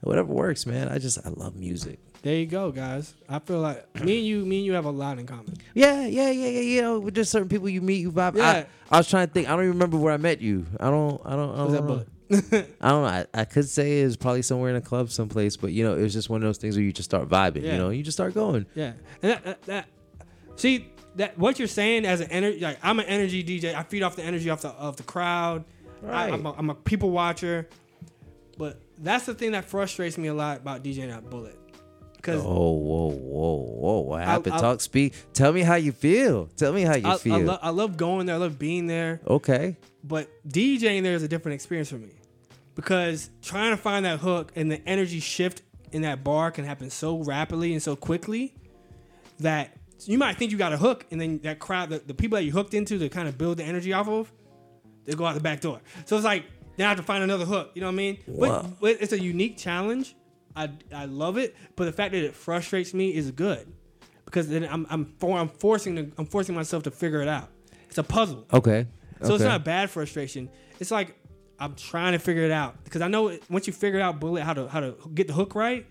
whatever 0.00 0.32
works, 0.32 0.66
man. 0.66 0.88
I 0.88 0.98
just 0.98 1.18
I 1.26 1.30
love 1.30 1.56
music. 1.56 1.98
There 2.22 2.34
you 2.34 2.46
go, 2.46 2.72
guys. 2.72 3.14
I 3.28 3.38
feel 3.38 3.60
like 3.60 3.84
me 4.02 4.18
and 4.18 4.26
you, 4.26 4.44
me 4.44 4.56
and 4.56 4.66
you 4.66 4.72
have 4.72 4.84
a 4.86 4.90
lot 4.90 5.18
in 5.18 5.26
common. 5.26 5.54
Yeah, 5.74 6.06
yeah, 6.06 6.30
yeah, 6.30 6.48
yeah. 6.48 6.60
You 6.60 6.82
know, 6.82 6.98
with 6.98 7.14
just 7.14 7.30
certain 7.30 7.48
people 7.48 7.68
you 7.68 7.80
meet, 7.80 8.00
you 8.00 8.10
vibe. 8.10 8.36
Yeah. 8.36 8.64
I, 8.90 8.94
I 8.94 8.98
was 8.98 9.08
trying 9.08 9.28
to 9.28 9.32
think. 9.32 9.46
I 9.48 9.50
don't 9.52 9.60
even 9.60 9.72
remember 9.74 9.96
where 9.96 10.12
I 10.12 10.16
met 10.16 10.40
you. 10.40 10.66
I 10.80 10.90
don't. 10.90 11.20
I 11.24 11.36
don't. 11.36 11.52
I 11.54 11.56
don't 11.56 11.66
Was 11.66 11.72
that 11.74 11.84
know. 11.84 12.04
I 12.80 12.88
don't 12.90 13.02
know. 13.02 13.04
I, 13.04 13.26
I 13.32 13.44
could 13.44 13.68
say 13.68 14.00
it 14.00 14.06
was 14.06 14.16
probably 14.16 14.42
somewhere 14.42 14.70
in 14.70 14.76
a 14.76 14.80
club, 14.80 15.10
someplace, 15.10 15.56
but 15.56 15.70
you 15.72 15.84
know, 15.84 15.96
it 15.96 16.02
was 16.02 16.12
just 16.12 16.28
one 16.28 16.42
of 16.42 16.48
those 16.48 16.58
things 16.58 16.74
where 16.76 16.82
you 16.84 16.92
just 16.92 17.08
start 17.08 17.28
vibing. 17.28 17.62
Yeah. 17.62 17.72
You 17.72 17.78
know, 17.78 17.90
you 17.90 18.02
just 18.02 18.16
start 18.16 18.34
going. 18.34 18.66
Yeah, 18.74 18.94
and 19.22 19.32
that, 19.32 19.44
that, 19.44 19.62
that 19.66 19.86
see 20.56 20.88
that 21.16 21.38
what 21.38 21.58
you're 21.58 21.68
saying 21.68 22.04
as 22.04 22.20
an 22.20 22.30
energy, 22.30 22.60
like 22.60 22.78
I'm 22.82 22.98
an 23.00 23.06
energy 23.06 23.42
DJ. 23.42 23.74
I 23.74 23.82
feed 23.82 24.02
off 24.02 24.16
the 24.16 24.22
energy 24.22 24.50
off 24.50 24.62
the 24.62 24.68
of 24.70 24.96
the 24.96 25.02
crowd. 25.02 25.64
Right. 26.02 26.30
I, 26.30 26.34
I'm, 26.34 26.44
a, 26.46 26.52
I'm 26.52 26.70
a 26.70 26.74
people 26.74 27.10
watcher, 27.10 27.68
but 28.58 28.80
that's 28.98 29.26
the 29.26 29.34
thing 29.34 29.52
that 29.52 29.64
frustrates 29.64 30.18
me 30.18 30.28
a 30.28 30.34
lot 30.34 30.58
about 30.58 30.84
DJing 30.84 31.10
at 31.14 31.28
Bullitt. 31.28 31.58
Because 32.16 32.42
Oh, 32.44 32.72
whoa, 32.72 33.10
whoa, 33.10 33.56
whoa! 33.56 34.00
What 34.00 34.24
happened? 34.24 34.54
I- 34.56 34.60
Talk, 34.60 34.80
speak. 34.80 35.14
Tell 35.32 35.52
me 35.52 35.62
how 35.62 35.76
you 35.76 35.92
feel. 35.92 36.46
Tell 36.56 36.72
me 36.72 36.82
how 36.82 36.96
you 36.96 37.06
I, 37.06 37.14
I, 37.14 37.18
feel. 37.18 37.38
lo- 37.40 37.58
I 37.62 37.70
love 37.70 37.96
going 37.96 38.26
there, 38.26 38.34
I 38.34 38.38
love 38.38 38.58
being 38.58 38.86
there, 38.86 39.20
okay. 39.26 39.76
but 40.04 40.28
DJing 40.48 41.02
there 41.02 41.14
is 41.14 41.22
a 41.22 41.28
different 41.28 41.54
experience 41.54 41.88
for 41.90 41.96
me 41.98 42.10
because 42.74 43.30
trying 43.42 43.70
to 43.70 43.76
find 43.76 44.04
that 44.04 44.18
hook 44.20 44.52
and 44.56 44.70
the 44.70 44.86
energy 44.88 45.20
shift 45.20 45.62
in 45.92 46.02
that 46.02 46.22
bar 46.24 46.50
can 46.50 46.64
happen 46.64 46.90
so 46.90 47.18
rapidly 47.18 47.72
and 47.72 47.82
so 47.82 47.94
quickly 47.96 48.54
that 49.40 49.75
you 50.04 50.18
might 50.18 50.36
think 50.36 50.52
you 50.52 50.58
got 50.58 50.72
a 50.72 50.76
hook, 50.76 51.06
and 51.10 51.20
then 51.20 51.38
that 51.42 51.58
crowd, 51.58 51.90
the, 51.90 51.98
the 51.98 52.14
people 52.14 52.36
that 52.36 52.44
you 52.44 52.52
hooked 52.52 52.74
into 52.74 52.98
to 52.98 53.08
kind 53.08 53.28
of 53.28 53.38
build 53.38 53.56
the 53.58 53.64
energy 53.64 53.92
off 53.92 54.08
of, 54.08 54.30
they 55.04 55.14
go 55.14 55.24
out 55.24 55.34
the 55.34 55.40
back 55.40 55.60
door. 55.60 55.80
So 56.04 56.16
it's 56.16 56.24
like 56.24 56.44
now 56.78 56.86
I 56.86 56.88
have 56.88 56.98
to 56.98 57.02
find 57.02 57.24
another 57.24 57.44
hook. 57.44 57.70
You 57.74 57.80
know 57.80 57.86
what 57.88 57.92
I 57.92 57.96
mean? 57.96 58.18
Wow. 58.26 58.62
But, 58.62 58.80
but 58.80 58.96
it's 59.00 59.12
a 59.12 59.20
unique 59.20 59.56
challenge. 59.56 60.14
I, 60.54 60.70
I 60.94 61.04
love 61.04 61.36
it, 61.38 61.54
but 61.76 61.84
the 61.84 61.92
fact 61.92 62.12
that 62.12 62.22
it 62.24 62.34
frustrates 62.34 62.94
me 62.94 63.14
is 63.14 63.30
good 63.30 63.70
because 64.24 64.48
then 64.48 64.64
I'm 64.64 64.86
I'm 64.90 65.04
for, 65.18 65.38
I'm 65.38 65.48
forcing 65.48 65.96
to, 65.96 66.10
I'm 66.18 66.24
forcing 66.26 66.54
myself 66.54 66.82
to 66.84 66.90
figure 66.90 67.20
it 67.22 67.28
out. 67.28 67.50
It's 67.88 67.98
a 67.98 68.02
puzzle. 68.02 68.46
Okay. 68.52 68.86
So 69.22 69.34
it's 69.34 69.42
Okay. 69.42 69.44
not 69.44 69.64
bad 69.64 69.90
frustration. 69.90 70.48
It's 70.80 70.90
like 70.90 71.14
I'm 71.58 71.74
trying 71.74 72.12
to 72.12 72.18
figure 72.18 72.42
it 72.44 72.50
out 72.52 72.82
because 72.84 73.00
I 73.02 73.08
know 73.08 73.36
once 73.50 73.66
you 73.66 73.72
figure 73.72 74.00
out 74.00 74.18
Bullitt 74.20 74.42
how 74.44 74.54
to 74.54 74.66
how 74.68 74.80
to 74.80 74.94
get 75.14 75.26
the 75.26 75.32
hook 75.34 75.54
right, 75.54 75.86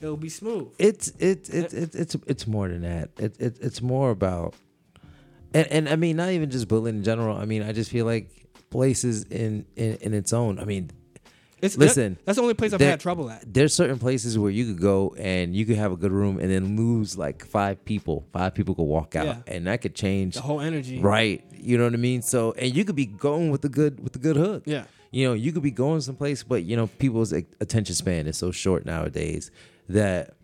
it'll 0.00 0.16
be 0.16 0.28
smooth. 0.28 0.68
It's 0.78 1.12
it's 1.18 1.48
it's 1.48 1.74
it's 1.74 1.94
it's 1.94 2.16
it's 2.26 2.46
more 2.46 2.68
than 2.68 2.82
that. 2.82 3.10
It, 3.18 3.36
it 3.40 3.58
it's 3.60 3.80
more 3.82 4.10
about, 4.10 4.54
and 5.54 5.66
and 5.68 5.88
I 5.88 5.96
mean 5.96 6.16
not 6.16 6.30
even 6.30 6.50
just 6.50 6.68
Bullitt 6.68 6.94
in 6.94 7.02
general. 7.04 7.36
I 7.36 7.44
mean 7.44 7.62
I 7.62 7.72
just 7.72 7.90
feel 7.90 8.06
like 8.06 8.46
places 8.70 9.24
in 9.24 9.66
in, 9.76 9.94
in 9.96 10.14
its 10.14 10.32
own. 10.32 10.58
I 10.58 10.64
mean 10.64 10.90
It's 11.62 11.76
Listen, 11.76 12.14
that- 12.14 12.24
that's 12.26 12.36
the 12.36 12.42
only 12.42 12.54
place 12.54 12.72
I've 12.72 12.78
there- 12.78 12.90
had 12.90 13.00
trouble 13.00 13.28
at. 13.30 13.42
there's 13.52 13.74
certain 13.74 13.98
places 13.98 14.38
where 14.38 14.50
you 14.50 14.64
could 14.72 14.80
go 14.80 15.14
and 15.18 15.54
you 15.54 15.66
could 15.66 15.76
have 15.76 15.92
a 15.92 15.96
good 15.96 16.12
room 16.12 16.38
and 16.38 16.50
then 16.50 16.76
lose 16.76 17.18
like 17.18 17.44
five 17.44 17.84
people. 17.84 18.24
Five 18.32 18.54
people 18.54 18.74
could 18.74 18.84
walk 18.84 19.14
out, 19.16 19.26
Yeah. 19.26 19.42
and 19.46 19.66
that 19.66 19.82
could 19.82 19.94
change. 19.94 20.34
The 20.36 20.40
whole 20.42 20.60
energy. 20.60 21.00
Right, 21.00 21.44
you 21.52 21.76
know 21.76 21.84
what 21.84 21.92
I 21.92 21.98
mean. 21.98 22.22
So, 22.22 22.52
and 22.52 22.74
you 22.74 22.84
could 22.86 22.96
be 22.96 23.04
going 23.06 23.50
with 23.50 23.60
the 23.60 23.68
good 23.68 24.00
with 24.02 24.12
the 24.14 24.18
good 24.20 24.36
hook. 24.36 24.62
Yeah. 24.66 24.84
you 25.12 25.26
know, 25.26 25.34
you 25.34 25.50
could 25.52 25.62
be 25.64 25.72
going 25.72 26.00
someplace, 26.00 26.42
but 26.44 26.62
you 26.62 26.76
know, 26.76 26.86
people's 26.86 27.32
attention 27.32 27.94
span 27.96 28.26
is 28.28 28.38
so 28.38 28.50
short 28.52 28.86
nowadays 28.86 29.50
that 29.90 30.34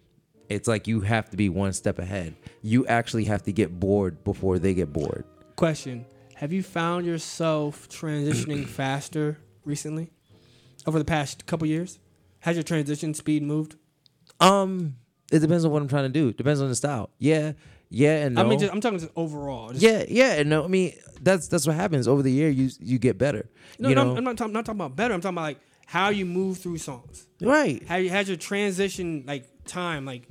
it's 0.49 0.68
like 0.68 0.86
you 0.86 1.01
have 1.01 1.30
to 1.30 1.36
be 1.36 1.49
one 1.49 1.72
step 1.72 1.99
ahead. 1.99 2.34
You 2.62 2.86
actually 2.86 3.24
have 3.24 3.42
to 3.44 3.53
get 3.53 3.78
bored 3.78 4.22
before 4.24 4.59
they 4.59 4.74
get 4.74 4.92
bored. 4.92 5.24
Question: 5.57 6.07
Have 6.34 6.53
you 6.53 6.62
found 6.62 7.07
yourself 7.07 7.88
transitioning 7.88 8.66
faster 8.66 9.38
recently, 9.64 10.11
over 10.86 10.99
the 10.99 11.05
past 11.05 11.47
couple 11.47 11.66
years? 11.66 11.99
Has 12.40 12.57
your 12.57 12.62
transition 12.62 13.14
speed 13.14 13.42
moved? 13.42 13.76
Um, 14.40 14.97
it 15.32 15.40
depends 15.40 15.64
on 15.64 15.70
what 15.70 15.82
I'm 15.82 15.88
trying 15.88 16.05
to 16.05 16.09
do. 16.09 16.32
Depends 16.32 16.61
on 16.61 16.68
the 16.68 16.74
style. 16.74 17.11
Yeah, 17.18 17.53
yeah, 17.88 18.26
and 18.26 18.34
no. 18.34 18.42
I 18.42 18.49
mean, 18.49 18.59
just, 18.59 18.72
I'm 18.72 18.80
talking 18.80 18.99
just 18.99 19.12
overall. 19.16 19.70
Just, 19.70 19.82
yeah, 19.82 20.05
yeah, 20.09 20.34
and 20.34 20.51
no. 20.51 20.64
I 20.64 20.68
mean, 20.68 20.92
that's 21.20 21.49
that's 21.49 21.66
what 21.66 21.76
happens 21.76 22.07
over 22.07 22.22
the 22.22 22.32
year. 22.32 22.49
You 22.49 22.70
you 22.78 22.99
get 22.99 23.18
better. 23.18 23.49
No, 23.78 23.88
you 23.88 23.94
no, 23.94 24.05
know, 24.05 24.11
I'm, 24.12 24.18
I'm 24.18 24.24
not, 24.24 24.36
talking, 24.36 24.53
not 24.53 24.64
talking 24.64 24.80
about 24.80 24.97
better. 24.97 25.14
I'm 25.14 25.20
talking 25.20 25.36
about 25.36 25.42
like 25.42 25.61
how 25.87 26.11
you 26.11 26.26
move 26.26 26.59
through 26.59 26.78
songs. 26.78 27.26
right? 27.41 27.82
How 27.89 27.97
you 27.97 28.11
has 28.11 28.28
your 28.28 28.37
transition 28.37 29.24
like 29.26 29.47
time 29.64 30.05
like 30.05 30.28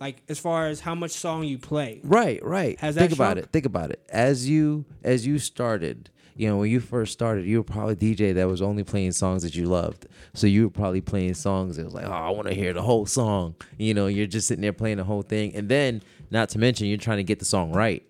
like 0.00 0.22
as 0.28 0.38
far 0.38 0.66
as 0.66 0.80
how 0.80 0.94
much 0.94 1.12
song 1.12 1.44
you 1.44 1.58
play. 1.58 2.00
Right, 2.02 2.44
right. 2.44 2.78
Has 2.80 2.96
that 2.96 3.00
think 3.02 3.12
about 3.12 3.36
shrunk? 3.36 3.46
it. 3.46 3.52
Think 3.52 3.66
about 3.66 3.90
it. 3.90 4.02
As 4.08 4.48
you 4.48 4.84
as 5.04 5.24
you 5.26 5.38
started, 5.38 6.10
you 6.34 6.48
know, 6.48 6.56
when 6.58 6.70
you 6.70 6.80
first 6.80 7.12
started, 7.12 7.44
you 7.46 7.58
were 7.58 7.64
probably 7.64 7.92
a 7.92 7.96
DJ 7.96 8.34
that 8.34 8.48
was 8.48 8.60
only 8.60 8.82
playing 8.82 9.12
songs 9.12 9.42
that 9.44 9.54
you 9.54 9.66
loved. 9.66 10.06
So 10.34 10.46
you 10.46 10.64
were 10.64 10.70
probably 10.70 11.00
playing 11.00 11.34
songs 11.34 11.76
that 11.76 11.84
was 11.84 11.94
like, 11.94 12.06
oh, 12.06 12.10
I 12.10 12.30
want 12.30 12.48
to 12.48 12.54
hear 12.54 12.72
the 12.72 12.82
whole 12.82 13.06
song. 13.06 13.54
You 13.78 13.94
know, 13.94 14.06
you're 14.08 14.26
just 14.26 14.48
sitting 14.48 14.62
there 14.62 14.72
playing 14.72 14.96
the 14.96 15.04
whole 15.04 15.22
thing, 15.22 15.54
and 15.54 15.68
then 15.68 16.02
not 16.30 16.48
to 16.50 16.58
mention 16.58 16.88
you're 16.88 16.96
trying 16.98 17.18
to 17.18 17.24
get 17.24 17.38
the 17.38 17.44
song 17.44 17.72
right. 17.72 18.02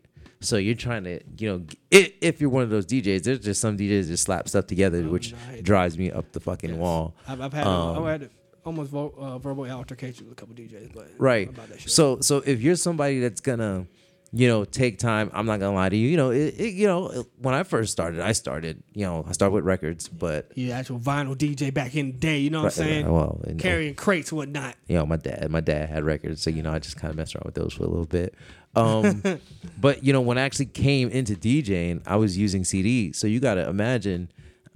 So 0.42 0.56
you're 0.56 0.74
trying 0.74 1.04
to, 1.04 1.20
you 1.38 1.48
know, 1.48 1.64
if, 1.90 2.12
if 2.20 2.40
you're 2.40 2.50
one 2.50 2.62
of 2.64 2.70
those 2.70 2.86
DJs, 2.86 3.22
there's 3.22 3.38
just 3.40 3.60
some 3.60 3.76
DJs 3.78 4.08
that 4.08 4.16
slap 4.18 4.48
stuff 4.48 4.66
together, 4.66 5.02
which 5.04 5.32
no, 5.50 5.60
drives 5.62 5.96
me 5.96 6.10
up 6.10 6.30
the 6.32 6.40
fucking 6.40 6.78
wall. 6.78 7.14
I've, 7.28 7.40
I've 7.40 7.52
had 7.52 7.66
Um, 7.66 8.04
I've 8.04 8.20
had 8.20 8.30
almost 8.64 8.90
vo- 8.90 9.14
uh, 9.18 9.38
verbal 9.38 9.64
altercations 9.70 10.22
with 10.28 10.32
a 10.32 10.34
couple 10.40 10.54
DJs, 10.54 10.92
but 10.94 11.08
right 11.18 11.48
about 11.48 11.68
that 11.68 11.80
shit. 11.80 11.90
so 11.90 12.20
so 12.20 12.42
if 12.46 12.60
you're 12.60 12.76
somebody 12.76 13.18
that's 13.20 13.40
gonna 13.40 13.86
you 14.34 14.48
know 14.48 14.64
take 14.64 14.98
time 14.98 15.30
i'm 15.34 15.44
not 15.44 15.60
gonna 15.60 15.74
lie 15.74 15.88
to 15.90 15.96
you 15.96 16.08
you 16.08 16.16
know 16.16 16.30
it, 16.30 16.54
it, 16.58 16.72
you 16.74 16.86
know 16.86 17.24
when 17.38 17.54
i 17.54 17.62
first 17.62 17.92
started 17.92 18.18
i 18.20 18.32
started 18.32 18.82
you 18.94 19.04
know 19.04 19.24
i 19.28 19.32
started 19.32 19.52
with 19.54 19.64
records 19.64 20.08
but 20.08 20.50
you 20.54 20.70
actual 20.72 20.98
vinyl 20.98 21.36
DJ 21.36 21.72
back 21.72 21.94
in 21.94 22.12
the 22.12 22.18
day, 22.18 22.38
you 22.38 22.48
know 22.48 22.60
what 22.62 22.78
I'm 22.78 22.84
saying? 22.84 23.12
well 23.12 23.40
you 23.46 23.52
know, 23.54 23.58
Carrying 23.58 23.94
crates 23.94 24.30
and 24.30 24.38
whatnot. 24.38 24.74
you 24.86 24.96
know 24.96 25.04
my 25.04 25.16
dad 25.16 25.50
my 25.50 25.60
dad 25.60 25.88
had 25.90 26.02
records 26.04 26.40
so 26.40 26.48
you 26.50 26.62
know 26.62 26.72
i 26.72 26.78
just 26.78 26.96
kind 26.96 27.10
of 27.10 27.16
messed 27.18 27.34
around 27.34 27.44
with 27.44 27.54
those 27.54 27.74
for 27.74 27.84
a 27.84 27.88
little 27.88 28.06
bit 28.06 28.34
um 28.74 29.22
but 29.80 30.02
you 30.02 30.12
know 30.14 30.20
when 30.22 30.38
i 30.38 30.42
actually 30.42 30.64
came 30.66 31.10
into 31.10 31.34
djing 31.34 32.00
i 32.06 32.16
was 32.16 32.38
using 32.38 32.62
cds 32.62 33.16
so 33.16 33.26
you 33.26 33.38
gotta 33.38 33.68
imagine 33.68 34.30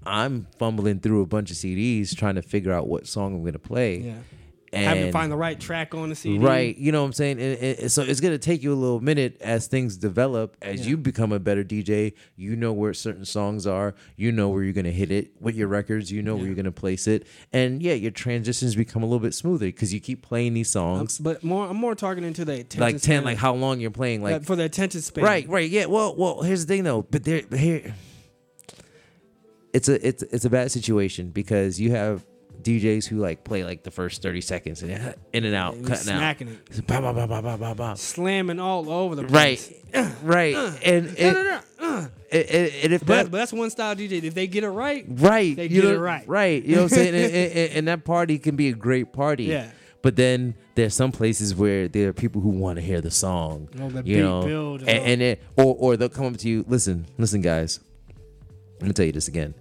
i'm 0.04 0.46
fumbling 0.58 1.00
through 1.00 1.22
a 1.22 1.26
bunch 1.26 1.50
of 1.50 1.56
cds 1.56 2.14
trying 2.14 2.34
to 2.34 2.42
figure 2.42 2.72
out 2.72 2.86
what 2.88 3.06
song 3.06 3.34
i'm 3.34 3.42
gonna 3.44 3.58
play 3.58 3.98
Yeah. 4.00 4.14
And 4.72 4.84
Having 4.84 5.06
to 5.06 5.12
find 5.12 5.30
the 5.32 5.36
right 5.36 5.58
track 5.58 5.94
on 5.94 6.08
the 6.08 6.14
CD. 6.16 6.38
Right, 6.38 6.76
you 6.76 6.90
know 6.92 7.00
what 7.02 7.06
I'm 7.06 7.12
saying. 7.12 7.40
And, 7.40 7.56
and- 7.80 7.92
so 7.92 8.02
it's 8.02 8.20
gonna 8.20 8.36
take 8.38 8.62
you 8.62 8.72
a 8.72 8.74
little 8.74 9.00
minute 9.00 9.36
as 9.40 9.68
things 9.68 9.96
develop. 9.96 10.56
As 10.60 10.80
Yeah. 10.80 10.90
you 10.90 10.96
become 10.96 11.30
a 11.32 11.38
better 11.38 11.62
DJ, 11.64 12.14
you 12.36 12.56
know 12.56 12.72
where 12.72 12.92
certain 12.92 13.24
songs 13.24 13.66
are. 13.66 13.94
You 14.16 14.32
know 14.32 14.48
where 14.48 14.64
you're 14.64 14.72
gonna 14.72 14.90
hit 14.90 15.10
it 15.12 15.30
with 15.40 15.54
your 15.54 15.68
records. 15.68 16.10
You 16.10 16.20
know 16.22 16.36
where 16.36 16.46
you're 16.46 16.54
gonna 16.56 16.72
place 16.72 17.06
it. 17.06 17.26
And 17.52 17.80
yeah, 17.82 17.94
your 17.94 18.10
transitions 18.10 18.74
become 18.74 19.02
a 19.02 19.06
little 19.06 19.20
bit 19.20 19.34
smoother 19.34 19.66
because 19.66 19.94
you 19.94 20.00
keep 20.00 20.22
playing 20.22 20.54
these 20.54 20.74
Um, 20.74 20.96
songs. 20.98 21.18
but 21.18 21.44
more, 21.44 21.68
I'm 21.68 21.76
more 21.76 21.94
talking 21.94 22.24
into 22.24 22.44
the 22.44 22.54
attention 22.54 22.80
like 22.80 23.00
ten, 23.00 23.24
like 23.24 23.38
how 23.38 23.54
long 23.54 23.78
you're 23.80 23.90
playing. 23.90 24.22
Like 24.22 24.44
for 24.44 24.56
the 24.56 24.64
attention 24.64 25.00
span. 25.00 25.24
right, 25.24 25.48
right, 25.48 25.70
yeah. 25.70 25.86
Well, 25.86 26.14
well. 26.16 26.42
Here's 26.42 26.66
the 26.66 26.74
thing 26.74 26.84
though. 26.84 27.02
But 27.02 27.24
there, 27.24 27.42
here, 27.56 27.94
it's 29.72 29.88
a 29.88 30.06
it's 30.06 30.22
it's 30.24 30.44
a 30.44 30.50
bad 30.50 30.70
situation 30.72 31.30
because 31.30 31.78
you 31.80 31.90
have 31.92 32.24
DJs 32.66 33.06
who 33.06 33.18
like 33.18 33.44
play 33.44 33.64
like 33.64 33.82
the 33.84 33.90
first 33.90 34.22
30 34.22 34.40
seconds 34.40 34.82
and 34.82 35.14
in 35.32 35.44
and 35.44 35.54
out, 35.54 35.74
And 35.74 35.86
cutting 35.86 36.12
out. 36.12 36.18
smacking 36.18 36.48
it, 36.48 36.86
Bah, 36.86 37.00
bah, 37.00 37.12
bah, 37.12 37.26
bah, 37.26 37.40
bah, 37.42 37.56
bah, 37.56 37.74
bah. 37.74 37.94
slamming 37.94 38.58
all 38.60 38.90
over 38.90 39.14
the 39.14 39.24
place. 39.24 39.72
right, 39.94 40.54
right, 40.54 40.78
and, 40.84 41.14
no, 41.16 41.32
no, 41.32 41.50
uh. 41.50 41.60
and, 41.80 41.80
uh, 41.80 41.84
uh, 41.84 42.06
uh, 42.32 42.36
and 42.82 42.92
if 42.92 43.00
But, 43.00 43.06
that 43.06 43.30
but 43.30 43.38
that's 43.38 43.52
one 43.52 43.70
style 43.70 43.94
DJ. 43.94 44.22
If 44.24 44.34
they 44.34 44.46
get 44.46 44.64
it 44.64 44.68
right, 44.70 45.04
right, 45.08 45.54
they 45.56 45.68
get 45.68 45.84
know, 45.84 45.92
it 45.94 45.98
right. 45.98 46.26
right, 46.28 46.62
you 46.64 46.74
know 46.76 46.82
what 46.82 46.92
I'm 46.92 46.98
saying, 46.98 47.14
and, 47.14 47.72
and- 47.78 47.88
that 47.88 48.04
party 48.04 48.38
can 48.38 48.56
be 48.56 48.68
a 48.68 48.74
great 48.74 49.12
party, 49.12 49.44
Yeah. 49.44 49.70
But 50.02 50.14
then 50.14 50.54
there's 50.76 50.94
some 50.94 51.10
places 51.10 51.52
where 51.54 51.88
there 51.88 52.10
are 52.10 52.12
people 52.12 52.40
who 52.40 52.50
want 52.50 52.76
to 52.76 52.82
hear 52.82 53.00
the 53.00 53.10
song, 53.10 53.68
Oh, 53.80 53.88
the 53.88 54.04
you 54.04 54.22
know, 54.22 54.42
build 54.42 54.80
and, 54.82 54.88
and 54.90 55.22
it, 55.22 55.42
or 55.56 55.74
or 55.76 55.96
they'll 55.96 56.08
come 56.08 56.26
up 56.26 56.36
to 56.38 56.48
you. 56.48 56.64
Listen, 56.68 57.06
listen, 57.18 57.40
guys. 57.40 57.80
Let 58.80 58.86
me 58.88 58.92
tell 58.92 59.06
you 59.06 59.10
this 59.12 59.26
again. 59.26 59.54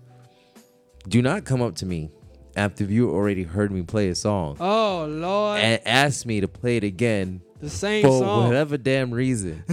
Do 1.07 1.21
not 1.23 1.45
come 1.45 1.61
up 1.63 1.75
to 1.77 1.85
me 1.87 2.11
after 2.55 2.83
you 2.85 3.11
already 3.11 3.43
heard 3.43 3.71
me 3.71 3.81
play 3.81 4.09
a 4.09 4.15
song 4.15 4.57
oh 4.59 5.05
lord, 5.09 5.59
and 5.59 5.81
ask 5.85 6.25
me 6.25 6.41
to 6.41 6.47
play 6.47 6.77
it 6.77 6.83
again 6.83 7.41
the 7.61 7.69
same 7.69 8.03
for 8.03 8.19
song. 8.19 8.47
whatever 8.47 8.77
damn 8.77 9.11
reason. 9.11 9.63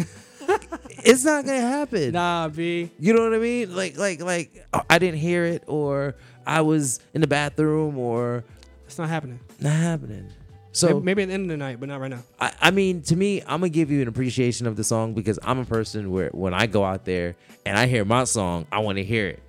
it's 1.04 1.24
not 1.24 1.44
gonna 1.44 1.60
happen. 1.60 2.12
Nah, 2.12 2.48
b. 2.48 2.90
You 2.98 3.12
know 3.12 3.24
what 3.24 3.34
I 3.34 3.38
mean? 3.38 3.74
Like, 3.74 3.98
like, 3.98 4.22
like 4.22 4.66
I 4.88 4.98
didn't 4.98 5.18
hear 5.20 5.44
it, 5.44 5.64
or 5.66 6.14
I 6.46 6.60
was 6.62 7.00
in 7.12 7.20
the 7.20 7.26
bathroom, 7.26 7.98
or 7.98 8.44
It's 8.86 8.98
not 8.98 9.08
happening. 9.08 9.40
not 9.60 9.72
happening. 9.72 10.28
So 10.72 10.88
maybe, 10.88 11.00
maybe 11.00 11.22
at 11.24 11.28
the 11.28 11.34
end 11.34 11.42
of 11.44 11.48
the 11.48 11.56
night, 11.58 11.80
but 11.80 11.88
not 11.88 12.00
right 12.00 12.10
now. 12.10 12.22
I, 12.40 12.52
I 12.60 12.70
mean, 12.70 13.02
to 13.02 13.16
me, 13.16 13.42
I'm 13.42 13.60
gonna 13.60 13.68
give 13.68 13.90
you 13.90 14.00
an 14.00 14.08
appreciation 14.08 14.66
of 14.66 14.76
the 14.76 14.84
song 14.84 15.12
because 15.12 15.38
I'm 15.42 15.58
a 15.58 15.64
person 15.66 16.10
where 16.12 16.30
when 16.30 16.54
I 16.54 16.66
go 16.66 16.84
out 16.84 17.04
there 17.04 17.36
and 17.66 17.76
I 17.76 17.86
hear 17.86 18.04
my 18.04 18.24
song, 18.24 18.66
I 18.72 18.78
want 18.78 18.96
to 18.96 19.04
hear 19.04 19.26
it. 19.26 19.42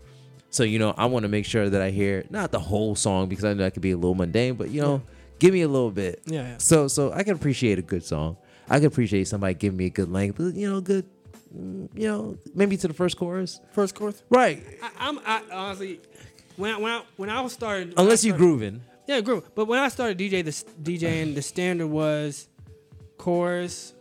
So 0.54 0.64
you 0.64 0.78
know, 0.78 0.94
I 0.96 1.08
want 1.08 1.24
to 1.24 1.30
make 1.30 1.46
sure 1.46 1.68
that 1.68 1.82
I 1.82 1.90
hear 1.90 2.26
not 2.30 2.52
the 2.52 2.60
whole 2.60 2.96
song 2.96 3.28
because 3.28 3.44
I 3.44 3.54
know 3.54 3.64
that 3.64 3.74
could 3.74 3.82
be 3.82 3.90
a 3.92 3.98
little 3.98 4.14
mundane, 4.14 4.54
but 4.54 4.70
you 4.70 4.82
know, 4.82 5.02
give 5.40 5.52
me 5.52 5.62
a 5.64 5.68
little 5.68 5.90
bit. 5.90 6.22
Yeah, 6.28 6.42
yeah. 6.44 6.58
So 6.60 6.88
so 6.88 7.12
I 7.12 7.24
can 7.24 7.34
appreciate 7.34 7.80
a 7.80 7.82
good 7.82 8.04
song. 8.06 8.38
I 8.70 8.78
can 8.78 8.86
appreciate 8.86 9.28
somebody 9.28 9.56
giving 9.56 9.78
me 9.78 9.88
a 9.88 9.90
good 9.90 10.12
length, 10.12 10.38
but 10.38 10.54
you 10.54 10.70
know, 10.70 10.80
good. 10.80 11.06
mm, 11.56 11.90
You 11.96 12.08
know, 12.08 12.38
maybe 12.54 12.78
to 12.78 12.88
the 12.88 12.94
first 12.94 13.18
chorus. 13.18 13.60
First 13.72 13.96
chorus. 13.96 14.22
Right. 14.30 14.64
I, 14.84 14.90
I'm 15.00 15.20
I, 15.26 15.42
honestly 15.52 16.00
when 16.56 16.76
I, 16.76 16.78
when 16.78 16.92
I 16.92 17.02
when 17.18 17.30
I 17.32 17.42
was 17.42 17.54
starting. 17.54 17.94
Unless 17.98 18.24
you 18.24 18.34
grooving. 18.34 18.82
Yeah, 19.08 19.22
groove. 19.22 19.50
But 19.56 19.66
when 19.66 19.80
I 19.80 19.90
started 19.90 20.20
DJ, 20.20 20.46
the 20.46 20.52
DJing, 20.98 21.34
the 21.34 21.42
standard 21.42 21.88
was 21.88 22.48
chorus, 23.18 23.94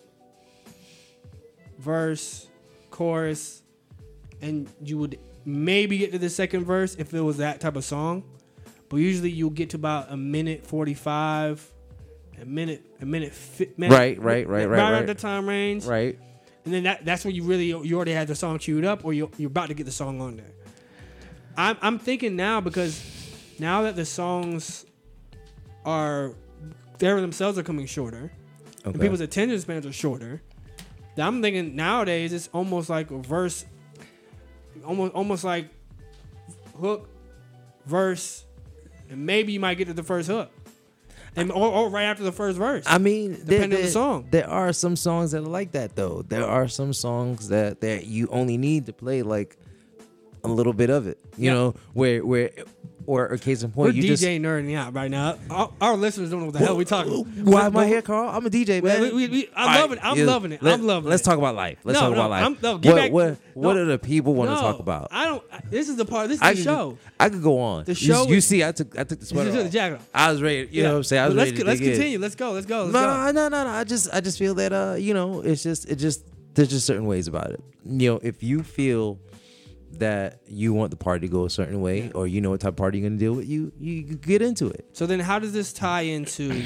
verse, 1.78 2.46
chorus, 2.90 3.62
and 4.42 4.68
you 4.84 4.98
would 4.98 5.18
maybe 5.44 5.98
get 5.98 6.12
to 6.12 6.18
the 6.18 6.30
second 6.30 6.64
verse 6.64 6.94
if 6.96 7.12
it 7.14 7.20
was 7.20 7.38
that 7.38 7.60
type 7.60 7.76
of 7.76 7.84
song. 7.84 8.24
But 8.88 8.96
usually 8.96 9.30
you'll 9.30 9.50
get 9.50 9.70
to 9.70 9.76
about 9.76 10.10
a 10.10 10.16
minute 10.16 10.66
forty-five, 10.66 11.66
a 12.40 12.44
minute, 12.44 12.84
a 13.00 13.06
minute, 13.06 13.32
fi- 13.32 13.70
minute 13.76 13.96
Right, 13.96 14.18
right, 14.20 14.46
right, 14.46 14.68
right, 14.68 14.78
right, 14.78 14.92
right. 14.92 15.06
the 15.06 15.14
time 15.14 15.48
range. 15.48 15.84
Right. 15.84 16.18
And 16.64 16.72
then 16.72 16.82
that, 16.84 17.04
that's 17.04 17.24
when 17.24 17.34
you 17.34 17.42
really 17.42 17.66
you 17.66 17.96
already 17.96 18.12
had 18.12 18.28
the 18.28 18.34
song 18.34 18.58
queued 18.58 18.84
up, 18.84 19.04
or 19.04 19.12
you're, 19.12 19.30
you're 19.36 19.48
about 19.48 19.68
to 19.68 19.74
get 19.74 19.84
the 19.84 19.92
song 19.92 20.20
on 20.20 20.36
there. 20.36 20.52
I'm 21.56 21.76
I'm 21.82 21.98
thinking 21.98 22.36
now 22.36 22.60
because 22.60 23.02
now 23.58 23.82
that 23.82 23.96
the 23.96 24.04
songs 24.04 24.86
are 25.84 26.34
they 26.98 27.08
themselves 27.08 27.58
are 27.58 27.62
coming 27.64 27.86
shorter, 27.86 28.30
and 28.84 29.00
people's 29.00 29.20
attention 29.20 29.58
spans 29.60 29.86
are 29.86 29.92
shorter. 29.92 30.40
I'm 31.16 31.42
thinking 31.42 31.74
nowadays 31.74 32.32
it's 32.32 32.48
almost 32.52 32.88
like 32.88 33.10
a 33.10 33.18
verse, 33.18 33.64
almost 34.84 35.14
almost 35.14 35.44
like 35.44 35.68
hook, 36.80 37.08
verse, 37.86 38.44
and 39.10 39.24
maybe 39.26 39.52
you 39.52 39.60
might 39.60 39.74
get 39.74 39.86
to 39.88 39.94
the 39.94 40.02
first 40.02 40.28
hook, 40.28 40.50
and 41.36 41.50
or, 41.52 41.70
or 41.72 41.90
right 41.90 42.04
after 42.04 42.22
the 42.22 42.32
first 42.32 42.58
verse. 42.58 42.84
I 42.86 42.98
mean, 42.98 43.32
there, 43.44 43.58
Depending 43.60 43.78
on 43.78 43.84
the 43.84 43.90
song. 43.90 44.28
There 44.30 44.48
are 44.48 44.72
some 44.72 44.96
songs 44.96 45.32
that 45.32 45.38
are 45.38 45.46
like 45.46 45.72
that 45.72 45.96
though. 45.96 46.22
There 46.22 46.46
are 46.46 46.68
some 46.68 46.92
songs 46.92 47.48
that 47.48 47.80
that 47.80 48.06
you 48.06 48.28
only 48.28 48.56
need 48.56 48.86
to 48.86 48.92
play 48.92 49.22
like 49.22 49.56
a 50.44 50.48
little 50.48 50.72
bit 50.72 50.90
of 50.90 51.06
it. 51.06 51.18
You 51.36 51.46
Yeah. 51.46 51.52
know, 51.54 51.74
where 51.94 52.24
where 52.24 52.50
or, 53.06 53.28
or 53.32 53.36
case 53.38 53.62
in 53.62 53.70
We're 53.72 53.86
point, 53.86 53.96
you 53.96 54.02
DJ 54.04 54.06
just 54.08 54.22
nerding 54.24 54.76
out 54.76 54.94
right 54.94 55.10
now. 55.10 55.38
Our, 55.50 55.70
our 55.80 55.96
listeners 55.96 56.30
don't 56.30 56.40
know 56.40 56.46
what 56.46 56.52
the 56.54 56.58
hell 56.60 56.76
we 56.76 56.84
talking. 56.84 57.24
Why 57.44 57.66
am 57.66 57.76
I 57.76 57.86
here, 57.86 58.02
Carl? 58.02 58.28
I'm 58.28 58.44
a 58.46 58.50
DJ, 58.50 58.82
man. 58.82 59.14
we- 59.14 59.28
we- 59.28 59.48
I'm 59.56 59.62
All 59.62 59.66
right, 59.66 59.80
loving 59.80 59.98
it. 59.98 60.04
I'm 60.04 60.18
yeah, 60.18 60.24
loving 60.24 60.52
it. 60.52 60.62
let- 60.62 60.74
I'm 60.80 60.86
loving 60.86 61.10
Let's 61.10 61.22
it. 61.22 61.24
talk 61.24 61.38
about 61.38 61.54
life. 61.54 61.78
Let's 61.84 61.96
No, 61.98 62.08
talk 62.08 62.10
no, 62.10 62.20
about 62.20 62.30
life. 62.30 62.42
I'm- 62.44 62.58
no, 62.62 62.78
get 62.78 62.92
what 62.92 62.96
back- 63.00 63.12
what, 63.12 63.36
what 63.54 63.72
no. 63.74 63.84
do 63.84 63.90
the 63.90 63.98
people 63.98 64.34
want 64.34 64.50
to 64.50 64.56
talk 64.56 64.78
about? 64.78 65.08
I 65.10 65.24
don't. 65.26 65.42
This 65.70 65.88
is 65.88 65.96
the 65.96 66.04
part. 66.04 66.28
This 66.28 66.36
is 66.36 66.40
the 66.40 66.48
could, 66.54 66.58
show. 66.64 66.98
I 67.18 67.28
could 67.28 67.42
go 67.42 67.58
on. 67.60 67.84
The 67.84 67.92
You- 67.92 67.94
show 67.96 68.26
You, 68.28 68.34
is- 68.36 68.46
see, 68.46 68.64
I 68.64 68.72
took 68.72 68.98
I 68.98 69.04
took 69.04 69.20
the 69.20 69.26
sweater 69.26 69.50
took 69.50 69.60
the 69.60 69.66
off. 69.66 69.72
jacket 69.72 69.94
off. 69.96 70.08
I 70.14 70.30
was 70.32 70.42
ready. 70.42 70.68
You 70.70 70.82
know 70.84 70.90
what 70.92 70.96
I'm 70.98 71.02
saying? 71.04 71.22
I 71.22 71.26
was 71.26 71.34
But 71.34 71.38
ready 71.40 71.50
let's 71.50 71.60
to 71.60 71.66
let's 71.66 71.80
dig 71.80 71.88
in. 71.88 71.94
continue. 71.94 72.18
Let's 72.18 72.34
go. 72.34 72.52
Let's 72.52 72.66
go. 72.66 72.80
Let's 72.84 72.92
No, 72.94 73.00
go. 73.00 73.32
no, 73.32 73.48
no, 73.48 73.64
no. 73.64 73.70
I 73.70 73.84
just 73.84 74.08
I 74.12 74.20
just 74.20 74.38
feel 74.38 74.54
that 74.54 74.72
uh, 74.72 74.96
you 74.98 75.14
know, 75.14 75.40
it's 75.40 75.62
just 75.62 75.88
it 75.90 75.96
just 75.96 76.24
there's 76.54 76.68
just 76.68 76.86
certain 76.86 77.06
ways 77.06 77.26
about 77.28 77.50
it. 77.50 77.62
You 77.84 78.12
know, 78.12 78.20
if 78.22 78.42
you 78.42 78.62
feel 78.62 79.18
that 79.98 80.40
you 80.46 80.72
want 80.72 80.90
the 80.90 80.96
party 80.96 81.26
to 81.26 81.32
go 81.32 81.44
a 81.44 81.50
certain 81.50 81.80
way, 81.80 82.10
or 82.14 82.26
you 82.26 82.40
know 82.40 82.50
what 82.50 82.60
type 82.60 82.70
of 82.70 82.76
party 82.76 82.98
you're 82.98 83.08
gonna 83.08 83.18
deal 83.18 83.34
with, 83.34 83.46
you 83.48 83.72
you 83.78 84.02
get 84.02 84.42
into 84.42 84.68
it. 84.68 84.86
So 84.92 85.06
then, 85.06 85.20
how 85.20 85.38
does 85.38 85.52
this 85.52 85.72
tie 85.72 86.02
into 86.02 86.64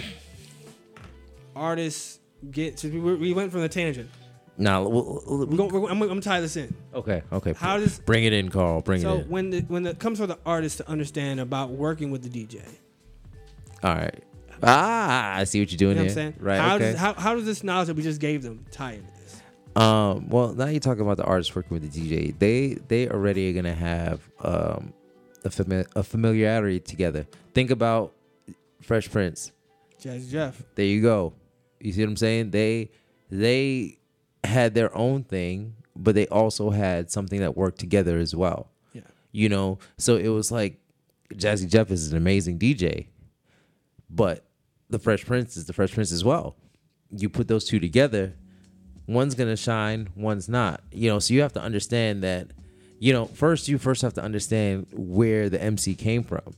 artists 1.54 2.20
get? 2.50 2.76
To, 2.78 2.88
we, 2.90 3.14
we 3.16 3.32
went 3.32 3.52
from 3.52 3.60
the 3.62 3.68
tangent. 3.68 4.10
Now, 4.58 4.88
we'll, 4.88 5.22
we'll- 5.26 5.46
We're 5.46 5.56
going, 5.56 5.70
we're, 5.72 5.90
I'm, 5.90 6.00
I'm 6.02 6.08
gonna 6.08 6.20
tie 6.20 6.40
this 6.40 6.56
in. 6.56 6.74
okay, 6.94 7.22
okay. 7.32 7.52
How 7.52 7.76
does 7.78 7.98
bring 8.00 8.24
it 8.24 8.32
in, 8.32 8.48
Carl? 8.48 8.80
Bring 8.80 9.02
so 9.02 9.14
it 9.18 9.20
in. 9.22 9.28
when 9.28 9.50
the, 9.50 9.60
when 9.62 9.86
it 9.86 9.98
comes 9.98 10.18
for 10.18 10.26
the 10.26 10.38
artist 10.46 10.78
to 10.78 10.88
understand 10.88 11.40
about 11.40 11.70
working 11.70 12.10
with 12.10 12.22
the 12.22 12.30
DJ? 12.44 12.62
All 13.82 13.94
right. 13.94 14.22
Ah, 14.62 15.34
I 15.34 15.44
see 15.44 15.60
what 15.60 15.70
you're 15.70 15.76
doing 15.76 15.98
You 15.98 16.04
know 16.04 16.08
what 16.08 16.16
here. 16.16 16.26
I'm 16.28 16.32
saying? 16.32 16.34
Right. 16.40 16.58
How 16.58 16.76
okay. 16.76 16.92
does 16.92 16.98
how, 17.00 17.12
how 17.12 17.34
does 17.34 17.44
this 17.44 17.62
knowledge 17.62 17.88
that 17.88 17.96
we 17.96 18.02
just 18.02 18.20
gave 18.20 18.42
them 18.42 18.64
tie 18.70 18.96
this? 18.96 19.10
Um, 19.76 20.28
well, 20.30 20.54
now 20.54 20.66
you're 20.66 20.80
talking 20.80 21.02
about 21.02 21.18
the 21.18 21.24
artists 21.24 21.54
working 21.54 21.78
with 21.78 21.92
the 21.92 22.00
DJ. 22.00 22.36
They 22.38 22.78
they 22.88 23.08
already 23.08 23.50
are 23.50 23.52
gonna 23.52 23.74
have 23.74 24.20
um 24.40 24.92
a, 25.44 25.48
fami- 25.50 25.86
a 25.94 26.02
familiarity 26.02 26.80
together. 26.80 27.26
Think 27.54 27.70
about 27.70 28.12
Fresh 28.82 29.10
Prince. 29.10 29.52
Jazzy 30.02 30.30
Jeff. 30.30 30.62
There 30.74 30.84
you 30.86 31.02
go. 31.02 31.34
You 31.80 31.92
see 31.92 32.02
what 32.02 32.08
I'm 32.10 32.16
saying? 32.16 32.50
They 32.50 32.90
they 33.30 33.98
had 34.44 34.74
their 34.74 34.96
own 34.96 35.24
thing, 35.24 35.74
but 35.94 36.14
they 36.14 36.26
also 36.28 36.70
had 36.70 37.10
something 37.10 37.40
that 37.40 37.56
worked 37.56 37.78
together 37.78 38.18
as 38.18 38.34
well. 38.34 38.70
Yeah. 38.92 39.02
You 39.32 39.48
know, 39.48 39.78
so 39.98 40.16
it 40.16 40.28
was 40.28 40.50
like 40.50 40.78
Jazzy 41.34 41.68
Jeff 41.68 41.90
is 41.90 42.10
an 42.12 42.16
amazing 42.16 42.58
DJ, 42.58 43.08
but 44.08 44.44
the 44.88 44.98
Fresh 44.98 45.26
Prince 45.26 45.56
is 45.56 45.66
the 45.66 45.72
Fresh 45.72 45.92
Prince 45.92 46.12
as 46.12 46.24
well. 46.24 46.56
You 47.10 47.28
put 47.28 47.48
those 47.48 47.64
two 47.64 47.80
together, 47.80 48.34
one's 49.06 49.34
gonna 49.34 49.56
shine, 49.56 50.08
one's 50.16 50.48
not. 50.48 50.82
You 50.92 51.10
know, 51.10 51.18
so 51.18 51.34
you 51.34 51.42
have 51.42 51.52
to 51.54 51.62
understand 51.62 52.22
that. 52.22 52.48
You 52.98 53.12
know, 53.12 53.26
first 53.26 53.68
you 53.68 53.76
first 53.78 54.00
have 54.02 54.14
to 54.14 54.22
understand 54.22 54.86
where 54.92 55.50
the 55.50 55.62
MC 55.62 55.94
came 55.94 56.24
from. 56.24 56.54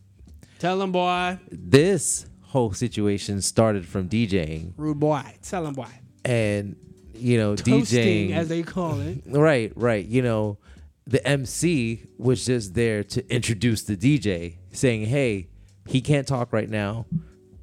Tell 0.61 0.79
them, 0.79 0.93
boy. 0.93 1.39
This 1.51 2.27
whole 2.43 2.73
situation 2.73 3.43
started 3.43 3.87
from 3.87 4.09
DJing, 4.09 4.73
Rude 4.77 5.01
boy. 5.01 5.23
Tell 5.43 5.65
them, 5.65 5.75
boy. 5.75 5.89
and 6.25 6.77
you 7.15 7.37
know, 7.39 7.57
Toasting, 7.57 8.31
DJing 8.31 8.33
as 8.33 8.49
they 8.49 8.63
call 8.63 9.01
it. 9.01 9.23
Right, 9.27 9.73
right. 9.75 10.05
You 10.07 10.23
know, 10.23 10.59
the 11.07 11.27
MC 11.27 12.05
was 12.17 12.47
just 12.47 12.75
there 12.75 13.03
to 13.03 13.35
introduce 13.35 13.83
the 13.83 13.97
DJ, 13.97 14.57
saying, 14.73 15.07
"Hey, 15.07 15.49
he 15.87 16.01
can't 16.01 16.27
talk 16.27 16.53
right 16.53 16.69
now. 16.71 17.07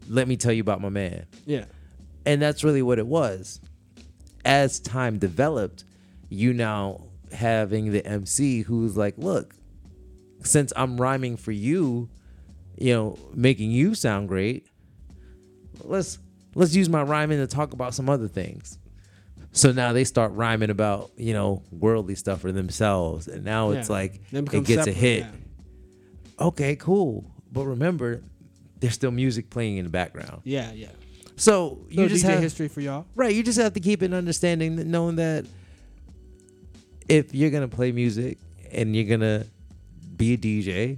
Let 0.09 0.27
me 0.27 0.35
tell 0.35 0.51
you 0.51 0.61
about 0.61 0.81
my 0.81 0.89
man." 0.89 1.25
Yeah. 1.45 1.65
And 2.25 2.41
that's 2.41 2.63
really 2.63 2.81
what 2.81 2.99
it 2.99 3.07
was. 3.07 3.61
As 4.45 4.79
time 4.79 5.17
developed, 5.17 5.83
you 6.29 6.53
now 6.53 7.01
having 7.31 7.91
the 7.91 8.05
MC 8.05 8.61
who's 8.61 8.95
like, 8.95 9.17
"Look, 9.17 9.55
since 10.43 10.71
I'm 10.75 10.97
rhyming 10.97 11.35
for 11.37 11.51
you, 11.51 12.09
you 12.77 12.93
know, 12.93 13.17
making 13.33 13.71
you 13.71 13.95
sound 13.95 14.27
great, 14.29 14.67
let's 15.83 16.19
let's 16.53 16.75
use 16.75 16.87
my 16.89 17.01
rhyming 17.01 17.39
to 17.39 17.47
talk 17.47 17.73
about 17.73 17.93
some 17.93 18.09
other 18.09 18.27
things." 18.27 18.77
So 19.51 19.71
now 19.71 19.93
they 19.93 20.03
start 20.03 20.33
rhyming 20.33 20.69
about, 20.69 21.11
you 21.15 21.31
know, 21.33 21.63
worldly 21.71 22.15
stuff 22.15 22.41
for 22.41 22.51
themselves. 22.51 23.27
And 23.29 23.45
now 23.45 23.71
it's 23.71 23.89
like 23.89 24.21
it 24.33 24.65
gets 24.65 24.87
a 24.87 24.91
hit. 24.91 25.19
yeah. 25.21 26.45
Okay, 26.47 26.75
cool. 26.75 27.25
But 27.53 27.65
remember, 27.65 28.21
there's 28.81 28.93
still 28.93 29.11
music 29.11 29.49
playing 29.49 29.77
in 29.77 29.85
the 29.85 29.89
background. 29.89 30.41
Yeah, 30.43 30.73
yeah. 30.73 30.89
So 31.37 31.79
you 31.89 32.07
just 32.07 32.23
DJ 32.25 32.29
have 32.29 32.41
history 32.41 32.67
for 32.67 32.81
y'all. 32.81 33.05
right. 33.15 33.33
You 33.33 33.43
just 33.43 33.59
have 33.59 33.73
to 33.73 33.79
keep 33.79 34.01
an 34.01 34.13
understanding, 34.13 34.77
that 34.77 34.87
knowing 34.87 35.17
that 35.17 35.45
if 37.09 37.35
you're 37.35 37.49
gonna 37.51 37.67
play 37.67 37.91
music 37.91 38.37
and 38.71 38.95
you're 38.95 39.05
gonna 39.05 39.45
be 40.15 40.33
a 40.33 40.37
DJ, 40.37 40.97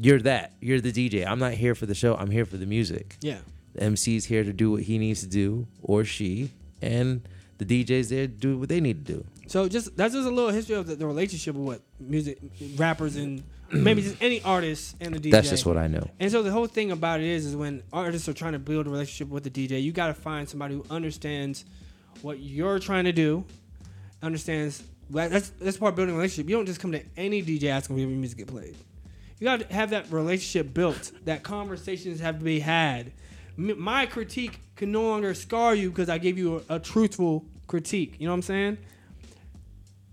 you're 0.00 0.20
that. 0.20 0.52
You're 0.60 0.80
the 0.80 0.92
DJ. 0.92 1.26
I'm 1.26 1.38
not 1.38 1.52
here 1.52 1.74
for 1.74 1.86
the 1.86 1.94
show. 1.94 2.14
I'm 2.16 2.30
here 2.30 2.44
for 2.44 2.56
the 2.56 2.66
music. 2.66 3.16
Yeah. 3.20 3.38
The 3.74 3.84
MC's 3.84 4.24
here 4.24 4.44
to 4.44 4.52
do 4.52 4.72
what 4.72 4.82
he 4.82 4.98
needs 4.98 5.20
to 5.20 5.28
do, 5.28 5.66
or 5.82 6.04
she, 6.04 6.50
and 6.82 7.22
the 7.58 7.64
DJ's 7.84 8.10
there 8.10 8.26
to 8.26 8.32
do 8.32 8.58
what 8.58 8.68
they 8.68 8.80
need 8.80 9.06
to 9.06 9.12
do. 9.14 9.24
So 9.46 9.68
just 9.68 9.96
that's 9.96 10.14
just 10.14 10.26
a 10.26 10.30
little 10.30 10.50
history 10.50 10.76
of 10.76 10.86
the, 10.86 10.96
the 10.96 11.06
relationship 11.06 11.54
of 11.54 11.60
what 11.62 11.80
music 12.00 12.38
rappers 12.76 13.16
and 13.16 13.42
maybe 13.72 14.02
just 14.02 14.22
any 14.22 14.42
artist 14.42 14.96
and 15.00 15.14
the 15.14 15.18
DJ. 15.18 15.30
That's 15.30 15.50
just 15.50 15.66
what 15.66 15.76
I 15.76 15.88
know. 15.88 16.08
And 16.20 16.30
so 16.30 16.42
the 16.42 16.50
whole 16.50 16.66
thing 16.66 16.90
about 16.90 17.20
it 17.20 17.26
is, 17.26 17.46
is 17.46 17.56
when 17.56 17.82
artists 17.92 18.28
are 18.28 18.32
trying 18.32 18.52
to 18.52 18.58
build 18.58 18.86
a 18.86 18.90
relationship 18.90 19.28
with 19.28 19.44
the 19.44 19.50
DJ, 19.50 19.82
you 19.82 19.92
got 19.92 20.08
to 20.08 20.14
find 20.14 20.48
somebody 20.48 20.74
who 20.74 20.84
understands 20.90 21.64
what 22.20 22.38
you're 22.40 22.78
trying 22.78 23.04
to 23.04 23.12
do, 23.12 23.44
understands. 24.22 24.82
That's 25.10 25.50
that's 25.50 25.76
part 25.76 25.90
of 25.90 25.96
building 25.96 26.14
a 26.14 26.18
relationship. 26.18 26.48
You 26.48 26.56
don't 26.56 26.66
just 26.66 26.80
come 26.80 26.92
to 26.92 27.02
any 27.16 27.42
DJ 27.42 27.64
asking 27.64 27.96
for 27.96 28.00
your 28.00 28.08
music 28.08 28.38
to 28.38 28.44
get 28.44 28.52
played. 28.52 28.76
You 29.38 29.44
got 29.44 29.60
to 29.60 29.74
have 29.74 29.90
that 29.90 30.10
relationship 30.10 30.72
built. 30.72 31.10
That 31.24 31.42
conversations 31.42 32.20
have 32.20 32.38
to 32.38 32.44
be 32.44 32.60
had. 32.60 33.12
My 33.56 34.06
critique 34.06 34.60
can 34.76 34.92
no 34.92 35.02
longer 35.02 35.34
scar 35.34 35.74
you 35.74 35.90
because 35.90 36.08
I 36.08 36.18
gave 36.18 36.38
you 36.38 36.62
a, 36.68 36.76
a 36.76 36.78
truthful 36.78 37.44
critique. 37.66 38.16
You 38.18 38.26
know 38.26 38.32
what 38.32 38.36
I'm 38.36 38.42
saying? 38.42 38.78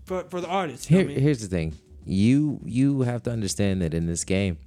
For 0.04 0.24
for 0.24 0.40
the 0.40 0.48
artist. 0.48 0.88
Here, 0.88 1.00
I 1.00 1.04
mean? 1.04 1.20
here's 1.20 1.40
the 1.40 1.46
thing. 1.46 1.74
You 2.12 2.60
you 2.64 3.02
have 3.02 3.22
to 3.22 3.30
understand 3.30 3.82
that 3.82 3.94
in 3.94 4.06
this 4.06 4.24
game, 4.24 4.58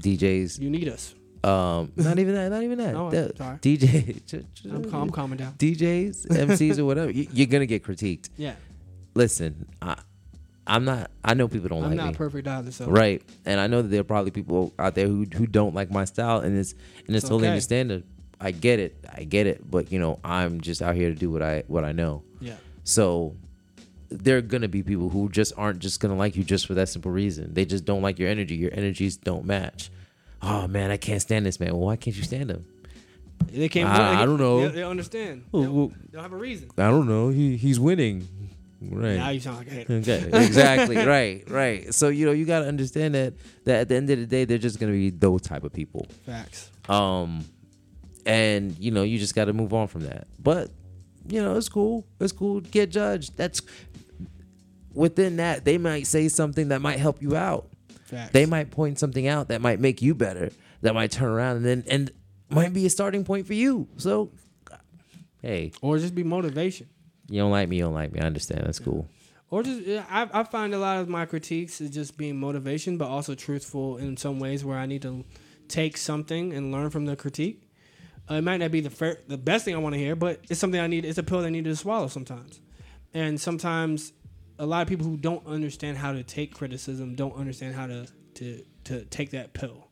DJs, 0.00 0.60
You 0.60 0.70
need 0.70 0.88
us. 0.88 1.12
um, 1.42 1.90
not 1.96 2.18
even 2.20 2.34
that, 2.34 2.50
not 2.50 2.62
even 2.62 2.78
that. 2.78 2.92
The- 3.10 3.32
sorry. 3.36 3.58
DJ, 3.58 4.44
I'm, 4.72 4.84
calm, 4.90 5.02
I'm 5.02 5.10
calming 5.10 5.38
down. 5.38 5.54
DJs, 5.54 6.26
MCs, 6.28 6.78
or 6.78 6.84
whatever, 6.84 7.10
you, 7.10 7.26
you're 7.32 7.48
gonna 7.48 7.66
get 7.66 7.82
critiqued. 7.82 8.30
Yeah. 8.36 8.54
Listen, 9.14 9.66
I, 9.82 9.96
I'm 10.66 10.84
not. 10.84 11.10
I 11.24 11.34
know 11.34 11.48
people 11.48 11.68
don't 11.68 11.82
I'm 11.82 11.90
like 11.90 11.96
not 11.96 12.06
me, 12.10 12.14
perfect 12.14 12.46
either. 12.46 12.70
So 12.70 12.86
right? 12.86 13.20
And 13.44 13.58
I 13.60 13.66
know 13.66 13.82
that 13.82 13.88
there 13.88 14.00
are 14.00 14.04
probably 14.04 14.30
people 14.30 14.72
out 14.78 14.94
there 14.94 15.08
who 15.08 15.26
who 15.34 15.46
don't 15.46 15.74
like 15.74 15.90
my 15.90 16.04
style, 16.04 16.38
and 16.40 16.56
it's 16.56 16.72
and 17.06 17.16
it's, 17.16 17.16
It's 17.16 17.22
totally 17.24 17.48
okay. 17.48 17.54
understandable. 17.54 18.06
I 18.40 18.50
get 18.52 18.78
it, 18.78 19.04
I 19.12 19.24
get 19.24 19.46
it, 19.48 19.68
but 19.68 19.90
you 19.92 19.98
know, 19.98 20.18
I'm 20.24 20.60
just 20.60 20.80
out 20.82 20.94
here 20.94 21.10
to 21.10 21.14
do 21.16 21.28
what 21.30 21.42
I 21.42 21.64
what 21.66 21.84
I 21.84 21.90
know. 21.92 22.22
Yeah. 22.40 22.56
So 22.84 23.36
there 24.12 24.36
are 24.38 24.42
gonna 24.42 24.68
be 24.68 24.82
people 24.82 25.08
who 25.08 25.28
just 25.28 25.52
aren't 25.56 25.78
just 25.80 26.00
gonna 26.00 26.16
like 26.16 26.36
you 26.36 26.44
just 26.44 26.66
for 26.66 26.74
that 26.74 26.88
simple 26.88 27.10
reason. 27.10 27.54
They 27.54 27.64
just 27.64 27.84
don't 27.84 28.02
like 28.02 28.18
your 28.18 28.28
energy. 28.28 28.54
Your 28.56 28.72
energies 28.74 29.16
don't 29.16 29.44
match. 29.44 29.90
Oh 30.40 30.66
man, 30.68 30.90
I 30.90 30.96
can't 30.96 31.20
stand 31.22 31.46
this 31.46 31.58
man. 31.60 31.70
Well, 31.70 31.86
why 31.86 31.96
can't 31.96 32.16
you 32.16 32.22
stand 32.22 32.50
him? 32.50 32.64
They 33.50 33.68
can't. 33.68 33.88
I- 33.88 33.96
they- 34.14 34.22
I 34.22 34.26
don't 34.26 34.38
know. 34.38 34.68
They, 34.68 34.74
they 34.76 34.84
understand. 34.84 35.44
Well, 35.52 35.62
they, 35.62 35.66
don't, 35.68 35.76
well- 35.76 35.88
they 35.88 36.12
don't 36.12 36.22
have 36.22 36.32
a 36.32 36.36
reason. 36.36 36.70
I 36.78 36.90
don't 36.90 37.08
know. 37.08 37.28
He 37.28 37.56
he's 37.56 37.78
winning. 37.80 38.28
Right. 38.84 39.16
Now 39.16 39.28
you 39.30 39.38
sound 39.38 39.58
like 39.58 39.68
a 39.68 39.70
hater. 39.70 39.92
Okay. 39.94 40.28
exactly. 40.32 40.96
right. 40.96 41.48
Right. 41.48 41.94
So 41.94 42.08
you 42.08 42.26
know 42.26 42.32
you 42.32 42.44
gotta 42.44 42.66
understand 42.66 43.14
that 43.14 43.34
that 43.64 43.82
at 43.82 43.88
the 43.88 43.94
end 43.94 44.10
of 44.10 44.18
the 44.18 44.26
day 44.26 44.44
they're 44.44 44.58
just 44.58 44.80
gonna 44.80 44.90
be 44.92 45.10
those 45.10 45.42
type 45.42 45.62
of 45.62 45.72
people. 45.72 46.06
Facts. 46.26 46.68
Um, 46.88 47.44
and 48.26 48.76
you 48.78 48.90
know 48.90 49.02
you 49.04 49.18
just 49.18 49.34
gotta 49.36 49.52
move 49.52 49.72
on 49.72 49.86
from 49.86 50.02
that. 50.02 50.26
But 50.40 50.70
you 51.28 51.40
know 51.40 51.56
it's 51.56 51.68
cool. 51.68 52.04
It's 52.20 52.32
cool. 52.32 52.60
to 52.60 52.68
Get 52.70 52.90
judged. 52.90 53.36
That's 53.36 53.62
within 54.94 55.36
that 55.36 55.64
they 55.64 55.78
might 55.78 56.06
say 56.06 56.28
something 56.28 56.68
that 56.68 56.80
might 56.80 56.98
help 56.98 57.22
you 57.22 57.36
out. 57.36 57.68
Facts. 58.04 58.32
They 58.32 58.46
might 58.46 58.70
point 58.70 58.98
something 58.98 59.26
out 59.26 59.48
that 59.48 59.60
might 59.60 59.80
make 59.80 60.02
you 60.02 60.14
better. 60.14 60.50
That 60.82 60.94
might 60.94 61.10
turn 61.10 61.30
around 61.30 61.58
and 61.58 61.64
then 61.64 61.84
and 61.88 62.10
might 62.50 62.72
be 62.72 62.84
a 62.86 62.90
starting 62.90 63.24
point 63.24 63.46
for 63.46 63.54
you. 63.54 63.88
So, 63.96 64.32
hey, 65.40 65.72
or 65.80 65.98
just 65.98 66.14
be 66.14 66.24
motivation. 66.24 66.88
you 67.28 67.40
don't 67.40 67.50
like 67.50 67.68
me, 67.68 67.76
you 67.76 67.84
don't 67.84 67.94
like 67.94 68.12
me. 68.12 68.20
I 68.20 68.26
understand. 68.26 68.64
That's 68.66 68.78
cool. 68.78 69.08
Or 69.50 69.62
just 69.62 69.86
I, 70.10 70.28
I 70.32 70.44
find 70.44 70.74
a 70.74 70.78
lot 70.78 70.98
of 70.98 71.08
my 71.08 71.26
critiques 71.26 71.80
is 71.80 71.90
just 71.90 72.16
being 72.16 72.38
motivation, 72.38 72.96
but 72.96 73.08
also 73.08 73.34
truthful 73.34 73.98
in 73.98 74.16
some 74.16 74.40
ways 74.40 74.64
where 74.64 74.78
I 74.78 74.86
need 74.86 75.02
to 75.02 75.24
take 75.68 75.96
something 75.96 76.52
and 76.52 76.72
learn 76.72 76.90
from 76.90 77.06
the 77.06 77.16
critique. 77.16 77.62
Uh, 78.30 78.34
it 78.34 78.44
might 78.44 78.58
not 78.58 78.70
be 78.70 78.80
the 78.80 78.90
fair, 78.90 79.18
the 79.28 79.36
best 79.36 79.64
thing 79.64 79.74
I 79.74 79.78
want 79.78 79.94
to 79.94 79.98
hear, 79.98 80.16
but 80.16 80.40
it's 80.48 80.60
something 80.60 80.80
I 80.80 80.86
need. 80.86 81.04
It's 81.04 81.18
a 81.18 81.22
pill 81.22 81.40
I 81.40 81.50
need 81.50 81.64
to 81.64 81.76
swallow 81.76 82.08
sometimes. 82.08 82.60
And 83.14 83.40
sometimes, 83.40 84.12
a 84.62 84.66
lot 84.66 84.80
of 84.80 84.86
people 84.88 85.04
who 85.04 85.16
don't 85.16 85.44
understand 85.44 85.98
how 85.98 86.12
to 86.12 86.22
take 86.22 86.54
criticism 86.54 87.16
don't 87.16 87.34
understand 87.34 87.74
how 87.74 87.88
to 87.88 88.06
to 88.34 88.62
to 88.84 89.04
take 89.06 89.30
that 89.32 89.52
pill. 89.52 89.88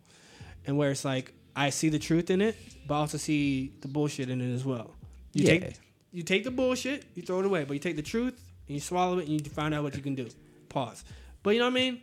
And 0.64 0.78
where 0.78 0.92
it's 0.92 1.04
like 1.04 1.34
I 1.56 1.70
see 1.70 1.88
the 1.88 1.98
truth 1.98 2.30
in 2.30 2.40
it, 2.40 2.56
but 2.86 2.94
I 2.94 2.98
also 2.98 3.18
see 3.18 3.72
the 3.80 3.88
bullshit 3.88 4.30
in 4.30 4.40
it 4.40 4.54
as 4.54 4.64
well. 4.64 4.94
You 5.32 5.42
Yeah. 5.44 5.58
take 5.58 5.74
you 6.12 6.22
take 6.22 6.44
the 6.44 6.52
bullshit, 6.52 7.04
you 7.16 7.22
throw 7.22 7.40
it 7.40 7.46
away, 7.46 7.64
but 7.64 7.74
you 7.74 7.80
take 7.80 7.96
the 7.96 8.02
truth 8.02 8.40
and 8.68 8.74
you 8.76 8.80
swallow 8.80 9.18
it 9.18 9.26
and 9.26 9.44
you 9.44 9.50
find 9.50 9.74
out 9.74 9.82
what 9.82 9.96
you 9.96 10.02
can 10.02 10.14
do. 10.14 10.28
Pause. 10.68 11.04
But 11.42 11.50
you 11.50 11.58
know 11.58 11.66
what 11.66 11.72
I 11.72 11.90
mean? 11.90 12.00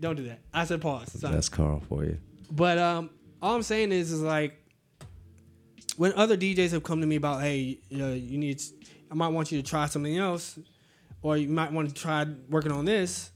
Don't 0.00 0.14
do 0.16 0.24
that. 0.28 0.38
I 0.54 0.64
said 0.64 0.80
pause. 0.80 1.10
Sorry. 1.12 1.34
That's 1.34 1.48
Carl 1.48 1.82
for 1.88 2.04
you. 2.04 2.18
But 2.52 2.78
um, 2.78 3.10
all 3.42 3.56
I'm 3.56 3.62
saying 3.62 3.90
is, 3.90 4.12
is 4.12 4.20
like 4.20 4.62
when 5.96 6.12
other 6.12 6.36
DJs 6.36 6.70
have 6.70 6.82
come 6.84 7.00
to 7.00 7.06
me 7.06 7.16
about, 7.16 7.40
hey, 7.40 7.78
you, 7.88 7.98
know, 7.98 8.12
you 8.12 8.38
need, 8.38 8.62
I 9.10 9.14
might 9.14 9.28
want 9.28 9.50
you 9.50 9.60
to 9.60 9.68
try 9.68 9.86
something 9.86 10.16
else, 10.16 10.58
or 11.22 11.36
you 11.36 11.48
might 11.48 11.72
want 11.72 11.88
to 11.88 11.94
try 11.94 12.26
working 12.48 12.72
on 12.72 12.84
this. 12.84 13.30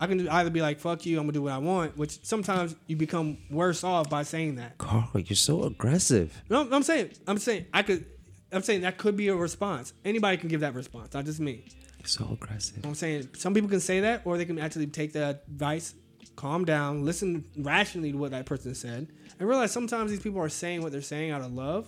I 0.00 0.06
can 0.06 0.28
either 0.28 0.50
be 0.50 0.60
like, 0.60 0.80
fuck 0.80 1.06
you, 1.06 1.18
I'm 1.18 1.24
gonna 1.24 1.32
do 1.32 1.42
what 1.42 1.52
I 1.52 1.58
want, 1.58 1.96
which 1.96 2.24
sometimes 2.24 2.74
you 2.86 2.96
become 2.96 3.38
worse 3.50 3.84
off 3.84 4.10
by 4.10 4.22
saying 4.24 4.56
that. 4.56 4.76
Carl, 4.78 5.08
you're 5.14 5.36
so 5.36 5.64
aggressive. 5.64 6.42
No, 6.50 6.68
I'm 6.70 6.82
saying, 6.82 7.10
I'm 7.26 7.38
saying, 7.38 7.66
I 7.72 7.82
could, 7.82 8.04
I'm 8.52 8.62
saying 8.62 8.82
that 8.82 8.98
could 8.98 9.16
be 9.16 9.28
a 9.28 9.36
response. 9.36 9.92
Anybody 10.04 10.36
can 10.36 10.48
give 10.48 10.60
that 10.60 10.74
response, 10.74 11.14
not 11.14 11.24
just 11.24 11.40
me. 11.40 11.64
You're 11.98 12.08
so 12.08 12.28
aggressive. 12.32 12.84
I'm 12.84 12.94
saying 12.94 13.30
some 13.34 13.54
people 13.54 13.70
can 13.70 13.80
say 13.80 14.00
that, 14.00 14.22
or 14.24 14.36
they 14.36 14.44
can 14.44 14.58
actually 14.58 14.88
take 14.88 15.12
that 15.14 15.44
advice, 15.48 15.94
calm 16.36 16.64
down, 16.64 17.04
listen 17.04 17.44
rationally 17.56 18.12
to 18.12 18.18
what 18.18 18.32
that 18.32 18.46
person 18.46 18.74
said, 18.74 19.08
and 19.38 19.48
realize 19.48 19.72
sometimes 19.72 20.10
these 20.10 20.20
people 20.20 20.40
are 20.40 20.48
saying 20.48 20.82
what 20.82 20.92
they're 20.92 21.02
saying 21.02 21.30
out 21.30 21.40
of 21.40 21.52
love, 21.54 21.86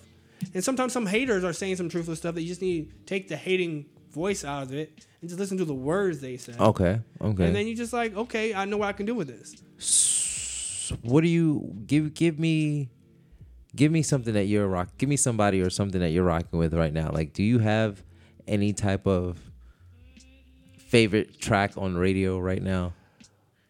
and 0.55 0.63
sometimes 0.63 0.93
some 0.93 1.07
haters 1.07 1.45
are 1.45 1.53
saying 1.53 1.77
some 1.77 1.89
truthful 1.89 2.17
stuff 2.17 2.35
that 2.37 2.43
you 2.43 2.49
just 2.49 2.63
need 2.63 2.91
to 2.91 3.05
take 3.05 3.29
the 3.29 3.37
hating 3.37 3.87
voice 4.17 4.45
out 4.45 4.63
of 4.63 4.73
it 4.73 5.07
and 5.21 5.29
just 5.29 5.39
listen 5.39 5.59
to 5.59 5.65
the 5.67 5.75
words 5.75 6.21
they 6.21 6.39
say. 6.39 6.55
Okay. 6.59 6.99
Okay. 7.21 7.47
And 7.47 7.55
then 7.55 7.67
you 7.67 7.77
just 7.77 7.93
like, 7.93 8.17
okay, 8.17 8.55
I 8.55 8.65
know 8.65 8.79
what 8.79 8.89
I 8.89 8.93
can 8.95 9.05
do 9.05 9.15
with 9.15 9.29
this. 9.29 9.63
So 9.79 10.97
what 11.03 11.21
do 11.21 11.29
you 11.29 11.75
give? 11.87 12.15
Give 12.15 12.39
me, 12.39 12.89
give 13.77 13.93
me 13.93 14.03
something 14.03 14.33
that 14.33 14.47
you're 14.47 14.67
rock. 14.67 14.89
Give 14.97 15.09
me 15.09 15.17
somebody 15.17 15.61
or 15.61 15.69
something 15.69 16.01
that 16.01 16.11
you're 16.11 16.25
rocking 16.25 16.59
with 16.59 16.73
right 16.73 16.93
now. 16.93 17.11
Like, 17.13 17.35
do 17.35 17.43
you 17.43 17.59
have 17.59 18.03
any 18.49 18.73
type 18.73 19.07
of 19.07 19.39
favorite 20.79 21.39
track 21.39 21.73
on 21.77 21.95
radio 21.95 22.39
right 22.39 22.63
now? 22.63 22.95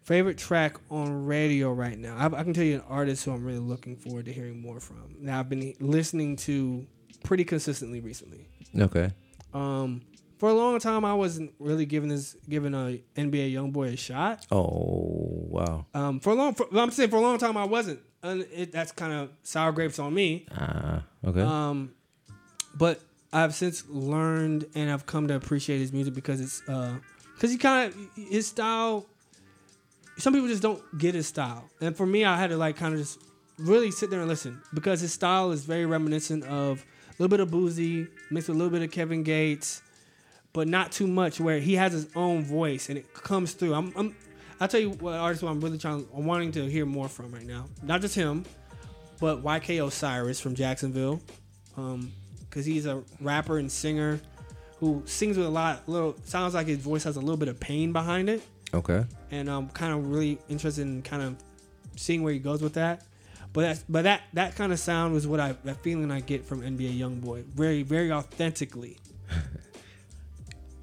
Favorite 0.05 0.39
track 0.39 0.77
on 0.89 1.27
radio 1.27 1.73
right 1.73 1.99
now. 1.99 2.17
I, 2.17 2.27
I 2.27 2.45
can 2.45 2.55
tell 2.55 2.63
you 2.63 2.77
an 2.77 2.85
artist 2.89 3.25
who 3.25 3.33
I'm 3.33 3.45
really 3.45 3.59
looking 3.59 3.97
forward 3.97 4.27
to 4.27 4.33
hearing 4.33 4.61
more 4.61 4.79
from. 4.79 5.17
Now 5.19 5.41
I've 5.41 5.49
been 5.49 5.75
listening 5.81 6.37
to 6.37 6.87
pretty 7.25 7.45
consistently 7.45 8.01
recently. 8.01 8.47
Okay. 8.79 9.11
Um, 9.53 10.03
for 10.39 10.49
a 10.49 10.55
long 10.55 10.79
time, 10.79 11.05
I 11.05 11.15
wasn't 11.15 11.53
really 11.59 11.87
giving 11.87 12.09
this 12.09 12.37
giving 12.49 12.75
a 12.75 13.01
NBA 13.17 13.53
YoungBoy 13.53 13.95
a 13.95 13.97
shot. 13.97 14.47
Oh 14.51 15.47
wow. 15.49 15.87
Um, 15.95 16.21
for 16.21 16.31
a 16.31 16.35
long, 16.35 16.55
for, 16.55 16.67
I'm 16.77 16.91
saying 16.91 17.11
for 17.11 17.17
a 17.17 17.21
long 17.21 17.39
time 17.39 17.57
I 17.57 17.65
wasn't, 17.65 18.01
and 18.23 18.47
it, 18.53 18.73
that's 18.73 18.93
kind 18.93 19.13
of 19.13 19.31
sour 19.43 19.73
grapes 19.73 19.99
on 19.99 20.13
me. 20.13 20.47
Ah. 20.53 21.03
okay. 21.25 21.41
Um, 21.41 21.93
but 22.75 23.01
I've 23.33 23.55
since 23.55 23.85
learned 23.89 24.67
and 24.75 24.91
I've 24.91 25.07
come 25.07 25.29
to 25.29 25.35
appreciate 25.35 25.79
his 25.79 25.93
music 25.93 26.15
because 26.15 26.41
it's 26.41 26.61
because 26.61 27.51
he 27.51 27.59
kind 27.59 27.93
of 27.93 27.99
his 28.15 28.47
style. 28.47 29.07
Some 30.19 30.33
people 30.33 30.49
just 30.49 30.63
don't 30.63 30.83
get 30.99 31.15
his 31.15 31.27
style, 31.27 31.69
and 31.81 31.95
for 31.95 32.07
me, 32.07 32.25
I 32.25 32.39
had 32.39 32.51
to 32.51 32.57
like 32.57 32.77
kind 32.77 32.95
of 32.95 33.01
just 33.01 33.21
really 33.59 33.91
sit 33.91 34.11
there 34.11 34.21
and 34.21 34.29
listen 34.29 34.61
because 34.75 35.01
his 35.01 35.13
style 35.13 35.51
is 35.51 35.65
very 35.65 35.87
reminiscent 35.87 36.45
of 36.45 36.85
a 37.19 37.23
little 37.23 37.29
bit 37.29 37.41
of 37.41 37.51
Boosie 37.51 38.09
mixed 38.31 38.49
with 38.49 38.57
a 38.57 38.59
little 38.59 38.71
bit 38.71 38.83
of 38.83 38.91
Kevin 38.91 39.23
Gates, 39.23 39.83
but 40.57 40.67
not 40.67 40.91
too 40.91 41.07
much. 41.07 41.39
Where 41.39 41.61
he 41.61 41.75
has 41.75 41.93
his 41.93 42.09
own 42.17 42.43
voice 42.43 42.89
and 42.89 42.97
it 42.97 43.13
comes 43.13 43.53
through. 43.53 43.75
I'm, 43.75 43.93
I'm 43.95 44.17
I'll 44.59 44.69
tell 44.69 44.81
you 44.81 44.91
what 44.93 45.13
artist 45.13 45.45
I'm 45.45 45.61
really 45.61 45.77
trying, 45.77 46.09
I'm 46.17 46.25
wanting 46.25 46.51
to 46.53 46.65
hear 46.65 46.87
more 46.87 47.09
from 47.11 47.31
right 47.31 47.47
now. 47.47 47.67
Not 47.83 48.01
just 48.01 48.15
him, 48.15 48.47
but 49.21 49.45
YK 49.45 49.87
Osiris 49.87 50.41
from 50.41 50.55
Jacksonville. 50.55 51.21
Um, 51.77 52.11
because 52.49 52.65
he's 52.65 52.87
a 52.87 53.03
rapper 53.21 53.59
and 53.59 53.71
singer 53.71 54.19
who 54.79 55.03
sings 55.05 55.37
with 55.37 55.47
a 55.47 55.51
lot 55.51 55.87
little 55.87 56.17
sounds 56.25 56.55
like 56.55 56.67
his 56.67 56.79
voice 56.79 57.05
has 57.05 57.17
a 57.17 57.21
little 57.21 57.37
bit 57.37 57.49
of 57.49 57.61
pain 57.61 57.93
behind 57.93 58.31
it 58.31 58.43
okay. 58.73 59.05
and 59.31 59.51
i'm 59.51 59.69
kind 59.69 59.93
of 59.93 60.11
really 60.11 60.39
interested 60.49 60.83
in 60.83 61.03
kind 61.03 61.23
of 61.23 61.37
seeing 61.97 62.23
where 62.23 62.33
he 62.33 62.39
goes 62.39 62.63
with 62.63 62.73
that 62.73 63.03
but 63.53 63.61
that's 63.61 63.85
but 63.91 64.05
that 64.05 64.23
that 64.33 64.55
kind 64.57 64.73
of 64.73 64.79
sound 64.79 65.13
was 65.13 65.27
what 65.27 65.39
i 65.39 65.53
that 65.65 65.77
feeling 65.83 66.11
i 66.11 66.21
get 66.21 66.47
from 66.47 66.63
nba 66.63 66.99
youngboy 66.99 67.45
very 67.45 67.83
very 67.83 68.11
authentically 68.11 68.97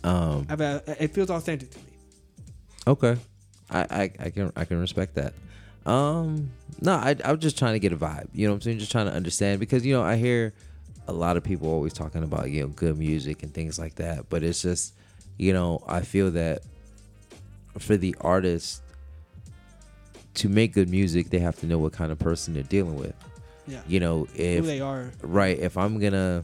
Um. 0.04 0.46
I've, 0.50 0.62
uh, 0.62 0.82
it 1.00 1.14
feels 1.14 1.30
authentic 1.30 1.72
to 1.72 1.78
me 1.80 1.86
Okay. 2.88 3.16
I, 3.70 3.80
I, 3.80 4.02
I 4.20 4.30
can 4.30 4.52
I 4.56 4.66
can 4.66 4.80
respect 4.80 5.16
that. 5.16 5.34
Um 5.86 6.52
no, 6.82 6.94
I 6.94 7.16
I 7.24 7.32
was 7.32 7.40
just 7.42 7.58
trying 7.58 7.74
to 7.74 7.80
get 7.80 7.94
a 7.94 7.98
vibe. 7.98 8.28
You 8.34 8.48
know 8.48 8.54
what 8.54 8.58
I'm 8.58 8.62
saying? 8.62 8.80
Just 8.80 8.92
trying 8.92 9.06
to 9.08 9.14
understand 9.14 9.60
because 9.60 9.86
you 9.86 9.94
know, 9.94 10.04
I 10.04 10.18
hear 10.18 10.54
a 11.08 11.14
lot 11.14 11.38
of 11.38 11.44
people 11.44 11.70
always 11.70 11.94
talking 11.94 12.24
about, 12.24 12.50
you 12.52 12.62
know, 12.62 12.68
good 12.68 12.98
music 12.98 13.44
and 13.44 13.54
things 13.54 13.78
like 13.80 13.96
that. 13.96 14.30
But 14.30 14.44
it's 14.44 14.62
just, 14.62 14.94
you 15.38 15.52
know, 15.54 15.84
I 15.88 16.02
feel 16.02 16.32
that 16.32 16.62
for 17.80 17.98
the 17.98 18.16
artist 18.22 18.82
to 20.36 20.50
make 20.50 20.74
good 20.74 20.90
music, 20.90 21.30
they 21.30 21.40
have 21.40 21.58
to 21.60 21.66
know 21.66 21.78
what 21.78 21.94
kind 21.94 22.12
of 22.12 22.20
person 22.20 22.54
they're 22.54 22.64
dealing 22.64 22.96
with. 22.98 23.14
yeah 23.68 23.82
You 23.88 24.00
know, 24.00 24.26
who 24.26 24.42
if 24.42 24.66
they 24.66 24.82
are 24.82 25.12
right 25.22 25.58
if 25.58 25.78
i'm 25.78 26.00
gonna 26.00 26.44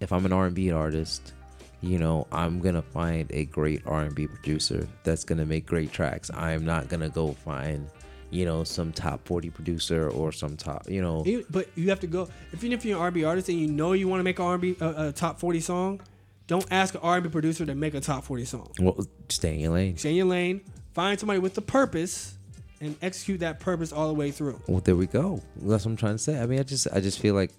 if 0.00 0.12
i'm 0.12 0.24
an 0.26 0.32
r&b 0.32 0.70
artist 0.72 1.32
you 1.80 1.98
know 1.98 2.26
i'm 2.32 2.60
gonna 2.60 2.82
find 2.82 3.30
a 3.32 3.44
great 3.46 3.82
r&b 3.86 4.26
producer 4.26 4.86
that's 5.04 5.24
gonna 5.24 5.46
make 5.46 5.66
great 5.66 5.92
tracks. 5.92 6.30
I'm 6.34 6.64
not 6.64 6.88
gonna 6.88 7.08
go 7.08 7.32
find 7.32 7.88
you 8.30 8.44
know 8.44 8.64
some 8.64 8.92
top 8.92 9.24
40 9.26 9.50
producer 9.50 10.10
or 10.10 10.32
some 10.32 10.56
top 10.56 10.88
you 10.88 11.00
know. 11.00 11.24
But 11.50 11.68
you 11.76 11.88
have 11.90 12.00
to 12.00 12.06
go 12.06 12.28
if 12.52 12.62
you're 12.62 12.96
an 12.96 13.00
R&B 13.00 13.24
artist 13.24 13.48
and 13.48 13.58
you 13.58 13.68
know 13.68 13.92
you 13.92 14.08
want 14.08 14.20
to 14.20 14.24
make 14.24 14.38
an 14.38 14.44
R&B 14.44 14.76
a, 14.80 15.08
a 15.08 15.12
top 15.12 15.40
40 15.40 15.60
song 15.60 16.00
don't 16.48 16.66
ask 16.70 16.94
an 16.94 17.00
R&B 17.02 17.28
producer 17.28 17.64
to 17.66 17.74
make 17.74 17.92
a 17.92 18.00
top 18.00 18.24
40 18.24 18.44
song. 18.46 18.72
Well, 18.80 19.06
stay 19.28 19.54
in 19.54 19.60
your 19.60 19.72
lane. 19.72 19.98
Stay 19.98 20.10
in 20.10 20.16
your 20.16 20.26
lane, 20.26 20.62
find 20.94 21.20
somebody 21.20 21.38
with 21.38 21.54
the 21.54 21.60
purpose, 21.60 22.38
and 22.80 22.96
execute 23.02 23.40
that 23.40 23.60
purpose 23.60 23.92
all 23.92 24.08
the 24.08 24.14
way 24.14 24.30
through. 24.30 24.60
well 24.66 24.80
there 24.80 24.96
we 24.96 25.06
go. 25.06 25.42
That's 25.56 25.84
what 25.84 25.90
i'm 25.90 25.96
trying 25.96 26.14
to 26.14 26.18
say. 26.18 26.40
I 26.40 26.46
mean 26.46 26.58
i 26.58 26.62
just 26.62 26.88
i 26.92 27.00
just 27.00 27.18
feel 27.18 27.34
like 27.34 27.50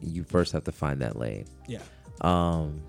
you 0.00 0.24
first 0.24 0.52
have 0.52 0.64
to 0.64 0.72
find 0.72 1.00
that 1.00 1.16
lane. 1.16 1.46
Yeah. 1.68 1.80
Um, 2.20 2.82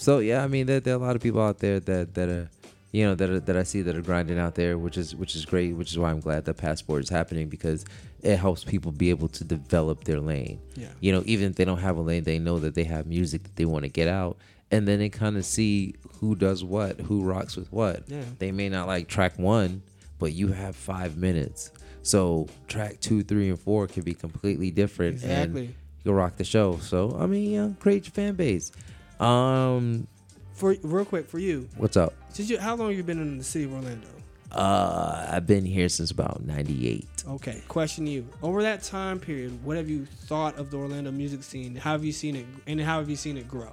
so 0.00 0.18
yeah, 0.20 0.42
I 0.42 0.46
mean, 0.46 0.66
there, 0.66 0.80
there 0.80 0.94
are 0.94 0.96
a 0.96 1.00
lot 1.00 1.14
of 1.14 1.22
people 1.22 1.42
out 1.42 1.58
there 1.58 1.78
that 1.78 2.14
that 2.14 2.28
are, 2.28 2.50
you 2.90 3.04
know, 3.04 3.14
that 3.14 3.28
are, 3.28 3.40
that 3.40 3.56
I 3.56 3.64
see 3.64 3.82
that 3.82 3.94
are 3.94 4.00
grinding 4.00 4.38
out 4.38 4.54
there, 4.54 4.78
which 4.78 4.96
is 4.96 5.14
which 5.14 5.36
is 5.36 5.44
great. 5.44 5.76
Which 5.76 5.90
is 5.90 5.98
why 5.98 6.10
I'm 6.10 6.20
glad 6.20 6.46
that 6.46 6.56
passport 6.56 7.02
is 7.02 7.10
happening 7.10 7.48
because 7.48 7.84
it 8.22 8.36
helps 8.38 8.64
people 8.64 8.92
be 8.92 9.10
able 9.10 9.28
to 9.28 9.44
develop 9.44 10.04
their 10.04 10.18
lane. 10.20 10.58
Yeah. 10.74 10.88
You 11.00 11.12
know, 11.12 11.22
even 11.26 11.50
if 11.50 11.56
they 11.56 11.66
don't 11.66 11.80
have 11.80 11.98
a 11.98 12.00
lane, 12.00 12.24
they 12.24 12.38
know 12.38 12.58
that 12.60 12.74
they 12.74 12.84
have 12.84 13.06
music 13.06 13.42
that 13.42 13.56
they 13.56 13.66
want 13.66 13.84
to 13.84 13.90
get 13.90 14.08
out, 14.08 14.38
and 14.70 14.88
then 14.88 15.00
they 15.00 15.10
kind 15.10 15.36
of 15.36 15.44
see 15.44 15.96
who 16.18 16.34
does 16.34 16.64
what, 16.64 16.98
who 17.00 17.22
rocks 17.22 17.54
with 17.56 17.70
what. 17.70 18.04
Yeah. 18.08 18.22
They 18.38 18.52
may 18.52 18.70
not 18.70 18.86
like 18.86 19.06
track 19.06 19.38
one, 19.38 19.82
but 20.18 20.32
you 20.32 20.48
have 20.48 20.76
five 20.76 21.18
minutes. 21.18 21.72
So 22.02 22.48
track 22.68 23.00
two, 23.00 23.22
three, 23.22 23.50
and 23.50 23.60
four 23.60 23.86
can 23.86 24.02
be 24.02 24.14
completely 24.14 24.70
different. 24.70 25.16
Exactly. 25.16 25.66
And 25.66 25.74
you'll 26.04 26.14
rock 26.14 26.36
the 26.36 26.44
show. 26.44 26.78
So 26.78 27.16
I 27.20 27.26
mean, 27.26 27.50
yeah, 27.50 27.68
create 27.80 28.06
your 28.06 28.12
fan 28.12 28.34
base. 28.34 28.72
Um, 29.20 30.06
For 30.54 30.76
real 30.82 31.04
quick 31.04 31.28
for 31.28 31.38
you, 31.38 31.68
what's 31.76 31.96
up? 31.96 32.14
since 32.30 32.48
you, 32.50 32.58
how 32.58 32.74
long 32.74 32.88
have 32.88 32.96
you 32.96 33.02
been 33.02 33.20
in 33.20 33.38
the 33.38 33.44
city 33.44 33.66
of 33.66 33.72
Orlando? 33.74 34.08
Uh, 34.50 35.28
I've 35.30 35.46
been 35.46 35.64
here 35.64 35.88
since 35.88 36.10
about 36.10 36.42
'98. 36.44 37.06
Okay. 37.28 37.62
Question 37.68 38.06
you: 38.06 38.26
Over 38.42 38.62
that 38.62 38.82
time 38.82 39.20
period, 39.20 39.62
what 39.64 39.76
have 39.76 39.88
you 39.88 40.06
thought 40.06 40.58
of 40.58 40.70
the 40.70 40.76
Orlando 40.78 41.12
music 41.12 41.44
scene? 41.44 41.76
How 41.76 41.92
have 41.92 42.04
you 42.04 42.12
seen 42.12 42.34
it, 42.34 42.46
and 42.66 42.80
how 42.80 42.98
have 42.98 43.08
you 43.08 43.16
seen 43.16 43.36
it 43.36 43.46
grow? 43.46 43.70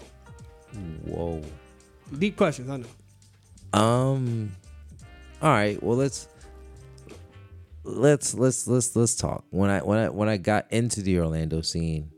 Whoa. 1.05 1.41
Deep 2.19 2.37
questions, 2.37 2.69
I 2.69 2.77
know. 2.77 3.79
Um. 3.79 4.51
All 5.41 5.49
right. 5.49 5.81
Well, 5.81 5.97
let's 5.97 6.27
let's 7.83 8.33
let's 8.35 8.67
let's 8.67 8.95
let's 8.95 9.15
talk. 9.15 9.45
When 9.49 9.69
I 9.69 9.79
when 9.79 9.97
I 9.97 10.09
when 10.09 10.29
I 10.29 10.37
got 10.37 10.71
into 10.71 11.01
the 11.01 11.19
Orlando 11.19 11.61
scene, 11.61 12.11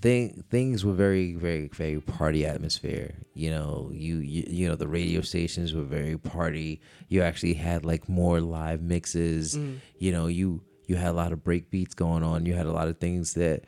thing 0.00 0.44
things 0.50 0.84
were 0.84 0.92
very 0.92 1.34
very 1.34 1.68
very 1.68 2.00
party 2.00 2.46
atmosphere. 2.46 3.14
You 3.34 3.50
know, 3.50 3.90
you 3.92 4.18
you 4.18 4.44
you 4.46 4.68
know 4.68 4.76
the 4.76 4.88
radio 4.88 5.20
stations 5.20 5.74
were 5.74 5.82
very 5.82 6.16
party. 6.18 6.80
You 7.08 7.22
actually 7.22 7.54
had 7.54 7.84
like 7.84 8.08
more 8.08 8.40
live 8.40 8.82
mixes. 8.82 9.56
Mm. 9.56 9.78
You 9.98 10.12
know, 10.12 10.26
you 10.26 10.62
you 10.86 10.96
had 10.96 11.08
a 11.08 11.12
lot 11.12 11.32
of 11.32 11.42
break 11.42 11.70
beats 11.70 11.94
going 11.94 12.22
on. 12.22 12.46
You 12.46 12.54
had 12.54 12.66
a 12.66 12.72
lot 12.72 12.88
of 12.88 12.98
things 12.98 13.34
that 13.34 13.64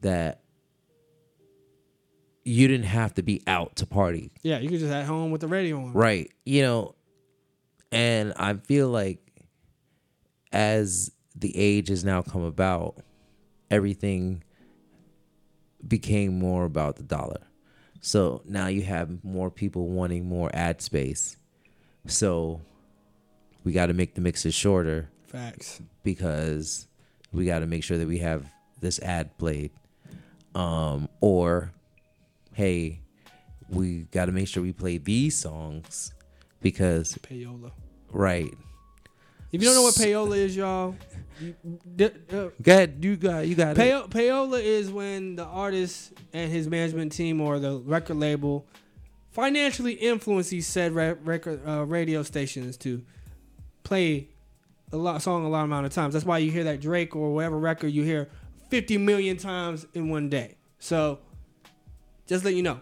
that 0.00 0.42
you 2.44 2.68
didn't 2.68 2.86
have 2.86 3.14
to 3.14 3.22
be 3.22 3.42
out 3.46 3.76
to 3.76 3.86
party. 3.86 4.30
Yeah, 4.42 4.58
you 4.58 4.68
could 4.68 4.80
just 4.80 4.92
at 4.92 5.06
home 5.06 5.30
with 5.30 5.40
the 5.40 5.48
radio 5.48 5.78
on. 5.78 5.92
Right. 5.92 6.30
You 6.44 6.62
know, 6.62 6.94
and 7.90 8.34
I 8.36 8.54
feel 8.54 8.88
like 8.88 9.20
as 10.52 11.10
the 11.34 11.56
age 11.56 11.88
has 11.88 12.04
now 12.04 12.22
come 12.22 12.42
about, 12.42 12.98
everything 13.70 14.43
became 15.86 16.38
more 16.38 16.64
about 16.64 16.96
the 16.96 17.02
dollar. 17.02 17.40
So 18.00 18.42
now 18.44 18.66
you 18.66 18.82
have 18.82 19.24
more 19.24 19.50
people 19.50 19.88
wanting 19.88 20.26
more 20.28 20.50
ad 20.52 20.82
space. 20.82 21.36
So 22.06 22.60
we 23.64 23.72
got 23.72 23.86
to 23.86 23.94
make 23.94 24.14
the 24.14 24.20
mixes 24.20 24.54
shorter 24.54 25.08
Facts. 25.26 25.80
because 26.02 26.86
we 27.32 27.46
got 27.46 27.60
to 27.60 27.66
make 27.66 27.82
sure 27.82 27.96
that 27.98 28.06
we 28.06 28.18
have 28.18 28.46
this 28.80 28.98
ad 29.00 29.36
played. 29.38 29.70
Um, 30.54 31.08
or, 31.20 31.72
hey, 32.52 33.00
we 33.70 34.02
got 34.12 34.26
to 34.26 34.32
make 34.32 34.48
sure 34.48 34.62
we 34.62 34.72
play 34.72 34.98
these 34.98 35.34
songs 35.36 36.12
because, 36.60 37.14
Payola. 37.22 37.72
right. 38.12 38.52
If 39.54 39.62
you 39.62 39.68
don't 39.68 39.76
know 39.76 39.82
what 39.82 39.94
payola 39.98 40.36
is, 40.36 40.56
y'all, 40.56 40.96
you, 41.40 41.54
d- 41.96 42.10
uh, 42.32 42.48
Go 42.62 42.86
you 43.00 43.16
got 43.16 43.46
you 43.46 43.54
got 43.54 43.78
it. 43.78 44.10
Payola 44.10 44.60
is 44.62 44.90
when 44.90 45.36
the 45.36 45.44
artist 45.44 46.12
and 46.32 46.50
his 46.50 46.68
management 46.68 47.12
team 47.12 47.40
or 47.40 47.58
the 47.58 47.78
record 47.78 48.16
label 48.16 48.66
financially 49.30 49.92
influence 49.94 50.48
these 50.48 50.66
said 50.66 50.92
re- 50.92 51.12
record 51.24 51.60
uh, 51.66 51.84
radio 51.84 52.22
stations 52.22 52.76
to 52.78 53.02
play 53.82 54.28
a 54.92 54.96
lot 54.96 55.22
song 55.22 55.44
a 55.44 55.48
lot 55.48 55.64
amount 55.64 55.86
of 55.86 55.92
times. 55.92 56.14
That's 56.14 56.24
why 56.26 56.38
you 56.38 56.50
hear 56.50 56.64
that 56.64 56.80
Drake 56.80 57.14
or 57.14 57.32
whatever 57.34 57.58
record 57.58 57.88
you 57.88 58.02
hear 58.02 58.30
50 58.70 58.98
million 58.98 59.36
times 59.36 59.86
in 59.94 60.08
one 60.08 60.28
day. 60.28 60.56
So 60.78 61.18
just 62.26 62.44
let 62.44 62.54
you 62.54 62.62
know. 62.62 62.80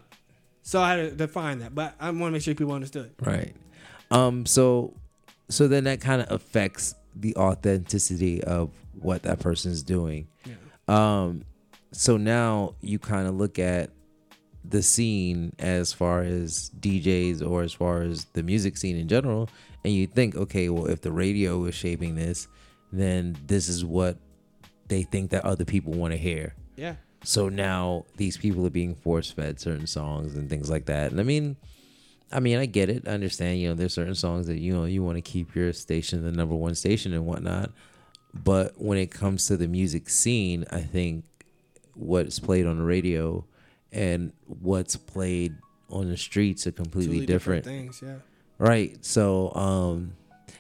So 0.63 0.81
I 0.81 0.95
had 0.95 1.11
to 1.11 1.11
define 1.17 1.59
that, 1.59 1.75
but 1.75 1.95
I 1.99 2.07
want 2.11 2.21
to 2.21 2.31
make 2.31 2.43
sure 2.43 2.55
people 2.55 2.73
understood. 2.75 3.13
Right. 3.21 3.55
Um. 4.11 4.47
So, 4.47 4.95
so 5.53 5.69
then 5.69 5.85
that 5.85 6.01
kind 6.01 6.23
of 6.23 6.31
affects 6.31 6.95
the 7.15 7.37
authenticity 7.37 8.43
of 8.45 8.71
what 9.01 9.23
that 9.23 9.39
person's 9.39 9.83
doing. 9.83 10.29
Yeah. 10.45 10.55
Um. 10.89 11.45
So 11.93 12.17
now 12.17 12.75
you 12.81 12.99
kind 12.99 13.29
of 13.29 13.35
look 13.35 13.59
at 13.59 13.91
the 14.65 14.83
scene 14.83 15.53
as 15.59 15.93
far 15.93 16.23
as 16.23 16.71
DJs 16.81 17.47
or 17.47 17.63
as 17.63 17.73
far 17.73 18.03
as 18.03 18.25
the 18.33 18.43
music 18.43 18.77
scene 18.77 18.97
in 18.97 19.09
general, 19.09 19.49
and 19.85 19.93
you 19.93 20.07
think, 20.07 20.37
okay, 20.37 20.69
well, 20.69 20.87
if 20.87 21.01
the 21.01 21.13
radio 21.13 21.65
is 21.65 21.75
shaping 21.75 22.15
this, 22.15 22.49
then 22.93 23.37
this 23.47 23.69
is 23.69 23.85
what 23.85 24.17
they 24.89 25.03
think 25.03 25.31
that 25.31 25.45
other 25.45 25.65
people 25.65 25.93
want 25.93 26.13
to 26.13 26.19
hear. 26.19 26.55
Yeah. 26.77 26.95
So 27.25 27.49
now 27.49 28.05
these 28.17 28.37
people 28.37 28.67
are 28.67 28.71
being 28.71 28.95
force 28.95 29.31
fed 29.31 29.61
certain 29.61 29.87
songs 29.87 30.35
and 30.35 30.49
things 30.49 30.71
like 30.71 30.87
that. 30.87 31.13
And 31.13 31.21
I 31.21 31.25
mean, 31.25 31.57
I 32.33 32.41
mean, 32.41 32.59
I 32.59 32.67
get 32.67 32.89
it. 32.91 33.07
I 33.07 33.11
understand. 33.13 33.61
You 33.61 33.69
know, 33.69 33.75
there's 33.75 33.95
certain 33.95 34.15
songs 34.15 34.47
that 34.47 34.59
you 34.59 34.73
know 34.73 34.85
you 34.85 35.03
want 35.03 35.17
to 35.17 35.23
keep 35.23 35.55
your 35.55 35.73
station 35.73 36.23
the 36.23 36.33
number 36.33 36.55
one 36.55 36.75
station 36.75 37.13
and 37.13 37.27
whatnot. 37.27 37.71
But 38.35 38.81
when 38.81 38.99
it 38.99 39.11
comes 39.11 39.47
to 39.49 39.57
the 39.57 39.69
music 39.69 40.09
scene, 40.09 40.65
I 40.71 40.81
think 40.81 41.25
what's 41.95 42.39
played 42.39 42.67
on 42.67 42.79
the 42.79 42.85
radio 42.85 43.45
and 43.93 44.33
what's 44.47 44.97
played 44.97 45.55
on 45.91 46.09
the 46.09 46.17
streets 46.17 46.67
are 46.67 46.73
completely 46.73 47.17
Totally 47.21 47.27
different. 47.27 47.65
things. 47.67 48.01
Yeah. 48.03 48.17
Right. 48.59 48.97
So, 49.05 49.53
um, 49.55 50.13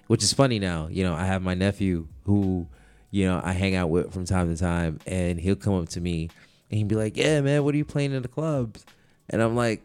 which 0.08 0.22
is 0.22 0.32
funny 0.34 0.58
now. 0.58 0.88
You 0.90 1.04
know, 1.04 1.14
I 1.14 1.24
have 1.24 1.40
my 1.40 1.54
nephew 1.54 2.08
who, 2.24 2.66
you 3.10 3.26
know, 3.26 3.40
I 3.42 3.52
hang 3.52 3.74
out 3.74 3.88
with 3.88 4.12
from 4.12 4.26
time 4.26 4.54
to 4.54 4.60
time, 4.60 4.98
and 5.06 5.40
he'll 5.40 5.56
come 5.56 5.74
up 5.74 5.88
to 5.90 6.00
me 6.00 6.28
and 6.70 6.78
he'd 6.78 6.88
be 6.88 6.94
like, 6.96 7.16
"Yeah, 7.16 7.40
man, 7.40 7.64
what 7.64 7.74
are 7.74 7.78
you 7.78 7.84
playing 7.86 8.12
in 8.12 8.20
the 8.22 8.28
clubs?" 8.28 8.84
And 9.30 9.40
I'm 9.42 9.56
like, 9.56 9.82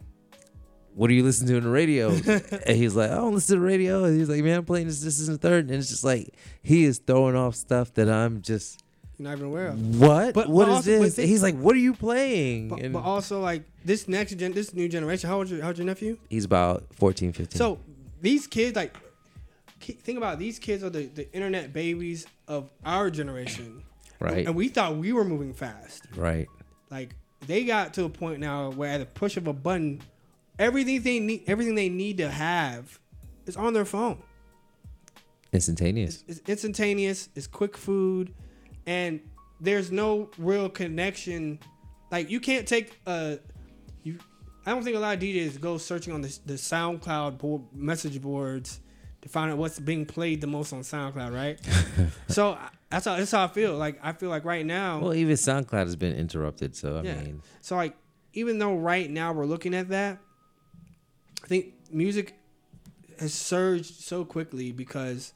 "What 0.98 1.08
are 1.10 1.14
you 1.14 1.22
listening 1.22 1.48
to 1.50 1.56
on 1.58 1.62
the 1.62 1.70
radio?" 1.70 2.08
and 2.66 2.76
he's 2.76 2.94
like, 2.96 3.10
"I 3.10 3.14
don't 3.14 3.34
listen 3.34 3.56
to 3.56 3.60
the 3.60 3.66
radio." 3.66 4.04
And 4.04 4.18
he's 4.18 4.28
like, 4.28 4.42
"Man, 4.42 4.58
I'm 4.58 4.64
playing 4.64 4.86
this, 4.88 5.00
this, 5.00 5.26
and 5.28 5.36
the 5.38 5.40
third. 5.40 5.66
And 5.66 5.74
it's 5.74 5.88
just 5.88 6.04
like 6.04 6.34
he 6.62 6.84
is 6.84 6.98
throwing 6.98 7.36
off 7.36 7.54
stuff 7.54 7.94
that 7.94 8.08
I'm 8.08 8.42
just, 8.42 8.82
You're 9.18 9.28
not 9.28 9.36
even 9.38 9.46
aware 9.46 9.68
of. 9.68 10.00
what? 10.00 10.34
But- 10.34 10.48
what 10.48 10.66
but 10.66 10.70
is 10.70 10.76
also- 10.76 10.90
this? 11.02 11.16
thi- 11.16 11.26
he's 11.26 11.42
like, 11.42 11.56
"What 11.56 11.74
are 11.76 11.78
you 11.78 11.94
playing?" 11.94 12.68
But, 12.68 12.80
and 12.80 12.92
but 12.92 13.02
also 13.04 13.40
like 13.40 13.62
this 13.84 14.08
next 14.08 14.34
gen, 14.34 14.52
this 14.52 14.74
new 14.74 14.88
generation. 14.88 15.28
How 15.30 15.38
old 15.38 15.48
your, 15.48 15.62
how 15.62 15.70
your 15.70 15.86
nephew? 15.86 16.18
he's 16.28 16.44
about 16.44 16.84
14, 16.94 17.32
15. 17.32 17.56
So 17.58 17.78
these 18.20 18.46
kids, 18.46 18.74
like, 18.76 18.96
think 19.80 20.18
about 20.18 20.34
it, 20.34 20.38
these 20.40 20.58
kids 20.58 20.82
are 20.82 20.90
the, 20.90 21.06
the 21.06 21.32
internet 21.32 21.72
babies 21.72 22.26
of 22.48 22.70
our 22.84 23.10
generation, 23.10 23.82
right, 24.20 24.46
and 24.46 24.54
we 24.56 24.68
thought 24.68 24.96
we 24.96 25.12
were 25.12 25.24
moving 25.24 25.54
fast. 25.54 26.02
right, 26.16 26.48
Like 26.90 27.14
they 27.46 27.64
got 27.64 27.94
to 27.94 28.04
a 28.04 28.08
point 28.08 28.40
now 28.40 28.70
where 28.72 28.90
at 28.90 28.98
the 28.98 29.06
push 29.06 29.36
of 29.36 29.46
a 29.46 29.52
button, 29.52 30.00
everything 30.58 31.02
they 31.02 31.18
need, 31.20 31.44
everything 31.46 31.74
they 31.74 31.88
need 31.88 32.18
to 32.18 32.30
have, 32.30 32.98
is 33.46 33.56
on 33.56 33.72
their 33.72 33.84
phone. 33.84 34.22
instantaneous. 35.52 36.24
It's 36.28 36.40
instantaneous. 36.46 37.28
It's 37.34 37.46
quick 37.46 37.76
food, 37.76 38.34
and 38.86 39.20
there's 39.60 39.90
no 39.90 40.30
real 40.38 40.68
connection. 40.68 41.58
Like 42.10 42.30
you 42.30 42.40
can't 42.40 42.66
take 42.66 42.98
a 43.06 43.38
you. 44.02 44.18
I 44.66 44.72
don't 44.72 44.82
think 44.82 44.96
a 44.96 45.00
lot 45.00 45.14
of 45.16 45.22
DJs 45.22 45.60
go 45.60 45.78
searching 45.78 46.12
on 46.12 46.20
the 46.20 46.38
the 46.46 46.54
SoundCloud 46.54 47.38
board, 47.38 47.62
message 47.72 48.20
boards 48.20 48.80
to 49.22 49.28
find 49.28 49.50
out 49.50 49.58
what's 49.58 49.80
being 49.80 50.06
played 50.06 50.40
the 50.40 50.46
most 50.46 50.72
on 50.72 50.80
SoundCloud, 50.80 51.34
right? 51.34 51.58
so 52.28 52.58
that's 52.90 53.06
how 53.06 53.16
that's 53.16 53.30
how 53.30 53.44
I 53.44 53.48
feel. 53.48 53.76
Like 53.76 53.98
I 54.02 54.12
feel 54.12 54.28
like 54.28 54.44
right 54.44 54.64
now. 54.66 55.00
Well, 55.00 55.14
even 55.14 55.34
SoundCloud 55.36 55.86
has 55.86 55.96
been 55.96 56.14
interrupted, 56.14 56.76
so 56.76 56.98
I 56.98 57.02
Yeah. 57.02 57.14
mean, 57.22 57.42
So 57.62 57.76
like 57.76 57.96
even 58.34 58.58
though 58.58 58.76
right 58.76 59.10
now 59.10 59.32
we're 59.32 59.46
looking 59.46 59.74
at 59.74 59.88
that, 59.88 60.18
I 61.44 61.46
think 61.46 61.74
music 61.90 62.34
has 63.18 63.34
surged 63.34 64.00
so 64.00 64.24
quickly 64.24 64.72
because 64.72 65.32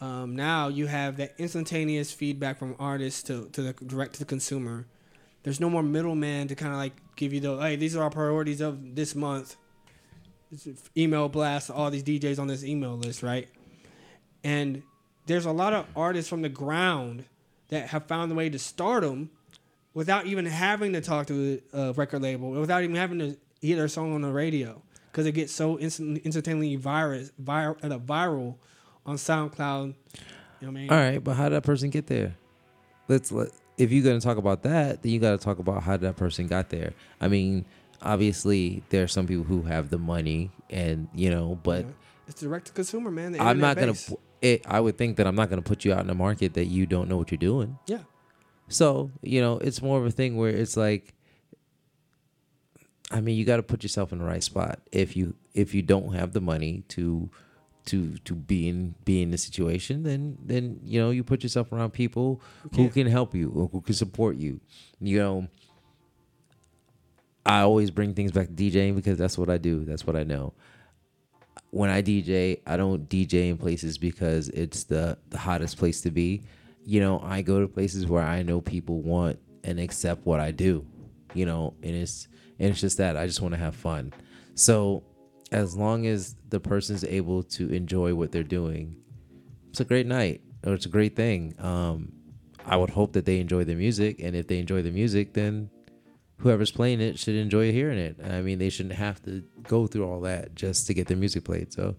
um, 0.00 0.34
now 0.36 0.68
you 0.68 0.86
have 0.86 1.16
that 1.18 1.34
instantaneous 1.38 2.12
feedback 2.12 2.58
from 2.58 2.76
artists 2.78 3.22
to, 3.24 3.48
to 3.50 3.62
the 3.62 3.72
direct 3.72 4.14
to 4.14 4.18
the 4.20 4.24
consumer. 4.24 4.86
There's 5.42 5.60
no 5.60 5.68
more 5.70 5.82
middleman 5.82 6.48
to 6.48 6.54
kind 6.54 6.72
of 6.72 6.78
like 6.78 6.94
give 7.16 7.32
you 7.32 7.40
the 7.40 7.56
hey 7.58 7.76
these 7.76 7.94
are 7.96 8.02
our 8.02 8.10
priorities 8.10 8.60
of 8.60 8.94
this 8.94 9.14
month. 9.14 9.56
It's 10.52 10.68
email 10.96 11.28
blast 11.28 11.70
all 11.70 11.90
these 11.90 12.04
DJs 12.04 12.38
on 12.38 12.46
this 12.46 12.64
email 12.64 12.96
list, 12.96 13.22
right? 13.22 13.48
And 14.42 14.82
there's 15.26 15.46
a 15.46 15.52
lot 15.52 15.72
of 15.72 15.86
artists 15.96 16.28
from 16.28 16.42
the 16.42 16.48
ground 16.48 17.24
that 17.68 17.88
have 17.88 18.06
found 18.06 18.30
a 18.30 18.34
way 18.34 18.50
to 18.50 18.58
stardom 18.58 19.30
without 19.94 20.26
even 20.26 20.44
having 20.44 20.92
to 20.92 21.00
talk 21.00 21.26
to 21.28 21.60
a 21.72 21.92
record 21.92 22.22
label, 22.22 22.50
without 22.50 22.82
even 22.82 22.96
having 22.96 23.18
to 23.20 23.36
hear 23.60 23.76
their 23.76 23.88
song 23.88 24.14
on 24.14 24.20
the 24.20 24.30
radio, 24.30 24.82
because 25.14 25.26
it 25.26 25.32
gets 25.32 25.52
so 25.52 25.78
instant, 25.78 26.20
instantly 26.24 26.74
virus, 26.74 27.30
vir, 27.38 27.76
uh, 27.84 27.98
viral 28.00 28.56
on 29.06 29.14
SoundCloud. 29.14 29.94
You 30.60 30.66
know 30.66 30.66
what 30.66 30.68
I 30.68 30.70
mean? 30.72 30.90
all 30.90 30.96
right, 30.96 31.22
but 31.22 31.34
how 31.34 31.44
did 31.44 31.52
that 31.52 31.62
person 31.62 31.88
get 31.90 32.08
there? 32.08 32.34
Let's 33.06 33.30
let. 33.30 33.50
If 33.78 33.92
you're 33.92 34.02
gonna 34.02 34.20
talk 34.20 34.38
about 34.38 34.64
that, 34.64 35.02
then 35.02 35.12
you 35.12 35.20
got 35.20 35.38
to 35.38 35.38
talk 35.38 35.58
about 35.60 35.82
how 35.84 35.96
that 35.96 36.16
person 36.16 36.48
got 36.48 36.68
there. 36.70 36.94
I 37.20 37.28
mean, 37.28 37.64
obviously 38.02 38.82
there 38.90 39.04
are 39.04 39.08
some 39.08 39.26
people 39.26 39.44
who 39.44 39.62
have 39.62 39.88
the 39.90 39.98
money, 39.98 40.50
and 40.68 41.08
you 41.14 41.30
know, 41.30 41.58
but 41.62 41.84
Yeah. 41.84 41.90
it's 42.26 42.40
direct 42.40 42.66
to 42.66 42.72
consumer, 42.72 43.10
man. 43.12 43.36
I'm 43.40 43.58
not 43.60 43.78
internet 43.78 44.04
gonna. 44.08 44.18
It, 44.42 44.62
I 44.66 44.80
would 44.80 44.98
think 44.98 45.16
that 45.18 45.26
I'm 45.28 45.34
not 45.36 45.48
gonna 45.48 45.62
put 45.62 45.84
you 45.84 45.92
out 45.92 46.00
in 46.00 46.06
the 46.08 46.14
market 46.14 46.54
that 46.54 46.66
you 46.66 46.86
don't 46.86 47.08
know 47.08 47.16
what 47.16 47.30
you're 47.30 47.38
doing. 47.38 47.78
Yeah. 47.86 48.00
So 48.68 49.10
you 49.22 49.40
know, 49.40 49.58
it's 49.58 49.80
more 49.80 49.98
of 50.00 50.06
a 50.06 50.10
thing 50.10 50.36
where 50.36 50.50
it's 50.50 50.76
like, 50.76 51.14
I 53.10 53.20
mean, 53.20 53.36
you 53.36 53.44
got 53.44 53.56
to 53.56 53.62
put 53.62 53.82
yourself 53.82 54.12
in 54.12 54.18
the 54.18 54.24
right 54.24 54.42
spot. 54.42 54.80
If 54.90 55.16
you 55.16 55.34
if 55.52 55.74
you 55.74 55.82
don't 55.82 56.14
have 56.14 56.32
the 56.32 56.40
money 56.40 56.84
to 56.88 57.30
to 57.86 58.16
to 58.18 58.34
be 58.34 58.68
in 58.68 58.94
be 59.04 59.22
in 59.22 59.30
the 59.30 59.38
situation, 59.38 60.02
then 60.02 60.38
then 60.42 60.80
you 60.82 61.00
know 61.00 61.10
you 61.10 61.22
put 61.22 61.42
yourself 61.42 61.72
around 61.72 61.92
people 61.92 62.40
who 62.74 62.88
can. 62.88 63.06
help 63.06 63.34
you 63.34 63.50
or 63.54 63.68
who 63.68 63.80
can 63.80 63.94
support 63.94 64.36
you. 64.36 64.60
You 65.00 65.18
know, 65.18 65.48
I 67.44 67.60
always 67.60 67.90
bring 67.90 68.14
things 68.14 68.32
back 68.32 68.48
to 68.48 68.52
DJing 68.52 68.96
because 68.96 69.18
that's 69.18 69.36
what 69.36 69.50
I 69.50 69.58
do. 69.58 69.84
That's 69.84 70.06
what 70.06 70.16
I 70.16 70.24
know. 70.24 70.54
When 71.70 71.90
I 71.90 72.02
DJ, 72.02 72.60
I 72.66 72.76
don't 72.76 73.08
DJ 73.08 73.50
in 73.50 73.58
places 73.58 73.98
because 73.98 74.48
it's 74.48 74.84
the 74.84 75.18
the 75.28 75.38
hottest 75.38 75.76
place 75.76 76.00
to 76.02 76.10
be. 76.10 76.42
You 76.86 77.00
know, 77.00 77.20
I 77.20 77.42
go 77.42 77.60
to 77.60 77.68
places 77.68 78.06
where 78.06 78.22
I 78.22 78.42
know 78.42 78.60
people 78.60 79.02
want 79.02 79.38
and 79.62 79.78
accept 79.78 80.26
what 80.26 80.40
I 80.40 80.50
do. 80.50 80.86
You 81.34 81.46
know, 81.46 81.74
and 81.82 81.94
it's 81.94 82.28
and 82.58 82.70
it's 82.70 82.80
just 82.80 82.98
that 82.98 83.16
I 83.16 83.26
just 83.26 83.40
want 83.40 83.52
to 83.54 83.58
have 83.58 83.74
fun. 83.74 84.12
So, 84.54 85.04
as 85.52 85.76
long 85.76 86.06
as 86.06 86.36
the 86.48 86.60
person's 86.60 87.04
able 87.04 87.42
to 87.42 87.68
enjoy 87.72 88.14
what 88.14 88.32
they're 88.32 88.42
doing, 88.42 88.96
it's 89.70 89.80
a 89.80 89.84
great 89.84 90.06
night 90.06 90.40
or 90.64 90.74
it's 90.74 90.86
a 90.86 90.90
great 90.90 91.16
thing. 91.16 91.54
Um, 91.58 92.12
I 92.64 92.76
would 92.76 92.90
hope 92.90 93.12
that 93.12 93.26
they 93.26 93.40
enjoy 93.40 93.64
the 93.64 93.74
music, 93.74 94.20
and 94.20 94.34
if 94.34 94.46
they 94.46 94.58
enjoy 94.58 94.80
the 94.82 94.90
music, 94.90 95.34
then 95.34 95.68
whoever's 96.38 96.70
playing 96.70 97.00
it 97.00 97.18
should 97.18 97.34
enjoy 97.34 97.72
hearing 97.72 97.98
it. 97.98 98.16
I 98.24 98.40
mean, 98.40 98.58
they 98.58 98.70
shouldn't 98.70 98.94
have 98.94 99.22
to 99.24 99.42
go 99.64 99.86
through 99.86 100.06
all 100.06 100.20
that 100.22 100.54
just 100.54 100.86
to 100.86 100.94
get 100.94 101.06
their 101.08 101.16
music 101.16 101.44
played. 101.44 101.72
So, 101.72 101.96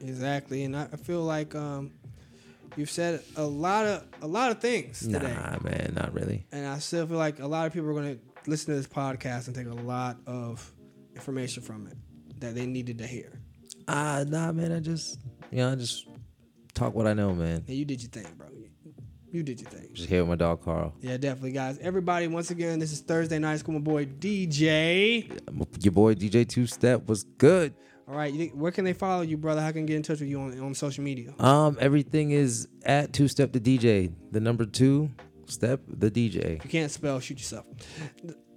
Exactly, 0.00 0.64
and 0.64 0.76
I 0.76 0.86
feel 0.88 1.22
like 1.22 1.54
um, 1.54 1.92
you've 2.76 2.90
said 2.90 3.22
a 3.36 3.44
lot 3.44 3.86
of 3.86 4.04
a 4.20 4.26
lot 4.26 4.50
of 4.50 4.60
things 4.60 5.00
today, 5.00 5.34
nah, 5.34 5.58
man, 5.62 5.94
not 5.96 6.12
really. 6.12 6.46
and 6.52 6.66
I 6.66 6.78
still 6.80 7.06
feel 7.06 7.16
like 7.16 7.40
a 7.40 7.46
lot 7.46 7.66
of 7.66 7.72
people 7.72 7.88
are 7.88 7.94
going 7.94 8.16
to 8.16 8.20
listen 8.48 8.74
to 8.74 8.76
this 8.76 8.86
podcast 8.86 9.46
and 9.46 9.56
take 9.56 9.66
a 9.66 9.74
lot 9.74 10.18
of 10.26 10.72
information 11.14 11.62
from 11.62 11.86
it 11.86 11.96
that 12.40 12.54
they 12.54 12.66
needed 12.66 12.98
to 12.98 13.06
hear. 13.06 13.40
Ah, 13.88 14.24
nah, 14.26 14.52
man. 14.52 14.72
I 14.72 14.80
just, 14.80 15.20
you 15.50 15.58
know, 15.58 15.72
I 15.72 15.74
just 15.74 16.06
talk 16.74 16.94
what 16.94 17.06
I 17.06 17.14
know, 17.14 17.34
man. 17.34 17.64
Yeah, 17.66 17.74
you 17.74 17.84
did 17.84 18.02
your 18.02 18.10
thing, 18.10 18.26
bro. 18.36 18.48
You, 18.54 18.68
you 19.30 19.42
did 19.42 19.60
your 19.60 19.70
thing. 19.70 19.88
Just 19.92 20.08
here 20.08 20.22
with 20.22 20.28
my 20.28 20.36
dog 20.36 20.62
Carl. 20.62 20.94
Yeah, 21.00 21.16
definitely, 21.16 21.52
guys. 21.52 21.78
Everybody, 21.78 22.28
once 22.28 22.50
again, 22.50 22.78
this 22.78 22.92
is 22.92 23.00
Thursday 23.00 23.38
night 23.38 23.58
school. 23.58 23.74
My 23.74 23.80
boy 23.80 24.06
DJ. 24.06 25.30
Your 25.82 25.92
boy 25.92 26.14
DJ 26.14 26.48
Two 26.48 26.66
Step 26.66 27.08
was 27.08 27.24
good. 27.24 27.74
All 28.08 28.14
right, 28.14 28.54
where 28.54 28.70
can 28.70 28.84
they 28.84 28.92
follow 28.92 29.22
you, 29.22 29.36
brother? 29.36 29.60
How 29.60 29.72
can 29.72 29.82
they 29.82 29.88
get 29.88 29.96
in 29.96 30.02
touch 30.04 30.20
with 30.20 30.28
you 30.28 30.38
on, 30.40 30.60
on 30.60 30.74
social 30.74 31.02
media? 31.02 31.34
Um, 31.40 31.76
everything 31.80 32.30
is 32.30 32.68
at 32.84 33.12
Two 33.12 33.26
Step 33.26 33.52
the 33.52 33.58
DJ. 33.58 34.12
The 34.30 34.38
number 34.38 34.64
two 34.64 35.10
step 35.46 35.80
the 35.88 36.10
DJ. 36.10 36.56
If 36.56 36.64
you 36.64 36.70
can't 36.70 36.90
spell, 36.90 37.20
shoot 37.20 37.38
yourself. 37.38 37.66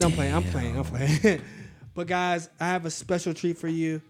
I'm 0.01 0.11
playing. 0.11 0.33
I'm 0.33 0.43
playing. 0.43 0.77
I'm 0.77 0.85
playing. 0.85 1.41
but 1.93 2.07
guys, 2.07 2.49
I 2.59 2.67
have 2.67 2.85
a 2.85 2.91
special 2.91 3.33
treat 3.33 3.57
for 3.57 3.67
you. 3.67 4.01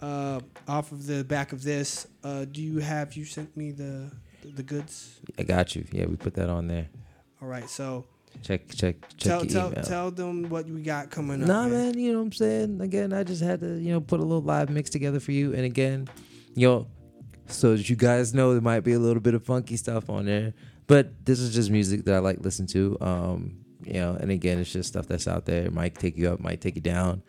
Uh, 0.00 0.40
off 0.68 0.92
of 0.92 1.06
the 1.06 1.24
back 1.24 1.52
of 1.52 1.62
this, 1.62 2.06
uh, 2.22 2.44
do 2.44 2.62
you 2.62 2.80
have 2.80 3.14
you 3.14 3.24
sent 3.24 3.56
me 3.56 3.72
the 3.72 4.10
the 4.54 4.62
goods. 4.62 5.20
I 5.38 5.42
got 5.42 5.74
you. 5.74 5.84
Yeah, 5.92 6.06
we 6.06 6.16
put 6.16 6.34
that 6.34 6.48
on 6.48 6.68
there. 6.68 6.88
All 7.42 7.48
right, 7.48 7.68
so 7.68 8.04
Check, 8.42 8.68
check, 8.68 8.96
check 9.16 9.18
tell 9.18 9.44
your 9.44 9.50
tell 9.50 9.72
email. 9.72 9.84
tell 9.84 10.10
them 10.10 10.48
what 10.50 10.66
we 10.66 10.82
got 10.82 11.10
coming 11.10 11.40
up. 11.42 11.48
Nah, 11.48 11.68
man, 11.68 11.98
you 11.98 12.12
know 12.12 12.18
what 12.18 12.26
I'm 12.26 12.32
saying? 12.32 12.80
Again, 12.82 13.12
I 13.14 13.24
just 13.24 13.42
had 13.42 13.60
to, 13.60 13.78
you 13.78 13.92
know, 13.92 14.00
put 14.00 14.20
a 14.20 14.22
little 14.22 14.42
live 14.42 14.68
mix 14.68 14.90
together 14.90 15.20
for 15.20 15.32
you. 15.32 15.54
And 15.54 15.64
again, 15.64 16.06
you 16.54 16.68
know, 16.68 16.86
so 17.48 17.72
you 17.72 17.96
guys 17.96 18.34
know 18.34 18.52
there 18.52 18.60
might 18.60 18.80
be 18.80 18.92
a 18.92 18.98
little 18.98 19.20
bit 19.20 19.34
of 19.34 19.44
funky 19.44 19.76
stuff 19.76 20.10
on 20.10 20.26
there. 20.26 20.54
But 20.86 21.24
this 21.24 21.40
is 21.40 21.54
just 21.54 21.70
music 21.70 22.04
that 22.04 22.14
I 22.14 22.18
like 22.18 22.38
listen 22.40 22.66
to. 22.68 22.96
Um, 23.00 23.58
you 23.82 23.94
know, 23.94 24.16
and 24.18 24.30
again, 24.30 24.58
it's 24.58 24.72
just 24.72 24.88
stuff 24.88 25.06
that's 25.06 25.26
out 25.26 25.44
there. 25.44 25.64
It 25.64 25.72
might 25.72 25.94
take 25.96 26.16
you 26.16 26.30
up, 26.30 26.40
might 26.40 26.60
take 26.60 26.76
you 26.76 26.80
down. 26.82 27.22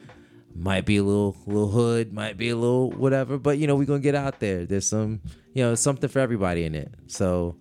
Might 0.56 0.85
be 0.85 0.98
a 0.98 1.03
little 1.03 1.35
little 1.45 1.69
hood, 1.69 2.14
might 2.14 2.38
be 2.38 2.49
a 2.49 2.56
little 2.56 2.89
whatever, 2.91 3.38
but 3.38 3.60
you 3.60 3.68
know, 3.68 3.76
we're 3.76 3.85
gonna 3.85 3.99
get 3.99 4.15
out 4.15 4.39
there. 4.39 4.65
There's 4.65 4.88
some 4.88 5.22
you 5.53 5.64
know, 5.64 5.73
something 5.73 6.07
for 6.07 6.19
everybody 6.19 6.65
in 6.65 6.76
it. 6.76 6.94
So 7.07 7.56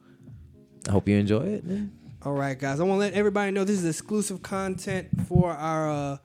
I 0.86 0.92
hope 0.92 1.08
you 1.08 1.16
enjoy 1.16 1.44
it. 1.44 1.64
All 2.22 2.32
right, 2.34 2.58
guys. 2.58 2.78
I 2.80 2.84
want 2.84 2.96
to 2.96 3.06
let 3.06 3.14
everybody 3.14 3.52
know 3.52 3.64
this 3.64 3.78
is 3.78 3.86
exclusive 3.86 4.42
content 4.42 5.08
for 5.26 5.52
our 5.52 5.90
uh, 5.90 6.16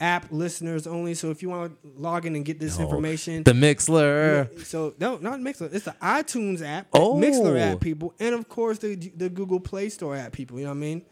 app 0.00 0.26
listeners 0.30 0.86
only. 0.86 1.14
So 1.14 1.30
if 1.30 1.42
you 1.42 1.48
want 1.50 1.80
to 1.82 1.88
log 2.00 2.26
in 2.26 2.34
and 2.36 2.44
get 2.44 2.58
this 2.58 2.78
Oh, 2.78 2.82
information, 2.82 3.42
The 3.44 3.52
Mixlr. 3.52 4.64
so 4.64 4.94
no, 4.98 5.18
not 5.18 5.40
Mixlr. 5.40 5.72
It's 5.72 5.84
the 5.84 5.94
iTunes 6.02 6.62
app, 6.62 6.88
Oh. 6.92 7.14
Mixlr 7.16 7.58
app, 7.60 7.80
people, 7.80 8.14
and 8.18 8.34
of 8.34 8.48
course 8.48 8.78
the 8.78 8.94
the 8.96 9.28
Google 9.28 9.60
Play 9.60 9.88
Store 9.88 10.16
app, 10.16 10.32
people. 10.32 10.58
You 10.58 10.64
know 10.64 10.70
what 10.70 10.76
I 10.76 10.80
mean? 10.80 11.02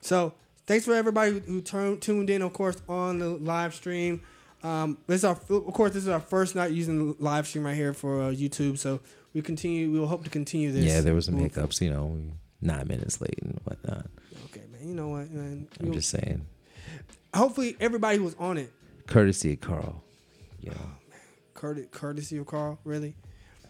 So 0.00 0.34
thanks 0.66 0.84
for 0.84 0.94
everybody 0.94 1.40
who, 1.40 1.60
turned 1.60 2.02
tuned 2.02 2.30
in, 2.30 2.42
of 2.42 2.52
course, 2.52 2.76
on 2.88 3.18
the 3.18 3.28
live 3.30 3.74
stream. 3.74 4.22
Um, 4.62 4.98
this 5.06 5.18
is 5.20 5.24
our, 5.24 5.32
of 5.50 5.72
course, 5.72 5.92
this 5.92 6.02
is 6.02 6.08
our 6.08 6.20
first 6.20 6.56
night 6.56 6.72
using 6.72 7.12
the 7.12 7.16
live 7.22 7.46
stream 7.46 7.64
right 7.64 7.76
here 7.76 7.92
for 7.92 8.22
uh, 8.22 8.26
YouTube. 8.30 8.76
So 8.78 8.98
we 9.32 9.40
continue. 9.42 9.90
We 9.92 10.00
will 10.00 10.08
hope 10.08 10.24
to 10.24 10.30
continue 10.30 10.72
this. 10.72 10.84
Yeah, 10.84 11.00
there 11.00 11.14
was 11.14 11.26
some 11.26 11.36
hiccups, 11.36 11.80
you 11.80 11.90
know, 11.90 12.18
nine 12.60 12.88
minutes 12.88 13.20
late 13.20 13.38
and 13.40 13.60
whatnot. 13.64 14.06
Okay, 14.46 14.64
man. 14.72 14.88
You 14.88 14.94
know 14.94 15.08
what, 15.08 15.30
man? 15.30 15.68
I'm 15.78 15.92
just 15.92 16.10
saying. 16.10 16.44
Hopefully 17.34 17.76
everybody 17.80 18.18
was 18.18 18.34
on 18.38 18.58
it, 18.58 18.72
Courtesy 19.06 19.54
of 19.54 19.60
Carl. 19.60 20.02
Know. 20.62 20.72
courtesy, 21.54 21.88
courtesy 21.90 22.36
of 22.38 22.46
Carl, 22.46 22.78
really. 22.84 23.14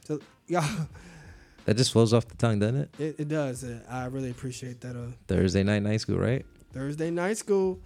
So 0.05 0.20
y'all, 0.47 0.64
That 1.64 1.76
just 1.76 1.93
flows 1.93 2.14
off 2.14 2.26
the 2.26 2.35
tongue, 2.36 2.60
doesn't 2.60 2.76
it? 2.76 2.90
it, 2.98 3.20
it 3.20 3.28
does. 3.28 3.62
Uh, 3.62 3.80
I 3.90 4.06
really 4.06 4.30
appreciate 4.30 4.80
that. 4.80 4.97
Uh, 4.97 5.12
Thursday 5.26 5.62
night 5.62 5.82
night 5.82 6.01
school, 6.01 6.16
right? 6.18 6.44
Thursday 6.72 7.10
night 7.10 7.36
school. 7.36 7.78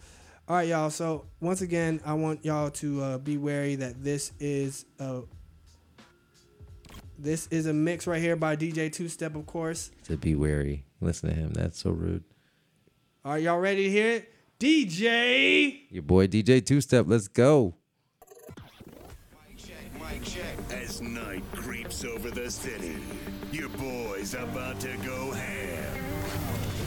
All 0.49 0.57
right, 0.57 0.69
y'all. 0.69 0.89
So 0.91 1.27
once 1.41 1.63
again, 1.63 2.01
I 2.07 2.15
want 2.15 2.45
y'all 2.45 2.71
to 2.71 3.03
uh, 3.03 3.19
be 3.19 3.39
wary 3.39 3.75
that 3.77 4.03
this 4.03 4.33
is 4.39 4.87
a 5.01 5.23
this 7.19 7.49
is 7.51 7.67
a 7.67 7.73
mix 7.73 8.07
right 8.07 8.21
here 8.21 8.37
by 8.37 8.57
DJ 8.57 8.93
Two 8.93 9.09
Step, 9.09 9.35
of 9.35 9.47
course. 9.47 9.91
To 10.05 10.17
be 10.17 10.35
wary. 10.35 10.85
Listen 11.01 11.31
to 11.31 11.35
him. 11.35 11.51
That's 11.53 11.81
so 11.81 11.91
rude. 11.91 12.25
Are 13.25 13.39
y'all 13.39 13.59
ready 13.59 13.85
to 13.85 13.91
hear 13.91 14.11
it? 14.13 14.33
DJ. 14.63 15.81
Your 15.91 16.05
boy 16.05 16.29
DJ 16.29 16.65
Two 16.65 16.81
Step. 16.81 17.07
Let's 17.09 17.27
go. 17.27 17.75
As 20.71 21.01
night 21.03 21.43
creeps 21.53 22.05
over 22.05 22.31
the 22.31 22.49
city, 22.49 22.97
your 23.51 23.69
boy's 23.71 24.35
about 24.35 24.79
to 24.79 24.97
go 24.99 25.33
ham. 25.33 25.95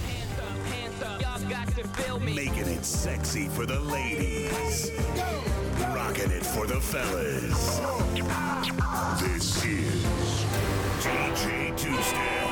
Hands 0.07 0.39
up, 0.39 0.57
hands 0.67 1.03
up, 1.03 1.21
y'all 1.21 1.49
got 1.49 1.67
to 1.75 1.85
feel 1.85 2.19
me. 2.21 2.33
Making 2.33 2.69
it 2.69 2.85
sexy 2.85 3.49
for 3.49 3.65
the 3.65 3.81
ladies. 3.81 4.91
Rocking 5.93 6.31
it 6.31 6.45
for 6.45 6.65
the 6.67 6.79
fellas. 6.79 7.79
This 9.21 9.65
is 9.65 10.05
DJ 11.03 11.77
Two 11.77 12.01
Step. 12.03 12.44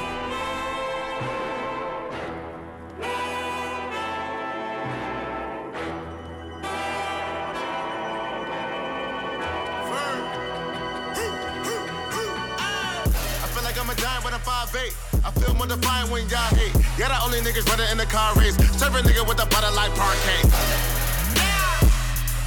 I 15.26 15.32
feel 15.32 15.54
more 15.56 15.68
defiant 15.68 16.12
when 16.12 16.28
y'all 16.28 16.52
hate. 16.56 16.76
Yeah, 17.00 17.08
the 17.08 17.18
only 17.24 17.40
niggas 17.40 17.68
running 17.70 17.90
in 17.91 17.98
the 17.98 18.06
car 18.06 18.36
race. 18.36 18.56
Serve 18.76 18.95
a 18.95 19.02
nigga 19.02 19.28
with 19.28 19.40
a 19.40 19.48
butter 19.48 19.72
like 19.72 19.95
parquet. 19.95 20.44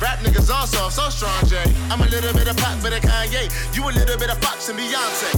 Rap 0.01 0.19
niggas 0.20 0.53
all 0.53 0.66
soft, 0.66 0.94
so 0.94 1.09
strong, 1.09 1.40
Jay. 1.48 1.65
I'm 1.89 2.03
a 2.03 2.09
little 2.09 2.35
bit 2.35 2.48
of 2.48 2.57
pop, 2.59 2.77
bit 2.82 2.93
of 2.93 3.01
Kanye. 3.01 3.48
You 3.74 3.89
a 3.89 3.93
little 3.97 4.19
bit 4.19 4.28
of 4.28 4.36
Fox 4.44 4.69
and 4.69 4.78
Beyonce. 4.78 5.32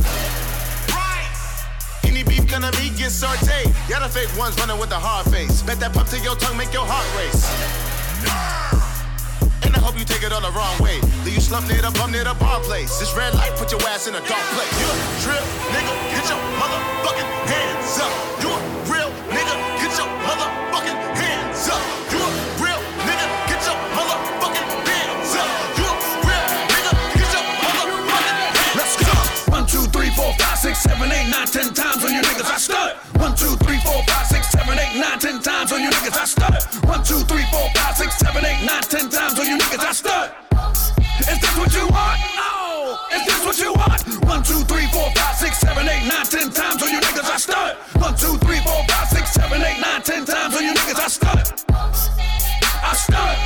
Any 2.05 2.25
beef 2.25 2.51
gonna 2.51 2.73
be 2.73 2.91
get 2.91 3.15
sauteed. 3.15 3.71
Y'all 3.89 4.03
the 4.03 4.09
fake 4.09 4.37
ones 4.37 4.59
running 4.59 4.79
with 4.81 4.91
a 4.91 4.99
hard 4.99 5.31
face. 5.31 5.63
Bet 5.63 5.79
that 5.79 5.93
pump 5.93 6.09
to 6.09 6.19
your 6.19 6.35
tongue 6.35 6.57
make 6.57 6.73
your 6.73 6.87
heart 6.87 7.07
race. 7.15 8.68
And 9.69 9.77
I 9.77 9.85
hope 9.85 10.01
you 10.01 10.05
take 10.09 10.25
it 10.25 10.33
all 10.33 10.41
the 10.41 10.49
wrong 10.57 10.73
way. 10.81 10.97
Leave 11.29 11.37
you 11.37 11.45
slump 11.45 11.69
near 11.69 11.85
the 11.85 11.93
bum 12.01 12.09
near 12.09 12.25
the 12.25 12.33
bar 12.41 12.57
place. 12.65 12.97
This 12.97 13.13
red 13.13 13.35
light 13.37 13.53
put 13.61 13.69
your 13.69 13.85
ass 13.85 14.09
in 14.09 14.17
a 14.17 14.23
dark 14.25 14.41
place. 14.57 14.73
You 14.81 14.89
a 14.89 14.97
trip, 15.21 15.45
nigga, 15.77 15.93
get 16.09 16.25
your 16.25 16.41
motherfucking 16.57 17.29
hands 17.53 18.01
up. 18.01 18.09
You 18.41 18.49
a 18.49 18.57
real 18.89 19.13
nigga, 19.29 19.55
get 19.77 19.93
your 19.93 20.09
motherfucking 20.25 20.97
hands 21.21 21.69
up. 21.69 21.85
You 22.09 22.17
a 22.17 22.29
real 22.65 22.81
nigga, 23.05 23.27
get 23.45 23.61
your 23.69 23.77
motherfucking 23.93 24.69
hands 24.89 25.37
up. 25.37 25.53
You 25.77 25.85
a 25.85 25.97
real 26.25 26.49
nigga, 26.73 26.93
get 27.13 27.29
your 27.29 27.45
motherfucking 27.61 28.41
hands 28.41 28.57
up. 28.57 28.73
Let's 28.73 28.97
go. 29.05 29.13
One, 29.53 29.69
two, 29.69 29.85
three, 29.93 30.09
four, 30.17 30.33
five, 30.41 30.57
six, 30.57 30.81
seven, 30.81 31.13
eight, 31.13 31.29
nine, 31.29 31.45
ten 31.45 31.77
times 31.77 32.01
on 32.01 32.09
you 32.17 32.25
niggas. 32.25 32.49
I 32.49 32.57
stud. 32.57 32.97
One, 33.21 33.37
two, 33.37 33.53
three, 33.69 33.77
four, 33.85 34.01
five, 34.09 34.18
seven, 34.59 34.79
eight, 34.79 34.99
nine, 34.99 35.19
ten 35.19 35.41
times 35.41 35.73
on 35.73 35.81
you 35.81 35.91
niggas. 35.91 36.19
I 36.19 36.25
stud. 36.25 36.85
One, 36.85 37.03
two, 37.05 37.23
three, 37.31 37.47
four, 37.51 37.67
five, 37.75 37.97
six, 37.97 38.19
seven, 38.19 38.45
eight, 38.45 38.61
nine, 38.67 38.83
ten 38.83 39.09
times 39.09 39.39
on 39.39 39.47
you 39.47 39.57
niggas. 39.57 39.85
I 39.87 39.93
stud. 39.93 40.35
Is 41.21 41.39
this 41.39 41.55
what 41.59 41.71
you 41.75 41.87
want? 41.87 42.19
No. 42.35 42.99
Is 43.15 43.23
this 43.27 43.41
what 43.47 43.59
you 43.59 43.73
want? 43.75 44.03
One, 44.27 44.43
two, 44.43 44.63
three, 44.67 44.87
four, 44.91 45.11
five, 45.15 45.37
six, 45.37 45.59
seven, 45.59 45.87
eight, 45.89 46.07
nine, 46.09 46.27
ten 46.27 46.51
times 46.51 46.83
on 46.83 46.91
you 46.91 47.01
niggas. 47.01 47.31
I 47.31 47.37
stud. 47.39 47.77
One, 48.03 48.17
two, 48.17 48.35
three, 48.43 48.61
four, 48.67 48.83
five, 48.89 49.09
six, 49.09 49.31
seven, 49.33 49.63
eight, 49.63 49.79
nine, 49.81 50.03
ten 50.03 50.25
times 50.25 50.57
on 50.57 50.63
you 50.65 50.75
niggas. 50.75 50.99
I 50.99 51.09
stud. 51.09 51.45
I 51.71 52.93
stud. 52.99 53.37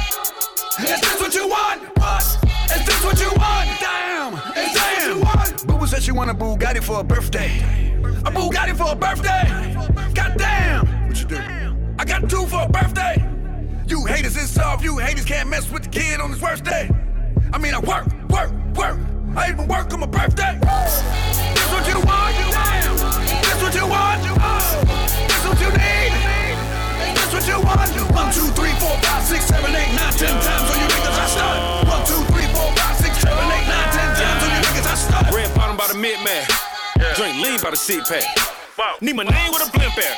Is 0.80 1.00
this 1.00 1.20
what 1.20 1.34
you 1.34 1.48
want? 1.48 1.82
What? 1.98 2.24
Is 2.72 2.86
this 2.86 3.04
what 3.04 3.20
you 3.20 3.30
want? 3.36 3.68
Damn. 3.84 4.32
Is 4.56 4.72
this 4.72 4.80
what 4.80 5.06
you 5.06 5.20
want? 5.20 5.66
Boo 5.66 5.86
said 5.86 6.02
she 6.02 6.12
want 6.12 6.30
a 6.30 6.34
Bugatti 6.34 6.82
for 6.82 7.00
a 7.00 7.04
birthday. 7.04 7.52
A 8.24 8.30
Bugatti 8.30 8.74
for 8.74 8.92
a 8.92 8.96
birthday. 8.96 9.91
You 13.92 14.06
haters, 14.06 14.40
it's 14.40 14.48
soft. 14.48 14.82
You 14.82 14.96
haters 14.96 15.26
can't 15.26 15.50
mess 15.50 15.70
with 15.70 15.82
the 15.82 15.90
kid 15.90 16.18
on 16.18 16.32
his 16.32 16.40
worst 16.40 16.64
day. 16.64 16.88
I 17.52 17.58
mean, 17.60 17.76
I 17.76 17.80
work, 17.84 18.08
work, 18.32 18.48
work. 18.72 18.96
I 19.36 19.52
even 19.52 19.68
work 19.68 19.92
on 19.92 20.00
my 20.00 20.08
birthday. 20.08 20.56
This 20.64 21.68
what 21.68 21.84
you 21.84 22.00
want? 22.00 22.32
you 22.40 22.48
Damn. 22.56 22.96
This 22.96 23.60
what 23.60 23.74
you 23.76 23.84
want? 23.84 24.24
You 24.24 24.32
are. 24.32 24.64
This 25.28 25.44
what 25.44 25.60
you 25.60 25.68
need? 25.76 26.12
This 27.20 27.36
what 27.36 27.44
you 27.44 27.60
want? 27.60 27.84
One, 28.16 28.32
two, 28.32 28.48
three, 28.56 28.72
four, 28.80 28.96
five, 29.04 29.28
six, 29.28 29.52
seven, 29.52 29.68
eight, 29.76 29.92
nine, 29.92 30.16
ten 30.16 30.40
times 30.40 30.66
on 30.72 30.76
you 30.80 30.88
niggas 30.88 31.12
I 31.12 31.26
start. 31.28 31.84
One, 31.92 32.02
two, 32.08 32.24
three, 32.32 32.48
four, 32.48 32.72
five, 32.72 32.96
six, 32.96 33.20
seven, 33.20 33.44
eight, 33.44 33.66
nine, 33.68 33.90
ten 33.92 34.08
times 34.16 34.40
on 34.40 34.50
you 34.56 34.60
niggas 34.72 34.88
I 34.88 34.96
start. 34.96 35.34
Red 35.36 35.52
bottom 35.52 35.76
by 35.76 35.92
the 35.92 36.00
mid 36.00 36.16
man. 36.24 36.48
Drink 37.12 37.44
lean 37.44 37.60
by 37.60 37.68
the 37.68 37.76
seat 37.76 38.08
pack. 38.08 38.24
Need 39.04 39.20
my 39.20 39.28
name 39.28 39.52
with 39.52 39.68
a 39.68 39.70
blimp 39.70 40.00
at. 40.00 40.16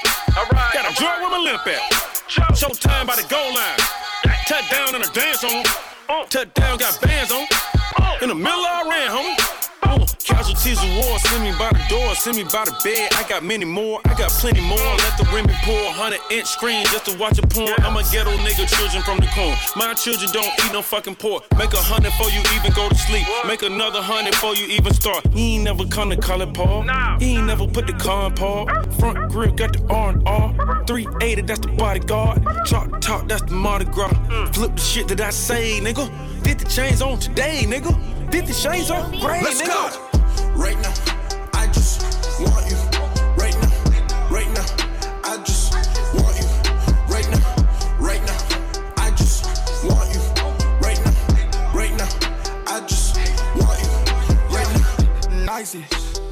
Got 0.70 0.86
a 0.86 0.94
drug 0.94 1.26
with 1.26 1.30
my 1.34 1.42
limp 1.42 1.66
at. 1.66 2.13
Showtime 2.28 3.06
by 3.06 3.16
the 3.16 3.26
goal 3.28 3.54
line. 3.54 3.78
Touchdown 4.46 4.94
and 4.94 5.04
a 5.04 5.08
dance 5.12 5.44
on. 5.44 5.64
Touchdown 6.28 6.78
got 6.78 7.00
bands 7.00 7.30
on. 7.30 7.46
In 8.22 8.28
the 8.28 8.34
middle 8.34 8.64
I 8.64 8.82
ran, 8.88 9.10
homie. 9.10 9.63
Casualties 10.24 10.82
of 10.82 10.90
war, 10.96 11.18
send 11.18 11.44
me 11.44 11.52
by 11.58 11.70
the 11.70 11.84
door, 11.88 12.14
send 12.14 12.36
me 12.36 12.44
by 12.44 12.64
the 12.64 12.74
bed. 12.82 13.12
I 13.14 13.28
got 13.28 13.44
many 13.44 13.64
more, 13.64 14.00
I 14.04 14.14
got 14.14 14.30
plenty 14.30 14.60
more. 14.60 14.78
Let 14.78 15.16
the 15.18 15.28
women 15.32 15.54
pour, 15.64 15.84
100 15.84 16.20
inch 16.30 16.46
screen 16.46 16.84
just 16.86 17.06
to 17.06 17.18
watch 17.18 17.38
a 17.38 17.46
porn. 17.46 17.72
I'm 17.78 17.96
a 17.96 18.02
ghetto 18.10 18.30
nigga, 18.44 18.66
children 18.68 19.02
from 19.02 19.18
the 19.18 19.28
corn. 19.34 19.56
My 19.76 19.94
children 19.94 20.30
don't 20.32 20.52
eat 20.64 20.72
no 20.72 20.82
fucking 20.82 21.16
pork. 21.16 21.44
Make 21.58 21.72
a 21.72 21.82
hundred 21.82 22.10
before 22.10 22.30
you 22.30 22.40
even 22.56 22.72
go 22.72 22.88
to 22.88 22.94
sleep. 22.94 23.26
Make 23.46 23.62
another 23.62 24.00
hundred 24.00 24.32
before 24.32 24.54
you 24.54 24.66
even 24.66 24.92
start. 24.94 25.26
He 25.32 25.56
ain't 25.56 25.64
never 25.64 25.84
come 25.86 26.10
to 26.10 26.16
color 26.16 26.46
Paul. 26.46 26.82
He 27.18 27.36
ain't 27.36 27.46
never 27.46 27.66
put 27.66 27.86
the 27.86 27.92
in 27.92 28.34
Paul. 28.34 28.66
Front 28.98 29.30
grill 29.30 29.52
got 29.52 29.72
the 29.72 29.84
R 29.92 30.10
and 30.10 30.26
R. 30.26 30.84
380, 30.86 31.42
that's 31.42 31.60
the 31.60 31.68
bodyguard. 31.68 32.42
Chop 32.66 33.00
top, 33.00 33.28
that's 33.28 33.42
the 33.42 33.52
Mardi 33.52 33.84
Gras. 33.86 34.12
Flip 34.52 34.74
the 34.74 34.80
shit 34.80 35.08
that 35.08 35.20
I 35.20 35.30
say, 35.30 35.80
nigga. 35.80 36.33
50 36.44 36.64
chains 36.66 37.00
on 37.02 37.18
today, 37.18 37.64
nigga. 37.66 37.92
50 38.30 38.52
chains 38.52 38.90
on 38.90 39.10
brain, 39.18 39.42
Let's 39.42 39.62
nigga. 39.62 39.68
Go. 39.68 40.54
Right 40.54 40.78
now, 40.82 40.92
I 41.54 41.66
just 41.68 42.02
want 42.38 42.70
you. 42.70 42.76
Right 43.36 43.56
now, 43.62 44.28
right 44.30 44.50
now, 44.52 44.66
I 45.24 45.38
just 45.42 45.72
want 46.14 46.36
you. 46.36 46.46
Right 47.08 47.28
now, 47.30 47.40
right 47.98 48.22
now, 48.26 48.38
I 48.98 49.10
just 49.12 49.46
want 49.84 50.12
you. 50.14 50.20
Right 50.80 51.00
now, 51.04 51.72
right 51.72 51.96
now, 51.96 52.08
I 52.66 52.80
just 52.86 53.16
want 53.56 53.80
you. 53.80 53.88
Right 54.54 54.70
now, 55.30 55.44
nice 55.44 55.74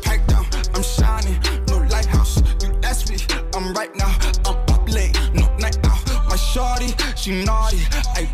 packed 0.02 0.28
down, 0.28 0.44
I'm 0.74 0.82
shining, 0.82 1.40
no 1.68 1.78
lighthouse. 1.90 2.36
You 2.62 2.78
ask 2.82 3.08
me, 3.08 3.16
I'm 3.54 3.72
right 3.72 3.94
now, 3.96 4.14
I'm 4.44 4.56
up 4.74 4.88
late, 4.88 5.18
no 5.32 5.48
night 5.56 5.78
out. 5.86 6.04
My 6.28 6.36
shorty, 6.36 6.94
she 7.16 7.44
naughty, 7.44 7.80
I 8.14 8.28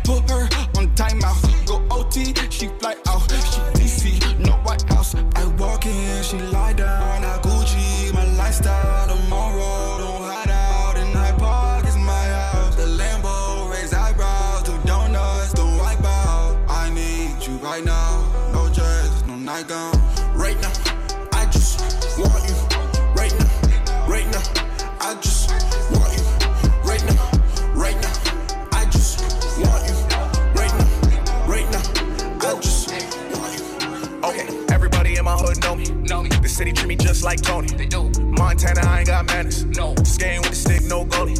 like 37.29 37.41
Tony. 37.41 37.67
They 37.67 37.85
do. 37.85 38.09
Montana, 38.39 38.81
I 38.87 38.99
ain't 38.99 39.07
got 39.07 39.25
manners. 39.27 39.63
No. 39.63 39.93
Skating 40.03 40.41
with 40.41 40.49
the 40.49 40.55
stick, 40.55 40.83
no 40.85 41.05
goalie. 41.05 41.37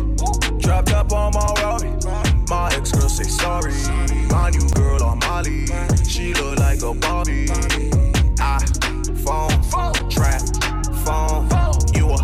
Dropped 0.61 0.93
up 0.93 1.11
on 1.11 1.33
my 1.33 1.49
Rory. 1.63 1.89
My 2.47 2.71
ex 2.75 2.91
girl 2.91 3.09
say 3.09 3.23
sorry. 3.23 3.73
My 4.29 4.51
new 4.51 4.69
girl 4.75 5.01
on 5.03 5.17
Molly. 5.19 5.65
She 6.07 6.35
look 6.35 6.59
like 6.59 6.83
a 6.83 6.93
Barbie. 6.93 7.47
I 8.39 8.59
phone, 9.25 10.09
trap, 10.09 10.43
phone. 11.05 11.49
You 11.97 12.05
a 12.13 12.19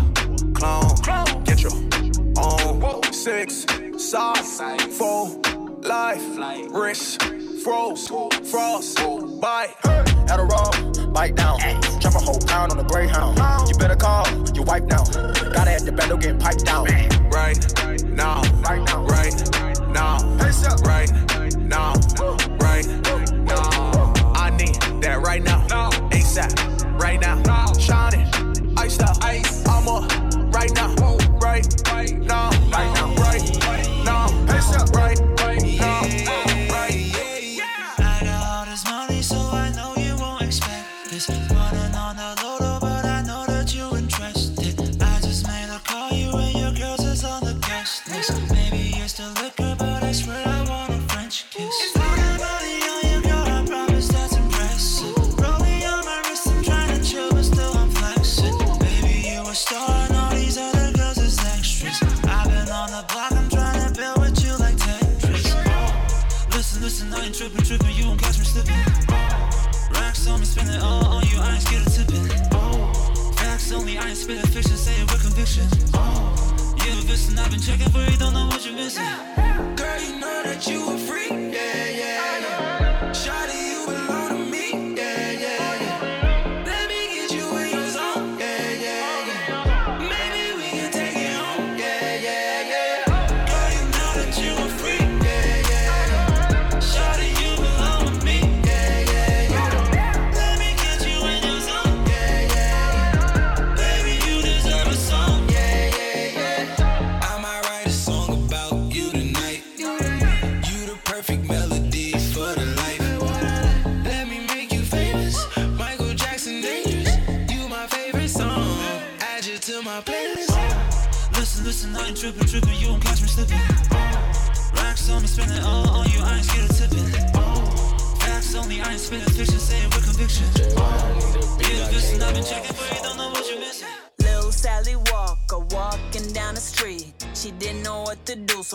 clone. 0.54 1.42
Get 1.42 1.62
your 1.64 1.74
own. 2.38 3.02
Six, 3.12 3.66
sauce, 3.98 4.60
four, 4.96 5.40
life, 5.82 6.22
wrist, 6.70 7.20
froze, 7.64 8.06
frost, 8.48 8.96
bite. 9.40 9.74
Adderall, 10.30 11.12
bite 11.12 11.34
down. 11.34 11.60
A 11.60 11.85
whole 12.36 12.70
on 12.72 12.78
a 12.78 12.84
greyhound. 12.84 13.38
You 13.68 13.76
better 13.78 13.96
call 13.96 14.26
your 14.54 14.64
wife 14.64 14.84
now. 14.84 15.04
Gotta 15.04 15.72
at 15.72 15.84
the 15.84 15.92
bando 15.92 16.16
getting 16.16 16.38
piped 16.38 16.64
down. 16.64 17.15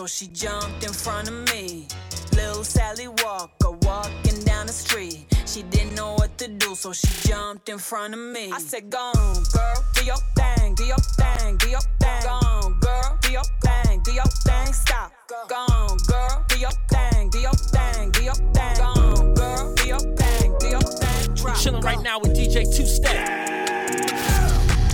So 0.02 0.06
she 0.06 0.26
jumped 0.32 0.82
in 0.82 0.92
front 0.92 1.28
of 1.28 1.34
me. 1.52 1.86
Lil 2.34 2.64
Sally 2.64 3.06
Walker 3.06 3.70
walking 3.82 4.42
down 4.42 4.66
the 4.66 4.72
street. 4.72 5.26
She 5.46 5.62
didn't 5.62 5.94
know 5.94 6.14
what 6.14 6.36
to 6.38 6.48
do, 6.48 6.74
so 6.74 6.92
she 6.92 7.06
jumped 7.28 7.68
in 7.68 7.78
front 7.78 8.12
of 8.12 8.18
me. 8.18 8.50
I 8.50 8.58
said, 8.58 8.90
Go 8.90 8.98
on, 8.98 9.34
girl, 9.54 9.84
do 9.94 10.04
your 10.04 10.16
thing, 10.34 10.74
do 10.74 10.84
your 10.84 10.98
thing, 10.98 11.56
do 11.58 11.68
your 11.70 11.86
thing. 12.00 12.22
Go 12.24 12.30
on, 12.30 12.80
girl, 12.80 13.18
do 13.22 13.30
your 13.30 13.44
thing, 13.62 14.00
do 14.02 14.12
your 14.12 14.24
thing. 14.24 14.72
Stop. 14.72 15.12
Go 15.48 15.54
on, 15.54 15.96
girl, 16.08 16.44
do 16.48 16.58
your 16.58 16.74
thing, 16.90 17.30
do 17.30 17.38
your 17.38 17.52
thing, 17.52 18.10
do 18.10 18.24
your 18.24 18.34
thing. 18.34 18.74
Go 18.76 18.82
on, 18.82 19.34
girl, 19.34 19.74
do 19.76 19.86
your 19.86 20.00
thing, 20.00 20.56
do 20.58 20.66
your 20.66 20.80
thing. 20.80 21.34
Drop. 21.36 21.56
Chilling 21.58 21.82
right 21.82 22.02
now 22.02 22.18
with 22.18 22.34
DJ 22.34 22.64
Two 22.76 22.86
Step. 22.86 23.28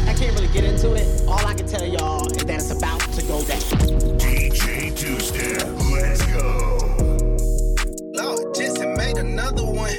I 0.07 0.13
can't 0.13 0.35
really 0.35 0.53
get 0.53 0.65
into 0.65 0.93
it. 0.95 1.27
All 1.27 1.47
I 1.47 1.55
can 1.55 1.67
tell 1.67 1.87
y'all 1.87 2.38
one. 9.79 9.97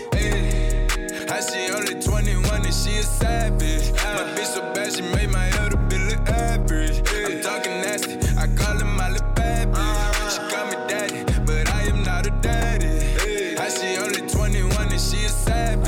I 1.32 1.42
she 1.42 1.72
only 1.74 1.96
21 2.02 2.66
and 2.66 2.74
she 2.74 3.00
a 3.00 3.04
savage. 3.04 3.92
My 3.94 4.24
bitch 4.36 4.54
so 4.56 4.62
bad 4.74 4.94
she 4.94 5.04
made 5.04 5.32
my 5.32 5.50
elder 5.60 5.78
bill 5.78 6.02
look 6.10 6.30
average. 6.30 7.00
I'm 7.28 7.42
talking 7.42 7.82
nasty, 7.82 8.16
I 8.38 8.48
call 8.60 8.78
her 8.80 8.86
my 8.86 9.10
little 9.12 9.28
bad 9.34 9.70
bitch. 9.74 10.32
She 10.34 10.42
call 10.54 10.66
me 10.68 10.78
daddy, 10.90 11.24
but 11.46 11.70
I 11.72 11.84
am 11.92 12.04
not 12.04 12.28
a 12.28 12.32
daddy. 12.42 13.58
I 13.58 13.70
she 13.70 13.98
only 13.98 14.22
21 14.30 14.92
and 14.92 15.02
she 15.02 15.26
a 15.26 15.30
savage. 15.30 15.88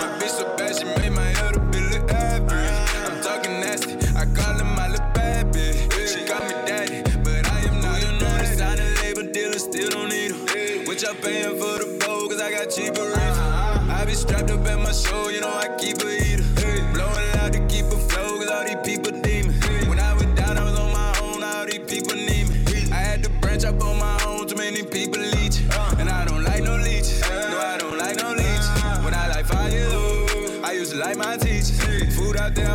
My 0.00 0.08
bitch 0.20 0.30
so 0.38 0.44
bad 0.56 0.76
she 0.78 0.84
made 1.00 1.12
my 1.12 1.30
elder 1.44 1.60
bill 1.60 1.88
look 1.94 2.10
average. 2.12 2.72
I'm 3.08 3.22
talking 3.22 3.60
nasty, 3.60 3.94
I 4.16 4.24
call 4.36 4.54
her 4.58 4.64
my 4.64 4.88
little 4.88 5.06
bad 5.14 5.52
bitch. 5.54 5.78
She 6.12 6.26
call 6.26 6.42
me 6.42 6.54
daddy, 6.66 7.02
but 7.24 7.46
I 7.52 7.60
am 7.68 7.80
not 7.82 8.02
a 8.02 8.18
daddy. 8.20 8.56
Sign 8.58 8.78
a 8.80 8.88
label 9.02 9.32
dealer, 9.32 9.58
still 9.60 9.90
don't 9.90 10.10
need 10.10 10.32
her. 10.32 10.84
What 10.86 11.02
y'all 11.02 11.14
paying 11.22 11.56
for 11.58 11.67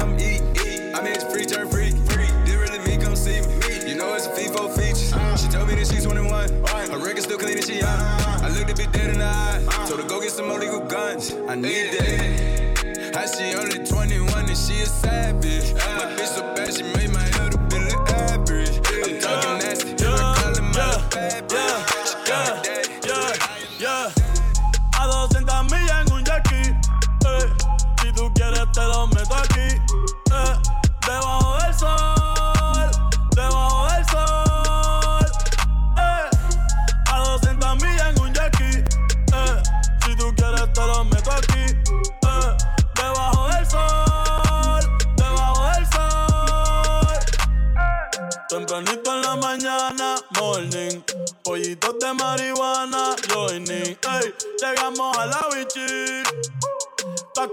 I'm 0.03 0.19
eating. 0.19 0.43
I 0.93 1.01
mean, 1.01 1.13
it's 1.15 1.23
free, 1.23 1.45
turn 1.45 1.69
freak. 1.69 1.93
Did 2.43 2.59
really 2.59 2.80
me, 2.80 3.01
come 3.01 3.15
see 3.15 3.39
me. 3.39 3.89
You 3.89 3.95
know 3.95 4.13
it's 4.15 4.27
a 4.27 4.31
FIFO 4.31 4.75
features. 4.75 5.13
She 5.41 5.47
told 5.47 5.69
me 5.69 5.75
that 5.75 5.88
she's 5.88 6.03
21. 6.03 6.49
Her 6.91 6.97
record 6.97 7.23
still 7.23 7.38
clean 7.38 7.55
and 7.55 7.65
she 7.65 7.80
young. 7.80 7.88
I 7.88 8.49
looked 8.49 8.69
a 8.69 8.75
bit 8.75 8.91
dead 8.91 9.11
in 9.11 9.19
the 9.19 9.25
eye. 9.25 9.63
Told 9.88 10.01
her 10.01 10.07
go 10.09 10.19
get 10.19 10.31
some 10.31 10.49
more 10.49 10.59
legal 10.59 10.81
guns. 10.81 11.31
I 11.47 11.55
need 11.55 11.93
that. 11.93 13.15
I 13.15 13.25
she 13.27 13.55
only 13.55 13.80
21 13.85 14.39
and 14.39 14.47
she 14.49 14.81
a 14.81 14.85
savage. 14.88 15.71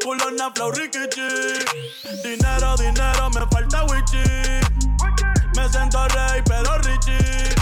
culona, 0.00 0.50
flow, 0.54 0.70
rikichi. 0.72 1.28
Dinero, 2.22 2.76
dinero, 2.76 3.30
me 3.30 3.46
falta 3.50 3.84
wichi. 3.84 4.22
Me 5.56 5.68
siento 5.68 6.06
rey, 6.08 6.42
pero 6.44 6.78
richie. 6.78 7.54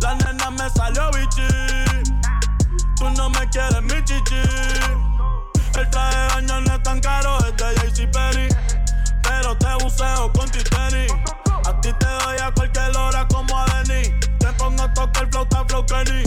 La 0.00 0.14
nena 0.14 0.50
me 0.50 0.70
salió 0.70 1.10
bichi. 1.12 1.46
Tú 2.96 3.10
no 3.10 3.30
me 3.30 3.48
quieres, 3.50 3.82
mi 3.82 4.02
chichi. 4.04 4.42
El 5.78 5.90
traje 5.90 6.16
de 6.16 6.32
año 6.34 6.60
no 6.60 6.74
es 6.74 6.82
tan 6.82 7.00
caro, 7.00 7.38
es 7.46 7.56
de 7.56 7.74
JC 7.74 8.10
Perry. 8.10 8.48
Pero 9.22 9.56
te 9.58 9.74
buceo 9.82 10.32
con 10.32 10.50
titani. 10.50 11.06
A 11.66 11.80
ti 11.80 11.92
te 11.92 12.06
doy 12.06 12.38
a 12.42 12.52
cualquier 12.52 12.96
hora 12.96 13.26
como 13.28 13.58
a 13.58 13.66
Denis. 13.82 14.12
Te 14.38 14.52
pongo 14.58 14.82
a 14.82 14.92
tocar 14.94 15.28
flauta, 15.30 15.64
flow 15.66 15.84
Kenny. 15.86 16.22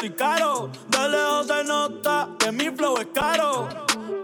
soy 0.00 0.10
caro. 0.10 0.70
De 0.88 1.08
lejos 1.08 1.46
se 1.46 1.64
nota 1.64 2.28
que 2.38 2.50
mi 2.52 2.70
flow 2.70 2.96
es 2.98 3.08
caro. 3.14 3.68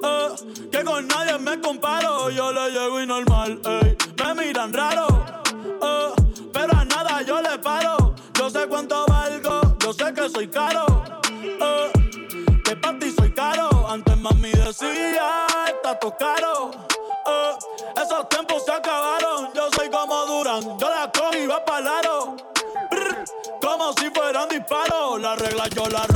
Eh, 0.02 0.68
que 0.72 0.84
con 0.84 1.06
nadie 1.06 1.38
me 1.38 1.60
comparo. 1.60 2.30
Yo 2.30 2.52
le 2.52 2.70
llego 2.70 3.00
y 3.00 3.06
normal, 3.06 3.60
ey. 3.64 3.96
yo 25.76 25.86
la 25.90 26.15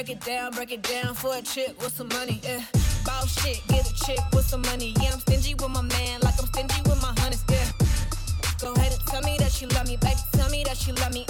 Break 0.00 0.16
it 0.16 0.24
down, 0.24 0.52
break 0.52 0.72
it 0.72 0.82
down 0.82 1.14
for 1.14 1.36
a 1.36 1.42
chick 1.42 1.78
with 1.78 1.92
some 1.92 2.08
money. 2.08 2.40
Yeah. 2.42 2.64
Ball 3.04 3.26
shit, 3.26 3.60
get 3.68 3.86
a 3.86 3.94
chick 4.02 4.18
with 4.32 4.46
some 4.46 4.62
money. 4.62 4.94
Yeah, 4.98 5.12
I'm 5.12 5.20
stingy 5.20 5.52
with 5.52 5.68
my 5.68 5.82
man, 5.82 6.20
like 6.22 6.40
I'm 6.40 6.46
stingy 6.46 6.80
with 6.88 7.02
my 7.02 7.12
honeys. 7.18 7.44
Yeah. 7.50 7.70
Go 8.62 8.72
ahead 8.72 8.92
and 8.92 9.06
tell 9.06 9.20
me 9.20 9.36
that 9.36 9.60
you 9.60 9.68
love 9.68 9.86
me, 9.86 9.98
baby. 9.98 10.16
Tell 10.32 10.48
me 10.48 10.64
that 10.64 10.86
you 10.86 10.94
love 10.94 11.12
me. 11.12 11.26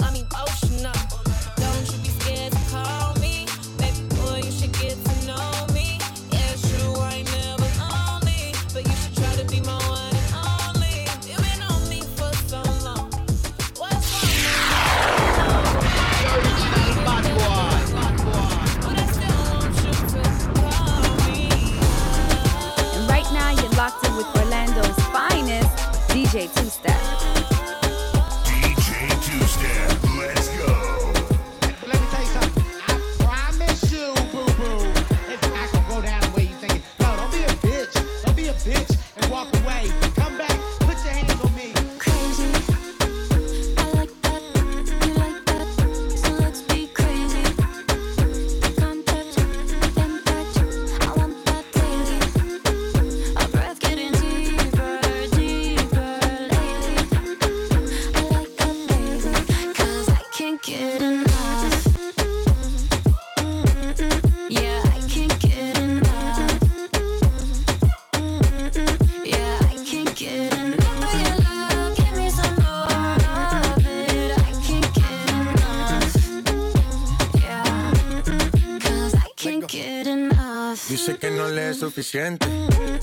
suficiente. 81.91 82.47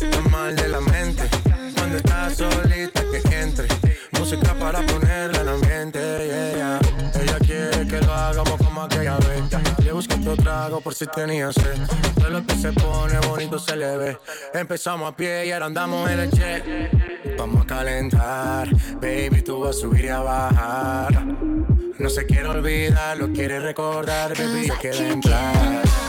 Está 0.01 0.20
mal 0.31 0.56
de 0.56 0.66
la 0.69 0.81
mente. 0.81 1.23
Cuando 1.77 1.98
estás 1.98 2.36
solita 2.36 3.02
que 3.12 3.39
entre. 3.39 3.66
Música 4.19 4.55
para 4.55 4.81
ponerla 4.86 5.43
en 5.43 5.48
ambiente. 5.48 5.98
Yeah, 5.98 6.55
yeah. 6.55 6.81
Ella 7.20 7.39
quiere 7.40 7.86
que 7.86 8.01
lo 8.01 8.15
hagamos 8.15 8.56
como 8.56 8.82
aquella 8.82 9.19
vez. 9.19 9.43
Le 9.85 9.93
busqué 9.93 10.15
otro 10.15 10.36
trago 10.36 10.81
por 10.81 10.94
si 10.94 11.06
tenía 11.06 11.52
sed. 11.52 11.77
Todo 12.15 12.31
lo 12.31 12.47
que 12.47 12.55
se 12.55 12.73
pone 12.73 13.19
bonito 13.28 13.59
se 13.59 13.77
le 13.77 13.97
ve. 13.98 14.19
Empezamos 14.55 15.12
a 15.12 15.15
pie 15.15 15.47
y 15.47 15.52
ahora 15.52 15.66
andamos 15.66 16.10
en 16.10 16.20
el 16.20 16.31
jet. 16.31 16.90
Vamos 17.36 17.65
a 17.65 17.66
calentar. 17.66 18.69
Baby, 19.02 19.43
tú 19.43 19.60
vas 19.60 19.77
a 19.77 19.81
subir 19.81 20.06
y 20.06 20.09
a 20.09 20.20
bajar. 20.20 21.27
No 21.98 22.09
se 22.09 22.24
quiere 22.24 22.48
olvidar, 22.48 23.19
lo 23.19 23.31
quiere 23.35 23.60
recordar. 23.60 24.32
Baby, 24.35 24.66
se 24.66 24.77
quiere 24.78 25.10
entrar. 25.10 26.07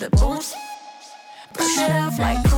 the 0.00 0.08
booms. 0.16 0.54
Push 1.52 1.78
it 1.78 1.90
off 1.90 2.18
like 2.18 2.49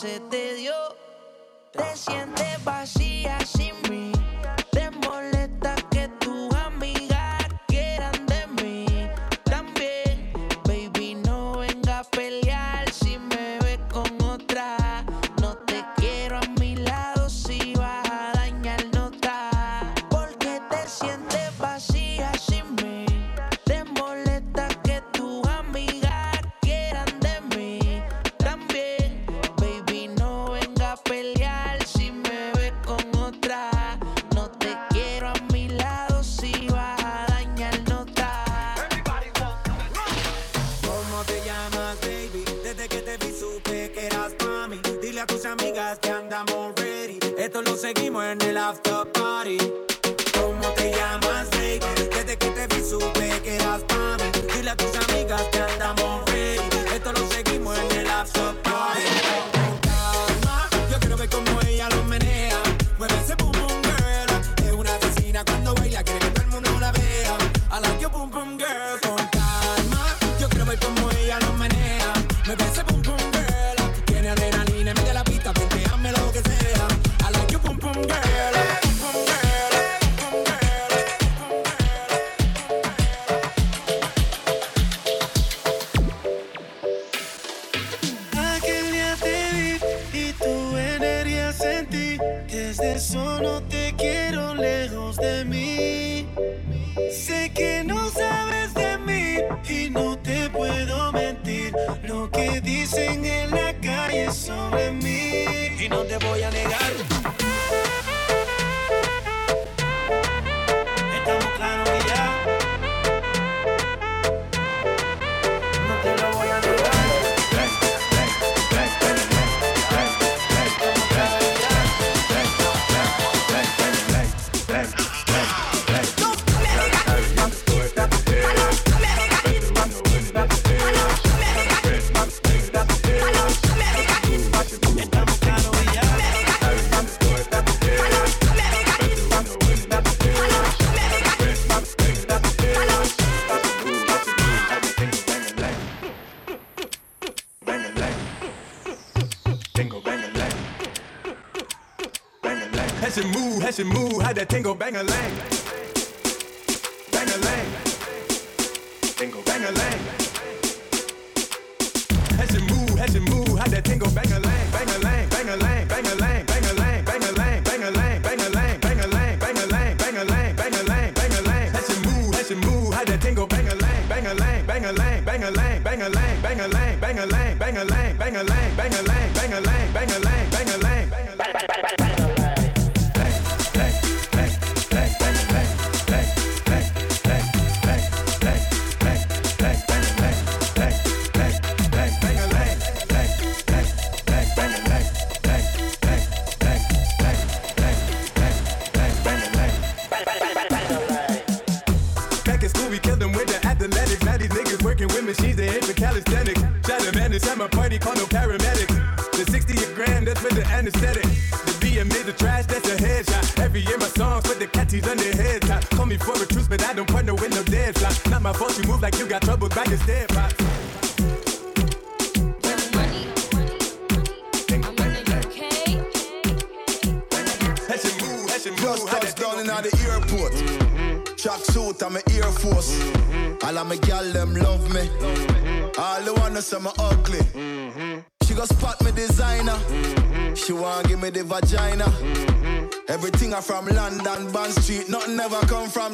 se 0.00 0.20
te 0.20 0.54
dio. 0.54 0.74
Te 1.72 1.96
sientes 1.96 2.62
vacía 2.64 3.38
sin 3.46 3.85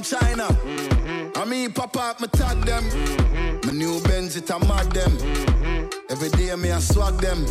China. 0.02 0.48
Mm-hmm. 0.48 1.38
I 1.38 1.44
mean, 1.44 1.72
pop 1.72 1.96
up, 1.96 2.20
me 2.20 2.28
tag 2.28 2.58
them. 2.64 2.84
Mm-hmm. 2.84 3.66
My 3.66 3.72
new 3.72 4.00
Benz, 4.02 4.36
it 4.36 4.50
a 4.50 4.58
mad 4.58 4.90
them. 4.92 5.10
Mm-hmm. 5.12 6.12
Every 6.12 6.28
day, 6.30 6.54
me 6.56 6.70
I 6.70 6.80
swag 6.80 7.14
them. 7.18 7.44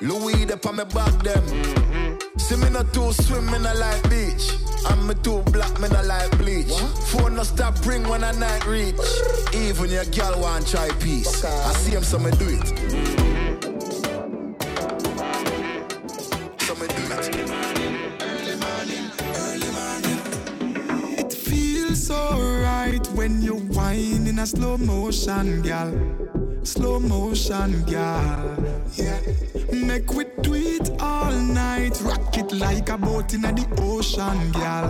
Louis, 0.00 0.44
the 0.44 0.58
on 0.66 0.76
me 0.76 0.84
back 0.84 1.14
them. 1.22 1.44
See 2.38 2.56
me 2.56 2.70
not 2.70 2.92
too 2.92 3.12
swim, 3.12 3.46
me 3.46 3.58
not 3.58 3.76
like 3.76 4.02
beach. 4.08 4.52
And 4.90 5.08
me 5.08 5.14
too 5.22 5.42
black, 5.52 5.80
me 5.80 5.88
not 5.88 6.04
like 6.04 6.36
bleach. 6.38 6.68
What? 6.68 6.98
Phone 7.08 7.36
no 7.36 7.42
stop 7.42 7.84
ring 7.86 8.06
when 8.08 8.22
I 8.22 8.32
night 8.32 8.66
reach. 8.66 8.94
Even 9.54 9.90
your 9.90 10.04
girl 10.06 10.40
want 10.40 10.66
try 10.68 10.90
peace. 11.00 11.44
Okay. 11.44 11.52
I 11.52 11.72
see 11.72 11.92
him, 11.92 12.02
so 12.02 12.18
me 12.18 12.30
do 12.32 12.46
it. 12.48 13.33
a 24.44 24.46
slow 24.46 24.76
motion, 24.76 25.62
gal. 25.62 25.90
Slow 26.64 27.00
motion, 27.00 27.82
gal. 27.84 28.56
Yeah. 28.92 29.18
Make 29.72 30.12
we 30.12 30.24
tweet 30.42 30.86
all 31.00 31.32
night. 31.32 31.98
Rock 32.02 32.36
it 32.36 32.52
like 32.52 32.90
a 32.90 32.98
boat 32.98 33.32
in 33.32 33.40
the 33.40 33.66
ocean, 33.78 34.52
gal. 34.52 34.88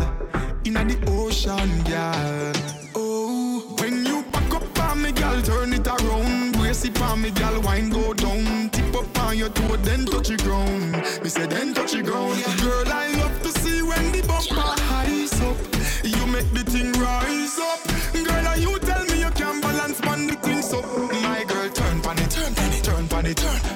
In 0.65 0.75
the 0.75 0.99
ocean, 1.07 1.71
gal. 1.85 2.53
Oh, 2.97 3.77
when 3.79 4.05
you 4.05 4.25
back 4.33 4.55
up 4.55 4.79
on 4.81 5.03
me, 5.03 5.13
gal, 5.13 5.41
turn 5.43 5.73
it 5.73 5.87
around. 5.87 6.55
Brace 6.55 6.85
it 6.85 7.01
on 7.03 7.23
me, 7.23 7.31
gal, 7.31 7.61
wine 7.63 7.91
go 7.91 8.13
down. 8.13 8.71
Tip 8.71 8.93
up 8.97 9.19
on 9.21 9.39
your 9.39 9.51
toe, 9.51 9.77
then 9.77 10.05
touch 10.05 10.29
the 10.31 10.37
ground. 10.39 10.93
Me 11.23 11.29
say, 11.29 11.47
then 11.47 11.75
touch 11.75 11.93
the 11.93 12.03
ground. 12.03 12.43
Girl, 12.61 12.89
I 12.89 13.07
love 13.21 13.41
to 13.43 13.51
see 13.61 13.83
when 13.83 14.11
the 14.11 14.23
bumper 14.27 14.75
highs 14.91 15.41
up. 15.43 15.57
You 16.03 16.27
make 16.27 16.51
the 16.53 16.65
thing 16.69 16.91
rise 16.95 17.57
up. 17.61 17.64
up. 20.75 20.85
My 21.23 21.45
girl, 21.45 21.69
turn 21.71 22.01
funny, 22.03 22.23
it, 22.23 22.31
turn 22.31 22.55
funny, 22.55 22.77
it, 22.77 22.85
turn 22.85 23.07
funny, 23.07 23.31
it, 23.31 23.37
turn. 23.37 23.74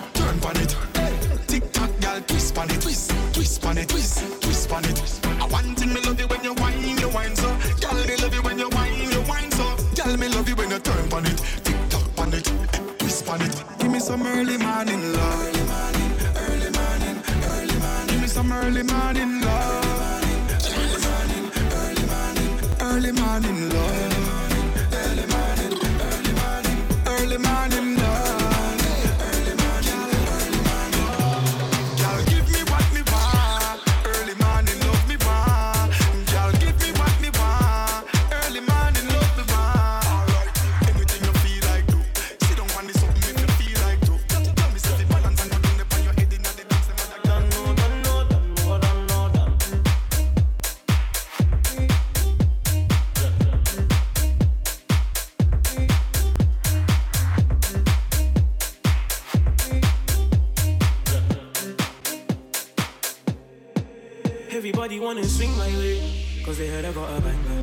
Everybody 64.58 64.98
wanna 64.98 65.22
swing 65.22 65.56
my 65.56 65.70
way, 65.78 66.02
cause 66.44 66.58
they 66.58 66.66
heard 66.66 66.84
I 66.84 66.90
got 66.90 67.16
a 67.16 67.20
banger. 67.22 67.62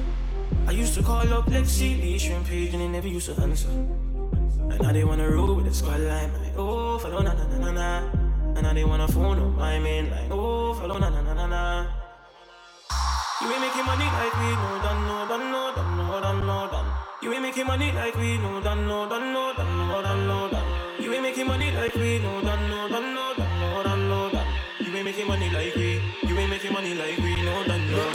I 0.66 0.72
used 0.72 0.94
to 0.94 1.04
call 1.04 1.28
up 1.34 1.44
Lexi, 1.48 2.00
Lee, 2.00 2.16
and 2.32 2.46
Page, 2.46 2.72
and 2.72 2.82
they 2.82 2.88
never 2.88 3.10
used 3.10 3.28
to 3.28 3.42
answer. 3.42 3.68
And 3.68 4.80
now 4.80 4.94
they 4.94 5.04
wanna 5.04 5.30
roll 5.30 5.56
with 5.56 5.66
the 5.66 5.74
squad 5.74 6.00
line, 6.00 6.32
like, 6.32 6.56
oh, 6.56 6.98
follow 6.98 7.22
na 7.22 7.34
na 7.34 7.44
na 7.52 7.58
na 7.60 7.72
na. 7.72 8.00
And 8.56 8.62
now 8.64 8.74
they 8.74 8.86
wanna 8.86 9.10
phone 9.10 9.40
up 9.44 9.60
my 9.60 9.78
main 9.78 10.10
line, 10.10 10.32
oh, 10.32 10.74
follow 10.74 10.98
na 10.98 11.10
na 11.10 11.20
na 11.20 11.34
na 11.34 11.46
na. 11.48 11.86
You 13.42 13.52
ain't 13.52 13.60
making 13.60 13.86
money 13.86 14.08
like 14.16 14.36
we 14.40 14.50
No 14.56 14.72
done, 14.80 15.02
no, 15.04 15.28
done, 15.28 15.52
no, 15.52 15.76
done, 15.76 15.98
no, 16.00 16.22
done, 16.24 16.48
no, 16.48 16.72
done. 16.72 16.88
You 17.22 17.34
ain't 17.34 17.42
making 17.42 17.68
money 17.68 17.92
like 17.92 18.16
we 18.16 18.38
know, 18.38 18.62
done, 18.64 18.88
no, 18.88 19.10
done, 19.10 19.34
no, 19.34 19.52
done, 19.52 19.88
no, 19.92 20.02
done, 20.02 20.28
no, 20.28 20.48
done. 20.48 21.04
You 21.04 21.12
ain't 21.12 21.24
making 21.24 21.48
money 21.48 21.72
like 21.76 21.94
we 21.94 22.20
know, 22.20 22.40
done, 22.40 22.70
no, 22.70 22.88
done, 22.88 23.14
no, 23.14 23.34
done, 23.36 23.60
no, 23.60 23.84
done, 23.84 24.08
no, 24.08 24.30
done. 24.32 24.48
You 24.80 24.96
ain't 24.96 25.04
making 25.04 25.28
money 25.28 25.50
like 25.50 25.76
we. 25.76 26.15
You 26.36 26.42
ain't 26.42 26.50
making 26.50 26.74
money 26.74 26.94
like 26.96 27.18
we 27.20 27.34
no 27.46 27.64
done 27.64 27.90
no. 27.92 28.12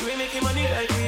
You 0.00 0.08
ain't 0.08 0.16
making 0.16 0.42
money 0.42 0.62
like 0.72 0.88
we. 0.88 1.04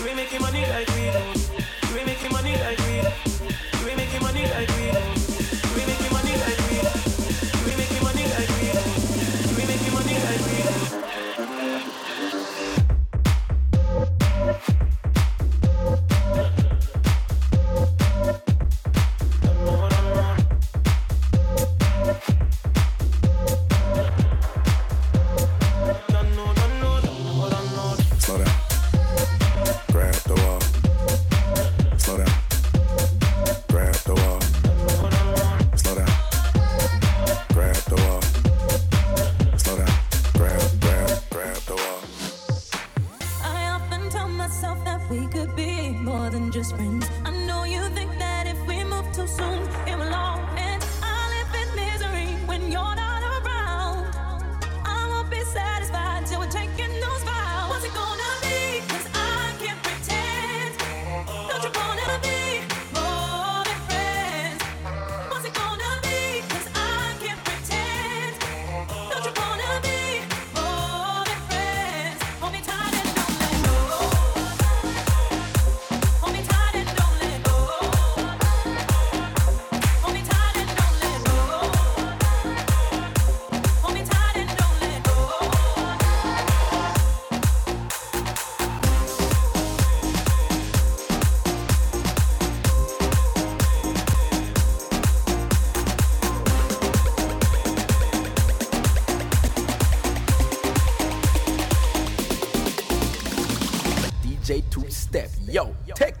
You 0.00 0.06
ain't 0.08 0.16
making 0.16 0.40
money 0.40 0.62
like 0.64 0.88
we. 0.88 1.02
You 1.04 1.98
ain't 1.98 2.06
making 2.06 2.32
money 2.32 2.56
like 2.56 2.78
we. 2.78 2.96
You 2.96 3.88
ain't 3.90 3.98
making 3.98 4.22
money 4.22 4.42
like 4.48 4.70
we. 4.72 4.84
You 4.88 5.76
ain't 5.76 5.86
making 5.86 6.12
money 6.16 6.32
like 6.32 6.60
we. 6.64 6.76
You 6.80 7.68
ain't 7.68 7.76
making 7.76 8.02
money 8.02 8.24
like 8.24 8.48
we. 8.56 8.68
You 8.72 9.60
ain't 9.60 9.68
making 9.68 9.92
money 9.92 10.14
like 10.16 10.80
we. 10.80 10.85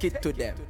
it 0.04 0.22
to 0.22 0.32
them. 0.32 0.65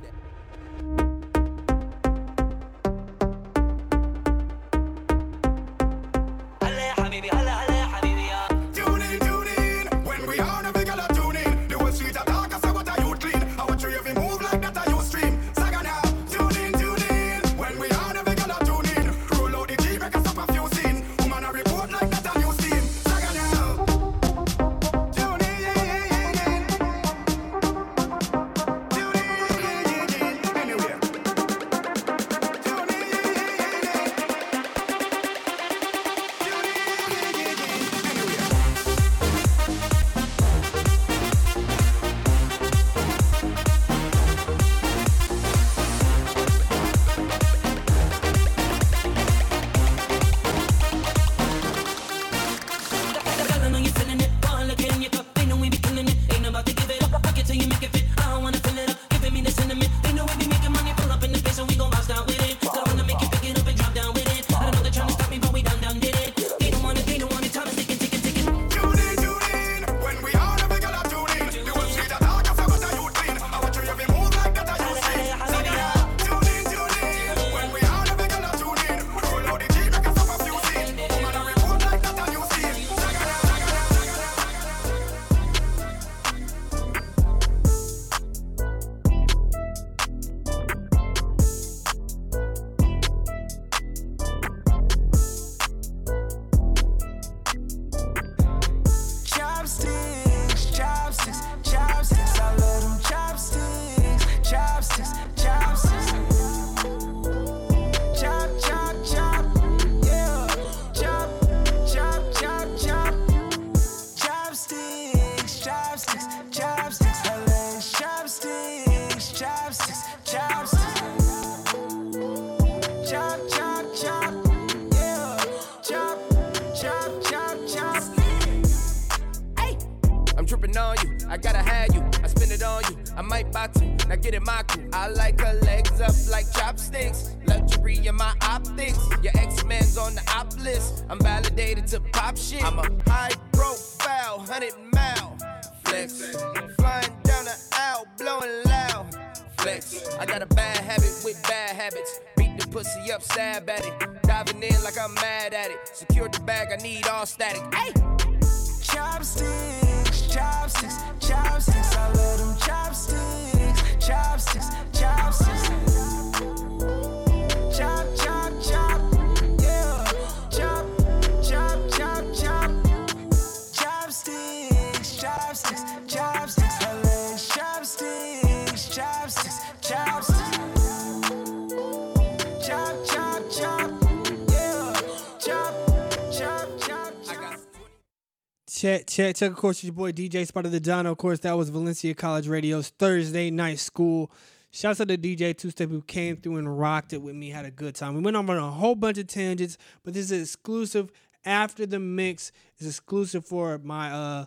Check. 189.37 189.51
Of 189.51 189.59
course, 189.59 189.85
your 189.85 189.93
boy 189.93 190.13
DJ 190.13 190.47
Spot 190.47 190.65
of 190.65 190.73
the 190.73 190.81
Don. 190.81 191.05
Of 191.05 191.19
course, 191.19 191.41
that 191.41 191.59
was 191.59 191.69
Valencia 191.69 192.15
College 192.15 192.49
Radio's 192.49 192.89
Thursday 192.89 193.51
night 193.51 193.79
school. 193.79 194.31
Shouts 194.71 194.99
out 194.99 195.09
to 195.09 195.19
DJ 195.19 195.55
Two 195.55 195.69
Step 195.69 195.91
who 195.91 196.01
came 196.01 196.39
through 196.39 196.57
and 196.57 196.79
rocked 196.79 197.13
it 197.13 197.21
with 197.21 197.35
me. 197.35 197.51
Had 197.51 197.67
a 197.67 197.71
good 197.71 197.95
time. 197.95 198.15
We 198.15 198.23
went 198.23 198.35
on 198.35 198.49
a 198.49 198.71
whole 198.71 198.95
bunch 198.95 199.19
of 199.19 199.27
tangents, 199.27 199.77
but 200.03 200.15
this 200.15 200.31
is 200.31 200.41
exclusive 200.41 201.13
after 201.45 201.85
the 201.85 201.99
mix. 201.99 202.51
It's 202.79 202.87
exclusive 202.87 203.45
for 203.45 203.77
my 203.77 204.11
uh 204.11 204.47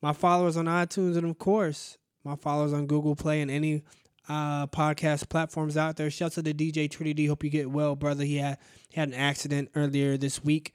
my 0.00 0.12
followers 0.12 0.56
on 0.56 0.66
iTunes 0.66 1.16
and 1.16 1.28
of 1.28 1.36
course 1.36 1.98
my 2.22 2.36
followers 2.36 2.72
on 2.72 2.86
Google 2.86 3.16
Play 3.16 3.40
and 3.40 3.50
any 3.50 3.82
uh 4.28 4.68
podcast 4.68 5.28
platforms 5.28 5.76
out 5.76 5.96
there. 5.96 6.08
Shouts 6.08 6.38
out 6.38 6.44
to 6.44 6.54
DJ 6.54 6.88
Trinity. 6.88 7.26
Hope 7.26 7.42
you 7.42 7.50
get 7.50 7.68
well, 7.68 7.96
brother. 7.96 8.22
He 8.22 8.36
had 8.36 8.58
he 8.90 9.00
had 9.00 9.08
an 9.08 9.14
accident 9.14 9.70
earlier 9.74 10.16
this 10.16 10.44
week. 10.44 10.72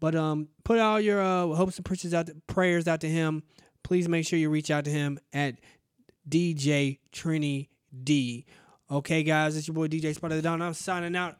But 0.00 0.14
um, 0.14 0.48
put 0.64 0.78
all 0.78 1.00
your 1.00 1.22
uh, 1.22 1.46
hopes 1.54 1.76
and 1.76 1.84
prayers 1.84 2.12
out, 2.14 2.28
prayers 2.46 2.86
out 2.88 3.00
to 3.00 3.08
him. 3.08 3.42
Please 3.82 4.08
make 4.08 4.26
sure 4.26 4.38
you 4.38 4.50
reach 4.50 4.70
out 4.70 4.84
to 4.84 4.90
him 4.90 5.18
at 5.32 5.56
DJ 6.28 6.98
Trini 7.12 7.68
D. 8.02 8.46
Okay, 8.90 9.22
guys, 9.22 9.56
it's 9.56 9.68
your 9.68 9.74
boy 9.74 9.88
DJ 9.88 10.14
Spot 10.14 10.30
of 10.30 10.36
the 10.36 10.42
Dawn. 10.42 10.62
I'm 10.62 10.74
signing 10.74 11.16
out. 11.16 11.38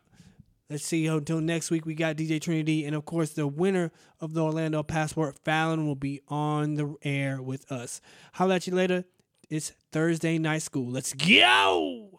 Let's 0.68 0.84
see 0.84 1.06
until 1.06 1.40
next 1.40 1.70
week. 1.70 1.86
We 1.86 1.94
got 1.94 2.16
DJ 2.16 2.40
Trinity, 2.40 2.86
and 2.86 2.96
of 2.96 3.04
course, 3.04 3.30
the 3.30 3.46
winner 3.46 3.92
of 4.20 4.34
the 4.34 4.42
Orlando 4.42 4.82
Passport, 4.82 5.38
Fallon, 5.44 5.86
will 5.86 5.94
be 5.94 6.22
on 6.26 6.74
the 6.74 6.96
air 7.02 7.40
with 7.40 7.70
us. 7.70 8.00
Holla 8.32 8.56
at 8.56 8.66
you 8.66 8.74
later. 8.74 9.04
It's 9.48 9.72
Thursday 9.92 10.38
night 10.38 10.62
school. 10.62 10.90
Let's 10.90 11.12
go. 11.12 12.15